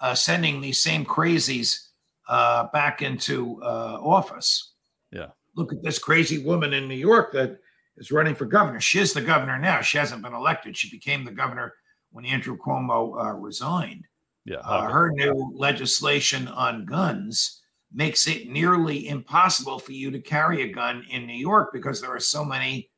uh, 0.00 0.14
sending 0.14 0.60
these 0.60 0.82
same 0.82 1.06
crazies 1.06 1.88
uh, 2.28 2.68
back 2.72 3.00
into 3.00 3.62
uh, 3.62 3.98
office. 4.02 4.72
Yeah. 5.10 5.28
Look 5.56 5.72
at 5.72 5.82
this 5.82 5.98
crazy 5.98 6.44
woman 6.44 6.74
in 6.74 6.86
New 6.86 6.94
York 6.94 7.32
that 7.32 7.60
is 8.00 8.10
running 8.10 8.34
for 8.34 8.46
governor. 8.46 8.80
She 8.80 8.98
is 8.98 9.12
the 9.12 9.20
governor 9.20 9.58
now. 9.58 9.82
She 9.82 9.98
hasn't 9.98 10.22
been 10.22 10.34
elected. 10.34 10.76
She 10.76 10.90
became 10.90 11.24
the 11.24 11.30
governor 11.30 11.74
when 12.10 12.24
Andrew 12.24 12.56
Cuomo 12.56 13.24
uh, 13.24 13.32
resigned. 13.34 14.06
Yeah. 14.46 14.56
Uh, 14.56 14.88
her 14.88 15.10
new 15.10 15.52
legislation 15.54 16.48
on 16.48 16.86
guns 16.86 17.60
makes 17.92 18.26
it 18.26 18.48
nearly 18.48 19.08
impossible 19.08 19.78
for 19.78 19.92
you 19.92 20.10
to 20.10 20.20
carry 20.20 20.62
a 20.62 20.72
gun 20.72 21.04
in 21.10 21.26
New 21.26 21.34
York 21.34 21.72
because 21.72 22.00
there 22.00 22.14
are 22.14 22.20
so 22.20 22.44
many 22.44 22.90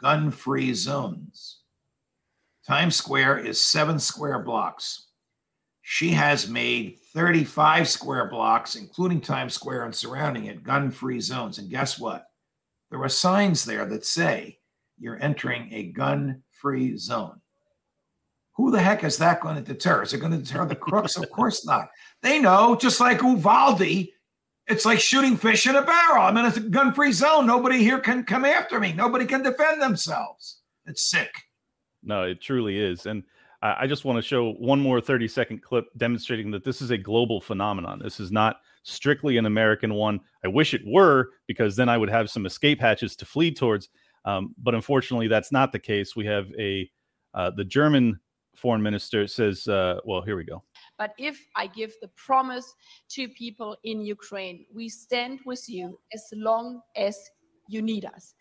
gun 0.00 0.30
free 0.30 0.74
zones. 0.74 1.60
Times 2.66 2.96
Square 2.96 3.38
is 3.40 3.64
seven 3.64 3.98
square 3.98 4.40
blocks. 4.40 5.06
She 5.82 6.10
has 6.10 6.48
made 6.48 6.98
35 7.14 7.88
square 7.88 8.28
blocks, 8.28 8.74
including 8.74 9.22
Times 9.22 9.54
Square 9.54 9.84
and 9.84 9.94
surrounding 9.94 10.46
it, 10.46 10.62
gun 10.62 10.90
free 10.90 11.20
zones. 11.20 11.58
And 11.58 11.70
guess 11.70 11.98
what? 11.98 12.27
There 12.90 13.02
are 13.02 13.08
signs 13.08 13.64
there 13.64 13.86
that 13.86 14.04
say 14.04 14.58
you're 14.98 15.22
entering 15.22 15.72
a 15.72 15.92
gun 15.92 16.42
free 16.50 16.96
zone. 16.96 17.40
Who 18.54 18.70
the 18.70 18.80
heck 18.80 19.04
is 19.04 19.18
that 19.18 19.40
going 19.40 19.56
to 19.56 19.62
deter? 19.62 20.02
Is 20.02 20.12
it 20.12 20.18
going 20.18 20.32
to 20.32 20.38
deter 20.38 20.66
the 20.66 20.74
crooks? 20.74 21.16
of 21.16 21.30
course 21.30 21.64
not. 21.64 21.88
They 22.22 22.40
know, 22.40 22.74
just 22.74 22.98
like 22.98 23.22
Uvalde, 23.22 24.08
it's 24.66 24.84
like 24.84 25.00
shooting 25.00 25.36
fish 25.36 25.66
in 25.66 25.76
a 25.76 25.82
barrel. 25.82 26.24
I'm 26.24 26.36
in 26.36 26.44
a 26.44 26.60
gun 26.60 26.92
free 26.92 27.12
zone. 27.12 27.46
Nobody 27.46 27.78
here 27.78 28.00
can 28.00 28.24
come 28.24 28.44
after 28.44 28.80
me. 28.80 28.92
Nobody 28.92 29.26
can 29.26 29.42
defend 29.42 29.80
themselves. 29.80 30.58
It's 30.86 31.08
sick. 31.08 31.30
No, 32.02 32.24
it 32.24 32.40
truly 32.40 32.78
is. 32.78 33.06
And 33.06 33.22
I 33.62 33.86
just 33.86 34.04
want 34.04 34.16
to 34.16 34.22
show 34.22 34.52
one 34.52 34.80
more 34.80 35.00
30 35.00 35.26
second 35.28 35.62
clip 35.62 35.86
demonstrating 35.96 36.50
that 36.52 36.64
this 36.64 36.80
is 36.80 36.90
a 36.90 36.98
global 36.98 37.40
phenomenon. 37.40 38.00
This 38.02 38.20
is 38.20 38.30
not 38.30 38.60
strictly 38.88 39.36
an 39.36 39.46
American 39.46 39.94
one. 39.94 40.20
I 40.44 40.48
wish 40.48 40.74
it 40.74 40.82
were 40.86 41.30
because 41.46 41.76
then 41.76 41.88
I 41.88 41.98
would 41.98 42.10
have 42.10 42.30
some 42.30 42.46
escape 42.46 42.80
hatches 42.80 43.14
to 43.16 43.24
flee 43.24 43.52
towards. 43.52 43.88
Um, 44.24 44.54
but 44.58 44.74
unfortunately, 44.74 45.28
that's 45.28 45.52
not 45.52 45.72
the 45.72 45.78
case. 45.78 46.16
We 46.16 46.26
have 46.26 46.46
a 46.58 46.90
uh, 47.34 47.50
the 47.50 47.64
German 47.64 48.18
foreign 48.56 48.82
minister 48.82 49.26
says, 49.26 49.68
uh, 49.68 50.00
well, 50.04 50.20
here 50.20 50.36
we 50.36 50.44
go. 50.44 50.62
But 50.98 51.12
if 51.18 51.46
I 51.54 51.68
give 51.68 51.92
the 52.02 52.08
promise 52.08 52.74
to 53.10 53.28
people 53.28 53.76
in 53.84 54.00
Ukraine, 54.02 54.66
we 54.74 54.88
stand 54.88 55.40
with 55.46 55.68
you 55.68 55.98
as 56.12 56.24
long 56.32 56.80
as 56.96 57.16
you 57.68 57.82
need 57.82 58.04
us, 58.04 58.34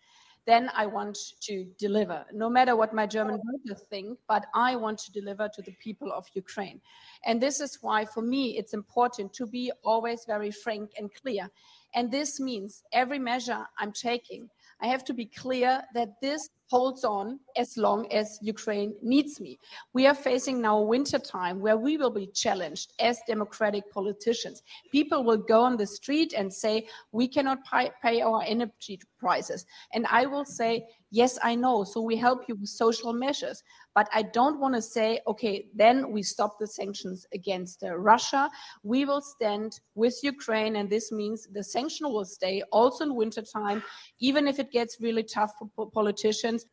then 0.48 0.72
I 0.74 0.86
want 0.86 1.18
to 1.42 1.66
deliver, 1.78 2.26
no 2.34 2.50
matter 2.50 2.76
what 2.78 2.94
my 2.94 3.06
German 3.06 3.42
voters 3.46 3.84
think, 3.90 4.18
but 4.30 4.46
I 4.56 4.78
want 4.78 4.98
to 5.00 5.12
deliver 5.12 5.50
to 5.54 5.62
the 5.62 5.76
people 5.84 6.12
of 6.14 6.26
Ukraine. 6.34 6.80
And 7.26 7.42
this 7.42 7.60
is 7.60 7.78
why, 7.82 8.06
for 8.06 8.22
me, 8.22 8.58
it's 8.58 8.74
important 8.74 9.34
to 9.34 9.46
be 9.46 9.74
always 9.84 10.24
very 10.26 10.52
frank 10.52 10.92
and 10.98 11.14
clear. 11.14 11.50
And 11.94 12.10
this 12.10 12.40
means 12.40 12.84
every 12.94 13.20
measure 13.20 13.68
I'm 13.78 13.92
taking, 13.92 14.50
I 14.82 14.88
have 14.88 15.04
to 15.06 15.14
be 15.14 15.26
clear 15.26 15.82
that 15.94 16.22
this 16.22 16.50
holds 16.70 17.04
on 17.04 17.40
as 17.56 17.78
long 17.78 18.12
as 18.12 18.40
Ukraine 18.42 18.94
needs 19.02 19.40
me. 19.40 19.58
We 19.94 20.06
are 20.06 20.14
facing 20.14 20.62
now 20.62 20.82
winter 20.82 21.18
time 21.18 21.60
where 21.60 21.78
we 21.78 21.98
will 21.98 22.10
be 22.10 22.28
challenged 22.28 22.94
as 23.00 23.20
democratic 23.28 23.90
politicians. 23.92 24.64
People 24.92 25.24
will 25.24 25.38
go 25.38 25.62
on 25.62 25.78
the 25.78 25.88
street 25.88 26.34
and 26.38 26.54
say, 26.54 26.88
we 27.12 27.28
cannot 27.28 27.60
pay, 27.66 27.90
pay 28.04 28.22
our 28.22 28.44
energy 28.46 29.00
prices. 29.18 29.66
And 29.94 30.06
I 30.12 30.26
will 30.26 30.46
say, 30.46 30.86
yes, 31.12 31.38
I 31.44 31.56
know. 31.56 31.84
So 31.84 32.02
we 32.02 32.16
help 32.16 32.44
you 32.48 32.56
with 32.56 32.70
social 32.70 33.14
measures. 33.14 33.64
But 33.96 34.08
I 34.14 34.22
don't 34.22 34.60
want 34.60 34.76
to 34.76 34.82
say, 34.82 35.20
okay, 35.28 35.68
then 35.74 36.12
we 36.12 36.22
stop 36.22 36.60
the 36.60 36.68
sanctions 36.68 37.26
against 37.34 37.84
uh, 37.84 37.96
Russia. 37.98 38.50
We 38.84 39.06
will 39.06 39.22
stand 39.22 39.80
with 39.96 40.20
Ukraine. 40.24 40.76
And 40.76 40.90
this 40.90 41.12
means 41.12 41.48
the 41.52 41.64
sanction 41.64 42.08
will 42.12 42.26
stay 42.26 42.62
also 42.72 43.06
in 43.06 43.16
wintertime, 43.16 43.84
even 44.20 44.48
if 44.48 44.60
it 44.60 44.72
gets 44.72 44.98
really 45.02 45.24
tough 45.24 45.54
for 45.76 45.90
politicians. 45.90 46.66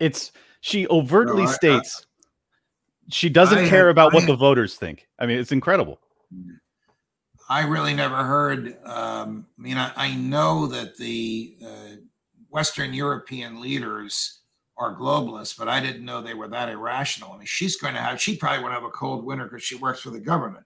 It's 0.00 0.32
she 0.60 0.86
overtly 0.88 1.44
no, 1.44 1.48
I, 1.48 1.52
states. 1.52 2.06
she 3.10 3.28
doesn't 3.28 3.58
I 3.58 3.68
care 3.68 3.86
had- 3.86 3.92
about 3.92 4.12
I 4.12 4.16
what 4.16 4.26
the 4.26 4.36
voters 4.36 4.76
think. 4.76 5.08
I 5.18 5.26
mean, 5.26 5.38
it's 5.38 5.52
incredible. 5.52 6.00
I 7.48 7.62
really 7.62 7.94
never 7.94 8.16
heard. 8.16 8.76
Um, 8.84 9.46
I 9.58 9.62
mean, 9.62 9.78
I, 9.78 9.92
I 9.96 10.14
know 10.14 10.66
that 10.66 10.96
the 10.96 11.56
uh, 11.64 11.96
Western 12.50 12.92
European 12.92 13.60
leaders 13.60 14.40
are 14.76 14.94
globalists, 14.94 15.58
but 15.58 15.68
I 15.68 15.80
didn't 15.80 16.04
know 16.04 16.20
they 16.20 16.34
were 16.34 16.48
that 16.48 16.68
irrational. 16.68 17.32
I 17.32 17.38
mean, 17.38 17.46
she's 17.46 17.76
going 17.76 17.94
to 17.94 18.00
have, 18.00 18.20
she 18.20 18.36
probably 18.36 18.62
won't 18.62 18.74
have 18.74 18.84
a 18.84 18.90
cold 18.90 19.24
winter 19.24 19.44
because 19.44 19.64
she 19.64 19.76
works 19.76 20.00
for 20.00 20.10
the 20.10 20.20
government. 20.20 20.64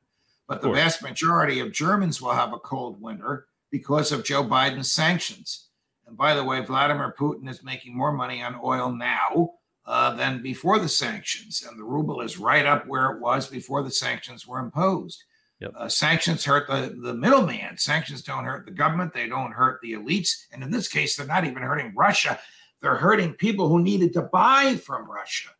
But 0.48 0.60
the 0.60 0.70
vast 0.70 1.02
majority 1.02 1.60
of 1.60 1.72
Germans 1.72 2.20
will 2.20 2.32
have 2.32 2.52
a 2.52 2.59
cold 2.59 3.00
winter 3.00 3.46
because 3.70 4.12
of 4.12 4.24
Joe 4.24 4.44
Biden's 4.44 4.92
sanctions. 4.92 5.68
And 6.06 6.16
by 6.16 6.34
the 6.34 6.44
way, 6.44 6.60
Vladimir 6.60 7.14
Putin 7.18 7.48
is 7.48 7.62
making 7.62 7.96
more 7.96 8.12
money 8.12 8.42
on 8.42 8.60
oil 8.62 8.92
now 8.92 9.54
uh, 9.86 10.14
than 10.14 10.42
before 10.42 10.78
the 10.78 10.88
sanctions. 10.88 11.64
And 11.66 11.78
the 11.78 11.84
ruble 11.84 12.20
is 12.20 12.38
right 12.38 12.66
up 12.66 12.86
where 12.86 13.12
it 13.12 13.20
was 13.20 13.46
before 13.46 13.82
the 13.82 13.90
sanctions 13.90 14.46
were 14.46 14.59
imposed. 14.59 15.24
Uh, 15.76 15.89
sanctions 15.89 16.44
hurt 16.44 16.68
the, 16.68 16.94
the 17.01 17.14
middleman. 17.14 17.78
Sanctions 17.78 18.22
don't 18.22 18.44
hurt 18.44 18.64
the 18.64 18.72
government. 18.72 19.12
They 19.12 19.28
don't 19.28 19.52
hurt 19.52 19.80
the 19.82 19.93
elites. 19.93 20.47
And 20.52 20.62
in 20.62 20.70
this 20.70 20.89
case, 20.89 21.16
they're 21.16 21.26
not 21.26 21.44
even 21.44 21.62
hurting 21.62 21.93
Russia. 21.97 22.39
They're 22.80 22.97
hurting 22.97 23.34
people 23.34 23.68
who 23.68 23.82
needed 23.82 24.12
to 24.14 24.22
buy 24.22 24.76
from 24.76 25.10
Russia. 25.10 25.51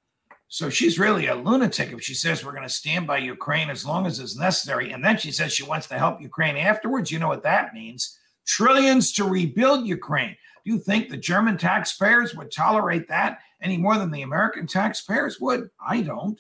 So 0.49 0.69
she's 0.69 0.99
really 0.99 1.29
a 1.29 1.35
lunatic 1.35 1.93
if 1.93 2.03
she 2.03 2.13
says 2.13 2.45
we're 2.45 2.53
going 2.53 2.63
to 2.63 2.69
stand 2.69 3.07
by 3.07 3.19
Ukraine 3.19 3.71
as 3.71 3.87
long 3.87 4.05
as 4.07 4.19
it's 4.19 4.37
necessary. 4.37 4.93
And 4.93 5.03
then 5.03 5.17
she 5.17 5.33
says 5.33 5.53
she 5.53 5.63
wants 5.63 5.87
to 5.87 5.99
help 5.99 6.21
Ukraine 6.21 6.59
afterwards. 6.59 7.11
You 7.11 7.19
know 7.21 7.29
what 7.29 7.43
that 7.45 7.73
means? 7.73 8.19
Trillions 8.47 9.13
to 9.13 9.25
rebuild 9.25 9.87
Ukraine. 9.87 10.37
Do 10.65 10.73
you 10.73 10.79
think 10.79 11.09
the 11.09 11.17
German 11.17 11.57
taxpayers 11.57 12.35
would 12.35 12.53
tolerate 12.53 13.09
that 13.09 13.39
any 13.63 13.79
more 13.79 13.97
than 13.97 14.11
the 14.11 14.23
American 14.23 14.67
taxpayers 14.67 15.41
would? 15.41 15.71
I 15.85 16.03
don't. 16.03 16.39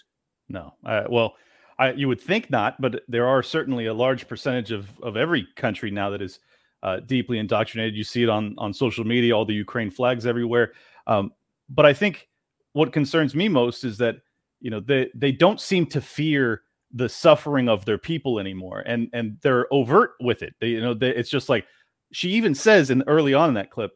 No, 0.48 0.74
uh, 0.84 1.04
well, 1.08 1.34
I, 1.78 1.92
you 1.92 2.08
would 2.08 2.20
think 2.20 2.50
not, 2.50 2.80
but 2.80 3.02
there 3.08 3.26
are 3.26 3.42
certainly 3.42 3.86
a 3.86 3.94
large 3.94 4.28
percentage 4.28 4.70
of 4.70 4.88
of 5.00 5.16
every 5.16 5.46
country 5.56 5.90
now 5.90 6.10
that 6.10 6.22
is 6.22 6.38
uh, 6.82 7.00
deeply 7.00 7.38
indoctrinated. 7.38 7.94
You 7.94 8.04
see 8.04 8.22
it 8.22 8.28
on 8.28 8.54
on 8.58 8.72
social 8.72 9.04
media, 9.04 9.36
all 9.36 9.44
the 9.44 9.54
Ukraine 9.54 9.90
flags 9.90 10.26
everywhere. 10.26 10.72
Um, 11.06 11.32
but 11.68 11.86
I 11.86 11.92
think 11.92 12.28
what 12.72 12.92
concerns 12.92 13.34
me 13.34 13.48
most 13.48 13.84
is 13.84 13.98
that 13.98 14.16
you 14.60 14.70
know 14.70 14.80
they 14.80 15.10
they 15.14 15.32
don't 15.32 15.60
seem 15.60 15.86
to 15.86 16.00
fear 16.00 16.62
the 16.92 17.08
suffering 17.08 17.68
of 17.68 17.84
their 17.84 17.98
people 17.98 18.38
anymore, 18.38 18.82
and 18.86 19.08
and 19.12 19.38
they're 19.42 19.72
overt 19.72 20.12
with 20.20 20.42
it. 20.42 20.54
They, 20.60 20.68
you 20.68 20.80
know, 20.80 20.94
they, 20.94 21.10
it's 21.10 21.30
just 21.30 21.48
like 21.48 21.66
she 22.12 22.30
even 22.30 22.54
says 22.54 22.90
in 22.90 23.02
early 23.06 23.34
on 23.34 23.48
in 23.48 23.54
that 23.54 23.70
clip, 23.70 23.92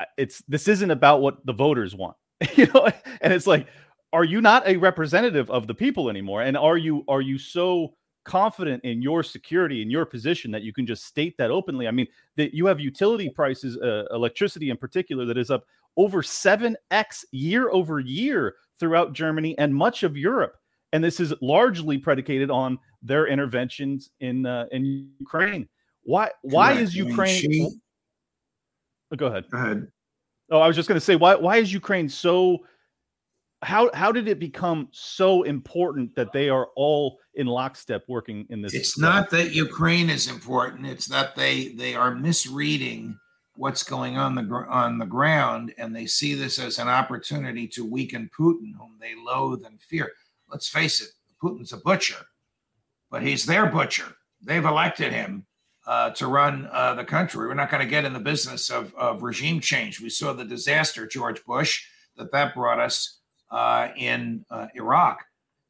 "Uh, 0.00 0.04
it's 0.16 0.42
this 0.48 0.68
isn't 0.68 0.90
about 0.90 1.20
what 1.20 1.44
the 1.44 1.52
voters 1.52 1.94
want, 1.94 2.16
you 2.54 2.66
know, 2.66 2.88
and 3.20 3.32
it's 3.32 3.46
like 3.46 3.66
are 4.16 4.24
you 4.24 4.40
not 4.40 4.66
a 4.66 4.78
representative 4.78 5.50
of 5.50 5.66
the 5.66 5.74
people 5.74 6.08
anymore? 6.08 6.40
And 6.40 6.56
are 6.56 6.78
you 6.78 7.04
are 7.06 7.20
you 7.20 7.36
so 7.36 7.92
confident 8.24 8.82
in 8.82 9.02
your 9.02 9.22
security 9.22 9.82
in 9.82 9.90
your 9.90 10.06
position 10.06 10.50
that 10.52 10.62
you 10.62 10.72
can 10.72 10.86
just 10.86 11.04
state 11.04 11.36
that 11.36 11.50
openly? 11.50 11.86
I 11.86 11.90
mean 11.90 12.06
that 12.36 12.54
you 12.54 12.64
have 12.64 12.80
utility 12.80 13.28
prices 13.28 13.76
uh, 13.76 14.04
electricity 14.12 14.70
in 14.70 14.78
particular 14.78 15.26
that 15.26 15.36
is 15.36 15.50
up 15.50 15.64
over 15.98 16.22
7x 16.22 17.24
year 17.32 17.68
over 17.70 18.00
year 18.00 18.54
throughout 18.80 19.12
germany 19.12 19.56
and 19.58 19.74
much 19.74 20.02
of 20.02 20.16
europe. 20.16 20.54
And 20.94 21.04
this 21.04 21.20
is 21.20 21.34
largely 21.42 21.98
predicated 21.98 22.50
on 22.50 22.78
their 23.02 23.26
interventions 23.26 24.08
in 24.20 24.46
uh, 24.46 24.64
in 24.72 25.10
ukraine. 25.20 25.68
Why 26.04 26.30
why 26.40 26.72
Correct. 26.72 26.82
is 26.84 26.96
ukraine 26.96 27.40
she- 27.42 27.70
Oh, 29.12 29.16
go 29.16 29.26
ahead. 29.26 29.44
Go 29.52 29.58
ahead. 29.58 29.86
Oh, 30.50 30.58
I 30.60 30.66
was 30.66 30.74
just 30.74 30.88
going 30.88 30.96
to 30.96 31.04
say 31.04 31.16
why 31.16 31.34
why 31.34 31.58
is 31.58 31.70
Ukraine 31.72 32.08
so 32.08 32.60
how 33.62 33.90
how 33.94 34.12
did 34.12 34.28
it 34.28 34.38
become 34.38 34.88
so 34.92 35.42
important 35.42 36.14
that 36.14 36.32
they 36.32 36.48
are 36.48 36.68
all 36.76 37.18
in 37.34 37.46
lockstep 37.46 38.04
working 38.08 38.46
in 38.50 38.62
this 38.62 38.74
It's 38.74 38.98
not 38.98 39.30
that 39.30 39.54
Ukraine 39.54 40.10
is 40.10 40.28
important. 40.28 40.86
It's 40.86 41.06
that 41.06 41.34
they 41.36 41.68
they 41.68 41.94
are 41.94 42.14
misreading 42.14 43.18
what's 43.56 43.82
going 43.82 44.18
on 44.18 44.34
the 44.34 44.42
gr- 44.42 44.66
on 44.66 44.98
the 44.98 45.06
ground, 45.06 45.74
and 45.78 45.94
they 45.94 46.06
see 46.06 46.34
this 46.34 46.58
as 46.58 46.78
an 46.78 46.88
opportunity 46.88 47.66
to 47.68 47.84
weaken 47.84 48.30
Putin, 48.38 48.72
whom 48.78 48.96
they 49.00 49.14
loathe 49.14 49.64
and 49.64 49.80
fear. 49.80 50.12
Let's 50.48 50.68
face 50.68 51.00
it, 51.00 51.08
Putin's 51.42 51.72
a 51.72 51.78
butcher, 51.78 52.26
but 53.10 53.22
he's 53.22 53.46
their 53.46 53.66
butcher. 53.66 54.16
They've 54.42 54.64
elected 54.64 55.12
him 55.12 55.46
uh, 55.86 56.10
to 56.10 56.26
run 56.26 56.68
uh, 56.72 56.94
the 56.94 57.04
country. 57.04 57.46
We're 57.46 57.54
not 57.54 57.70
going 57.70 57.82
to 57.82 57.88
get 57.88 58.04
in 58.04 58.12
the 58.12 58.20
business 58.20 58.70
of, 58.70 58.94
of 58.94 59.22
regime 59.22 59.60
change. 59.60 60.00
We 60.00 60.10
saw 60.10 60.32
the 60.32 60.44
disaster, 60.44 61.06
George 61.06 61.44
Bush, 61.44 61.84
that 62.16 62.32
that 62.32 62.54
brought 62.54 62.80
us 62.80 63.20
uh, 63.50 63.88
in 63.96 64.44
uh, 64.50 64.66
Iraq 64.74 65.24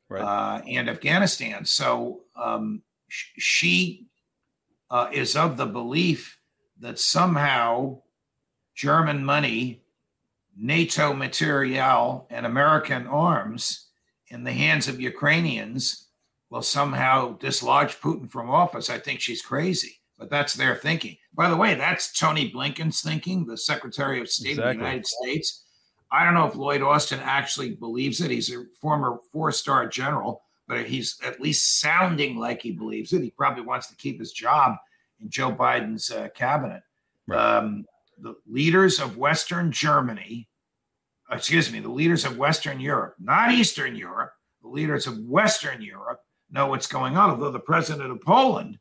Right. 0.08 0.22
uh, 0.22 0.62
and 0.68 0.88
Afghanistan. 0.88 1.64
So 1.64 2.20
um, 2.36 2.82
sh- 3.08 3.32
she 3.38 4.06
uh, 4.90 5.08
is 5.12 5.34
of 5.36 5.56
the 5.56 5.66
belief 5.66 6.38
that 6.78 6.98
somehow 6.98 8.02
German 8.74 9.24
money, 9.24 9.82
NATO 10.56 11.12
material, 11.12 12.26
and 12.30 12.46
American 12.46 13.06
arms 13.06 13.88
in 14.28 14.44
the 14.44 14.52
hands 14.52 14.86
of 14.86 15.00
Ukrainians 15.00 16.08
will 16.50 16.62
somehow 16.62 17.36
dislodge 17.38 17.98
Putin 18.00 18.30
from 18.30 18.48
office. 18.50 18.88
I 18.88 18.98
think 18.98 19.20
she's 19.20 19.42
crazy, 19.42 20.00
but 20.18 20.30
that's 20.30 20.54
their 20.54 20.76
thinking. 20.76 21.16
By 21.34 21.50
the 21.50 21.56
way, 21.56 21.74
that's 21.74 22.16
Tony 22.16 22.50
Blinken's 22.50 23.02
thinking, 23.02 23.44
the 23.44 23.56
Secretary 23.56 24.20
of 24.20 24.28
State 24.30 24.58
of 24.58 24.64
the 24.64 24.72
United 24.72 25.06
States. 25.06 25.64
I 26.10 26.24
don't 26.24 26.34
know 26.34 26.46
if 26.46 26.54
Lloyd 26.54 26.82
Austin 26.82 27.20
actually 27.22 27.74
believes 27.74 28.20
it. 28.20 28.30
He's 28.30 28.52
a 28.52 28.64
former 28.80 29.18
four 29.32 29.50
star 29.52 29.86
general, 29.86 30.42
but 30.68 30.86
he's 30.86 31.18
at 31.24 31.40
least 31.40 31.80
sounding 31.80 32.36
like 32.36 32.62
he 32.62 32.72
believes 32.72 33.12
it. 33.12 33.22
He 33.22 33.30
probably 33.30 33.64
wants 33.64 33.88
to 33.88 33.96
keep 33.96 34.18
his 34.18 34.32
job 34.32 34.76
in 35.20 35.28
Joe 35.28 35.52
Biden's 35.52 36.10
uh, 36.10 36.28
cabinet. 36.34 36.82
Right. 37.26 37.38
Um, 37.38 37.84
the 38.18 38.34
leaders 38.46 39.00
of 39.00 39.16
Western 39.16 39.72
Germany, 39.72 40.48
excuse 41.30 41.72
me, 41.72 41.80
the 41.80 41.88
leaders 41.88 42.24
of 42.24 42.38
Western 42.38 42.80
Europe, 42.80 43.14
not 43.18 43.52
Eastern 43.52 43.96
Europe, 43.96 44.32
the 44.62 44.68
leaders 44.68 45.06
of 45.06 45.18
Western 45.20 45.82
Europe 45.82 46.20
know 46.50 46.68
what's 46.68 46.86
going 46.86 47.16
on. 47.16 47.30
Although 47.30 47.50
the 47.50 47.58
president 47.58 48.10
of 48.10 48.20
Poland 48.22 48.78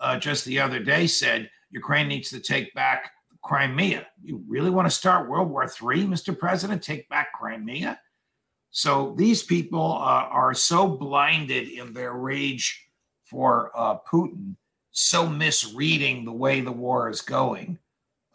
uh, 0.00 0.18
just 0.18 0.44
the 0.44 0.60
other 0.60 0.78
day 0.78 1.06
said 1.06 1.50
Ukraine 1.70 2.08
needs 2.08 2.30
to 2.30 2.40
take 2.40 2.72
back 2.74 3.10
Crimea. 3.48 4.06
You 4.22 4.44
really 4.46 4.68
want 4.68 4.86
to 4.88 4.94
start 4.94 5.26
World 5.26 5.48
War 5.48 5.64
III, 5.64 6.04
Mr. 6.04 6.38
President? 6.38 6.82
Take 6.82 7.08
back 7.08 7.32
Crimea? 7.32 7.98
So 8.70 9.14
these 9.16 9.42
people 9.42 9.92
uh, 9.92 10.28
are 10.30 10.52
so 10.52 10.86
blinded 10.86 11.70
in 11.70 11.94
their 11.94 12.12
rage 12.12 12.90
for 13.24 13.72
uh, 13.74 13.96
Putin, 14.06 14.56
so 14.90 15.26
misreading 15.26 16.26
the 16.26 16.32
way 16.32 16.60
the 16.60 16.70
war 16.70 17.08
is 17.08 17.22
going, 17.22 17.78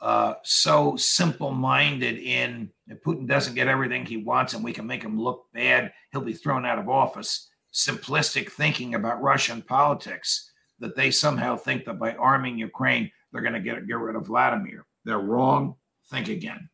uh, 0.02 0.34
so 0.42 0.96
simple 0.96 1.52
minded 1.52 2.18
in 2.18 2.72
if 2.88 3.04
Putin 3.04 3.28
doesn't 3.28 3.54
get 3.54 3.68
everything 3.68 4.08
he 4.08 4.18
wants 4.18 4.56
and 4.56 4.64
we 4.64 4.74
can 4.74 4.88
make 4.88 5.04
him 5.04 5.22
look 5.22 5.46
bad, 5.54 5.94
he'll 6.12 6.22
be 6.22 6.34
thrown 6.34 6.66
out 6.66 6.80
of 6.80 6.90
office. 6.90 7.50
Simplistic 7.72 8.52
thinking 8.52 8.96
about 8.96 9.22
Russian 9.22 9.62
politics 9.62 10.52
that 10.80 10.96
they 10.96 11.12
somehow 11.12 11.56
think 11.56 11.86
that 11.86 12.00
by 12.00 12.14
arming 12.16 12.58
Ukraine, 12.58 13.12
they're 13.32 13.44
going 13.44 13.54
to 13.54 13.60
get, 13.60 13.86
get 13.88 14.00
rid 14.00 14.16
of 14.16 14.26
Vladimir. 14.26 14.88
They're 15.06 15.20
wrong. 15.20 15.76
Think 16.10 16.30
again. 16.30 16.70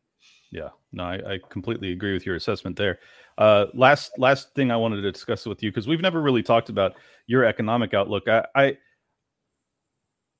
Yeah, 0.50 0.70
no, 0.92 1.04
I, 1.04 1.34
I 1.34 1.38
completely 1.48 1.92
agree 1.92 2.12
with 2.12 2.26
your 2.26 2.34
assessment 2.34 2.76
there. 2.76 2.98
Uh, 3.38 3.66
last 3.74 4.12
last 4.18 4.54
thing 4.54 4.70
I 4.70 4.76
wanted 4.76 5.00
to 5.02 5.12
discuss 5.12 5.46
with 5.46 5.62
you 5.62 5.70
because 5.70 5.86
we've 5.86 6.00
never 6.00 6.20
really 6.20 6.42
talked 6.42 6.68
about 6.68 6.94
your 7.26 7.44
economic 7.44 7.94
outlook. 7.94 8.28
I, 8.28 8.44
I 8.54 8.76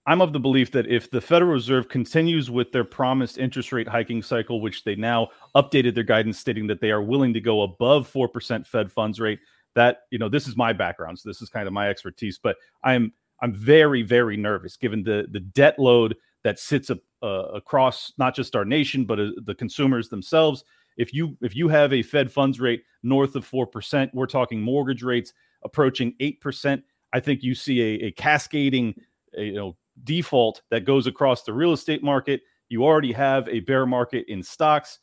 I'm 0.06 0.20
of 0.20 0.32
the 0.32 0.40
belief 0.40 0.72
that 0.72 0.88
if 0.88 1.10
the 1.10 1.20
Federal 1.20 1.52
Reserve 1.52 1.88
continues 1.88 2.50
with 2.50 2.72
their 2.72 2.84
promised 2.84 3.38
interest 3.38 3.70
rate 3.70 3.86
hiking 3.86 4.22
cycle, 4.22 4.60
which 4.60 4.82
they 4.82 4.96
now 4.96 5.28
updated 5.54 5.94
their 5.94 6.04
guidance 6.04 6.38
stating 6.38 6.66
that 6.66 6.80
they 6.80 6.90
are 6.90 7.02
willing 7.02 7.32
to 7.34 7.40
go 7.40 7.62
above 7.62 8.08
four 8.08 8.28
percent 8.28 8.66
Fed 8.66 8.90
funds 8.90 9.20
rate, 9.20 9.38
that 9.74 10.02
you 10.10 10.18
know 10.18 10.28
this 10.28 10.48
is 10.48 10.56
my 10.56 10.72
background, 10.72 11.18
so 11.18 11.28
this 11.28 11.40
is 11.40 11.48
kind 11.48 11.68
of 11.68 11.72
my 11.72 11.88
expertise. 11.88 12.38
But 12.42 12.56
I'm 12.82 13.12
I'm 13.40 13.54
very 13.54 14.02
very 14.02 14.36
nervous 14.36 14.76
given 14.76 15.04
the 15.04 15.28
the 15.30 15.40
debt 15.40 15.78
load 15.78 16.16
that 16.42 16.58
sits 16.58 16.90
uh, 16.90 17.26
across 17.26 18.12
not 18.18 18.34
just 18.34 18.56
our 18.56 18.64
nation 18.64 19.04
but 19.04 19.20
uh, 19.20 19.30
the 19.44 19.54
consumers 19.54 20.08
themselves. 20.08 20.64
If 20.96 21.14
you 21.14 21.36
if 21.40 21.54
you 21.54 21.68
have 21.68 21.92
a 21.92 22.02
Fed 22.02 22.30
funds 22.30 22.60
rate 22.60 22.82
north 23.02 23.36
of 23.36 23.44
four 23.44 23.66
percent, 23.66 24.10
we're 24.14 24.26
talking 24.26 24.60
mortgage 24.60 25.02
rates 25.02 25.32
approaching 25.62 26.14
eight 26.20 26.40
percent. 26.40 26.82
I 27.12 27.20
think 27.20 27.42
you 27.42 27.54
see 27.54 27.80
a, 27.80 28.06
a 28.06 28.12
cascading, 28.12 28.94
uh, 29.36 29.42
you 29.42 29.54
know, 29.54 29.76
default 30.04 30.62
that 30.70 30.84
goes 30.84 31.06
across 31.06 31.42
the 31.42 31.52
real 31.52 31.72
estate 31.72 32.02
market. 32.02 32.42
You 32.68 32.84
already 32.84 33.12
have 33.12 33.48
a 33.48 33.60
bear 33.60 33.86
market 33.86 34.26
in 34.28 34.42
stocks. 34.42 34.98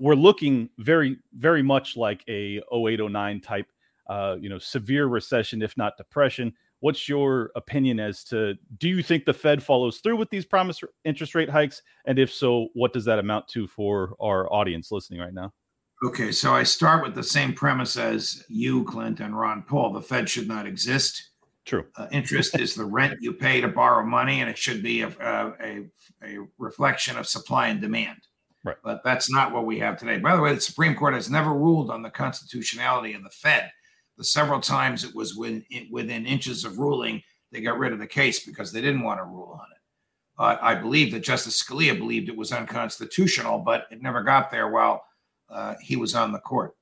We're 0.00 0.14
looking 0.14 0.68
very 0.78 1.18
very 1.34 1.62
much 1.62 1.96
like 1.96 2.22
a 2.28 2.60
0809 2.72 3.40
type, 3.40 3.66
uh, 4.08 4.36
you 4.40 4.48
know, 4.48 4.58
severe 4.58 5.06
recession, 5.06 5.62
if 5.62 5.76
not 5.76 5.96
depression. 5.96 6.52
What's 6.80 7.08
your 7.08 7.50
opinion 7.56 7.98
as 8.00 8.22
to 8.24 8.54
do 8.78 8.88
you 8.88 9.02
think 9.02 9.24
the 9.24 9.32
Fed 9.32 9.62
follows 9.62 9.98
through 9.98 10.16
with 10.16 10.30
these 10.30 10.44
promised 10.44 10.84
interest 11.04 11.34
rate 11.34 11.48
hikes? 11.48 11.82
And 12.06 12.18
if 12.18 12.32
so, 12.32 12.68
what 12.74 12.92
does 12.92 13.04
that 13.06 13.18
amount 13.18 13.48
to 13.48 13.66
for 13.66 14.14
our 14.20 14.52
audience 14.52 14.92
listening 14.92 15.20
right 15.20 15.34
now? 15.34 15.52
Okay, 16.04 16.30
so 16.30 16.52
I 16.52 16.62
start 16.62 17.02
with 17.02 17.14
the 17.14 17.22
same 17.22 17.54
premise 17.54 17.96
as 17.96 18.44
you, 18.48 18.84
Clint, 18.84 19.20
and 19.20 19.38
Ron 19.38 19.62
Paul. 19.62 19.94
The 19.94 20.02
Fed 20.02 20.28
should 20.28 20.46
not 20.46 20.66
exist. 20.66 21.30
True. 21.64 21.86
Uh, 21.96 22.06
interest 22.12 22.58
is 22.60 22.74
the 22.74 22.84
rent 22.84 23.16
you 23.20 23.32
pay 23.32 23.62
to 23.62 23.68
borrow 23.68 24.04
money, 24.04 24.40
and 24.42 24.50
it 24.50 24.58
should 24.58 24.82
be 24.82 25.00
a, 25.00 25.08
a, 25.18 25.84
a 26.22 26.38
reflection 26.58 27.16
of 27.16 27.26
supply 27.26 27.68
and 27.68 27.80
demand. 27.80 28.18
Right. 28.62 28.76
But 28.84 29.02
that's 29.04 29.30
not 29.30 29.52
what 29.52 29.64
we 29.64 29.78
have 29.78 29.96
today. 29.96 30.18
By 30.18 30.36
the 30.36 30.42
way, 30.42 30.54
the 30.54 30.60
Supreme 30.60 30.94
Court 30.94 31.14
has 31.14 31.30
never 31.30 31.52
ruled 31.52 31.90
on 31.90 32.02
the 32.02 32.10
constitutionality 32.10 33.14
of 33.14 33.22
the 33.22 33.30
Fed. 33.30 33.70
The 34.18 34.24
several 34.24 34.60
times 34.60 35.04
it 35.04 35.14
was 35.14 35.36
within, 35.36 35.64
within 35.90 36.26
inches 36.26 36.64
of 36.64 36.78
ruling, 36.78 37.22
they 37.52 37.60
got 37.60 37.78
rid 37.78 37.92
of 37.92 37.98
the 37.98 38.06
case 38.06 38.44
because 38.44 38.72
they 38.72 38.80
didn't 38.80 39.02
want 39.02 39.20
to 39.20 39.24
rule 39.24 39.60
on 39.60 39.66
it. 39.72 39.76
Uh, 40.38 40.58
I 40.60 40.74
believe 40.74 41.12
that 41.12 41.20
Justice 41.20 41.62
Scalia 41.62 41.96
believed 41.96 42.28
it 42.28 42.36
was 42.36 42.52
unconstitutional, 42.52 43.58
but 43.58 43.86
it 43.90 44.02
never 44.02 44.22
got 44.22 44.50
there 44.50 44.68
while 44.68 45.04
uh, 45.48 45.74
he 45.80 45.96
was 45.96 46.14
on 46.14 46.32
the 46.32 46.38
court. 46.38 46.74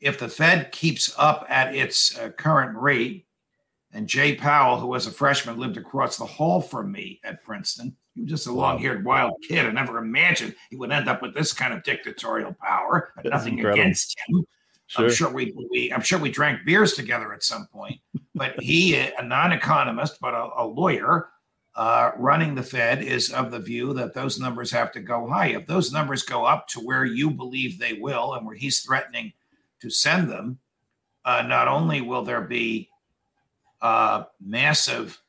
If 0.00 0.18
the 0.18 0.28
Fed 0.28 0.72
keeps 0.72 1.12
up 1.18 1.46
at 1.48 1.74
its 1.74 2.16
uh, 2.18 2.30
current 2.30 2.76
rate, 2.78 3.26
and 3.92 4.06
Jay 4.06 4.34
Powell, 4.34 4.78
who 4.78 4.88
was 4.88 5.06
a 5.06 5.10
freshman, 5.10 5.58
lived 5.58 5.78
across 5.78 6.18
the 6.18 6.26
hall 6.26 6.60
from 6.60 6.92
me 6.92 7.20
at 7.24 7.42
Princeton, 7.42 7.96
he 8.14 8.20
was 8.20 8.30
just 8.30 8.46
a 8.46 8.52
long 8.52 8.78
haired 8.78 9.04
wild 9.04 9.32
kid. 9.46 9.64
I 9.64 9.70
never 9.70 9.98
imagined 9.98 10.54
he 10.70 10.76
would 10.76 10.92
end 10.92 11.08
up 11.08 11.22
with 11.22 11.34
this 11.34 11.52
kind 11.52 11.72
of 11.72 11.82
dictatorial 11.84 12.54
power. 12.60 13.12
Nothing 13.24 13.58
incredible. 13.58 13.80
against 13.80 14.18
him. 14.26 14.44
Sure. 14.88 15.04
I'm 15.04 15.12
sure 15.12 15.30
we, 15.30 15.54
we 15.70 15.92
I'm 15.92 16.00
sure 16.00 16.18
we 16.18 16.30
drank 16.30 16.64
beers 16.64 16.94
together 16.94 17.32
at 17.32 17.44
some 17.44 17.66
point. 17.66 18.00
But 18.34 18.58
he, 18.60 18.96
a 18.96 19.22
non-economist 19.22 20.18
but 20.20 20.34
a, 20.34 20.48
a 20.56 20.64
lawyer, 20.64 21.28
uh, 21.76 22.12
running 22.16 22.54
the 22.54 22.62
Fed, 22.62 23.02
is 23.02 23.30
of 23.30 23.50
the 23.50 23.58
view 23.58 23.92
that 23.94 24.14
those 24.14 24.40
numbers 24.40 24.70
have 24.70 24.90
to 24.92 25.00
go 25.00 25.28
high. 25.28 25.48
If 25.48 25.66
those 25.66 25.92
numbers 25.92 26.22
go 26.22 26.44
up 26.44 26.68
to 26.68 26.80
where 26.80 27.04
you 27.04 27.30
believe 27.30 27.78
they 27.78 27.92
will, 27.92 28.34
and 28.34 28.46
where 28.46 28.56
he's 28.56 28.80
threatening 28.80 29.32
to 29.80 29.90
send 29.90 30.30
them, 30.30 30.58
uh, 31.24 31.42
not 31.42 31.68
only 31.68 32.00
will 32.00 32.24
there 32.24 32.40
be 32.40 32.88
uh, 33.82 34.24
massive 34.40 35.20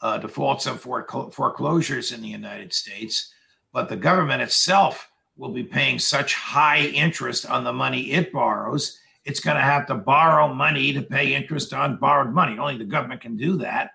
uh, 0.00 0.18
defaults 0.18 0.66
and 0.66 0.80
foreclosures 0.80 2.12
in 2.12 2.22
the 2.22 2.28
United 2.28 2.72
States, 2.72 3.34
but 3.72 3.88
the 3.88 3.96
government 3.96 4.42
itself 4.42 5.10
will 5.36 5.50
be 5.52 5.62
paying 5.64 5.98
such 5.98 6.34
high 6.34 6.80
interest 6.80 7.46
on 7.46 7.64
the 7.64 7.72
money 7.72 8.12
it 8.12 8.32
borrows. 8.32 8.98
It's 9.24 9.40
going 9.40 9.56
to 9.56 9.62
have 9.62 9.86
to 9.86 9.94
borrow 9.94 10.52
money 10.52 10.92
to 10.92 11.02
pay 11.02 11.34
interest 11.34 11.72
on 11.72 11.98
borrowed 11.98 12.34
money. 12.34 12.58
Only 12.58 12.76
the 12.76 12.84
government 12.84 13.20
can 13.20 13.36
do 13.36 13.56
that. 13.58 13.90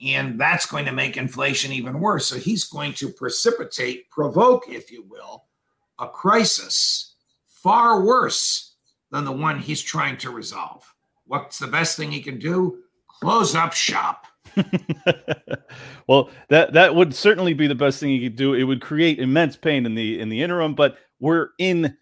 And 0.00 0.38
that's 0.38 0.66
going 0.66 0.84
to 0.86 0.92
make 0.92 1.16
inflation 1.16 1.72
even 1.72 2.00
worse. 2.00 2.26
So 2.26 2.36
he's 2.36 2.64
going 2.64 2.92
to 2.94 3.08
precipitate, 3.10 4.10
provoke, 4.10 4.64
if 4.68 4.90
you 4.90 5.04
will, 5.08 5.44
a 5.98 6.08
crisis 6.08 7.14
far 7.46 8.04
worse 8.04 8.76
than 9.10 9.24
the 9.24 9.32
one 9.32 9.58
he's 9.58 9.82
trying 9.82 10.18
to 10.18 10.30
resolve. 10.30 10.84
What's 11.26 11.58
the 11.58 11.66
best 11.66 11.96
thing 11.96 12.12
he 12.12 12.20
can 12.20 12.38
do? 12.38 12.82
Close 13.08 13.54
up 13.54 13.72
shop. 13.72 14.26
well, 16.06 16.30
that 16.48 16.72
that 16.74 16.94
would 16.94 17.14
certainly 17.14 17.54
be 17.54 17.66
the 17.66 17.74
best 17.74 17.98
thing 17.98 18.10
he 18.10 18.22
could 18.22 18.36
do. 18.36 18.54
It 18.54 18.64
would 18.64 18.80
create 18.80 19.18
immense 19.18 19.56
pain 19.56 19.86
in 19.86 19.94
the 19.94 20.20
in 20.20 20.28
the 20.28 20.42
interim, 20.42 20.74
but 20.74 20.98
we're 21.18 21.48
in 21.58 21.96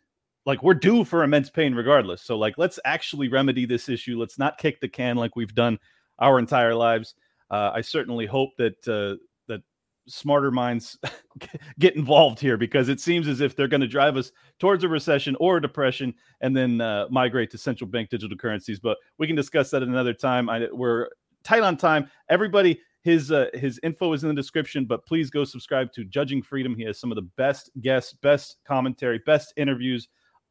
like 0.47 0.63
we're 0.63 0.75
due 0.75 1.05
for 1.05 1.23
immense 1.23 1.51
pain 1.51 1.75
regardless. 1.75 2.23
So 2.23 2.37
like 2.37 2.59
let's 2.59 2.79
actually 2.85 3.29
remedy 3.29 3.67
this 3.67 3.89
issue. 3.89 4.19
Let's 4.19 4.39
not 4.39 4.59
kick 4.59 4.81
the 4.81 4.89
can 4.89 5.17
like 5.17 5.37
we've 5.37 5.55
done 5.55 5.79
our 6.19 6.39
entire 6.39 6.75
lives. 6.75 7.15
Uh, 7.51 7.71
I 7.75 7.81
certainly 7.81 8.27
hope 8.27 8.51
that 8.59 8.89
uh, 8.89 9.23
that 9.49 9.63
smarter 10.07 10.51
minds 10.51 10.99
get 11.79 11.97
involved 11.97 12.41
here 12.41 12.57
because 12.57 12.89
it 12.89 13.01
seems 13.01 13.29
as 13.29 13.41
if 13.41 13.57
they're 13.57 13.69
going 13.69 13.81
to 13.81 13.87
drive 13.87 14.17
us 14.17 14.33
towards 14.59 14.85
a 14.85 14.89
recession 14.89 15.37
or 15.41 15.59
a 15.59 15.63
depression 15.63 16.15
and 16.41 16.57
then 16.57 16.81
uh, 16.81 17.07
migrate 17.11 17.51
to 17.51 17.59
central 17.59 17.89
bank 17.89 18.11
digital 18.11 18.37
currencies. 18.37 18.81
But 18.81 18.99
we 19.19 19.27
can 19.27 19.37
discuss 19.37 19.71
that 19.71 19.83
at 19.83 19.89
another 19.89 20.15
time. 20.15 20.49
I, 20.49 20.69
we're 20.73 21.09
tight 21.43 21.63
on 21.63 21.77
time. 21.77 22.11
Everybody, 22.29 22.81
his 23.03 23.31
uh, 23.31 23.49
his 23.55 23.79
info 23.83 24.13
is 24.15 24.25
in 24.25 24.29
the 24.31 24.35
description, 24.35 24.87
but 24.87 25.07
please 25.07 25.31
go 25.31 25.45
subscribe 25.45 25.93
to 25.93 26.05
Judging 26.05 26.43
Freedom. 26.43 26.75
He 26.75 26.85
has 26.85 26.99
some 26.99 27.13
of 27.13 27.17
the 27.17 27.29
best 27.37 27.71
guests, 27.81 28.15
best 28.15 28.57
commentary, 28.67 29.21
best 29.27 29.53
interviews. 29.57 30.09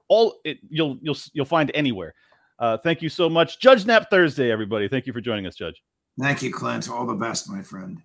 All 0.07 0.39
it, 0.43 0.59
you'll 0.69 0.97
you'll 1.01 1.17
you'll 1.33 1.45
find 1.45 1.71
anywhere. 1.73 2.13
Uh, 2.59 2.77
thank 2.77 3.01
you 3.01 3.09
so 3.09 3.29
much, 3.29 3.59
Judge 3.59 3.85
Nap 3.85 4.09
Thursday, 4.09 4.51
everybody. 4.51 4.87
Thank 4.87 5.07
you 5.07 5.13
for 5.13 5.21
joining 5.21 5.45
us, 5.45 5.55
Judge. 5.55 5.81
Thank 6.19 6.41
you, 6.41 6.53
Clint. 6.53 6.89
All 6.89 7.05
the 7.05 7.15
best, 7.15 7.49
my 7.49 7.61
friend. 7.61 8.01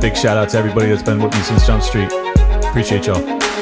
Big 0.00 0.16
shout 0.16 0.36
out 0.36 0.48
to 0.50 0.58
everybody 0.58 0.88
that's 0.88 1.02
been 1.02 1.22
with 1.22 1.32
me 1.32 1.40
since 1.42 1.66
Jump 1.66 1.82
Street. 1.82 2.10
Appreciate 2.64 3.06
y'all. 3.06 3.61